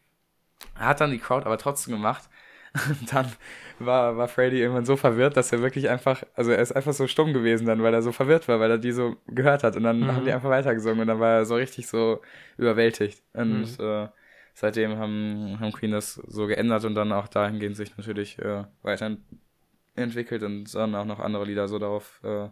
Hat 0.74 1.00
dann 1.00 1.10
die 1.10 1.18
Crowd 1.18 1.44
aber 1.44 1.58
trotzdem 1.58 1.94
gemacht. 1.94 2.28
Und 2.74 3.12
dann 3.12 3.30
war, 3.78 4.16
war 4.16 4.28
Freddy 4.28 4.60
irgendwann 4.60 4.84
so 4.86 4.96
verwirrt, 4.96 5.36
dass 5.36 5.52
er 5.52 5.60
wirklich 5.62 5.88
einfach, 5.90 6.22
also 6.34 6.50
er 6.52 6.58
ist 6.60 6.72
einfach 6.72 6.92
so 6.94 7.06
stumm 7.06 7.32
gewesen 7.34 7.66
dann, 7.66 7.82
weil 7.82 7.94
er 7.94 8.02
so 8.02 8.12
verwirrt 8.12 8.48
war, 8.48 8.60
weil 8.60 8.70
er 8.70 8.78
die 8.78 8.92
so 8.92 9.16
gehört 9.26 9.62
hat. 9.64 9.76
Und 9.76 9.82
dann 9.84 10.08
Mhm. 10.08 10.14
haben 10.14 10.24
die 10.24 10.32
einfach 10.32 10.48
weitergesungen 10.50 11.00
und 11.00 11.06
dann 11.08 11.20
war 11.20 11.30
er 11.38 11.44
so 11.46 11.56
richtig 11.56 11.86
so 11.88 12.20
überwältigt. 12.56 13.22
Und 13.34 13.78
äh, 13.78 14.08
seitdem 14.54 14.96
haben, 14.98 15.58
haben 15.60 15.72
Queen 15.72 15.92
das 15.92 16.14
so 16.14 16.46
geändert 16.46 16.84
und 16.84 16.94
dann 16.94 17.12
auch 17.12 17.28
dahingehend 17.28 17.76
sich 17.76 17.96
natürlich 17.96 18.38
äh, 18.38 18.64
weiterentwickelt 18.82 20.42
und 20.42 20.74
dann 20.74 20.94
auch 20.94 21.04
noch 21.04 21.20
andere 21.20 21.44
Lieder 21.44 21.68
so 21.68 21.78
darauf 21.78 22.20
äh, 22.24 22.48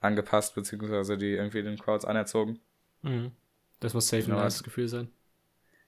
angepasst, 0.00 0.54
beziehungsweise 0.56 1.18
die 1.18 1.32
irgendwie 1.32 1.62
den 1.62 1.78
Crowds 1.78 2.04
anerzogen. 2.04 2.60
Mhm. 3.02 3.32
Das 3.80 3.92
muss 3.94 4.08
safe 4.08 4.30
ein 4.30 4.34
Genau. 4.34 4.36
nice 4.36 4.62
Gefühl 4.62 4.86
sein. 4.88 5.10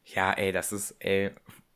Ja, 0.04 0.32
ey, 0.32 0.52
das 0.52 0.72
ist, 0.72 0.96
ey, 1.00 1.30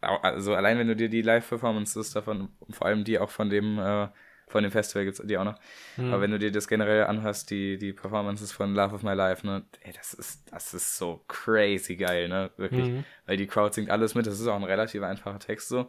also 0.04 0.54
allein 0.54 0.78
wenn 0.78 0.88
du 0.88 0.96
dir 0.96 1.08
die 1.08 1.22
Live-Performances 1.22 2.12
davon, 2.12 2.50
vor 2.70 2.86
allem 2.86 3.04
die 3.04 3.18
auch 3.18 3.30
von 3.30 3.50
dem, 3.50 3.78
äh, 3.78 4.08
von 4.46 4.62
dem 4.62 4.70
Festival 4.70 5.04
gibt's 5.04 5.22
die 5.24 5.38
auch 5.38 5.44
noch, 5.44 5.58
Mhm. 5.96 6.12
aber 6.12 6.20
wenn 6.20 6.30
du 6.30 6.38
dir 6.38 6.52
das 6.52 6.68
generell 6.68 7.04
anhörst, 7.04 7.50
die, 7.50 7.78
die 7.78 7.92
Performances 7.92 8.52
von 8.52 8.74
Love 8.74 8.94
of 8.94 9.02
My 9.02 9.14
Life, 9.14 9.46
ne, 9.46 9.64
ey, 9.80 9.92
das 9.92 10.14
ist, 10.14 10.52
das 10.52 10.74
ist 10.74 10.96
so 10.96 11.24
crazy 11.28 11.96
geil, 11.96 12.28
ne, 12.28 12.50
wirklich, 12.56 12.88
Mhm. 12.88 13.04
weil 13.26 13.36
die 13.36 13.46
Crowd 13.46 13.74
singt 13.74 13.90
alles 13.90 14.14
mit, 14.14 14.26
das 14.26 14.38
ist 14.38 14.46
auch 14.46 14.56
ein 14.56 14.64
relativ 14.64 15.02
einfacher 15.02 15.38
Text 15.38 15.68
so, 15.68 15.88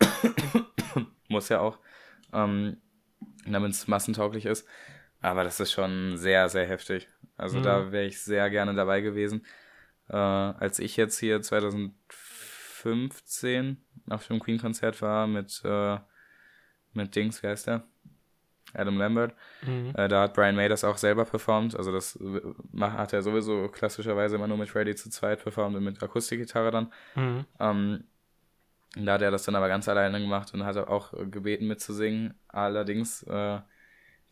muss 1.28 1.48
ja 1.48 1.60
auch, 1.60 1.78
ähm, 2.32 2.78
damit 3.46 3.72
es 3.72 3.88
massentauglich 3.88 4.46
ist, 4.46 4.66
aber 5.20 5.44
das 5.44 5.60
ist 5.60 5.72
schon 5.72 6.16
sehr, 6.16 6.48
sehr 6.48 6.66
heftig, 6.66 7.08
also 7.36 7.58
Mhm. 7.58 7.62
da 7.62 7.92
wäre 7.92 8.06
ich 8.06 8.20
sehr 8.20 8.48
gerne 8.50 8.74
dabei 8.74 9.00
gewesen, 9.00 9.44
äh, 10.08 10.16
als 10.16 10.78
ich 10.78 10.96
jetzt 10.96 11.18
hier 11.18 11.42
2015 12.86 13.76
auf 14.10 14.26
dem 14.26 14.40
Queen-Konzert 14.40 15.02
war 15.02 15.26
mit, 15.26 15.60
äh, 15.64 15.98
mit 16.92 17.14
Dings, 17.14 17.42
wie 17.42 17.48
heißt 17.48 17.66
der? 17.66 17.84
Adam 18.74 18.98
Lambert. 18.98 19.34
Mhm. 19.62 19.92
Äh, 19.96 20.08
da 20.08 20.22
hat 20.22 20.34
Brian 20.34 20.56
May 20.56 20.68
das 20.68 20.84
auch 20.84 20.98
selber 20.98 21.24
performt. 21.24 21.76
Also 21.76 21.92
das 21.92 22.16
äh, 22.16 22.40
hat 22.80 23.12
er 23.12 23.22
sowieso 23.22 23.68
klassischerweise 23.68 24.36
immer 24.36 24.48
nur 24.48 24.58
mit 24.58 24.68
Freddy 24.68 24.94
zu 24.94 25.08
zweit 25.08 25.42
performt 25.42 25.76
und 25.76 25.84
mit 25.84 26.02
Akustikgitarre 26.02 26.70
dann. 26.70 26.92
Mhm. 27.14 27.44
Ähm, 27.60 28.04
da 28.96 29.14
hat 29.14 29.22
er 29.22 29.30
das 29.30 29.44
dann 29.44 29.54
aber 29.54 29.68
ganz 29.68 29.88
alleine 29.88 30.20
gemacht 30.20 30.52
und 30.54 30.64
hat 30.64 30.76
auch 30.76 31.12
gebeten 31.30 31.66
mitzusingen. 31.68 32.34
Allerdings, 32.48 33.22
äh, 33.24 33.60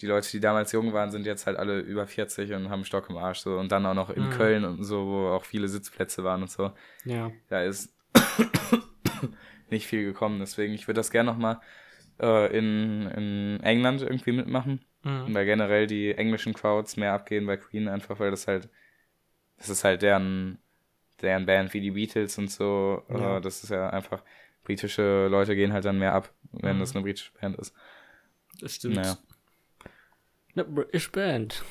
die 0.01 0.07
Leute, 0.07 0.29
die 0.31 0.41
damals 0.41 0.73
jung 0.73 0.93
waren, 0.93 1.11
sind 1.13 1.27
jetzt 1.27 1.47
halt 1.47 1.57
alle 1.57 1.79
über 1.81 2.07
40 2.07 2.53
und 2.55 2.71
haben 2.71 2.85
Stock 2.85 3.09
im 3.09 3.17
Arsch. 3.17 3.41
So. 3.41 3.57
Und 3.59 3.71
dann 3.71 3.87
auch 3.87 3.95
noch 3.95 4.11
in 4.11 4.27
Mhm. 4.27 4.31
Köln 4.31 4.65
und 4.65 4.83
so, 4.83 5.07
wo 5.07 5.29
auch 5.29 5.45
viele 5.45 5.69
Sitzplätze 5.69 6.25
waren 6.25 6.43
und 6.43 6.51
so. 6.51 6.73
Ja. 7.05 7.31
Da 7.49 7.63
ist 7.63 7.95
nicht 9.71 9.87
viel 9.87 10.05
gekommen. 10.05 10.41
Deswegen, 10.41 10.75
ich 10.75 10.87
würde 10.87 10.99
das 11.01 11.11
gerne 11.11 11.31
nochmal 11.31 11.61
äh, 12.21 12.57
in, 12.57 13.07
in 13.09 13.61
England 13.63 14.03
irgendwie 14.03 14.33
mitmachen. 14.33 14.85
Mhm. 15.03 15.35
Weil 15.35 15.45
generell 15.45 15.87
die 15.87 16.13
englischen 16.13 16.55
Crowds 16.55 16.97
mehr 16.97 17.13
abgehen 17.13 17.47
bei 17.47 17.57
Queen, 17.57 17.89
einfach 17.89 18.19
weil 18.21 18.31
das 18.31 18.47
halt, 18.47 18.69
das 19.59 19.69
ist 19.69 19.85
halt 19.85 20.03
deren, 20.03 20.59
deren 21.21 21.47
Band 21.47 21.75
wie 21.75 21.81
die 21.81 21.91
Beatles 21.91 22.39
und 22.39 22.51
so. 22.51 23.03
Ja. 23.11 23.37
Äh, 23.37 23.41
das 23.41 23.63
ist 23.65 23.71
ja 23.71 23.91
einfach, 23.91 24.23
britische 24.65 25.29
Leute 25.29 25.55
gehen 25.55 25.73
halt 25.73 25.85
dann 25.85 25.99
mehr 25.99 26.15
ab, 26.15 26.33
wenn 26.53 26.77
Mhm. 26.77 26.81
das 26.81 26.95
eine 26.95 27.03
britische 27.05 27.33
Band 27.39 27.59
ist. 27.59 27.75
Das 28.61 28.77
stimmt. 28.77 28.97
Naja. 28.97 29.19
Eine 30.55 30.65
British 30.65 31.11
Band. 31.11 31.63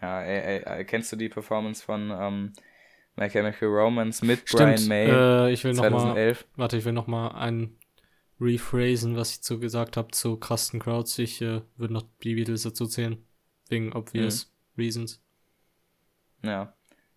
Ja, 0.00 0.22
ey, 0.22 0.58
ey, 0.58 0.62
ey, 0.64 0.84
kennst 0.84 1.12
du 1.12 1.16
die 1.16 1.28
Performance 1.28 1.84
von 1.84 2.10
ähm, 2.10 2.52
My 3.16 3.28
Chemical 3.28 3.68
Romance 3.68 4.24
mit 4.24 4.40
Stimmt. 4.48 4.76
Brian 4.76 4.88
May 4.88 5.06
Äh, 5.08 5.52
ich 5.52 5.62
will 5.64 5.72
noch 5.72 5.82
mal, 5.84 5.90
2011? 5.90 6.46
warte, 6.56 6.76
ich 6.76 6.84
will 6.84 6.92
noch 6.92 7.06
mal 7.06 7.28
ein 7.28 7.76
rephrasen, 8.40 9.16
was 9.16 9.30
ich 9.36 9.42
so 9.42 9.58
gesagt 9.58 9.96
habe 9.96 10.10
zu 10.10 10.36
krassen 10.36 10.80
Crowds. 10.80 11.18
Ich 11.18 11.40
äh, 11.40 11.62
würde 11.76 11.94
noch 11.94 12.04
die 12.22 12.34
Beatles 12.34 12.62
dazu 12.62 12.86
zählen. 12.86 13.18
Wegen 13.68 13.92
obvious 13.92 14.52
reasons. 14.76 15.22
Ja. 16.42 16.74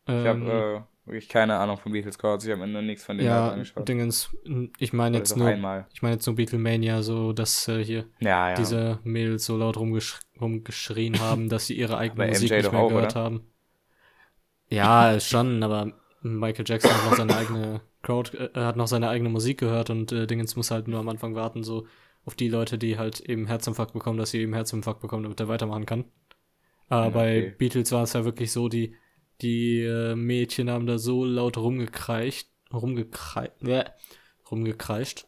Ähm, 0.08 0.22
Ich 0.22 0.28
habe 0.28 0.86
äh, 1.06 1.10
wirklich 1.10 1.28
keine 1.30 1.58
Ahnung 1.58 1.78
von 1.78 1.92
Beatles 1.92 2.18
Crowds. 2.18 2.46
Ich 2.46 2.52
habe 2.52 2.62
mir 2.62 2.68
nur 2.68 2.82
nichts 2.84 3.04
von 3.04 3.18
denen 3.18 3.28
ja, 3.30 3.50
angeschaut. 3.52 3.90
Dingens, 3.90 4.30
ich 4.78 4.94
meine 4.94 5.18
jetzt 5.18 5.36
nur, 5.36 5.48
einmal. 5.48 5.88
ich 5.94 6.02
meine 6.04 6.14
jetzt 6.16 6.28
nur 6.28 6.36
Beatlemania, 6.36 7.02
so 7.02 7.34
dass 7.34 7.68
äh, 7.68 7.84
hier 7.84 8.06
Ja, 8.20 8.50
ja. 8.52 8.56
diese 8.56 9.00
Mädels 9.04 9.46
so 9.46 9.58
laut 9.58 9.78
rumgesch 9.78 10.20
rumgeschrien 10.40 11.20
haben, 11.20 11.50
dass 11.50 11.66
sie 11.68 11.74
ihre 11.78 11.98
eigene 11.98 12.28
Musik 12.28 12.52
nicht 12.52 12.72
mehr 12.72 12.82
auch, 12.82 12.90
gehört 12.90 13.14
oder? 13.14 13.22
haben. 13.24 13.42
Ja, 14.70 15.20
schon, 15.20 15.64
aber 15.64 15.94
Michael 16.22 16.66
Jackson 16.68 16.96
hat 16.96 17.04
noch 17.04 17.14
seine 17.14 17.36
eigene 17.36 17.82
Crowd, 18.02 18.38
äh, 18.38 18.50
hat 18.56 18.76
noch 18.76 18.88
seine 18.88 19.10
eigene 19.10 19.30
Musik 19.30 19.60
gehört 19.60 19.90
und 19.90 20.12
äh, 20.12 20.28
Dingens 20.28 20.56
muss 20.56 20.72
halt 20.72 20.88
nur 20.88 21.00
am 21.00 21.10
Anfang 21.10 21.36
warten, 21.36 21.64
so 21.64 21.88
auf 22.26 22.36
die 22.36 22.50
Leute, 22.50 22.78
die 22.78 22.98
halt 22.98 23.22
eben 23.22 23.48
Herzinfarkt 23.48 23.94
bekommen, 23.94 24.18
dass 24.20 24.32
sie 24.32 24.42
eben 24.42 24.54
Herzinfarkt 24.54 25.00
bekommen, 25.02 25.24
damit 25.24 25.40
er 25.40 25.48
weitermachen 25.48 25.86
kann. 25.86 26.06
Aber 26.90 27.12
Ja, 27.12 27.12
bei 27.12 27.42
okay. 27.42 27.56
Beatles 27.58 27.92
war 27.94 28.04
es 28.04 28.14
ja 28.14 28.26
wirklich 28.26 28.52
so, 28.52 28.70
die, 28.70 28.96
die 29.42 29.82
äh, 29.84 30.16
Mädchen 30.16 30.70
haben 30.70 30.88
da 30.88 31.00
so 31.00 31.26
laut 31.26 31.58
rumgekreischt, 31.58 32.50
rumgekreischt, 32.74 33.64
äh, 33.68 33.86
rumgekreischt. 34.52 35.28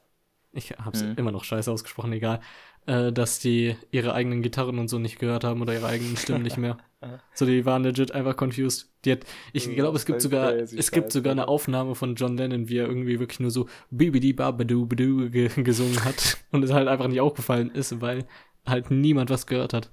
Ich 0.54 0.72
hab's 0.74 1.02
Mhm. 1.02 1.18
immer 1.18 1.32
noch 1.32 1.44
scheiße 1.46 1.72
ausgesprochen, 1.72 2.14
egal. 2.14 2.42
Äh, 2.88 3.14
dass 3.14 3.40
die 3.40 3.78
ihre 3.92 4.14
eigenen 4.14 4.42
Gitarren 4.44 4.80
und 4.80 4.90
so 4.90 5.00
nicht 5.00 5.20
gehört 5.20 5.44
haben 5.46 5.62
oder 5.62 5.74
ihre 5.74 5.88
eigenen 5.88 6.18
Stimmen 6.18 6.44
nicht 6.44 6.58
mehr. 6.58 6.78
So, 7.34 7.46
die 7.46 7.66
waren 7.66 7.84
legit 7.84 8.12
einfach 8.12 8.36
confused. 8.38 8.92
Die 9.06 9.14
hat, 9.14 9.26
ich 9.54 9.66
Das 9.66 9.76
glaube, 9.76 9.96
es 9.98 10.06
gibt 10.06 10.22
sogar, 10.22 10.60
es 10.76 10.92
gibt 10.92 11.12
sogar 11.12 11.32
eine 11.32 11.48
Aufnahme 11.48 11.96
von 11.96 12.16
John 12.16 12.38
Lennon, 12.38 12.68
wie 12.68 12.78
er 12.78 12.88
irgendwie 12.88 13.20
wirklich 13.20 13.40
nur 13.40 13.52
so 13.52 13.68
Bibidi 13.92 14.34
Babadu 14.34 14.86
Badu 14.86 15.30
ge 15.30 15.48
gesungen 15.64 16.04
hat 16.04 16.38
und 16.52 16.64
es 16.64 16.74
halt 16.74 16.88
einfach 16.88 17.08
nicht 17.08 17.22
aufgefallen 17.22 17.72
ist, 17.72 18.02
weil 18.02 18.26
halt 18.66 18.92
niemand 18.92 19.30
was 19.30 19.48
gehört 19.48 19.74
hat. 19.74 19.92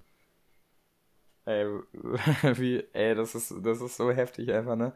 Ey, 1.46 1.64
wie, 2.58 2.84
ey, 2.92 3.14
das 3.14 3.34
ist, 3.34 3.54
das 3.62 3.80
ist 3.80 3.96
so 3.96 4.10
heftig 4.12 4.50
einfach, 4.52 4.76
ne? 4.76 4.92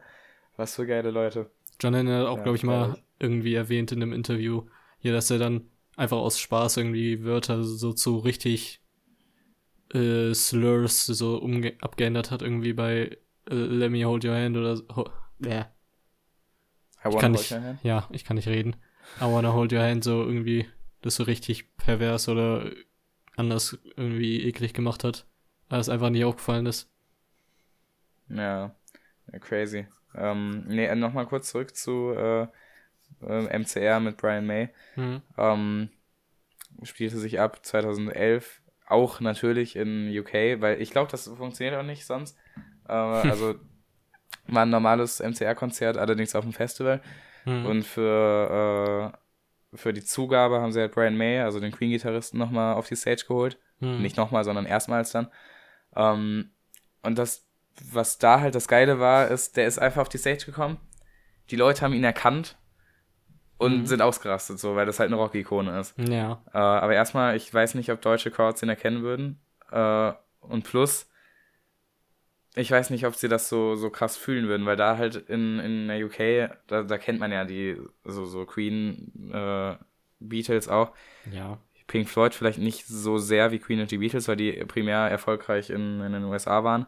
Was 0.57 0.75
für 0.75 0.85
geile 0.85 1.11
Leute. 1.11 1.51
John 1.79 1.93
Lennon 1.93 2.13
hat 2.21 2.27
auch, 2.27 2.41
Ja, 2.41 2.43
glaube 2.43 2.57
ich, 2.57 2.63
mal 2.63 2.95
ehrlich. 2.95 3.03
irgendwie 3.19 3.53
erwähnt 3.55 3.91
in 3.91 4.01
einem 4.01 4.13
Interview, 4.13 4.67
hier, 4.99 5.13
dass 5.13 5.29
er 5.31 5.39
dann 5.39 5.69
einfach 5.95 6.17
aus 6.17 6.39
Spaß 6.39 6.77
irgendwie 6.77 7.23
Wörter 7.23 7.63
so 7.63 7.93
zu 7.93 8.17
richtig 8.19 8.80
äh, 9.93 10.33
Slurs 10.33 11.05
so 11.05 11.37
umge 11.37 11.73
abgeändert 11.81 12.31
hat, 12.31 12.41
irgendwie 12.41 12.73
bei 12.73 13.17
äh, 13.49 13.53
Let 13.53 13.91
Me 13.91 14.05
Hold 14.05 14.25
Your 14.25 14.35
Hand 14.35 14.57
oder 14.57 14.77
so. 14.77 14.83
Ho 14.95 15.09
Ich 17.09 17.17
kann 17.17 17.31
nicht, 17.31 17.55
ja, 17.83 18.07
ich 18.11 18.25
kann 18.25 18.35
nicht 18.35 18.47
reden. 18.47 18.75
I 19.19 19.23
wanna 19.23 19.53
hold 19.53 19.73
your 19.73 19.81
hand 19.81 20.03
so 20.03 20.23
irgendwie 20.23 20.67
das 21.01 21.15
so 21.15 21.23
richtig 21.23 21.75
pervers 21.77 22.29
oder 22.29 22.71
anders 23.35 23.77
irgendwie 23.95 24.43
eklig 24.45 24.73
gemacht 24.73 25.03
hat. 25.03 25.25
Weil 25.69 25.79
es 25.79 25.89
einfach 25.89 26.09
nicht 26.09 26.25
aufgefallen 26.25 26.65
ist. 26.65 26.89
Ja, 28.29 28.75
crazy. 29.39 29.87
Ähm, 30.13 30.65
nee, 30.67 30.93
nochmal 30.95 31.25
kurz 31.25 31.49
zurück 31.49 31.75
zu 31.75 32.13
äh, 32.13 32.47
äh, 33.21 33.59
MCR 33.59 33.99
mit 33.99 34.17
Brian 34.17 34.45
May. 34.45 34.69
Mhm. 34.95 35.21
Ähm, 35.37 35.89
spielte 36.83 37.17
sich 37.17 37.39
ab 37.39 37.65
2011, 37.65 38.61
auch 38.91 39.19
natürlich 39.19 39.75
in 39.75 40.09
UK, 40.17 40.61
weil 40.61 40.81
ich 40.81 40.91
glaube, 40.91 41.11
das 41.11 41.27
funktioniert 41.27 41.75
auch 41.75 41.85
nicht 41.85 42.05
sonst. 42.05 42.37
Äh, 42.87 42.93
also 42.93 43.55
war 44.47 44.63
ein 44.63 44.69
normales 44.69 45.19
MCR-Konzert, 45.19 45.97
allerdings 45.97 46.35
auf 46.35 46.43
dem 46.43 46.53
Festival. 46.53 47.01
Mhm. 47.45 47.65
Und 47.65 47.83
für, 47.83 49.13
äh, 49.73 49.77
für 49.77 49.93
die 49.93 50.03
Zugabe 50.03 50.61
haben 50.61 50.71
sie 50.71 50.81
halt 50.81 50.93
Brian 50.93 51.17
May, 51.17 51.39
also 51.39 51.59
den 51.59 51.71
Queen-Gitarristen, 51.71 52.37
nochmal 52.37 52.75
auf 52.75 52.87
die 52.87 52.95
Stage 52.95 53.25
geholt. 53.27 53.57
Mhm. 53.79 54.01
Nicht 54.01 54.17
nochmal, 54.17 54.43
sondern 54.43 54.65
erstmals 54.65 55.11
dann. 55.11 55.29
Ähm, 55.95 56.51
und 57.01 57.17
das, 57.17 57.47
was 57.91 58.17
da 58.17 58.41
halt 58.41 58.55
das 58.55 58.67
Geile 58.67 58.99
war, 58.99 59.27
ist, 59.27 59.57
der 59.57 59.67
ist 59.67 59.79
einfach 59.79 60.01
auf 60.01 60.09
die 60.09 60.17
Stage 60.17 60.45
gekommen. 60.45 60.77
Die 61.49 61.55
Leute 61.55 61.81
haben 61.81 61.93
ihn 61.93 62.03
erkannt 62.03 62.57
und 63.61 63.81
Mhm. 63.81 63.85
sind 63.85 64.01
ausgerastet, 64.01 64.59
so, 64.59 64.75
weil 64.75 64.85
das 64.85 64.99
halt 64.99 65.07
eine 65.07 65.17
Rock-Ikone 65.17 65.79
ist. 65.79 65.97
Ja. 65.97 66.41
Äh, 66.53 66.57
aber 66.57 66.93
erstmal, 66.93 67.35
ich 67.35 67.53
weiß 67.53 67.75
nicht, 67.75 67.91
ob 67.91 68.01
deutsche 68.01 68.31
Crowds 68.31 68.61
ihn 68.63 68.69
erkennen 68.69 69.03
würden. 69.03 69.39
Äh, 69.71 70.11
und 70.41 70.63
plus, 70.63 71.07
ich 72.55 72.69
weiß 72.71 72.89
nicht, 72.89 73.05
ob 73.05 73.15
sie 73.15 73.29
das 73.29 73.47
so, 73.47 73.75
so 73.75 73.89
krass 73.89 74.17
fühlen 74.17 74.47
würden, 74.47 74.65
weil 74.65 74.75
da 74.75 74.97
halt 74.97 75.15
in, 75.15 75.59
in 75.59 75.87
der 75.87 76.05
UK, 76.05 76.49
da, 76.67 76.83
da 76.83 76.97
kennt 76.97 77.19
man 77.19 77.31
ja 77.31 77.45
die, 77.45 77.77
so, 78.03 78.25
so 78.25 78.45
Queen, 78.45 79.31
äh, 79.33 79.75
Beatles 80.19 80.67
auch. 80.67 80.91
Ja. 81.31 81.57
Pink 81.87 82.09
Floyd 82.09 82.33
vielleicht 82.33 82.59
nicht 82.59 82.85
so 82.87 83.17
sehr 83.17 83.51
wie 83.51 83.59
Queen 83.59 83.79
und 83.81 83.91
die 83.91 83.97
Beatles, 83.97 84.27
weil 84.27 84.37
die 84.37 84.51
primär 84.65 85.09
erfolgreich 85.09 85.69
in, 85.69 86.01
in 86.01 86.13
den 86.13 86.23
USA 86.25 86.63
waren. 86.63 86.85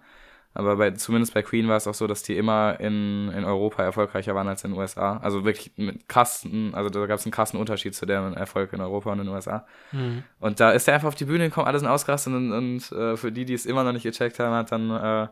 Aber 0.56 0.76
bei, 0.76 0.92
zumindest 0.92 1.34
bei 1.34 1.42
Queen 1.42 1.68
war 1.68 1.78
es 1.78 1.88
auch 1.88 1.96
so, 1.96 2.06
dass 2.06 2.22
die 2.22 2.38
immer 2.38 2.80
in, 2.80 3.30
in 3.30 3.44
Europa 3.44 3.82
erfolgreicher 3.82 4.36
waren 4.36 4.48
als 4.48 4.64
in 4.64 4.72
den 4.72 4.80
USA. 4.80 5.18
Also 5.18 5.46
wirklich 5.46 5.72
mit 5.78 6.08
krassen, 6.08 6.76
also 6.76 6.90
da 6.90 7.06
gab 7.08 7.18
es 7.18 7.26
einen 7.26 7.32
krassen 7.32 7.60
Unterschied 7.60 7.96
zu 7.96 8.06
deren 8.06 8.36
Erfolg 8.36 8.72
in 8.72 8.82
Europa 8.82 9.12
und 9.12 9.20
in 9.20 9.26
den 9.26 9.34
USA. 9.34 9.66
Mhm. 9.92 10.24
Und 10.40 10.60
da 10.60 10.72
ist 10.72 10.88
er 10.88 10.94
einfach 10.94 11.08
auf 11.08 11.16
die 11.16 11.26
Bühne 11.26 11.46
gekommen, 11.46 11.68
alle 11.68 11.80
sind 11.80 11.88
ausgerastet 11.88 12.34
und, 12.34 12.52
und 12.52 12.92
äh, 12.92 13.18
für 13.18 13.32
die, 13.32 13.46
die 13.46 13.54
es 13.54 13.66
immer 13.66 13.84
noch 13.84 13.94
nicht 13.94 14.04
gecheckt 14.04 14.38
haben, 14.40 14.54
hat 14.54 14.72
dann, 14.72 14.92
äh, 14.92 15.28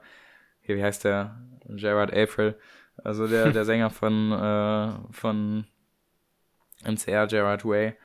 hier, 0.61 0.77
wie 0.77 0.83
heißt 0.83 1.03
der? 1.03 1.39
Gerard 1.65 2.11
April, 2.11 2.55
also 3.03 3.27
der, 3.27 3.51
der 3.51 3.65
Sänger 3.65 3.91
von, 3.91 4.31
äh, 4.31 4.91
von 5.11 5.65
MCR, 6.83 7.27
Gerard 7.27 7.63
Way, 7.63 7.95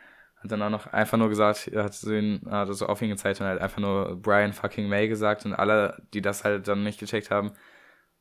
hat 0.47 0.53
dann 0.53 0.63
auch 0.63 0.71
noch 0.71 0.93
einfach 0.93 1.19
nur 1.19 1.29
gesagt, 1.29 1.69
er 1.69 1.85
hat 1.85 1.95
so 1.95 2.13
ihn, 2.13 2.41
hat 2.51 2.73
so 2.75 2.87
auf 2.87 3.03
ihn 3.03 3.11
gezeigt 3.11 3.41
und 3.41 3.47
halt 3.47 3.61
einfach 3.61 3.79
nur 3.79 4.17
Brian 4.21 4.53
fucking 4.53 4.89
May 4.89 5.09
gesagt 5.09 5.45
und 5.45 5.53
alle, 5.55 6.03
die 6.15 6.23
das 6.23 6.45
halt 6.45 6.67
dann 6.69 6.83
nicht 6.83 6.99
gecheckt 6.99 7.31
haben, 7.31 7.53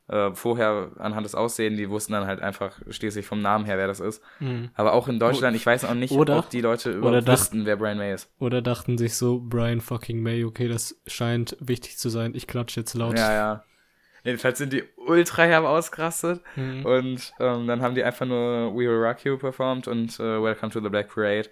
äh, 0.08 0.32
vorher 0.36 0.92
anhand 1.00 1.26
des 1.26 1.34
Aussehens, 1.34 1.78
die 1.78 1.90
wussten 1.90 2.14
dann 2.14 2.28
halt 2.28 2.40
einfach 2.40 2.80
schließlich 2.90 3.26
vom 3.26 3.42
Namen 3.42 3.66
her, 3.66 3.78
wer 3.80 3.88
das 3.88 4.00
ist. 4.00 4.22
Mhm. 4.40 4.70
Aber 4.76 4.94
auch 4.94 5.08
in 5.08 5.18
Deutschland, 5.20 5.56
ich 5.56 5.66
weiß 5.66 5.84
auch 5.86 5.96
nicht, 5.96 6.12
Oder- 6.14 6.38
ob 6.38 6.50
die 6.52 6.62
Leute 6.62 6.92
überhaupt 6.92 7.28
wussten, 7.28 7.66
wer 7.66 7.76
Brian 7.76 7.98
May 7.98 8.14
ist. 8.14 8.30
Oder 8.40 8.62
dachten 8.62 9.00
sich 9.00 9.16
so, 9.16 9.40
Brian 9.40 9.82
fucking 9.82 10.22
May, 10.22 10.44
okay, 10.44 10.68
das 10.68 11.02
scheint 11.08 11.58
wichtig 11.60 11.98
zu 11.98 12.10
sein. 12.10 12.34
Ich 12.36 12.46
klatsche 12.46 12.82
jetzt 12.82 12.94
laut. 12.94 13.18
Ja, 13.18 13.34
ja. 13.34 13.64
Jedenfalls 14.24 14.58
sind 14.58 14.74
die 14.74 14.84
ultra 14.96 15.44
herb 15.44 15.66
ausgerastet 15.66 16.42
Mhm. 16.56 16.86
und 16.86 17.34
ähm, 17.40 17.68
dann 17.68 17.82
haben 17.82 17.94
die 17.96 18.04
einfach 18.04 18.26
nur 18.26 18.74
We 18.74 18.80
Will 18.90 19.04
Rock 19.04 19.24
You 19.24 19.38
performt 19.38 19.88
und 19.88 20.20
äh, 20.20 20.42
Welcome 20.42 20.72
to 20.72 20.82
the 20.82 20.90
Black 20.90 21.10
Parade. 21.14 21.48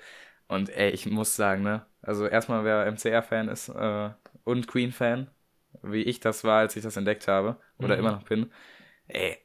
Und 0.47 0.69
ey, 0.69 0.91
ich 0.91 1.05
muss 1.07 1.35
sagen, 1.35 1.63
ne, 1.63 1.85
also 2.01 2.27
erstmal 2.27 2.63
wer 2.65 2.85
MCR-Fan 2.85 3.47
ist 3.49 3.69
äh, 3.69 4.11
und 4.43 4.67
Queen-Fan, 4.67 5.29
wie 5.83 6.03
ich 6.03 6.19
das 6.19 6.43
war, 6.43 6.59
als 6.59 6.75
ich 6.75 6.83
das 6.83 6.97
entdeckt 6.97 7.27
habe 7.27 7.59
oder 7.79 7.97
Mhm. 7.97 7.99
immer 7.99 8.11
noch 8.11 8.23
bin, 8.23 8.51
ey, 9.07 9.37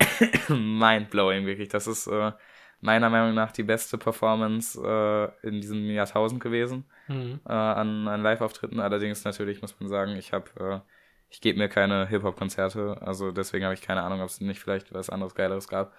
mindblowing 0.48 1.46
wirklich. 1.46 1.68
Das 1.68 1.86
ist 1.86 2.06
äh, 2.06 2.32
meiner 2.80 3.10
Meinung 3.10 3.34
nach 3.34 3.52
die 3.52 3.62
beste 3.62 3.98
Performance 3.98 4.80
äh, 4.82 5.48
in 5.48 5.60
diesem 5.60 5.90
Jahrtausend 5.90 6.40
gewesen 6.42 6.84
Mhm. 7.08 7.40
äh, 7.46 7.52
an, 7.52 8.08
an 8.08 8.22
Live-Auftritten. 8.22 8.80
Allerdings 8.80 9.24
natürlich 9.24 9.62
muss 9.62 9.78
man 9.80 9.88
sagen, 9.88 10.16
ich 10.16 10.32
habe, 10.32 10.50
äh, 10.84 10.90
ich 11.30 11.40
gebe 11.40 11.58
mir 11.58 11.68
keine 11.68 12.06
Hip-Hop-Konzerte, 12.08 12.98
also 13.02 13.32
deswegen 13.32 13.64
habe 13.64 13.74
ich 13.74 13.82
keine 13.82 14.02
Ahnung, 14.02 14.20
ob 14.20 14.28
es 14.28 14.40
nicht 14.40 14.60
vielleicht 14.60 14.92
was 14.94 15.10
anderes 15.10 15.34
Geileres 15.34 15.68
gab. 15.68 15.94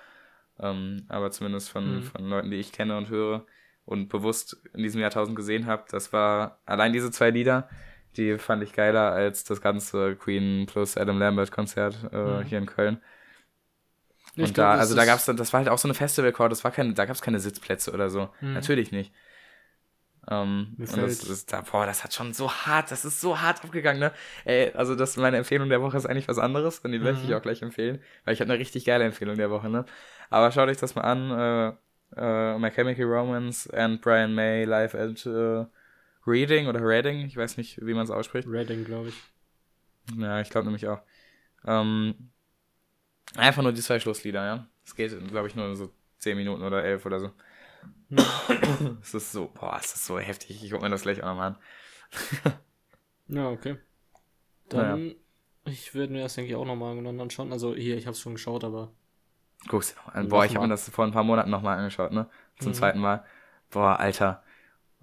Ähm, 0.59 1.05
aber 1.09 1.31
zumindest 1.31 1.69
von, 1.69 2.01
Mhm. 2.01 2.03
von 2.03 2.25
Leuten, 2.29 2.51
die 2.51 2.57
ich 2.57 2.71
kenne 2.71 2.97
und 2.97 3.09
höre 3.09 3.45
und 3.85 4.09
bewusst 4.09 4.57
in 4.73 4.83
diesem 4.83 5.01
Jahrtausend 5.01 5.35
gesehen 5.35 5.65
habe, 5.67 5.85
das 5.89 6.13
war 6.13 6.59
allein 6.65 6.93
diese 6.93 7.11
zwei 7.11 7.29
Lieder, 7.31 7.69
die 8.17 8.37
fand 8.37 8.63
ich 8.63 8.73
geiler 8.73 9.11
als 9.11 9.43
das 9.43 9.61
ganze 9.61 10.15
Queen 10.15 10.65
plus 10.67 10.97
Adam 10.97 11.19
Lambert 11.19 11.51
Konzert 11.51 11.97
äh, 12.13 12.43
Mhm. 12.43 12.45
hier 12.45 12.57
in 12.59 12.65
Köln. 12.65 13.01
Ich 14.35 14.43
Und 14.43 14.53
glaub, 14.53 14.55
da, 14.55 14.71
das 14.71 14.79
also 14.81 14.95
da 14.95 15.05
gab's 15.05 15.25
dann, 15.25 15.37
das 15.37 15.53
war 15.53 15.59
halt 15.59 15.69
auch 15.69 15.77
so 15.77 15.87
eine 15.87 15.93
Festival-Crowd, 15.93 16.49
das 16.49 16.63
war 16.63 16.71
keine, 16.71 16.93
da 16.93 17.05
gab's 17.05 17.21
keine 17.21 17.39
Sitzplätze 17.39 17.91
oder 17.93 18.09
so. 18.09 18.29
Mhm. 18.41 18.53
Natürlich 18.53 18.91
nicht. 18.91 19.13
Ähm, 20.27 20.73
Mir 20.77 20.87
und 20.87 20.97
das 20.97 21.23
ist, 21.23 21.53
da, 21.53 21.61
boah, 21.61 21.85
das 21.85 22.03
hat 22.03 22.13
schon 22.13 22.33
so 22.33 22.51
hart, 22.51 22.89
das 22.89 23.05
ist 23.05 23.21
so 23.21 23.39
hart 23.41 23.63
abgegangen, 23.63 23.99
ne? 23.99 24.11
Ey, 24.43 24.71
also 24.73 24.95
das 24.95 25.17
meine 25.17 25.37
Empfehlung 25.37 25.69
der 25.69 25.81
Woche 25.81 25.97
ist 25.97 26.07
eigentlich 26.07 26.27
was 26.27 26.39
anderes 26.39 26.79
und 26.79 26.91
die 26.91 26.99
möchte 26.99 27.25
ich 27.27 27.29
Mhm. 27.29 27.35
auch 27.35 27.41
gleich 27.43 27.61
empfehlen, 27.61 28.01
weil 28.23 28.33
ich 28.33 28.41
habe 28.41 28.51
eine 28.51 28.59
richtig 28.59 28.85
geile 28.85 29.03
Empfehlung 29.05 29.37
der 29.37 29.51
Woche, 29.51 29.69
ne? 29.69 29.85
Aber 30.31 30.51
schaut 30.51 30.67
euch 30.69 30.77
das 30.77 30.95
mal 30.95 31.01
an, 31.03 31.31
äh, 31.31 31.77
äh, 32.15 32.57
My 32.57 32.71
Chemical 32.71 33.05
Romance 33.05 33.69
and 33.71 34.01
Brian 34.01 34.33
May 34.33 34.65
live 34.65 34.95
at 34.95 35.25
äh, 35.25 35.65
Reading 36.27 36.67
oder 36.67 36.81
Reading, 36.81 37.25
ich 37.25 37.37
weiß 37.37 37.57
nicht, 37.57 37.85
wie 37.85 37.93
man 37.93 38.03
es 38.03 38.11
ausspricht. 38.11 38.47
Reading, 38.47 38.83
glaube 38.85 39.09
ich. 39.09 39.15
Ja, 40.17 40.41
ich 40.41 40.49
glaube 40.49 40.65
nämlich 40.65 40.87
auch. 40.87 41.01
Ähm, 41.65 42.31
einfach 43.35 43.63
nur 43.63 43.73
die 43.73 43.81
zwei 43.81 43.99
Schlusslieder, 43.99 44.45
ja. 44.45 44.67
Es 44.85 44.95
geht, 44.95 45.11
glaube 45.29 45.47
ich, 45.47 45.55
nur 45.55 45.75
so 45.75 45.91
10 46.19 46.37
Minuten 46.37 46.63
oder 46.63 46.83
11 46.83 47.05
oder 47.05 47.19
so. 47.19 47.31
Es 49.01 49.13
ist 49.13 49.31
so, 49.31 49.51
boah, 49.53 49.77
es 49.79 49.93
ist 49.93 50.05
so 50.05 50.19
heftig. 50.19 50.63
Ich 50.63 50.71
guck 50.71 50.81
mir 50.81 50.89
das 50.89 51.03
gleich 51.03 51.21
auch 51.21 51.27
nochmal 51.27 51.47
an. 51.51 51.57
Ja, 53.27 53.49
okay. 53.49 53.77
Dann, 54.69 55.15
ich 55.65 55.93
würde 55.95 56.13
mir 56.13 56.21
das, 56.21 56.35
denke 56.35 56.51
ich, 56.51 56.55
auch 56.55 56.65
nochmal 56.65 56.95
genau 56.95 57.09
anschauen. 57.21 57.51
Also 57.51 57.75
hier, 57.75 57.97
ich 57.97 58.05
habe 58.05 58.13
es 58.13 58.19
schon 58.19 58.33
geschaut, 58.33 58.63
aber 58.63 58.91
Guck's 59.67 59.93
dir 59.93 59.99
noch 60.05 60.13
an. 60.13 60.29
Boah, 60.29 60.45
ich 60.45 60.55
habe 60.55 60.59
Nochmal. 60.59 60.67
mir 60.67 60.73
das 60.73 60.89
vor 60.89 61.05
ein 61.05 61.11
paar 61.11 61.23
Monaten 61.23 61.49
nochmal 61.49 61.77
angeschaut, 61.77 62.11
ne? 62.11 62.27
Zum 62.59 62.71
Mhm. 62.71 62.75
zweiten 62.75 62.99
Mal. 62.99 63.25
Boah, 63.71 63.99
Alter. 63.99 64.43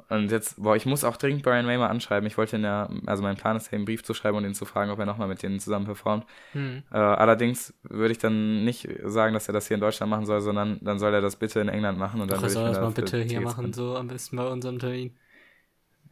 Und 0.08 0.30
jetzt, 0.30 0.62
boah, 0.62 0.76
ich 0.76 0.86
muss 0.86 1.04
auch 1.04 1.16
dringend 1.16 1.42
Brian 1.42 1.66
May 1.66 1.78
mal 1.78 1.88
anschreiben. 1.88 2.26
Ich 2.26 2.38
wollte 2.38 2.56
ihn 2.56 2.64
ja, 2.64 2.88
also 3.06 3.22
mein 3.22 3.36
Plan 3.36 3.56
ist 3.56 3.66
ja, 3.66 3.72
ihm 3.72 3.80
einen 3.80 3.84
Brief 3.86 4.04
zu 4.04 4.14
schreiben 4.14 4.36
und 4.38 4.44
ihn 4.44 4.54
zu 4.54 4.64
fragen, 4.64 4.90
ob 4.90 4.98
er 4.98 5.06
nochmal 5.06 5.28
mit 5.28 5.42
denen 5.42 5.60
zusammen 5.60 5.86
performt. 5.86 6.26
hm. 6.52 6.82
Äh, 6.92 6.96
allerdings 6.98 7.74
würde 7.82 8.12
ich 8.12 8.18
dann 8.18 8.64
nicht 8.64 8.88
sagen, 9.04 9.34
dass 9.34 9.48
er 9.48 9.54
das 9.54 9.68
hier 9.68 9.76
in 9.76 9.80
Deutschland 9.80 10.10
machen 10.10 10.26
soll, 10.26 10.40
sondern 10.40 10.78
dann 10.82 10.98
soll 10.98 11.14
er 11.14 11.20
das 11.20 11.36
bitte 11.36 11.60
in 11.60 11.68
England 11.68 11.98
machen 11.98 12.20
und 12.20 12.30
dann 12.30 12.38
Doch, 12.38 12.44
er 12.44 12.48
würde 12.48 12.52
ich 12.52 12.54
soll 12.54 12.68
das 12.68 12.78
mal 12.80 12.90
bitte 12.90 13.22
hier 13.22 13.40
machen, 13.40 13.64
holen. 13.64 13.72
so 13.72 13.96
am 13.96 14.08
besten 14.08 14.36
bei 14.36 14.46
unserem 14.46 14.78
Termin. 14.78 15.16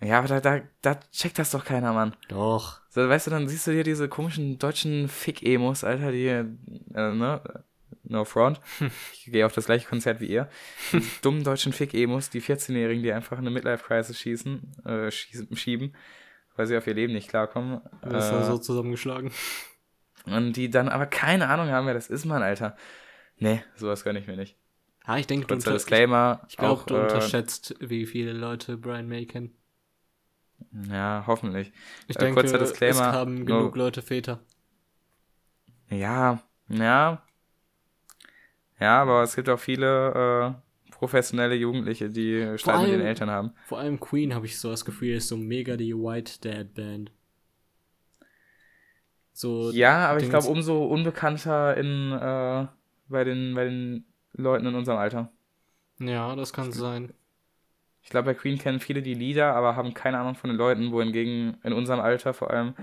Ja, 0.02 0.18
aber 0.18 0.28
da, 0.28 0.40
da, 0.40 0.60
da 0.80 0.94
checkt 1.12 1.38
das 1.38 1.50
doch 1.50 1.64
keiner, 1.64 1.92
Mann. 1.92 2.14
Doch. 2.28 2.80
So, 2.88 3.08
weißt 3.08 3.26
du, 3.28 3.30
dann 3.30 3.48
siehst 3.48 3.66
du 3.66 3.72
hier 3.72 3.84
diese 3.84 4.08
komischen 4.08 4.58
deutschen 4.58 5.08
Fick-Emos, 5.08 5.84
Alter, 5.84 6.10
die, 6.12 6.26
äh, 6.28 6.44
ne, 6.94 7.64
no 8.10 8.24
front. 8.24 8.60
Ich 9.14 9.24
gehe 9.32 9.46
auf 9.46 9.52
das 9.52 9.66
gleiche 9.66 9.88
Konzert 9.88 10.20
wie 10.20 10.26
ihr. 10.26 10.48
Die 10.92 11.02
dummen 11.22 11.44
deutschen 11.44 11.72
Fick-Emos, 11.72 12.30
die 12.30 12.42
14-Jährigen, 12.42 13.02
die 13.02 13.12
einfach 13.12 13.38
eine 13.38 13.50
Midlife-Crisis 13.50 14.18
schießen, 14.18 14.84
äh, 14.84 15.10
schießen, 15.10 15.56
schieben, 15.56 15.94
weil 16.56 16.66
sie 16.66 16.76
auf 16.76 16.86
ihr 16.86 16.94
Leben 16.94 17.12
nicht 17.12 17.28
klarkommen. 17.28 17.80
Das 18.02 18.30
Äh, 18.30 18.32
war 18.34 18.44
so 18.44 18.58
zusammengeschlagen. 18.58 19.30
und 20.26 20.52
die 20.54 20.68
dann 20.70 20.88
aber 20.88 21.06
keine 21.06 21.48
Ahnung 21.48 21.68
haben, 21.70 21.86
wer 21.86 21.94
das 21.94 22.10
ist, 22.10 22.24
Mann, 22.24 22.42
Alter. 22.42 22.76
Nee, 23.38 23.62
sowas 23.76 24.04
gönne 24.04 24.18
ich 24.18 24.26
mir 24.26 24.36
nicht. 24.36 24.56
Ja, 25.06 25.16
ich 25.16 25.26
denke, 25.26 25.46
du, 25.46 25.54
unter 25.54 25.72
Disclaimer. 25.72 26.40
ich, 26.46 26.50
ich 26.52 26.56
glaube, 26.58 26.80
auch, 26.82 26.86
du 26.86 26.94
äh, 26.94 27.00
unterschätzt, 27.00 27.74
wie 27.80 28.04
viele 28.06 28.32
Leute 28.32 28.76
Brian 28.76 29.08
May 29.08 29.24
kennen. 29.26 29.56
Ja, 30.90 31.24
hoffentlich. 31.26 31.72
Ich 32.06 32.16
äh, 32.16 32.18
denke, 32.20 32.42
kurzer 32.42 32.58
Disclaimer, 32.58 33.08
es 33.08 33.14
haben 33.14 33.46
genug 33.46 33.74
Leute 33.76 34.02
Väter. 34.02 34.40
Ja, 35.88 36.42
ja. 36.68 37.22
Ja, 38.80 39.02
aber 39.02 39.22
es 39.22 39.36
gibt 39.36 39.48
auch 39.48 39.58
viele 39.58 40.56
äh, 40.88 40.90
professionelle 40.92 41.54
Jugendliche, 41.54 42.08
die 42.08 42.56
Streit 42.58 42.82
mit 42.82 42.92
den 42.92 43.00
Eltern 43.02 43.30
haben. 43.30 43.52
Vor 43.66 43.78
allem 43.78 44.00
Queen 44.00 44.34
habe 44.34 44.46
ich 44.46 44.58
so 44.58 44.70
das 44.70 44.84
Gefühl, 44.84 45.16
ist 45.16 45.28
so 45.28 45.36
mega 45.36 45.76
die 45.76 45.94
White 45.94 46.40
Dad 46.40 46.74
Band. 46.74 47.12
So, 49.32 49.70
Ja, 49.70 50.08
aber 50.08 50.20
ich 50.20 50.28
glaube, 50.28 50.48
umso 50.48 50.84
unbekannter 50.84 51.76
in, 51.76 52.12
äh, 52.12 52.66
bei, 53.08 53.24
den, 53.24 53.54
bei 53.54 53.64
den 53.64 54.04
Leuten 54.32 54.66
in 54.66 54.74
unserem 54.74 54.98
Alter. 54.98 55.30
ja, 55.98 56.34
das 56.36 56.52
kann 56.52 56.72
sein. 56.72 57.12
Ich 58.02 58.08
glaube, 58.08 58.26
bei 58.26 58.34
Queen 58.34 58.58
kennen 58.58 58.80
viele 58.80 59.02
die 59.02 59.14
Lieder, 59.14 59.54
aber 59.54 59.76
haben 59.76 59.92
keine 59.92 60.18
Ahnung 60.18 60.34
von 60.34 60.48
den 60.48 60.56
Leuten, 60.56 60.90
wohingegen 60.90 61.58
in 61.62 61.72
unserem 61.74 62.00
Alter 62.00 62.32
vor 62.32 62.50
allem 62.50 62.74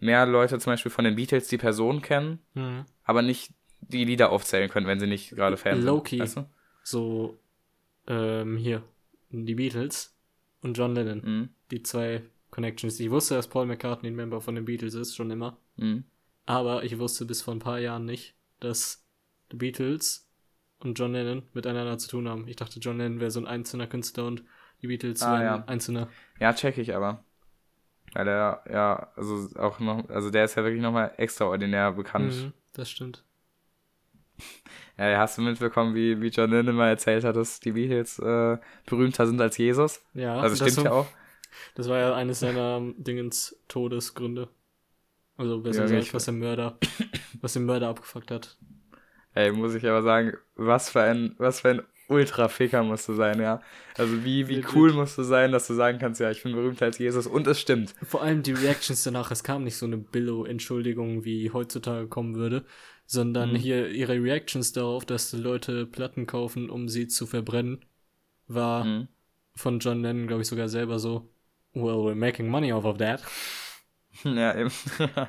mehr 0.00 0.26
Leute 0.26 0.58
zum 0.58 0.72
Beispiel 0.74 0.92
von 0.92 1.04
den 1.06 1.16
Beatles 1.16 1.48
die 1.48 1.56
Person 1.56 2.02
kennen, 2.02 2.40
Hm. 2.54 2.84
aber 3.04 3.22
nicht 3.22 3.52
die 3.88 4.04
Lieder 4.04 4.30
aufzählen 4.30 4.68
können, 4.70 4.86
wenn 4.86 5.00
sie 5.00 5.06
nicht 5.06 5.30
gerade 5.30 5.56
Fan 5.56 5.82
sind. 5.82 6.20
Weißt 6.20 6.36
du? 6.36 6.46
so, 6.82 7.38
ähm, 8.06 8.56
hier, 8.56 8.82
die 9.30 9.54
Beatles 9.54 10.16
und 10.62 10.76
John 10.76 10.94
Lennon. 10.94 11.22
Mhm. 11.24 11.48
Die 11.70 11.82
zwei 11.82 12.22
Connections. 12.50 12.98
Ich 13.00 13.10
wusste, 13.10 13.34
dass 13.34 13.48
Paul 13.48 13.66
McCartney 13.66 14.08
ein 14.10 14.14
Member 14.14 14.40
von 14.40 14.54
den 14.54 14.64
Beatles 14.64 14.94
ist, 14.94 15.14
schon 15.16 15.30
immer. 15.30 15.58
Mhm. 15.76 16.04
Aber 16.46 16.84
ich 16.84 16.98
wusste 16.98 17.24
bis 17.24 17.42
vor 17.42 17.54
ein 17.54 17.58
paar 17.58 17.80
Jahren 17.80 18.04
nicht, 18.04 18.34
dass 18.60 19.04
die 19.52 19.56
Beatles 19.56 20.28
und 20.78 20.98
John 20.98 21.12
Lennon 21.12 21.42
miteinander 21.54 21.98
zu 21.98 22.08
tun 22.08 22.28
haben. 22.28 22.46
Ich 22.46 22.56
dachte, 22.56 22.78
John 22.78 22.98
Lennon 22.98 23.20
wäre 23.20 23.30
so 23.30 23.40
ein 23.40 23.46
einzelner 23.46 23.86
Künstler 23.86 24.26
und 24.26 24.44
die 24.82 24.86
Beatles 24.86 25.22
Ah, 25.22 25.32
wären 25.32 25.42
ja. 25.42 25.64
einzelne. 25.66 26.08
Ja, 26.38 26.52
check 26.54 26.78
ich 26.78 26.94
aber. 26.94 27.24
Weil 28.12 28.24
der, 28.26 28.62
ja, 28.70 29.10
also 29.16 29.48
auch 29.58 29.80
noch, 29.80 30.08
also 30.08 30.30
der 30.30 30.44
ist 30.44 30.54
ja 30.54 30.62
wirklich 30.62 30.82
nochmal 30.82 31.12
extraordinär 31.16 31.92
bekannt. 31.92 32.32
Mhm, 32.32 32.52
das 32.72 32.88
stimmt. 32.90 33.24
Ja, 34.98 35.18
hast 35.18 35.36
du 35.36 35.42
mitbekommen, 35.42 35.94
wie, 35.94 36.20
wie 36.22 36.28
John 36.28 36.50
Lennon 36.50 36.74
mal 36.74 36.88
erzählt 36.88 37.24
hat, 37.24 37.36
dass 37.36 37.60
die 37.60 37.72
Beatles 37.72 38.18
äh, 38.18 38.56
berühmter 38.86 39.26
sind 39.26 39.40
als 39.40 39.58
Jesus? 39.58 40.02
Ja, 40.14 40.40
Also 40.40 40.56
das, 40.56 40.72
stimmt 40.72 40.86
ja 40.86 40.92
auch. 40.92 41.06
das 41.74 41.88
war 41.88 41.98
ja 41.98 42.14
eines 42.14 42.40
seiner 42.40 42.78
ähm, 42.78 42.94
Dingens 42.98 43.56
Todesgründe. 43.68 44.48
Also 45.36 45.60
besser 45.60 45.84
Ja, 45.84 45.98
gesagt, 45.98 46.14
was 46.14 46.24
der 46.24 46.34
Mörder, 46.34 46.78
was 47.42 47.52
den 47.52 47.66
Mörder 47.66 47.88
abgefuckt 47.88 48.30
hat. 48.30 48.56
Ey, 49.34 49.52
muss 49.52 49.74
ich 49.74 49.86
aber 49.86 50.02
sagen, 50.02 50.32
was 50.54 50.88
für 50.88 51.02
ein, 51.02 51.34
was 51.38 51.60
für 51.60 51.68
ein 51.68 51.82
Ultra-Ficker 52.08 52.82
musst 52.82 53.08
du 53.08 53.14
sein, 53.14 53.40
ja. 53.40 53.60
Also 53.98 54.24
wie, 54.24 54.48
wie 54.48 54.64
cool 54.74 54.92
musst 54.92 55.18
du 55.18 55.22
sein, 55.24 55.52
dass 55.52 55.66
du 55.66 55.74
sagen 55.74 55.98
kannst, 55.98 56.20
ja, 56.20 56.30
ich 56.30 56.42
bin 56.42 56.52
berühmter 56.52 56.86
als 56.86 56.98
Jesus 56.98 57.26
und 57.26 57.46
es 57.46 57.60
stimmt. 57.60 57.94
Vor 58.02 58.22
allem 58.22 58.42
die 58.42 58.52
Reactions 58.52 59.02
danach, 59.02 59.30
es 59.30 59.42
kam 59.42 59.64
nicht 59.64 59.76
so 59.76 59.86
eine 59.86 59.96
Billo-Entschuldigung, 59.98 61.24
wie 61.24 61.50
heutzutage 61.50 62.06
kommen 62.08 62.36
würde, 62.36 62.64
sondern 63.06 63.50
Mhm. 63.52 63.56
hier 63.56 63.88
ihre 63.90 64.14
Reactions 64.22 64.72
darauf, 64.72 65.04
dass 65.06 65.30
die 65.30 65.36
Leute 65.36 65.86
Platten 65.86 66.26
kaufen, 66.26 66.70
um 66.70 66.88
sie 66.88 67.06
zu 67.08 67.26
verbrennen, 67.26 67.84
war 68.48 68.84
Mhm. 68.84 69.08
von 69.54 69.78
John 69.80 70.02
Lennon, 70.02 70.26
glaube 70.26 70.42
ich, 70.42 70.48
sogar 70.48 70.68
selber 70.68 70.98
so, 70.98 71.30
well, 71.72 71.96
we're 71.96 72.14
making 72.14 72.48
money 72.48 72.72
off 72.72 72.84
of 72.84 72.98
that. 72.98 73.22
Ja, 74.24 74.54
eben. 74.56 74.70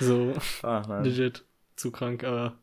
So, 0.00 0.34
Ach, 0.62 1.04
legit, 1.04 1.44
zu 1.76 1.92
krank, 1.92 2.24
aber 2.24 2.58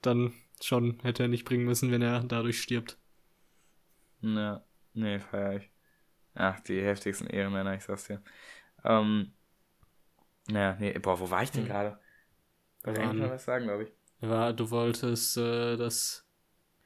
dann 0.00 0.32
schon 0.62 0.98
hätte 1.02 1.24
er 1.24 1.28
nicht 1.28 1.44
bringen 1.44 1.66
müssen, 1.66 1.90
wenn 1.90 2.00
er 2.00 2.24
dadurch 2.24 2.62
stirbt. 2.62 2.96
Ja, 4.22 4.64
nee, 4.94 5.18
feier 5.18 5.56
ich. 5.56 5.70
Ach, 6.34 6.58
die 6.60 6.80
heftigsten 6.82 7.26
Ehrenmänner, 7.28 7.74
ich 7.74 7.82
sag's 7.84 8.04
dir. 8.04 8.22
Ähm, 8.84 9.32
naja, 10.48 10.76
nee, 10.80 10.98
boah, 10.98 11.18
wo 11.20 11.30
war 11.30 11.42
ich 11.42 11.50
denn 11.50 11.64
Hm. 11.64 11.68
gerade? 11.68 11.98
Wollte 12.84 13.00
eigentlich 13.00 13.20
waren- 13.20 13.28
noch 13.28 13.34
was 13.34 13.44
sagen, 13.44 13.64
glaube 13.66 13.82
ich. 13.84 13.92
Ja, 14.20 14.52
du 14.52 14.70
wolltest 14.70 15.36
äh, 15.36 15.76
das. 15.76 16.24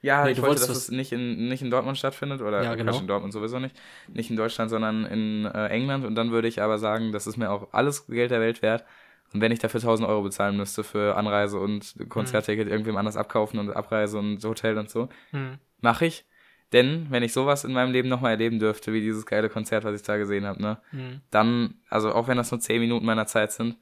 Ja, 0.01 0.25
Nee, 0.25 0.33
ich 0.33 0.37
du 0.37 0.43
wollte, 0.43 0.51
wolltest 0.61 0.69
dass 0.69 0.77
das- 0.79 0.85
es 0.87 0.91
nicht 0.91 1.13
in, 1.13 1.49
nicht 1.49 1.63
in 1.63 1.71
Dortmund 1.71 1.97
stattfindet, 1.97 2.41
oder 2.43 2.63
Ja, 2.63 2.75
genau. 2.75 2.99
in 2.99 3.07
Dortmund 3.07 3.33
sowieso 3.33 3.59
nicht. 3.61 3.77
Nicht 4.09 4.31
in 4.31 4.37
Deutschland, 4.37 4.69
sondern 4.71 5.05
in 5.07 5.45
äh, 5.45 5.69
England. 5.69 6.05
Und 6.05 6.15
dann 6.17 6.33
würde 6.33 6.49
ich 6.49 6.61
aber 6.61 6.79
sagen, 6.79 7.13
das 7.13 7.27
ist 7.27 7.37
mir 7.37 7.51
auch 7.51 7.69
alles 7.73 8.07
Geld 8.09 8.31
der 8.33 8.41
Welt 8.41 8.63
wert. 8.63 8.85
Und 9.33 9.41
wenn 9.41 9.53
ich 9.53 9.61
dafür 9.61 9.81
1000 9.81 10.07
Euro 10.09 10.23
bezahlen 10.23 10.57
müsste 10.57 10.83
für 10.85 11.17
Anreise 11.17 11.59
und 11.59 11.95
Konzertticket 12.11 12.69
irgendwem 12.69 12.97
anders 12.97 13.17
abkaufen 13.17 13.59
und 13.61 13.71
Abreise 13.71 14.19
und 14.19 14.45
Hotel 14.45 14.77
und 14.77 14.91
so, 14.91 15.09
Hm. 15.31 15.59
mache 15.81 16.05
ich. 16.07 16.27
Denn 16.73 17.07
wenn 17.11 17.23
ich 17.23 17.33
sowas 17.33 17.65
in 17.65 17.73
meinem 17.73 17.93
Leben 17.93 18.09
nochmal 18.09 18.33
erleben 18.33 18.59
dürfte, 18.59 18.93
wie 18.93 19.01
dieses 19.01 19.25
geile 19.25 19.49
Konzert, 19.49 19.85
was 19.85 19.95
ich 19.95 20.03
da 20.03 20.17
gesehen 20.17 20.45
habe, 20.47 20.61
ne, 20.61 20.79
Hm. 20.91 21.21
dann, 21.31 21.75
also 21.89 22.13
auch 22.13 22.29
wenn 22.29 22.37
das 22.37 22.51
nur 22.51 22.61
10 22.61 22.81
Minuten 22.81 23.07
meiner 23.07 23.27
Zeit 23.27 23.53
sind, 23.53 23.77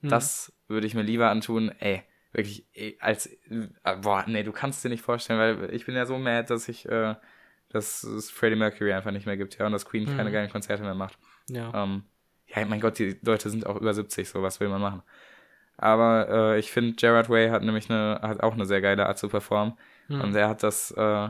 Hm. 0.00 0.08
das 0.08 0.52
würde 0.68 0.86
ich 0.86 0.94
mir 0.94 1.02
lieber 1.02 1.30
antun, 1.30 1.70
ey, 1.78 2.02
wirklich, 2.32 2.66
ey, 2.74 2.96
als, 3.00 3.26
äh, 3.26 3.96
boah, 4.02 4.24
nee, 4.26 4.42
du 4.42 4.52
kannst 4.52 4.84
dir 4.84 4.88
nicht 4.88 5.02
vorstellen, 5.02 5.60
weil 5.60 5.74
ich 5.74 5.86
bin 5.86 5.94
ja 5.94 6.06
so 6.06 6.18
mad, 6.18 6.48
dass 6.52 6.68
ich, 6.68 6.86
äh, 6.88 7.14
dass 7.68 8.02
es 8.02 8.30
Freddie 8.30 8.56
Mercury 8.56 8.92
einfach 8.92 9.10
nicht 9.10 9.26
mehr 9.26 9.36
gibt, 9.36 9.58
ja, 9.58 9.66
und 9.66 9.72
dass 9.72 9.86
Queen 9.86 10.06
keine 10.06 10.30
Mhm. 10.30 10.34
geilen 10.34 10.50
Konzerte 10.50 10.82
mehr 10.82 10.94
macht. 10.94 11.18
Ja. 11.48 11.72
Ähm, 11.74 12.04
ja, 12.48 12.64
mein 12.64 12.80
Gott, 12.80 12.98
die 12.98 13.16
Leute 13.22 13.50
sind 13.50 13.66
auch 13.66 13.76
über 13.76 13.92
70, 13.92 14.28
so, 14.28 14.42
was 14.42 14.60
will 14.60 14.68
man 14.68 14.80
machen? 14.80 15.02
Aber 15.76 16.28
äh, 16.54 16.58
ich 16.58 16.70
finde, 16.72 16.94
Gerard 16.94 17.28
Way 17.28 17.50
hat 17.50 17.62
nämlich 17.62 17.90
eine, 17.90 18.20
hat 18.22 18.40
auch 18.42 18.54
eine 18.54 18.64
sehr 18.66 18.80
geile 18.80 19.06
Art 19.06 19.18
zu 19.18 19.28
performen. 19.28 19.74
Hm. 20.06 20.20
Und 20.20 20.34
er 20.34 20.48
hat 20.48 20.62
das 20.62 20.90
äh, 20.92 21.28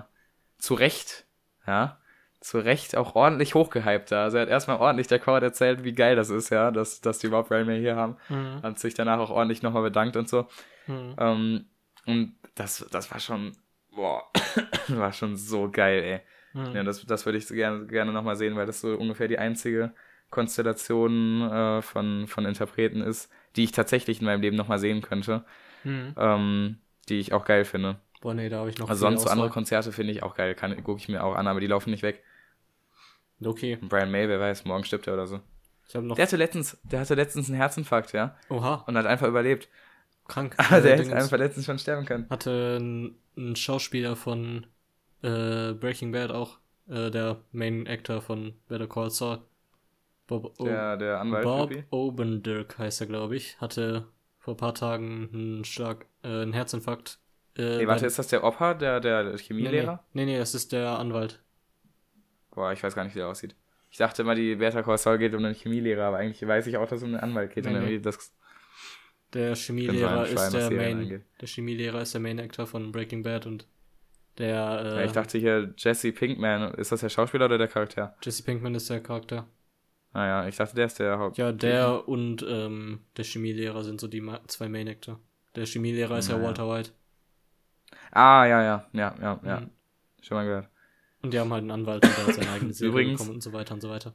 zu 0.58 0.74
Recht, 0.74 1.26
ja, 1.66 1.98
zu 2.40 2.58
Recht 2.58 2.96
auch 2.96 3.14
ordentlich 3.14 3.54
hochgehypt 3.54 4.12
da. 4.12 4.24
Also 4.24 4.36
er 4.36 4.42
hat 4.42 4.48
erstmal 4.48 4.78
ordentlich 4.78 5.06
der 5.06 5.18
Crowd 5.18 5.44
erzählt, 5.44 5.84
wie 5.84 5.92
geil 5.92 6.16
das 6.16 6.30
ist, 6.30 6.50
ja, 6.50 6.70
dass, 6.70 7.00
dass 7.00 7.18
die 7.18 7.28
überhaupt 7.28 7.50
Rain 7.50 7.66
Man 7.66 7.80
hier 7.80 7.96
haben. 7.96 8.16
Hm. 8.28 8.62
Hat 8.62 8.78
sich 8.78 8.94
danach 8.94 9.18
auch 9.18 9.30
ordentlich 9.30 9.62
nochmal 9.62 9.82
bedankt 9.82 10.16
und 10.16 10.28
so. 10.28 10.46
Hm. 10.86 11.14
Ähm, 11.18 11.64
und 12.06 12.36
das, 12.54 12.86
das 12.90 13.10
war 13.10 13.20
schon, 13.20 13.52
boah, 13.94 14.22
war 14.88 15.12
schon 15.12 15.36
so 15.36 15.70
geil, 15.70 16.02
ey. 16.02 16.20
Hm. 16.52 16.74
Ja, 16.74 16.82
das, 16.84 17.04
das 17.04 17.26
würde 17.26 17.38
ich 17.38 17.48
gerne, 17.48 17.86
gerne 17.86 18.12
nochmal 18.12 18.36
sehen, 18.36 18.56
weil 18.56 18.66
das 18.66 18.80
so 18.80 18.94
ungefähr 18.96 19.28
die 19.28 19.38
einzige 19.38 19.92
Konstellation 20.30 21.50
äh, 21.50 21.82
von, 21.82 22.26
von 22.26 22.44
Interpreten 22.44 23.00
ist, 23.00 23.30
die 23.56 23.64
ich 23.64 23.72
tatsächlich 23.72 24.20
in 24.20 24.26
meinem 24.26 24.42
Leben 24.42 24.56
nochmal 24.56 24.78
sehen 24.78 25.02
könnte, 25.02 25.44
Hm. 25.82 26.14
ähm, 26.16 26.78
die 27.08 27.20
ich 27.20 27.32
auch 27.32 27.44
geil 27.44 27.64
finde. 27.64 28.00
Boah, 28.26 28.34
nee, 28.34 28.48
da 28.48 28.58
habe 28.58 28.70
ich 28.70 28.78
noch. 28.78 28.88
Also 28.88 29.02
sonst 29.02 29.22
so 29.22 29.28
andere. 29.28 29.50
Konzerte 29.50 29.92
finde 29.92 30.12
ich 30.12 30.24
auch 30.24 30.34
geil, 30.34 30.56
gucke 30.82 31.00
ich 31.00 31.08
mir 31.08 31.22
auch 31.22 31.36
an, 31.36 31.46
aber 31.46 31.60
die 31.60 31.68
laufen 31.68 31.90
nicht 31.90 32.02
weg. 32.02 32.24
Okay, 33.40 33.76
Brian 33.76 34.10
May, 34.10 34.28
wer 34.28 34.40
weiß, 34.40 34.64
morgen 34.64 34.82
stirbt 34.82 35.06
er 35.06 35.12
oder 35.14 35.28
so. 35.28 35.38
ich 35.86 35.94
habe 35.94 36.04
noch. 36.04 36.16
Der 36.16 36.24
hatte 36.26 36.36
letztens, 36.36 36.76
der 36.82 36.98
hatte 36.98 37.14
letztens 37.14 37.46
einen 37.48 37.56
Herzinfarkt, 37.56 38.12
ja, 38.14 38.34
Oha, 38.48 38.82
und 38.88 38.96
hat 38.98 39.06
einfach 39.06 39.28
überlebt. 39.28 39.68
krank. 40.26 40.56
Aber 40.58 40.80
der 40.80 40.98
hätte 40.98 41.14
einfach 41.14 41.38
letztens 41.38 41.66
schon 41.66 41.78
sterben 41.78 42.04
können. 42.04 42.26
hatte 42.28 42.78
ein, 42.80 43.14
ein 43.36 43.54
Schauspieler 43.54 44.16
von 44.16 44.66
äh, 45.22 45.74
Breaking 45.74 46.10
Bad 46.10 46.32
auch, 46.32 46.58
äh, 46.88 47.12
der 47.12 47.42
Main 47.52 47.86
Actor 47.86 48.20
von 48.22 48.54
Better 48.66 48.88
Call 48.88 49.10
Saul. 49.10 49.38
Bob, 50.26 50.52
o 50.58 50.64
Der, 50.64 50.96
der 50.96 51.20
Anwalt. 51.20 51.44
Bob. 51.44 51.72
Obendirk 51.90 52.76
heißt 52.76 53.02
er, 53.02 53.06
glaube 53.06 53.36
ich. 53.36 53.60
Hatte 53.60 54.08
vor 54.40 54.54
ein 54.54 54.56
paar 54.56 54.74
Tagen 54.74 55.30
einen 55.32 55.64
Schlag, 55.64 56.06
äh, 56.24 56.42
einen 56.42 56.52
Herzinfarkt. 56.52 57.20
Äh, 57.56 57.78
Nee, 57.78 57.86
warte, 57.86 58.06
ist 58.06 58.18
das 58.18 58.28
der 58.28 58.44
Opa, 58.44 58.74
der, 58.74 59.00
der 59.00 59.36
Chemielehrer? 59.38 60.04
nee, 60.12 60.24
nee, 60.24 60.32
nee, 60.32 60.38
das 60.38 60.54
ist 60.54 60.72
der 60.72 60.98
Anwalt. 60.98 61.42
Boah, 62.50 62.72
ich 62.72 62.82
weiß 62.82 62.94
gar 62.94 63.04
nicht, 63.04 63.14
wie 63.14 63.18
der 63.20 63.28
aussieht. 63.28 63.54
Ich 63.90 63.98
dachte 63.98 64.22
immer, 64.22 64.34
die 64.34 64.56
Call 64.56 64.98
Saul 64.98 65.18
geht 65.18 65.34
um 65.34 65.44
einen 65.44 65.54
Chemielehrer, 65.54 66.04
aber 66.04 66.18
eigentlich 66.18 66.46
weiß 66.46 66.66
ich 66.66 66.76
auch, 66.76 66.88
dass 66.88 66.98
es 66.98 67.02
um 67.02 67.10
einen 67.14 67.20
Anwalt 67.20 67.54
geht. 67.54 67.64
Nee, 67.64 67.76
und 67.76 67.84
nee. 67.84 67.98
das, 67.98 68.32
Der 69.32 69.54
Chemielehrer 69.54 70.26
ist 70.26 70.50
der 70.52 70.70
Main, 70.70 70.98
angeht. 71.00 71.22
der 71.40 71.48
Chemielehrer 71.48 72.02
ist 72.02 72.14
der 72.14 72.20
Main 72.20 72.40
Actor 72.40 72.66
von 72.66 72.92
Breaking 72.92 73.22
Bad 73.22 73.46
und 73.46 73.66
der 74.38 74.82
äh, 74.84 74.96
Ja, 74.96 75.04
ich 75.04 75.12
dachte 75.12 75.38
hier, 75.38 75.72
Jesse 75.78 76.12
Pinkman, 76.12 76.74
ist 76.74 76.92
das 76.92 77.00
der 77.00 77.08
Schauspieler 77.08 77.46
oder 77.46 77.58
der 77.58 77.68
Charakter? 77.68 78.16
Jesse 78.22 78.42
Pinkman 78.42 78.74
ist 78.74 78.90
der 78.90 79.00
Charakter. 79.00 79.46
Naja, 80.12 80.40
Ah 80.42 80.48
ich 80.48 80.56
dachte, 80.56 80.74
der 80.74 80.86
ist 80.86 80.98
der 80.98 81.18
Haupt. 81.18 81.36
Ja, 81.36 81.52
der 81.52 82.08
und 82.08 82.44
ähm, 82.48 83.00
der 83.16 83.24
Chemielehrer 83.24 83.84
sind 83.84 84.00
so 84.00 84.08
die 84.08 84.22
zwei 84.46 84.68
Main 84.68 84.88
Actor. 84.88 85.20
Der 85.54 85.66
Chemielehrer 85.66 86.18
ist 86.18 86.28
ja 86.28 86.36
Naja. 86.36 86.48
Walter 86.48 86.68
White. 86.68 86.90
Ah, 88.16 88.46
ja, 88.46 88.62
ja, 88.62 88.86
ja, 88.92 89.14
ja, 89.20 89.40
ja. 89.44 89.60
Mhm. 89.60 89.70
Schon 90.22 90.36
mal 90.36 90.44
gehört. 90.44 90.68
Und 91.22 91.34
die 91.34 91.38
haben 91.38 91.52
halt 91.52 91.62
einen 91.62 91.70
Anwalt 91.70 92.04
und 92.04 92.16
der 92.16 92.26
hat 92.26 92.34
seine 92.34 92.50
eigene 92.50 92.72
Serie 92.72 92.90
Übrigens- 92.90 93.18
bekommen 93.20 93.34
und 93.36 93.42
so 93.42 93.52
weiter 93.52 93.74
und 93.74 93.80
so 93.80 93.90
weiter. 93.90 94.14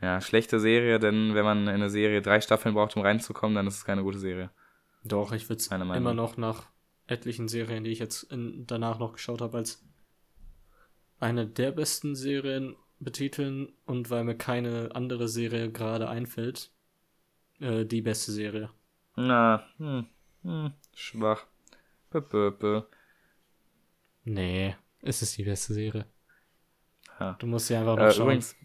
Ja, 0.00 0.20
schlechte 0.20 0.60
Serie, 0.60 0.98
denn 0.98 1.34
wenn 1.34 1.44
man 1.44 1.62
in 1.62 1.68
eine 1.68 1.90
Serie 1.90 2.20
drei 2.22 2.40
Staffeln 2.40 2.74
braucht, 2.74 2.96
um 2.96 3.02
reinzukommen, 3.02 3.54
dann 3.54 3.66
ist 3.66 3.76
es 3.76 3.84
keine 3.84 4.02
gute 4.02 4.18
Serie. 4.18 4.50
Doch, 5.04 5.32
ich 5.32 5.48
würde 5.48 5.60
es 5.60 5.68
immer 5.68 6.14
noch 6.14 6.36
nach 6.36 6.66
etlichen 7.06 7.48
Serien, 7.48 7.84
die 7.84 7.90
ich 7.90 7.98
jetzt 7.98 8.24
in, 8.24 8.66
danach 8.66 8.98
noch 8.98 9.12
geschaut 9.14 9.40
habe, 9.40 9.56
als 9.58 9.82
eine 11.20 11.46
der 11.46 11.72
besten 11.72 12.14
Serien 12.14 12.76
betiteln 13.00 13.72
und 13.86 14.10
weil 14.10 14.24
mir 14.24 14.36
keine 14.36 14.90
andere 14.94 15.28
Serie 15.28 15.70
gerade 15.70 16.08
einfällt, 16.08 16.70
äh, 17.60 17.84
die 17.84 18.02
beste 18.02 18.32
Serie. 18.32 18.70
Na, 19.16 19.64
hm, 19.78 20.06
hm, 20.42 20.72
schwach. 20.94 21.46
Bö, 22.10 22.20
bö, 22.20 22.50
bö. 22.50 22.82
Nee, 24.26 24.74
es 25.02 25.22
ist 25.22 25.36
die 25.38 25.44
beste 25.44 25.72
Serie. 25.72 26.04
Ja. 27.20 27.36
Du 27.38 27.46
musst 27.46 27.68
sie 27.68 27.76
einfach 27.76 27.96
noch 27.96 28.04
Äh, 28.04 28.10
schauen. 28.12 28.22
übrigens, 28.24 28.56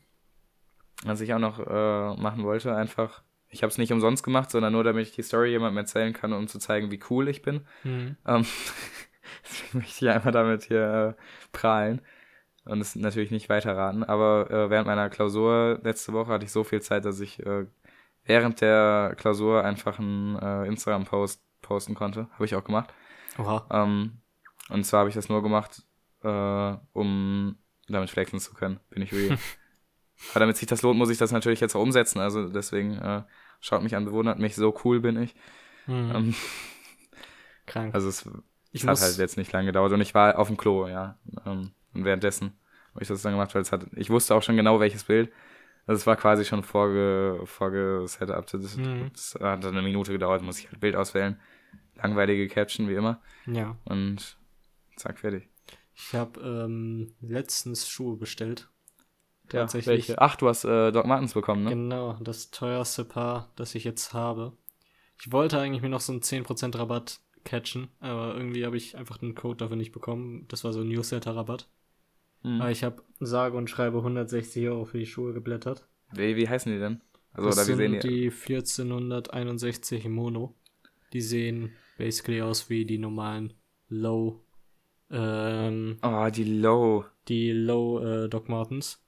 was 1.03 1.21
ich 1.21 1.33
auch 1.33 1.39
noch 1.39 1.59
äh, 1.59 2.21
machen 2.21 2.43
wollte, 2.43 2.75
einfach, 2.75 3.21
ich 3.47 3.63
habe 3.63 3.69
es 3.71 3.77
nicht 3.77 3.93
umsonst 3.93 4.23
gemacht, 4.23 4.49
sondern 4.51 4.73
nur, 4.73 4.83
damit 4.83 5.07
ich 5.07 5.15
die 5.15 5.23
Story 5.23 5.51
jemandem 5.51 5.77
erzählen 5.77 6.13
kann, 6.13 6.33
um 6.33 6.47
zu 6.47 6.59
zeigen, 6.59 6.91
wie 6.91 6.99
cool 7.09 7.27
ich 7.29 7.41
bin. 7.43 7.65
Mhm. 7.83 8.17
Ähm, 8.25 8.45
deswegen 9.45 9.77
möchte 9.79 10.05
ich 10.05 10.11
einfach 10.11 10.31
damit 10.31 10.63
hier 10.63 11.15
äh, 11.17 11.21
prahlen 11.51 12.01
und 12.65 12.81
es 12.81 12.95
natürlich 12.95 13.31
nicht 13.31 13.49
weiterraten. 13.49 14.03
Aber 14.03 14.49
äh, 14.49 14.69
während 14.69 14.88
meiner 14.88 15.09
Klausur 15.09 15.79
letzte 15.83 16.11
Woche 16.13 16.31
hatte 16.31 16.45
ich 16.45 16.51
so 16.51 16.63
viel 16.63 16.81
Zeit, 16.81 17.05
dass 17.05 17.19
ich 17.19 17.39
äh, 17.45 17.65
während 18.25 18.61
der 18.61 19.15
Klausur 19.17 19.63
einfach 19.63 19.99
einen 19.99 20.38
äh, 20.38 20.65
Instagram-Post 20.67 21.41
posten 21.61 21.93
konnte. 21.93 22.27
Habe 22.33 22.45
ich 22.45 22.55
auch 22.55 22.63
gemacht. 22.63 22.93
Oha. 23.38 23.65
Ähm, 23.71 24.20
und 24.72 24.84
zwar 24.85 24.99
habe 25.02 25.10
ich 25.10 25.15
das 25.15 25.30
nur 25.30 25.41
gemacht, 25.43 25.84
äh, 26.23 26.73
um 26.93 27.57
damit 27.88 28.10
flexen 28.10 28.39
zu 28.39 28.53
können, 28.53 28.80
bin 28.89 29.02
ich 29.03 29.11
real. 29.11 29.38
Aber 30.31 30.39
damit 30.41 30.57
sich 30.57 30.68
das 30.68 30.81
lohnt, 30.84 30.98
muss 30.99 31.10
ich 31.10 31.18
das 31.18 31.31
natürlich 31.31 31.60
jetzt 31.61 31.76
auch 31.76 31.81
umsetzen. 31.81 32.19
Also 32.19 32.48
deswegen 32.49 32.98
äh, 32.98 33.23
schaut 33.60 33.81
mich 33.84 33.95
an, 33.95 34.06
bewundert 34.06 34.38
mich, 34.39 34.56
so 34.56 34.73
cool 34.85 34.99
bin 34.99 35.18
ich. 35.22 35.34
Mhm. 35.88 36.11
Ähm, 36.15 36.35
Krank. 37.65 37.93
also 37.93 38.10
es, 38.10 38.30
Es 38.73 38.85
hat 38.88 38.99
halt 39.02 39.18
jetzt 39.18 39.38
nicht 39.38 39.52
lange 39.52 39.68
gedauert 39.68 39.91
und 39.93 40.02
ich 40.02 40.14
war 40.14 40.38
auf 40.38 40.48
dem 40.48 40.57
Klo, 40.57 40.88
ja. 40.88 41.18
Ähm, 41.45 41.72
und 41.93 42.06
währenddessen 42.06 42.53
habe 42.93 43.02
ich 43.03 43.07
das 43.07 43.22
dann 43.22 43.34
gemacht, 43.34 43.53
weil 43.56 43.61
es 43.61 43.72
hat, 43.72 43.85
ich 43.95 44.10
wusste 44.10 44.35
auch 44.35 44.43
schon 44.43 44.57
genau 44.57 44.80
welches 44.80 45.03
Bild. 45.06 45.31
Also 45.88 45.99
es 45.99 46.07
war 46.07 46.15
quasi 46.15 46.45
schon 46.45 46.64
vorge, 46.64 47.41
vorgesetupt. 47.45 48.53
Das, 48.53 48.77
Mhm. 48.77 49.10
das 49.14 49.34
hat 49.41 49.64
dann 49.64 49.73
eine 49.73 49.81
Minute 49.81 50.11
gedauert, 50.11 50.41
muss 50.43 50.60
ich 50.60 50.68
halt 50.69 50.80
Bild 50.80 50.95
auswählen. 50.95 51.39
Langweilige 51.95 52.48
Caption, 52.48 52.88
wie 52.88 52.93
immer. 52.95 53.22
ja, 53.48 53.76
Und 53.85 54.38
zack, 55.01 55.19
fertig. 55.19 55.49
ich 55.95 56.13
habe 56.13 56.39
ähm, 56.41 57.13
letztens 57.21 57.87
Schuhe 57.89 58.17
bestellt. 58.17 58.69
Ja, 59.51 59.61
Tatsächlich. 59.61 59.87
welche? 59.87 60.21
Ach, 60.21 60.35
du 60.35 60.47
hast 60.47 60.63
äh, 60.63 60.91
Doc 60.91 61.05
Martens 61.05 61.33
bekommen, 61.33 61.63
ne? 61.63 61.71
Genau, 61.71 62.17
das 62.21 62.51
teuerste 62.51 63.03
Paar, 63.03 63.51
das 63.57 63.75
ich 63.75 63.83
jetzt 63.83 64.13
habe. 64.13 64.53
Ich 65.19 65.31
wollte 65.31 65.59
eigentlich 65.59 65.81
mir 65.81 65.89
noch 65.89 65.99
so 66.01 66.13
einen 66.13 66.21
10% 66.21 66.77
Rabatt 66.77 67.19
catchen, 67.43 67.89
aber 67.99 68.35
irgendwie 68.35 68.65
habe 68.65 68.77
ich 68.77 68.95
einfach 68.97 69.17
den 69.17 69.35
Code 69.35 69.57
dafür 69.57 69.75
nicht 69.75 69.91
bekommen. 69.91 70.45
Das 70.47 70.63
war 70.63 70.73
so 70.73 70.81
ein 70.81 70.87
Newsletter-Rabatt. 70.87 71.67
Mhm. 72.43 72.61
Aber 72.61 72.71
ich 72.71 72.83
habe 72.83 73.03
sage 73.19 73.57
und 73.57 73.69
schreibe 73.69 73.97
160 73.97 74.67
Euro 74.67 74.85
für 74.85 74.99
die 74.99 75.05
Schuhe 75.05 75.33
geblättert. 75.33 75.85
Wie, 76.13 76.35
wie 76.35 76.47
heißen 76.47 76.71
die 76.71 76.79
denn? 76.79 77.01
Also, 77.33 77.49
das 77.49 77.57
oder 77.57 77.67
wie 77.67 77.83
sind 77.83 78.01
sehen 78.01 78.01
die? 78.01 78.29
die 78.29 78.55
1461 78.55 80.07
Mono. 80.07 80.55
Die 81.13 81.21
sehen 81.21 81.71
basically 81.97 82.41
aus 82.41 82.69
wie 82.69 82.85
die 82.85 82.97
normalen 82.97 83.53
Low, 83.89 84.41
ähm, 85.11 85.97
Oh, 86.03 86.29
die 86.29 86.43
Low. 86.43 87.05
die 87.27 87.51
Low 87.51 87.99
äh, 87.99 88.29
Doc 88.29 88.49
Martens. 88.49 88.99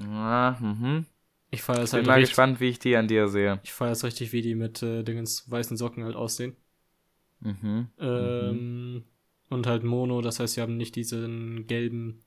Ah, 0.00 0.56
mhm. 0.60 1.06
Ich 1.50 1.62
feiere 1.62 1.82
es 1.82 1.90
Bin 1.90 1.98
halt 1.98 2.06
mal 2.06 2.14
richtig. 2.14 2.30
gespannt, 2.30 2.60
wie 2.60 2.68
ich 2.68 2.78
die 2.78 2.96
an 2.96 3.08
dir 3.08 3.28
sehe. 3.28 3.60
Ich 3.62 3.72
feiere 3.72 3.92
es 3.92 4.04
richtig, 4.04 4.32
wie 4.32 4.42
die 4.42 4.54
mit 4.54 4.82
äh, 4.82 5.02
Dingens 5.02 5.50
weißen 5.50 5.76
Socken 5.76 6.04
halt 6.04 6.16
aussehen. 6.16 6.56
Mhm. 7.40 7.88
Ähm, 7.98 9.04
Und 9.48 9.66
halt 9.66 9.82
Mono, 9.82 10.20
das 10.20 10.38
heißt, 10.40 10.54
sie 10.54 10.60
haben 10.60 10.76
nicht 10.76 10.94
diesen 10.96 11.66
gelben 11.66 12.20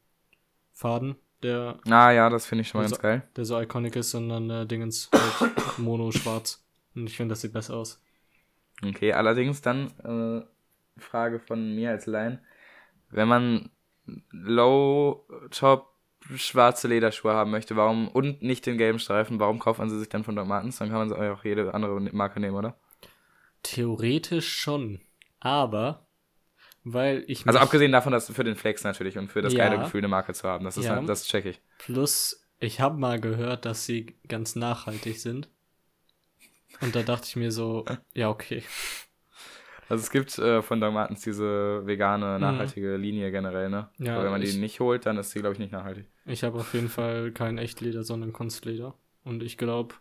Faden, 0.73 1.15
der, 1.41 1.79
Ah 1.89 2.11
ja, 2.11 2.29
das 2.29 2.45
finde 2.45 2.61
ich 2.63 2.67
schon 2.69 2.81
mal 2.81 2.89
ganz 2.89 2.99
geil. 2.99 3.23
der 3.35 3.45
so 3.45 3.59
iconic 3.59 3.95
ist, 3.95 4.11
sondern 4.11 4.49
äh, 4.49 4.65
Dingens 4.65 5.09
halt 5.13 5.53
Mono 5.79 6.11
schwarz. 6.11 6.63
Und 6.95 7.07
ich 7.07 7.17
finde, 7.17 7.33
das 7.33 7.41
sieht 7.41 7.53
besser 7.53 7.75
aus. 7.75 8.01
Okay, 8.83 9.13
allerdings 9.13 9.61
dann 9.61 9.87
äh, 10.03 10.99
Frage 10.99 11.39
von 11.39 11.73
mir 11.75 11.91
als 11.91 12.05
Laien. 12.05 12.39
Wenn 13.13 13.27
man 13.27 13.69
Low-Top 14.31 15.93
schwarze 16.35 16.87
Lederschuhe 16.87 17.33
haben 17.33 17.51
möchte, 17.51 17.75
warum 17.75 18.07
und 18.07 18.41
nicht 18.41 18.65
den 18.65 18.77
gelben 18.77 18.99
Streifen, 18.99 19.39
warum 19.39 19.59
kauft 19.59 19.79
man 19.79 19.89
sie 19.89 19.99
sich 19.99 20.09
dann 20.09 20.23
von 20.23 20.35
Doc 20.35 20.47
Martens? 20.47 20.77
Dann 20.77 20.89
kann 20.89 20.99
man 20.99 21.09
sie 21.09 21.17
auch 21.17 21.43
jede 21.43 21.73
andere 21.73 21.99
Marke 21.99 22.39
nehmen, 22.39 22.55
oder? 22.55 22.77
Theoretisch 23.61 24.55
schon. 24.55 25.01
Aber, 25.39 26.07
weil 26.83 27.23
ich 27.27 27.45
Also 27.45 27.59
abgesehen 27.59 27.91
davon, 27.91 28.13
dass 28.13 28.31
für 28.31 28.43
den 28.43 28.55
Flex 28.55 28.83
natürlich 28.83 29.17
und 29.17 29.29
für 29.29 29.41
das 29.41 29.53
Ja. 29.53 29.67
geile 29.69 29.83
Gefühl, 29.83 29.99
eine 29.99 30.07
Marke 30.07 30.33
zu 30.33 30.47
haben. 30.47 30.65
Das 30.65 30.77
ist 30.77 30.85
Ja. 30.85 31.01
das 31.01 31.25
check 31.25 31.45
ich. 31.45 31.61
Plus, 31.77 32.45
ich 32.59 32.79
habe 32.79 32.97
mal 32.97 33.19
gehört, 33.19 33.65
dass 33.65 33.85
sie 33.85 34.15
ganz 34.27 34.55
nachhaltig 34.55 35.19
sind. 35.19 35.49
Und 36.81 36.95
da 36.95 37.03
dachte 37.03 37.27
ich 37.27 37.35
mir 37.35 37.51
so, 37.51 37.85
ja, 38.13 38.29
okay. 38.29 38.63
Also 39.93 40.03
es 40.03 40.11
gibt 40.11 40.37
äh, 40.39 40.61
von 40.61 40.79
Doc 40.81 40.93
Martens 40.93 41.21
diese 41.21 41.85
vegane, 41.85 42.39
nachhaltige 42.39 42.97
Linie 42.97 43.31
generell, 43.31 43.69
ne? 43.69 43.89
Mhm. 43.97 44.05
Ja, 44.05 44.15
Aber 44.15 44.25
wenn 44.25 44.31
man 44.31 44.41
ich- 44.41 44.53
die 44.53 44.59
nicht 44.59 44.79
holt, 44.79 45.05
dann 45.05 45.17
ist 45.17 45.31
sie, 45.31 45.39
glaube 45.39 45.53
ich, 45.53 45.59
nicht 45.59 45.71
nachhaltig. 45.71 46.07
Ich 46.25 46.43
habe 46.43 46.57
auf 46.59 46.73
jeden 46.73 46.89
Fall 46.89 47.31
kein 47.31 47.57
Echtleder, 47.57 48.03
sondern 48.03 48.33
Kunstleder. 48.33 48.95
Und 49.23 49.43
ich 49.43 49.57
glaube, 49.57 49.95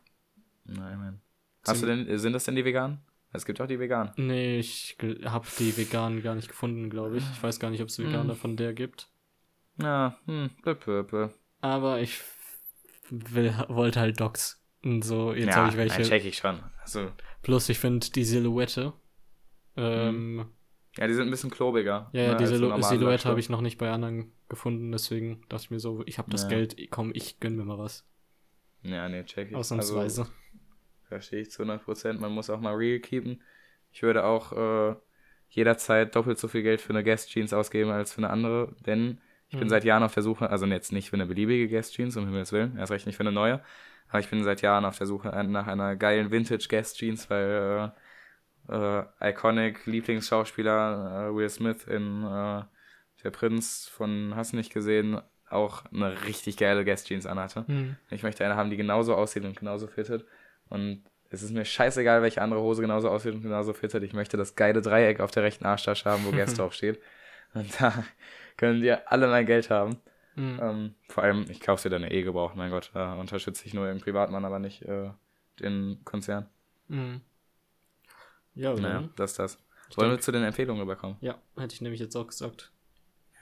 Nein, 0.64 0.98
man. 0.98 1.20
Hast 1.66 1.82
du 1.82 1.86
denn, 1.86 2.18
sind 2.18 2.32
das 2.32 2.44
denn 2.44 2.54
die 2.56 2.64
veganen? 2.64 3.00
Es 3.32 3.44
gibt 3.46 3.60
auch 3.60 3.66
die 3.66 3.78
veganen. 3.78 4.12
nee, 4.16 4.58
ich 4.58 4.96
habe 5.24 5.46
die 5.58 5.76
veganen 5.76 6.22
gar 6.22 6.34
nicht 6.34 6.48
gefunden, 6.48 6.90
glaube 6.90 7.16
ich. 7.18 7.24
Ich 7.32 7.42
weiß 7.42 7.58
gar 7.60 7.70
nicht, 7.70 7.80
ob 7.82 7.88
es 7.88 7.98
Veganer 7.98 8.34
Mhm. 8.34 8.38
von 8.38 8.56
der 8.56 8.72
gibt. 8.74 9.08
Ja, 9.80 10.16
hm, 10.26 10.50
blö, 10.62 10.74
blö, 10.74 11.02
blö. 11.02 11.28
Aber 11.60 12.00
ich 12.00 12.20
will, 13.10 13.54
wollte 13.68 14.00
halt 14.00 14.20
Docs. 14.20 14.60
Und 14.84 15.02
so, 15.02 15.32
jetzt 15.32 15.46
ja, 15.46 15.54
habe 15.56 15.68
ich 15.70 15.76
welche. 15.76 16.00
nein, 16.00 16.08
check 16.08 16.24
ich 16.24 16.36
schon. 16.36 16.58
Also, 16.80 17.10
Plus, 17.42 17.68
ich 17.68 17.78
finde 17.78 18.08
die 18.10 18.24
Silhouette. 18.24 18.92
Ähm, 19.76 20.46
ja, 20.98 21.06
die 21.06 21.14
sind 21.14 21.28
ein 21.28 21.30
bisschen 21.30 21.50
klobiger. 21.50 22.10
Ja, 22.12 22.22
ja, 22.22 22.28
ne, 22.32 22.36
die 22.36 22.44
als 22.44 22.58
so 22.58 22.86
Silhouette 22.86 23.28
habe 23.28 23.40
ich 23.40 23.48
noch 23.48 23.60
nicht 23.62 23.78
bei 23.78 23.90
anderen 23.90 24.32
gefunden, 24.48 24.92
deswegen 24.92 25.42
dachte 25.48 25.64
ich 25.64 25.70
mir 25.70 25.80
so, 25.80 26.02
ich 26.06 26.18
habe 26.18 26.30
das 26.30 26.42
Ja. 26.42 26.48
Geld, 26.48 26.76
komm, 26.90 27.12
ich 27.14 27.40
gönn 27.40 27.56
mir 27.56 27.64
mal 27.64 27.78
was. 27.78 28.06
Ja, 28.82 29.08
nee, 29.08 29.24
check 29.24 29.50
ich. 29.50 29.56
Ausnahmsweise. 29.56 30.22
Also, 30.22 30.32
verstehe 31.08 31.40
ich 31.40 31.50
zu 31.50 31.62
100%. 31.62 32.20
Man 32.20 32.32
muss 32.32 32.50
auch 32.50 32.60
mal 32.60 32.74
real 32.74 32.98
keepen. 32.98 33.42
Ich 33.92 34.02
würde 34.02 34.24
auch 34.24 34.52
äh, 34.52 34.96
jederzeit 35.50 36.14
doppelt 36.16 36.38
so 36.38 36.48
viel 36.48 36.62
Geld 36.62 36.80
für 36.80 36.90
eine 36.90 37.04
Guest 37.04 37.30
Jeans 37.30 37.52
ausgeben 37.52 37.90
als 37.90 38.12
für 38.12 38.18
eine 38.18 38.30
andere, 38.30 38.74
denn 38.86 39.20
ich 39.48 39.58
bin 39.58 39.66
Mhm. 39.68 39.70
seit 39.70 39.84
Jahren 39.84 40.02
auf 40.02 40.14
der 40.14 40.22
Suche, 40.22 40.48
also 40.48 40.64
jetzt 40.66 40.92
nicht 40.92 41.10
für 41.10 41.16
eine 41.16 41.26
beliebige 41.26 41.68
Guest 41.68 41.92
Jeans, 41.94 42.16
um 42.16 42.24
Himmels 42.24 42.52
Willen, 42.52 42.76
erst 42.78 42.90
recht 42.90 43.06
nicht 43.06 43.16
für 43.16 43.22
eine 43.22 43.32
neue, 43.32 43.62
aber 44.08 44.20
ich 44.20 44.28
bin 44.30 44.42
seit 44.44 44.62
Jahren 44.62 44.86
auf 44.86 44.96
der 44.96 45.06
Suche 45.06 45.28
nach 45.28 45.66
einer 45.66 45.94
geilen 45.96 46.30
Vintage 46.30 46.66
Guest 46.70 46.96
Jeans, 46.96 47.28
weil 47.28 47.92
äh, 47.94 48.00
äh, 48.68 49.02
Iconic 49.20 49.86
Lieblingsschauspieler 49.86 51.28
äh, 51.28 51.34
Will 51.34 51.48
Smith 51.48 51.84
in 51.86 52.22
äh, 52.22 52.62
Der 53.22 53.30
Prinz 53.30 53.88
von 53.88 54.34
Hast 54.34 54.52
nicht 54.52 54.72
gesehen 54.72 55.20
auch 55.52 55.84
eine 55.92 56.24
richtig 56.24 56.56
geile 56.56 56.84
Guest 56.84 57.08
Jeans 57.08 57.26
anhatte. 57.26 57.66
Hm. 57.66 57.96
Ich 58.10 58.22
möchte 58.22 58.44
eine 58.44 58.56
haben, 58.56 58.70
die 58.70 58.76
genauso 58.76 59.14
aussieht 59.14 59.44
und 59.44 59.58
genauso 59.58 59.86
fittet. 59.86 60.24
Und 60.68 61.04
es 61.28 61.42
ist 61.42 61.52
mir 61.52 61.64
scheißegal, 61.64 62.22
welche 62.22 62.42
andere 62.42 62.60
Hose 62.60 62.82
genauso 62.82 63.08
aussieht 63.08 63.34
und 63.34 63.42
genauso 63.42 63.72
fittet. 63.72 64.02
Ich 64.02 64.12
möchte 64.12 64.36
das 64.36 64.54
geile 64.54 64.80
Dreieck 64.80 65.20
auf 65.20 65.30
der 65.30 65.42
rechten 65.42 65.66
Arschtasche 65.66 66.10
haben, 66.10 66.24
wo 66.24 66.30
Guest 66.32 66.58
drauf 66.58 66.72
steht. 66.72 67.00
Und 67.54 67.80
da 67.80 68.04
können 68.56 68.80
die 68.80 68.92
alle 68.92 69.28
mein 69.28 69.46
Geld 69.46 69.70
haben. 69.70 69.98
Hm. 70.34 70.58
Ähm, 70.62 70.94
vor 71.08 71.22
allem, 71.22 71.44
ich 71.50 71.60
kaufe 71.60 71.82
sie 71.82 71.90
dann 71.90 72.04
eh 72.04 72.22
gebraucht, 72.22 72.56
mein 72.56 72.70
Gott. 72.70 72.90
Da 72.94 73.14
unterstütze 73.14 73.66
ich 73.66 73.74
nur 73.74 73.86
den 73.86 74.00
Privatmann, 74.00 74.44
aber 74.44 74.58
nicht 74.58 74.82
äh, 74.82 75.10
den 75.60 76.00
Konzern. 76.04 76.48
Hm. 76.88 77.20
Ja, 78.54 78.74
Naja, 78.74 78.94
dann. 78.94 79.12
das 79.16 79.32
ist 79.32 79.38
das. 79.38 79.58
Ich 79.90 79.96
Wollen 79.96 80.08
wir 80.10 80.14
denk- 80.16 80.22
zu 80.22 80.32
den 80.32 80.42
Empfehlungen 80.44 80.82
überkommen? 80.82 81.16
Ja, 81.20 81.38
hätte 81.56 81.74
ich 81.74 81.80
nämlich 81.80 82.00
jetzt 82.00 82.16
auch 82.16 82.26
gesagt. 82.26 82.72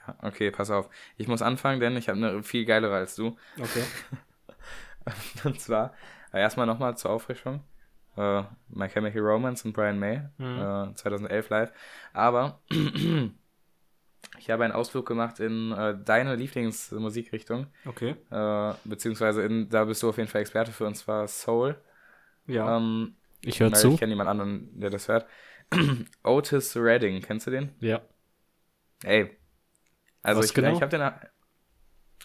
Ja, 0.07 0.15
okay, 0.21 0.51
pass 0.51 0.71
auf. 0.71 0.89
Ich 1.17 1.27
muss 1.27 1.41
anfangen, 1.41 1.79
denn 1.79 1.95
ich 1.97 2.09
habe 2.09 2.17
eine 2.17 2.43
viel 2.43 2.65
geilere 2.65 2.95
als 2.95 3.15
du. 3.15 3.37
Okay. 3.59 3.83
Und 5.43 5.59
zwar, 5.59 5.93
äh, 6.33 6.39
erstmal 6.39 6.65
nochmal 6.65 6.97
zur 6.97 7.11
Auffrischung. 7.11 7.63
Äh, 8.17 8.43
My 8.69 8.87
Chemical 8.89 9.21
Romance 9.21 9.63
und 9.65 9.73
Brian 9.73 9.97
May, 9.97 10.21
Mhm. 10.37 10.91
äh, 10.91 10.95
2011 10.95 11.49
live. 11.49 11.71
Aber 12.13 12.59
ich 14.39 14.49
habe 14.49 14.63
einen 14.63 14.73
Ausflug 14.73 15.05
gemacht 15.07 15.39
in 15.39 15.71
äh, 15.71 15.97
deine 16.03 16.35
Lieblingsmusikrichtung, 16.35 17.67
Okay. 17.85 18.15
beziehungsweise 18.83 19.43
in, 19.43 19.69
da 19.69 19.85
bist 19.85 20.03
du 20.03 20.09
auf 20.09 20.17
jeden 20.17 20.29
Fall 20.29 20.41
Experte 20.41 20.71
für, 20.71 20.85
und 20.87 20.95
zwar 20.95 21.27
Soul. 21.27 21.75
Ja. 22.47 22.77
Ähm, 22.77 23.15
ich 23.43 23.59
höre 23.59 23.73
zu. 23.73 23.93
Ich 23.93 23.99
kenne 23.99 24.11
niemand 24.11 24.29
anderen, 24.29 24.79
der 24.79 24.89
das 24.89 25.07
hört. 25.07 25.25
Otis 26.23 26.75
Redding, 26.75 27.21
kennst 27.21 27.47
du 27.47 27.51
den? 27.51 27.73
Ja. 27.79 28.01
Ey. 29.03 29.37
Also 30.21 30.39
Was 30.39 30.47
ich, 30.47 30.53
genau? 30.53 30.73
ich 30.75 30.81
habe 30.81 30.89
den 30.91 31.01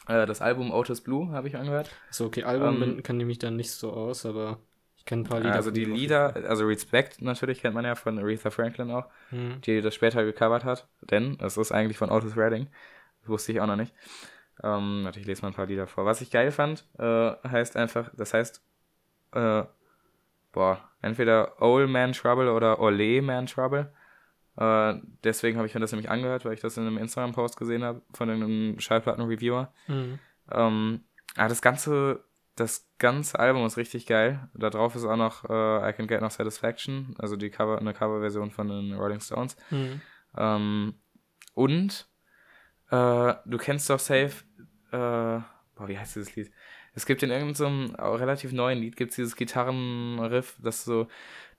äh, 0.09 0.27
das 0.27 0.41
Album 0.41 0.71
Otis 0.73 1.01
Blue 1.01 1.31
habe 1.33 1.49
ich 1.49 1.57
angehört. 1.57 1.91
So, 2.11 2.27
okay, 2.27 2.45
Album 2.45 2.75
Ähm, 2.75 2.81
bin- 2.81 3.03
kenne 3.03 3.23
ich 3.23 3.27
mich 3.27 3.39
dann 3.39 3.57
nicht 3.57 3.71
so 3.71 3.93
aus, 3.93 4.27
aber 4.27 4.59
ich 4.97 5.05
kenne 5.05 5.23
ein 5.23 5.25
paar 5.25 5.41
Lieder. 5.41 5.55
also 5.55 5.71
die 5.71 5.85
Lieder, 5.85 6.35
also 6.49 6.67
Respect 6.67 7.23
natürlich 7.23 7.61
kennt 7.63 7.75
man 7.75 7.85
ja 7.85 7.95
von 7.95 8.19
Aretha 8.19 8.51
Franklin 8.51 8.91
auch, 8.91 9.07
Hm. 9.31 9.61
die 9.63 9.81
das 9.81 9.95
später 9.95 10.25
gecovert 10.25 10.65
hat, 10.65 10.87
denn 11.01 11.39
es 11.41 11.57
ist 11.57 11.73
eigentlich 11.73 11.99
von 11.99 12.11
Otis 12.11 12.37
Redding. 12.37 12.69
Das 13.21 13.29
wusste 13.31 13.53
ich 13.53 13.61
auch 13.61 13.67
noch 13.67 13.77
nicht. 13.77 13.95
Ähm, 14.63 15.03
warte, 15.05 15.21
ich 15.21 15.27
lese 15.27 15.43
mal 15.43 15.49
ein 15.49 15.55
paar 15.55 15.67
Lieder 15.67 15.87
vor. 15.87 16.05
Was 16.05 16.21
ich 16.21 16.31
geil 16.31 16.51
fand, 16.51 16.85
äh, 16.99 17.33
heißt 17.49 17.77
einfach, 17.77 18.11
das 18.17 18.33
heißt, 18.35 18.63
äh, 19.33 19.65
boah, 20.57 20.81
entweder 21.03 21.61
Old 21.61 21.91
Man 21.91 22.13
Trouble 22.13 22.51
oder 22.51 22.81
Ole 22.81 23.21
Man 23.21 23.45
Trouble. 23.45 23.93
Äh, 24.57 24.95
deswegen 25.23 25.59
habe 25.59 25.69
ich 25.69 25.75
mir 25.75 25.81
das 25.81 25.93
nämlich 25.93 26.11
angehört, 26.11 26.47
weil 26.47 26.55
ich 26.55 26.61
das 26.61 26.79
in 26.79 26.87
einem 26.87 26.97
Instagram-Post 26.97 27.59
gesehen 27.59 27.85
habe 27.85 28.01
von 28.15 28.31
einem 28.31 28.81
Schallplatten-Reviewer. 28.81 29.71
Hm. 29.85 30.19
Ähm, 30.51 31.05
ah, 31.37 31.49
das 31.49 31.61
ganze, 31.61 32.25
das 32.55 32.89
ganze 32.99 33.39
Album 33.39 33.67
ist 33.67 33.77
richtig 33.77 34.07
geil. 34.07 34.49
Da 34.55 34.71
drauf 34.71 34.97
ist 34.97 35.05
auch 35.05 35.17
noch 35.17 35.45
äh, 35.45 35.91
I 35.91 35.93
Can 35.93 36.07
Get 36.07 36.23
No 36.23 36.31
Satisfaction, 36.31 37.15
also 37.19 37.37
die 37.37 37.51
Cover, 37.51 37.79
eine 37.79 37.93
Coverversion 37.93 38.51
von 38.51 38.69
den 38.69 38.95
Rolling 38.95 39.21
Stones. 39.21 39.59
Hm. 39.69 40.01
Ähm, 40.39 40.95
und 41.53 42.09
äh, 42.91 43.35
du 43.45 43.59
kennst 43.59 43.91
doch 43.91 43.99
safe, 43.99 44.43
äh, 44.91 45.41
boah, 45.75 45.87
wie 45.87 45.99
heißt 45.99 46.17
dieses 46.17 46.35
Lied? 46.35 46.51
Es 46.97 47.07
gibt 47.07 47.23
in 47.23 47.31
irgendeinem 47.31 47.95
so 47.97 48.15
relativ 48.15 48.53
neuen 48.53 48.81
Lied 48.81 48.97
gibt's 48.97 49.15
dieses 49.17 49.37
Gitarrenriff, 49.37 50.57
das 50.61 50.85
so 50.85 51.07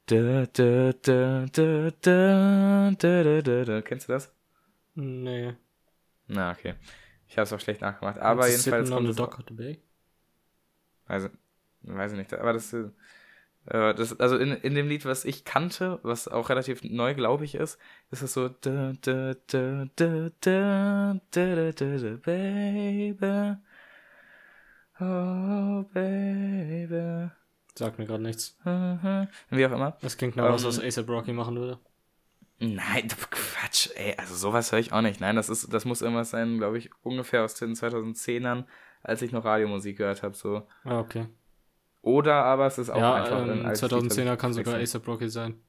da, 0.08 0.46
da, 0.48 0.94
da, 1.02 1.46
da, 1.52 1.92
da, 2.02 2.92
da, 2.92 3.24
da, 3.24 3.42
da, 3.42 3.64
da. 3.66 3.82
Kennst 3.82 4.10
du 4.10 4.14
das? 4.14 4.34
Nee. 4.96 5.56
Na, 6.28 6.52
okay. 6.52 6.76
Ich 7.28 7.38
habe 7.38 7.44
es 7.44 7.54
auch 7.54 7.60
schlecht 7.60 7.82
nachgemacht. 7.82 8.20
Aber 8.20 8.48
Ist 8.48 8.56
es 8.56 8.66
jedenfalls 8.66 8.92
on 8.92 9.06
the 9.08 9.16
Dock 9.16 9.40
of 9.40 9.46
the 9.48 9.54
Bay. 9.54 9.80
Also, 11.06 11.30
weiß 11.84 12.14
ich 12.14 12.18
nicht, 12.18 12.34
aber 12.34 12.54
das, 12.54 12.74
äh, 12.74 12.90
Äh, 13.68 13.94
das, 13.96 14.20
also 14.20 14.38
in, 14.38 14.52
in 14.54 14.76
dem 14.76 14.88
Lied, 14.88 15.06
was 15.06 15.26
ich 15.26 15.44
kannte, 15.46 16.00
was 16.04 16.28
auch 16.28 16.50
relativ 16.50 16.84
neu, 16.84 17.14
glaube 17.16 17.44
ich, 17.46 17.56
ist, 17.56 17.78
ist 18.12 18.22
es 18.22 18.34
so 18.34 18.50
da, 18.50 18.94
da, 19.02 19.34
da, 19.48 19.86
da, 19.96 20.30
da, 20.40 21.20
da, 21.32 21.72
da, 21.72 21.72
da, 21.72 22.10
baby. 22.26 23.58
Oh, 25.00 25.84
baby. 25.94 27.30
Sagt 27.76 28.00
mir 28.00 28.06
gerade 28.06 28.24
nichts. 28.24 28.58
Wie 28.64 29.66
auch 29.66 29.72
immer. 29.72 29.98
Das 30.02 30.18
klingt 30.18 30.36
nach 30.36 30.46
was, 30.52 30.64
Ähm, 30.64 30.70
was 30.70 30.80
ASAP 30.84 31.10
Rocky 31.10 31.34
machen 31.34 31.56
würde. 31.58 31.80
Nein, 32.60 33.08
Quatsch, 33.30 33.90
ey, 33.96 34.16
also 34.18 34.34
sowas 34.34 34.72
höre 34.72 34.80
ich 34.80 34.92
auch 34.92 35.02
nicht. 35.02 35.22
Nein, 35.22 35.36
das 35.36 35.48
ist, 35.50 35.72
das 35.72 35.86
muss 35.86 36.02
irgendwas 36.02 36.32
sein, 36.32 36.58
glaube 36.58 36.80
ich, 36.80 36.90
ungefähr 37.04 37.44
aus 37.44 37.54
den 37.54 37.76
2010ern, 37.76 38.66
als 39.04 39.22
ich 39.22 39.32
noch 39.32 39.46
Radiomusik 39.46 39.98
gehört 39.98 40.24
habe, 40.24 40.36
so. 40.36 40.68
Ah, 40.84 41.00
okay. 41.00 41.28
Oder 42.02 42.46
aber 42.46 42.66
es 42.66 42.80
ist 42.80 42.90
auch 42.90 42.98
ja, 42.98 43.14
einfach 43.14 43.42
ähm, 43.44 43.50
ein 43.52 43.66
altes 43.68 43.82
Lied, 43.84 43.92
das 43.92 44.18
2010er 44.18 44.34
ich 44.34 44.40
kann 44.40 44.54
sogar. 44.54 44.76
ASAP 44.76 45.08
Rocky 45.08 45.30
sein. 45.30 45.62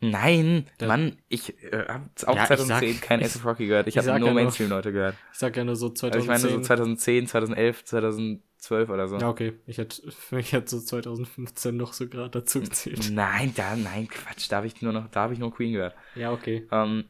Nein, 0.00 0.64
Der- 0.80 0.88
Mann, 0.88 1.16
ich 1.28 1.62
äh, 1.62 1.84
habe 1.86 2.04
auch 2.26 2.34
Ja, 2.34 2.42
ich 2.42 2.48
2010 2.48 2.92
sag- 2.94 3.02
kein 3.02 3.20
ich- 3.20 3.26
ASAP 3.26 3.44
Rocky 3.44 3.66
gehört. 3.66 3.86
Ich 3.86 3.96
ich 3.96 4.06
habe 4.06 4.18
nur 4.18 4.28
ja 4.28 4.34
Mainstream-Leute 4.34 4.92
gehört. 4.92 5.14
Ich 5.32 5.38
sag 5.38 5.56
ja 5.56 5.64
nur 5.64 5.76
so 5.76 5.86
Also 5.88 5.94
2010. 6.08 6.20
ich 6.22 6.26
meine 6.28 6.54
so 6.54 6.60
2010, 6.60 7.26
2011, 7.26 7.84
2012 7.84 8.88
oder 8.88 9.08
so. 9.08 9.18
ja, 9.18 9.28
okay. 9.28 9.52
Ich 9.66 9.76
hätte, 9.78 10.02
mich 10.30 10.52
hätte 10.52 10.70
so 10.70 10.80
2015 10.80 11.76
noch 11.76 11.92
so 11.92 12.08
gerade 12.08 12.30
dazu 12.30 12.60
gezählt. 12.60 13.10
Nein, 13.12 13.52
da, 13.54 13.76
nein, 13.76 14.08
Quatsch, 14.08 14.50
da 14.50 14.56
habe 14.56 14.66
ich 14.66 14.80
nur 14.80 14.92
noch, 14.92 15.08
da 15.08 15.20
habe 15.22 15.34
ich 15.34 15.38
nur 15.38 15.52
Queen 15.54 15.72
gehört. 15.74 15.94
Ja, 16.14 16.32
okay. 16.32 16.66
Ähm, 16.72 17.04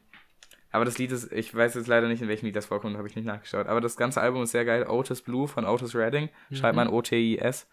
aber 0.73 0.83
das 0.85 0.97
Lied 0.97 1.11
ist, 1.11 1.31
ich 1.31 1.53
weiß 1.55 1.75
jetzt 1.75 1.87
leider 1.87 2.07
nicht, 2.09 2.21
in 2.21 2.27
welchem 2.27 2.45
Lied 2.45 2.55
das 2.55 2.65
vorkommt, 2.65 2.97
habe 2.97 3.07
ich 3.07 3.15
nicht 3.15 3.25
nachgeschaut. 3.25 3.67
Aber 3.67 3.81
das 3.81 3.97
ganze 3.97 4.21
Album 4.21 4.43
ist 4.43 4.51
sehr 4.51 4.63
geil. 4.65 4.85
Otis 4.87 5.21
Blue 5.21 5.47
von 5.47 5.65
Otis 5.65 5.95
Redding. 5.95 6.29
Schreibt 6.53 6.75
man 6.77 6.87
O-T-I-S. 6.87 7.67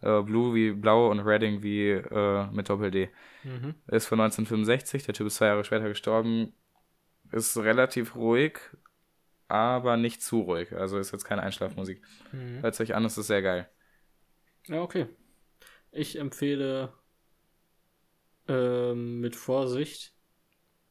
Äh, 0.00 0.22
Blue 0.22 0.54
wie 0.54 0.72
blau 0.72 1.10
und 1.10 1.20
Redding 1.20 1.62
wie 1.62 1.90
äh, 1.90 2.46
mit 2.52 2.68
Doppel-D. 2.68 3.10
Mhm. 3.44 3.74
Ist 3.88 4.06
von 4.06 4.20
1965. 4.20 5.04
Der 5.04 5.14
Typ 5.14 5.26
ist 5.26 5.36
zwei 5.36 5.46
Jahre 5.46 5.64
später 5.64 5.88
gestorben. 5.88 6.52
Ist 7.32 7.56
relativ 7.56 8.14
ruhig, 8.16 8.58
aber 9.48 9.96
nicht 9.96 10.22
zu 10.22 10.40
ruhig. 10.40 10.72
Also 10.72 10.98
ist 10.98 11.12
jetzt 11.12 11.24
keine 11.24 11.42
Einschlafmusik. 11.42 12.02
Mhm. 12.32 12.62
Hört 12.62 12.80
euch 12.80 12.94
an, 12.94 13.04
es 13.04 13.18
ist 13.18 13.26
sehr 13.26 13.42
geil. 13.42 13.68
Ja, 14.66 14.82
okay. 14.82 15.06
Ich 15.90 16.18
empfehle 16.18 16.92
ähm, 18.46 19.20
mit 19.20 19.36
Vorsicht 19.36 20.14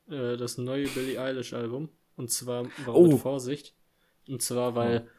äh, 0.10 0.38
das 0.38 0.58
neue 0.58 0.88
Billie 0.88 1.20
Eilish 1.22 1.54
Album. 1.54 1.90
Und 2.16 2.32
zwar, 2.32 2.66
warum 2.86 3.06
Oh. 3.06 3.12
mit 3.14 3.22
Vorsicht? 3.22 3.76
Und 4.28 4.42
zwar, 4.42 4.76
weil 4.76 5.10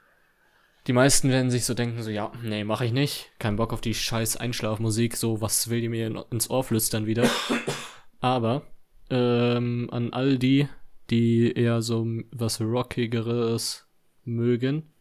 die 0.86 0.92
meisten 0.92 1.28
werden 1.28 1.50
sich 1.50 1.64
so 1.64 1.74
denken, 1.74 2.02
so, 2.02 2.10
ja, 2.10 2.32
nee, 2.42 2.64
mache 2.64 2.86
ich 2.86 2.92
nicht. 2.92 3.30
Kein 3.38 3.56
Bock 3.56 3.72
auf 3.72 3.80
die 3.80 3.94
scheiß 3.94 4.36
Einschlafmusik, 4.36 5.16
so, 5.16 5.40
was 5.40 5.68
will 5.68 5.80
die 5.80 5.88
mir 5.88 6.06
in, 6.06 6.18
ins 6.30 6.48
Ohr 6.50 6.64
flüstern 6.64 7.06
wieder? 7.06 7.28
Aber 8.20 8.62
ähm, 9.10 9.88
an 9.92 10.12
all 10.12 10.38
die, 10.38 10.68
die 11.10 11.52
eher 11.52 11.82
so 11.82 12.06
was 12.30 12.60
Rockigeres 12.60 13.86
mögen, 14.24 14.92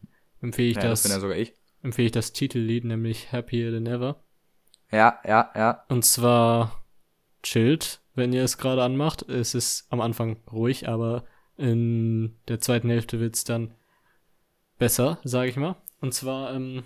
empfehle 0.41 0.70
ich 0.70 0.76
Ja, 0.78 0.84
das 0.84 1.04
das, 1.04 1.12
ja 1.12 1.20
sogar 1.20 1.38
ich. 1.38 1.54
empfehle 1.84 2.08
ich 2.08 2.12
das 2.12 2.34
Titellied, 2.34 2.86
nämlich 2.86 3.32
Happier 3.32 3.72
Than 3.72 3.86
Ever. 3.88 4.22
Ja, 4.91 5.20
ja, 5.26 5.52
ja. 5.56 5.84
Und 5.90 6.06
zwar 6.06 6.84
chillt, 7.44 8.02
wenn 8.16 8.34
ihr 8.34 8.44
es 8.44 8.58
gerade 8.58 8.84
anmacht. 8.84 9.28
Es 9.30 9.54
ist 9.56 9.86
am 9.90 9.99
Anfang 10.02 10.38
ruhig, 10.52 10.88
aber 10.88 11.26
in 11.58 12.36
der 12.48 12.60
zweiten 12.60 12.90
Hälfte 12.90 13.20
wird 13.20 13.36
es 13.36 13.44
dann 13.44 13.74
besser, 14.78 15.20
sage 15.24 15.49
ich 15.49 15.58
mal. 15.58 15.76
Und 16.02 16.14
zwar, 16.14 16.54
ähm, 16.54 16.84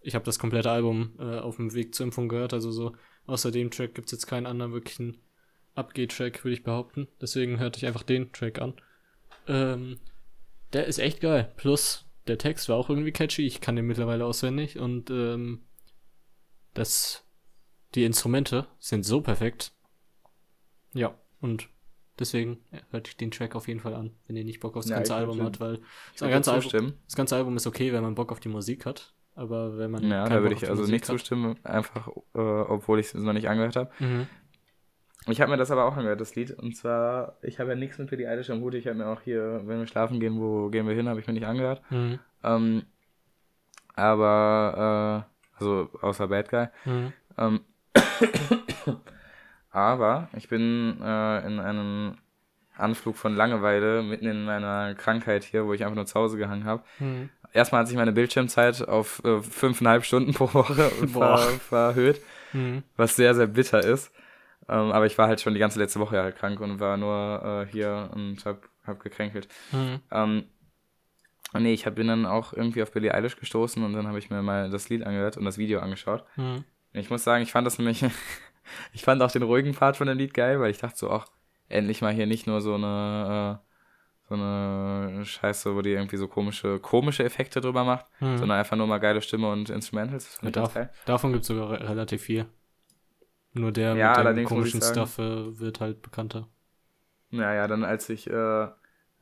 ich 0.00 0.14
habe 0.14 0.24
das 0.24 0.38
komplette 0.38 0.70
Album 0.70 1.12
äh, 1.18 1.38
auf 1.38 1.56
dem 1.56 1.74
Weg 1.74 1.94
zur 1.94 2.04
Impfung 2.06 2.28
gehört, 2.28 2.52
also 2.52 2.70
so 2.70 2.94
außer 3.26 3.50
dem 3.50 3.70
Track 3.70 3.94
gibt 3.94 4.06
es 4.06 4.12
jetzt 4.12 4.26
keinen 4.26 4.46
anderen 4.46 4.72
wirklichen 4.72 5.18
Abgeh-Track, 5.74 6.44
würde 6.44 6.54
ich 6.54 6.62
behaupten. 6.62 7.08
Deswegen 7.20 7.58
hörte 7.58 7.78
ich 7.78 7.86
einfach 7.86 8.02
den 8.02 8.32
Track 8.32 8.60
an. 8.60 8.74
Ähm, 9.48 9.98
der 10.72 10.86
ist 10.86 10.98
echt 10.98 11.20
geil. 11.20 11.52
Plus, 11.56 12.04
der 12.26 12.38
Text 12.38 12.68
war 12.68 12.76
auch 12.76 12.90
irgendwie 12.90 13.12
catchy. 13.12 13.46
Ich 13.46 13.60
kann 13.60 13.76
den 13.76 13.86
mittlerweile 13.86 14.24
auswendig 14.24 14.78
und 14.78 15.10
ähm, 15.10 15.62
das 16.74 17.24
die 17.94 18.04
Instrumente 18.04 18.66
sind 18.78 19.04
so 19.04 19.20
perfekt. 19.20 19.72
Ja, 20.94 21.16
und 21.40 21.68
deswegen 22.18 22.58
hört 22.90 23.20
den 23.20 23.30
Track 23.30 23.54
auf 23.54 23.68
jeden 23.68 23.80
Fall 23.80 23.94
an, 23.94 24.10
wenn 24.26 24.36
ihr 24.36 24.44
nicht 24.44 24.60
Bock 24.60 24.76
aufs 24.76 24.88
Ja, 24.88 24.96
ganze 24.96 25.14
Album 25.14 25.42
habt, 25.42 25.60
weil 25.60 25.80
das 26.18 26.28
ganze, 26.28 26.52
Album, 26.52 26.94
das 27.06 27.16
ganze 27.16 27.36
Album 27.36 27.56
ist 27.56 27.66
okay, 27.66 27.92
wenn 27.92 28.02
man 28.02 28.14
Bock 28.14 28.32
auf 28.32 28.40
die 28.40 28.48
Musik 28.48 28.86
hat. 28.86 29.12
Aber 29.36 29.76
wenn 29.78 29.90
man. 29.90 30.08
Ja, 30.08 30.28
da 30.28 30.36
würde 30.42 30.46
auf 30.48 30.52
ich 30.52 30.58
die 30.60 30.66
also 30.68 30.82
Musik 30.82 30.92
nicht 30.92 31.02
hat- 31.08 31.18
zustimmen, 31.18 31.56
einfach, 31.64 32.08
äh, 32.34 32.38
obwohl 32.38 33.00
ich 33.00 33.06
es 33.06 33.14
noch 33.14 33.32
nicht 33.32 33.48
angehört 33.48 33.74
habe. 33.76 33.90
Mhm. 33.98 34.26
Ich 35.26 35.40
habe 35.40 35.50
mir 35.50 35.56
das 35.56 35.70
aber 35.70 35.86
auch 35.86 35.96
angehört, 35.96 36.20
das 36.20 36.34
Lied. 36.36 36.50
Und 36.52 36.76
zwar, 36.76 37.38
ich 37.42 37.58
habe 37.58 37.70
ja 37.70 37.76
nichts 37.76 37.98
mit 37.98 38.10
Billie 38.10 38.28
Eilish 38.28 38.50
am 38.50 38.60
Hut. 38.60 38.74
Ich 38.74 38.86
habe 38.86 38.98
mir 38.98 39.06
auch 39.08 39.22
hier, 39.22 39.62
wenn 39.64 39.78
wir 39.78 39.86
schlafen 39.86 40.20
gehen, 40.20 40.38
wo 40.38 40.68
gehen 40.68 40.86
wir 40.86 40.94
hin, 40.94 41.08
habe 41.08 41.18
ich 41.18 41.26
mir 41.26 41.32
nicht 41.32 41.46
angehört. 41.46 41.80
Mhm. 41.90 42.18
Ähm, 42.44 42.82
aber, 43.96 45.24
äh, 45.26 45.58
also 45.58 45.88
außer 46.02 46.28
Bad 46.28 46.48
Guy. 46.50 46.66
Mhm. 46.84 47.12
Ähm, 47.38 47.60
aber 49.74 50.28
ich 50.36 50.48
bin 50.48 50.98
äh, 51.02 51.46
in 51.46 51.60
einem 51.60 52.16
Anflug 52.76 53.16
von 53.16 53.34
Langeweile 53.36 54.02
mitten 54.02 54.26
in 54.26 54.44
meiner 54.44 54.94
Krankheit 54.94 55.44
hier, 55.44 55.66
wo 55.66 55.72
ich 55.74 55.82
einfach 55.84 55.94
nur 55.96 56.06
zu 56.06 56.14
Hause 56.18 56.38
gehangen 56.38 56.64
habe. 56.64 56.82
Mhm. 56.98 57.28
Erstmal 57.52 57.82
hat 57.82 57.88
sich 57.88 57.96
meine 57.96 58.12
Bildschirmzeit 58.12 58.88
auf 58.88 59.22
äh, 59.24 59.40
fünfeinhalb 59.40 60.04
Stunden 60.04 60.32
pro 60.34 60.52
Woche 60.54 60.74
ver 61.12 61.38
verhöht, 61.38 62.20
Mhm. 62.52 62.84
was 62.96 63.16
sehr, 63.16 63.34
sehr 63.34 63.48
bitter 63.48 63.80
ist. 63.84 64.12
Ähm, 64.68 64.92
aber 64.92 65.06
ich 65.06 65.18
war 65.18 65.26
halt 65.28 65.40
schon 65.40 65.54
die 65.54 65.60
ganze 65.60 65.78
letzte 65.80 65.98
Woche 66.00 66.22
halt 66.22 66.36
krank 66.36 66.60
und 66.60 66.78
war 66.80 66.96
nur 66.96 67.66
äh, 67.68 67.70
hier 67.72 68.10
und 68.14 68.44
hab, 68.44 68.68
hab 68.86 69.00
gekränkelt. 69.00 69.48
Mhm. 69.72 70.00
Ähm, 70.12 70.44
und 71.52 71.62
nee, 71.62 71.72
ich 71.74 71.84
hab, 71.86 71.94
bin 71.96 72.06
dann 72.08 72.26
auch 72.26 72.52
irgendwie 72.52 72.82
auf 72.82 72.90
Billie 72.92 73.12
Eilish 73.12 73.36
gestoßen 73.36 73.84
und 73.84 73.92
dann 73.92 74.06
habe 74.08 74.18
ich 74.18 74.30
mir 74.30 74.40
mal 74.42 74.70
das 74.70 74.88
Lied 74.88 75.04
angehört 75.04 75.36
und 75.36 75.44
das 75.44 75.58
Video 75.58 75.80
angeschaut. 75.80 76.24
Mhm. 76.36 76.64
Ich 76.92 77.10
muss 77.10 77.22
sagen, 77.24 77.42
ich 77.42 77.52
fand 77.52 77.66
das 77.66 77.78
nämlich, 77.78 78.04
ich 78.92 79.02
fand 79.02 79.22
auch 79.22 79.30
den 79.30 79.42
ruhigen 79.42 79.74
Part 79.74 79.96
von 79.96 80.06
dem 80.06 80.18
Lied 80.18 80.34
geil, 80.34 80.60
weil 80.60 80.70
ich 80.70 80.78
dachte 80.78 80.98
so, 80.98 81.10
ach, 81.10 81.26
endlich 81.68 82.02
mal 82.02 82.12
hier 82.12 82.26
nicht 82.26 82.46
nur 82.46 82.60
so 82.60 82.74
eine, 82.74 83.60
äh, 83.60 84.28
so 84.28 84.34
eine 84.34 85.24
Scheiße, 85.24 85.74
wo 85.74 85.82
die 85.82 85.90
irgendwie 85.90 86.16
so 86.16 86.28
komische, 86.28 86.78
komische 86.80 87.24
Effekte 87.24 87.60
drüber 87.60 87.84
macht, 87.84 88.06
Mhm. 88.20 88.38
sondern 88.38 88.58
einfach 88.58 88.76
nur 88.76 88.86
mal 88.86 88.98
geile 88.98 89.20
Stimme 89.22 89.50
und 89.50 89.70
Instrumentals. 89.70 90.38
Ja, 90.42 90.50
darf, 90.50 90.78
davon 91.04 91.32
gibt 91.32 91.42
es 91.42 91.48
sogar 91.48 91.70
re 91.70 91.88
relativ 91.88 92.22
viel. 92.22 92.46
Nur 93.52 93.70
der 93.70 93.94
Ja, 93.94 94.22
mit 94.22 94.36
dem 94.36 94.44
komischen 94.46 94.82
Stuff 94.82 95.18
äh, 95.18 95.58
wird 95.58 95.80
halt 95.80 96.02
bekannter. 96.02 96.48
Naja, 97.30 97.66
dann 97.68 97.84
als 97.84 98.08
ich, 98.08 98.28
äh, 98.28 98.68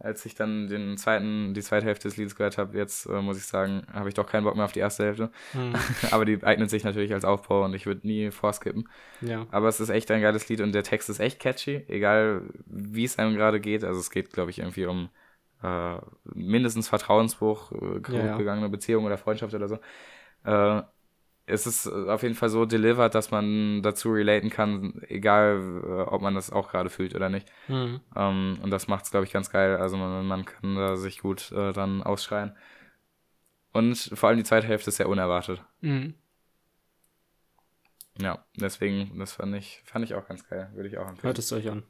als 0.02 0.24
ich 0.26 0.34
dann 0.34 0.68
den 0.68 0.96
zweiten, 0.96 1.54
die 1.54 1.62
zweite 1.62 1.86
Hälfte 1.86 2.08
des 2.08 2.16
Liedes 2.16 2.36
gehört 2.36 2.58
habe, 2.58 2.76
jetzt 2.76 3.06
äh, 3.06 3.20
muss 3.22 3.38
ich 3.38 3.46
sagen, 3.46 3.86
habe 3.92 4.08
ich 4.08 4.14
doch 4.14 4.26
keinen 4.26 4.44
Bock 4.44 4.56
mehr 4.56 4.64
auf 4.64 4.72
die 4.72 4.80
erste 4.80 5.04
Hälfte. 5.04 5.30
Mhm. 5.54 5.74
Aber 6.10 6.24
die 6.24 6.42
eignet 6.42 6.70
sich 6.70 6.84
natürlich 6.84 7.12
als 7.14 7.24
Aufbau 7.24 7.64
und 7.64 7.74
ich 7.74 7.86
würde 7.86 8.06
nie 8.06 8.30
vorskippen. 8.30 8.88
ja. 9.20 9.46
Aber 9.50 9.68
es 9.68 9.80
ist 9.80 9.88
echt 9.90 10.10
ein 10.10 10.20
geiles 10.22 10.48
Lied 10.48 10.60
und 10.60 10.72
der 10.72 10.82
Text 10.82 11.08
ist 11.10 11.20
echt 11.20 11.40
catchy, 11.40 11.84
egal 11.88 12.42
wie 12.66 13.04
es 13.04 13.18
einem 13.18 13.34
gerade 13.36 13.60
geht. 13.60 13.84
Also 13.84 14.00
es 14.00 14.10
geht, 14.10 14.32
glaube 14.32 14.50
ich, 14.50 14.58
irgendwie 14.58 14.86
um 14.86 15.08
äh, 15.62 15.96
mindestens 16.24 16.88
Vertrauensbruch, 16.88 17.72
äh, 17.72 18.00
Ja, 18.12 18.24
ja. 18.26 18.36
gegangene 18.36 18.68
Beziehung 18.68 19.04
oder 19.04 19.18
Freundschaft 19.18 19.54
oder 19.54 19.68
so. 19.68 19.78
Äh, 20.44 20.82
es 21.46 21.66
ist 21.66 21.88
auf 21.88 22.22
jeden 22.22 22.34
Fall 22.34 22.48
so 22.48 22.64
delivered, 22.64 23.14
dass 23.14 23.30
man 23.30 23.82
dazu 23.82 24.12
relaten 24.12 24.50
kann, 24.50 25.02
egal 25.08 25.82
äh, 25.84 26.02
ob 26.02 26.22
man 26.22 26.34
das 26.34 26.50
auch 26.50 26.70
gerade 26.70 26.90
fühlt 26.90 27.14
oder 27.14 27.28
nicht. 27.28 27.50
Mhm. 27.68 28.00
Ähm, 28.14 28.58
und 28.62 28.70
das 28.70 28.88
macht 28.88 29.04
es, 29.04 29.10
glaube 29.10 29.26
ich, 29.26 29.32
ganz 29.32 29.50
geil. 29.50 29.76
Also 29.76 29.96
man, 29.96 30.26
man 30.26 30.44
kann 30.44 30.76
da 30.76 30.96
sich 30.96 31.20
gut 31.20 31.50
äh, 31.52 31.72
dann 31.72 32.02
ausschreien. 32.02 32.56
Und 33.72 33.96
vor 34.14 34.28
allem 34.28 34.38
die 34.38 34.44
zweite 34.44 34.66
Hälfte 34.66 34.90
ist 34.90 34.96
sehr 34.96 35.08
unerwartet. 35.08 35.64
Mhm. 35.80 36.14
Ja, 38.20 38.44
deswegen, 38.56 39.18
das 39.18 39.32
fand 39.32 39.54
ich, 39.56 39.82
fand 39.84 40.04
ich 40.04 40.14
auch 40.14 40.28
ganz 40.28 40.48
geil. 40.48 40.70
Würde 40.74 40.88
ich 40.88 40.98
auch 40.98 41.08
empfehlen. 41.08 41.24
Hört 41.24 41.38
es 41.38 41.52
euch 41.52 41.70
an. 41.70 41.82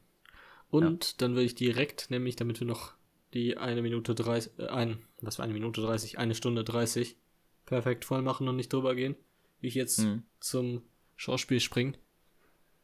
Und 0.69 1.21
dann 1.21 1.35
will 1.35 1.43
ich 1.43 1.53
direkt, 1.55 2.09
nämlich 2.09 2.35
damit 2.35 2.59
wir 2.59 2.65
noch 2.65 2.93
die 3.33 3.57
eine 3.57 3.81
Minute 3.81 4.15
30, 4.15 4.59
äh, 4.59 4.67
ein, 4.67 5.03
was 5.21 5.37
war 5.37 5.43
eine 5.43 5.53
Minute 5.53 5.81
30, 5.81 6.17
eine 6.17 6.33
Stunde 6.33 6.63
30 6.63 7.17
perfekt 7.65 8.05
voll 8.05 8.21
machen 8.21 8.47
und 8.47 8.55
nicht 8.55 8.71
drüber 8.71 8.95
gehen, 8.95 9.15
ich 9.67 9.75
jetzt 9.75 9.99
Mhm. 9.99 10.23
zum 10.39 10.81
Schauspiel 11.15 11.59
springe. 11.59 11.93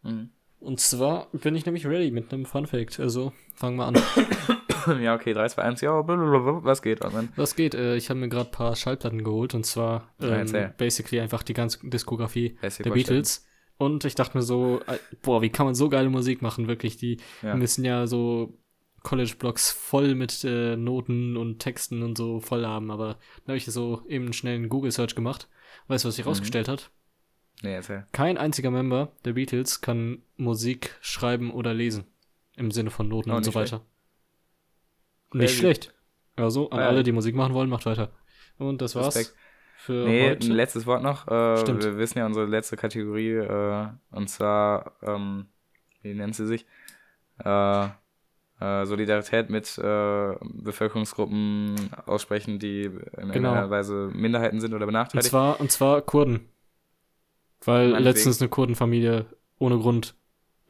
Mhm. 0.04 0.30
Und 0.60 0.80
zwar 0.80 1.28
bin 1.32 1.56
ich 1.56 1.66
nämlich 1.66 1.86
ready 1.86 2.12
mit 2.12 2.34
einem 2.34 2.46
Fun 2.46 2.68
Fact. 2.68 3.00
Also 3.00 3.32
fangen 3.56 3.78
wir 3.78 3.86
an. 3.86 3.96
Ja, 5.02 5.14
okay, 5.14 5.34
3, 5.34 5.48
2, 5.50 5.62
1, 5.62 5.82
ja, 5.82 6.02
blablabla, 6.02 6.64
was 6.64 6.82
geht, 6.82 7.04
Armin? 7.04 7.30
Was 7.36 7.56
geht? 7.56 7.76
Äh, 7.76 7.96
ich 7.98 8.10
habe 8.10 8.20
mir 8.20 8.30
gerade 8.30 8.50
ein 8.50 8.52
paar 8.52 8.76
Schallplatten 8.76 9.24
geholt 9.24 9.54
und 9.54 9.66
zwar 9.66 10.10
Ja, 10.20 10.28
ähm, 10.30 10.34
erzähl. 10.40 10.74
basically 10.78 11.20
einfach 11.20 11.44
die 11.44 11.54
ganze 11.54 11.80
Diskografie 11.88 12.58
Basic 12.62 12.86
der. 12.86 12.92
Beatles. 12.94 13.46
Und 13.78 14.06
ich 14.06 14.16
dachte 14.16 14.38
mir 14.38 14.42
so, 14.42 14.80
äh, 14.88 14.98
boah, 15.22 15.42
wie 15.42 15.50
kann 15.50 15.66
man 15.66 15.76
so 15.76 15.90
geile 15.90 16.10
Musik 16.10 16.42
machen? 16.42 16.68
Wirklich, 16.68 16.96
die 16.98 17.18
Ja. 17.44 17.56
müssen 17.56 17.84
ja 17.86 18.08
so 18.08 18.58
College-Blogs 19.04 19.70
voll 19.72 20.16
mit 20.16 20.44
äh, 20.44 20.76
Noten 20.76 21.38
und 21.38 21.60
Texten 21.60 22.02
und 22.02 22.18
so 22.18 22.40
voll 22.40 22.66
haben. 22.66 22.90
Aber 22.90 23.18
dann 23.46 23.50
habe 23.50 23.58
ich 23.58 23.66
so 23.66 24.02
eben 24.08 24.34
schnell 24.34 24.56
einen 24.56 24.70
Google-Search 24.70 25.14
gemacht. 25.14 25.50
Weißt 25.90 26.06
du, 26.06 26.08
was 26.08 26.16
sich 26.16 26.24
Mhm. 26.24 26.30
rausgestellt 26.30 26.70
hat? 26.70 26.90
Nee, 27.62 27.74
erzähl. 27.74 28.08
Kein 28.14 28.38
einziger 28.38 28.72
Member 28.72 29.12
der 29.26 29.34
Beatles 29.34 29.82
kann 29.82 30.22
Musik 30.38 30.96
schreiben 31.02 31.52
oder 31.52 31.74
lesen. 31.74 32.06
Im 32.56 32.72
Sinne 32.72 32.90
von 32.90 33.10
Noten 33.10 33.32
Oh, 33.32 33.36
und 33.36 33.44
so 33.44 33.50
nicht 33.50 33.54
schlecht. 33.58 33.74
weiter. 33.74 33.86
Nicht 35.34 35.58
schlecht. 35.58 35.94
Also, 36.36 36.70
an 36.70 36.80
Ja. 36.80 36.88
alle, 36.88 37.04
die 37.04 37.12
Musik 37.12 37.36
machen 37.36 37.54
wollen, 37.54 37.70
macht 37.70 37.86
weiter. 37.86 38.12
Und 38.58 38.82
das 38.82 38.96
war's 38.96 39.16
Respekt. 39.18 39.36
für 39.78 40.06
Nee, 40.06 40.24
ein 40.24 40.30
heute. 40.36 40.54
letztes 40.54 40.86
Wort 40.86 41.04
noch. 41.04 41.28
Äh, 41.28 41.58
Stimmt. 41.58 41.84
wir 41.84 41.98
wissen 41.98 42.18
ja 42.20 42.26
unsere 42.26 42.46
letzte 42.46 42.78
Kategorie, 42.78 43.32
äh, 43.34 43.88
und 44.12 44.30
zwar, 44.30 44.94
ähm, 45.02 45.48
wie 46.02 46.14
nennt 46.14 46.36
sie 46.36 46.48
sich? 46.48 46.66
Äh, 47.40 47.90
äh, 48.60 48.86
Solidarität 48.86 49.50
mit 49.50 49.78
äh, 49.78 50.36
Bevölkerungsgruppen 50.42 51.76
aussprechen, 52.06 52.60
die 52.60 52.84
in 52.84 52.92
Genau. 53.00 53.34
irgendeiner 53.34 53.70
Weise 53.70 54.10
Minderheiten 54.14 54.60
sind 54.60 54.74
oder 54.74 54.84
Und 54.86 54.88
benachteiligt. 54.88 55.30
zwar, 55.30 55.60
und 55.60 55.72
zwar 55.72 56.02
Kurden. 56.02 56.50
Weil 57.66 57.90
Meinetwegen. 57.90 58.04
letztens 58.04 58.42
eine 58.42 58.50
Kurdenfamilie 58.50 59.26
ohne 59.58 59.78
Grund 59.78 60.16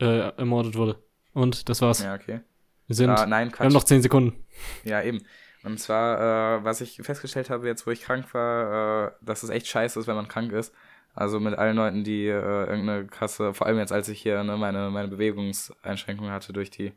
äh, 0.01 0.29
ermordet 0.37 0.75
wurde. 0.75 0.97
Und 1.33 1.69
das 1.69 1.81
war's. 1.81 2.01
Ja, 2.03 2.15
okay. 2.15 2.41
Wir 2.87 2.95
sind. 2.95 3.09
Ah, 3.11 3.25
nein, 3.27 3.51
wir 3.51 3.59
haben 3.59 3.73
noch 3.73 3.83
10 3.83 4.01
Sekunden. 4.01 4.43
Ja, 4.83 5.01
eben. 5.03 5.19
Und 5.63 5.79
zwar, 5.79 6.59
äh, 6.59 6.63
was 6.63 6.81
ich 6.81 6.97
festgestellt 7.03 7.49
habe, 7.49 7.67
jetzt 7.67 7.85
wo 7.85 7.91
ich 7.91 8.01
krank 8.01 8.33
war, 8.33 9.07
äh, 9.07 9.11
dass 9.21 9.43
es 9.43 9.49
echt 9.49 9.67
scheiße 9.67 9.99
ist, 9.99 10.07
wenn 10.07 10.15
man 10.15 10.27
krank 10.27 10.51
ist. 10.51 10.73
Also 11.13 11.39
mit 11.39 11.55
allen 11.55 11.75
Leuten, 11.75 12.03
die 12.03 12.27
äh, 12.27 12.31
irgendeine 12.65 13.05
krasse, 13.07 13.53
vor 13.53 13.67
allem 13.67 13.77
jetzt, 13.77 13.91
als 13.91 14.07
ich 14.09 14.21
hier 14.21 14.43
ne, 14.43 14.57
meine, 14.57 14.89
meine 14.89 15.07
Bewegungseinschränkungen 15.09 16.31
hatte 16.31 16.53
durch 16.53 16.69
die 16.71 16.93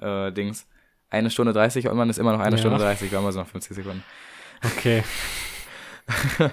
äh, 0.00 0.32
Dings. 0.32 0.66
Eine 1.10 1.30
Stunde 1.30 1.52
30 1.52 1.88
und 1.88 1.96
man 1.96 2.10
ist 2.10 2.18
immer 2.18 2.32
noch 2.32 2.40
eine 2.40 2.56
Ja. 2.56 2.58
Stunde 2.58 2.78
30, 2.78 3.10
wir 3.10 3.18
haben 3.18 3.26
also 3.26 3.40
noch 3.40 3.48
50 3.48 3.76
Sekunden. 3.76 4.02
Okay. 4.64 5.04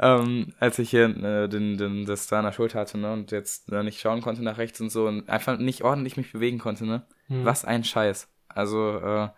ähm, 0.00 0.52
als 0.60 0.78
ich 0.78 0.90
hier 0.90 1.04
äh, 1.04 1.48
den, 1.48 1.76
den, 1.76 2.04
das 2.06 2.26
da 2.28 2.38
an 2.38 2.44
der 2.44 2.52
Schulter 2.52 2.80
hatte, 2.80 2.98
ne, 2.98 3.12
und 3.12 3.32
jetzt 3.32 3.72
äh, 3.72 3.82
nicht 3.82 4.00
schauen 4.00 4.20
konnte 4.20 4.42
nach 4.42 4.58
rechts 4.58 4.80
und 4.80 4.90
so 4.90 5.06
und 5.06 5.28
einfach 5.28 5.58
nicht 5.58 5.82
ordentlich 5.82 6.16
mich 6.16 6.32
bewegen 6.32 6.58
konnte, 6.58 6.86
ne. 6.86 7.04
Hm. 7.26 7.44
Was 7.44 7.64
ein 7.64 7.84
Scheiß. 7.84 8.28
Also, 8.48 8.98
äh, 8.98 9.28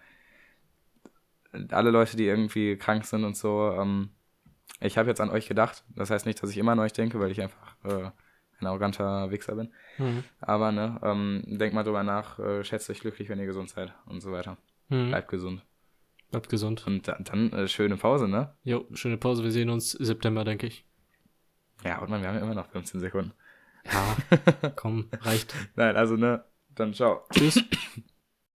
alle 1.70 1.90
Leute, 1.90 2.16
die 2.16 2.26
irgendwie 2.26 2.76
krank 2.76 3.05
sind 3.05 3.24
und 3.24 3.36
so, 3.36 3.72
ähm, 3.78 4.10
ich 4.81 4.98
habe 4.98 5.09
jetzt 5.09 5.20
an 5.20 5.31
euch 5.31 5.47
gedacht. 5.47 5.85
Das 5.89 6.10
heißt 6.10 6.26
nicht, 6.26 6.43
dass 6.43 6.51
ich 6.51 6.59
immer 6.59 6.72
an 6.72 6.81
euch 6.81 6.93
denke, 6.93 7.20
weil 7.20 7.31
ich 7.31 7.40
einfach 7.40 7.76
äh, 7.85 8.10
ein 8.65 8.66
arroganter 8.66 9.31
Wichser 9.31 9.55
bin. 9.55 9.73
Hm. 9.97 10.24
Aber, 10.41 10.73
ne, 10.73 10.99
ähm, 11.03 11.43
denkt 11.47 11.74
mal 11.74 11.85
drüber 11.85 12.03
nach, 12.03 12.39
äh, 12.39 12.65
schätzt 12.65 12.91
euch 12.91 13.01
glücklich, 13.01 13.28
wenn 13.28 13.39
ihr 13.39 13.47
gesund 13.47 13.70
seid 13.70 13.93
und 14.07 14.20
so 14.20 14.32
weiter. 14.32 14.57
Hm. 14.89 15.09
Bleibt 15.09 15.28
gesund. 15.28 15.65
Bleibt 16.31 16.49
gesund. 16.49 16.86
Und 16.86 17.07
dann, 17.07 17.24
dann 17.24 17.53
äh, 17.53 17.69
schöne 17.69 17.97
Pause, 17.97 18.28
ne? 18.28 18.55
Jo, 18.65 18.86
schöne 18.93 19.16
Pause. 19.16 19.45
Wir 19.45 19.53
sehen 19.53 19.70
uns 19.70 19.93
September, 19.93 20.45
denke 20.45 20.66
ich. 20.66 20.85
Ja, 21.85 22.01
und 22.01 22.11
man, 22.11 22.23
wir 22.23 22.28
haben 22.28 22.36
ja 22.36 22.43
immer 22.43 22.55
noch 22.55 22.69
15 22.69 23.01
Sekunden. 23.01 23.32
Ja, 23.85 24.70
komm, 24.77 25.09
reicht. 25.20 25.55
Nein, 25.77 25.97
also, 25.97 26.16
ne, 26.16 26.45
dann 26.74 26.95
ciao. 26.95 27.24
Tschüss. 27.32 27.62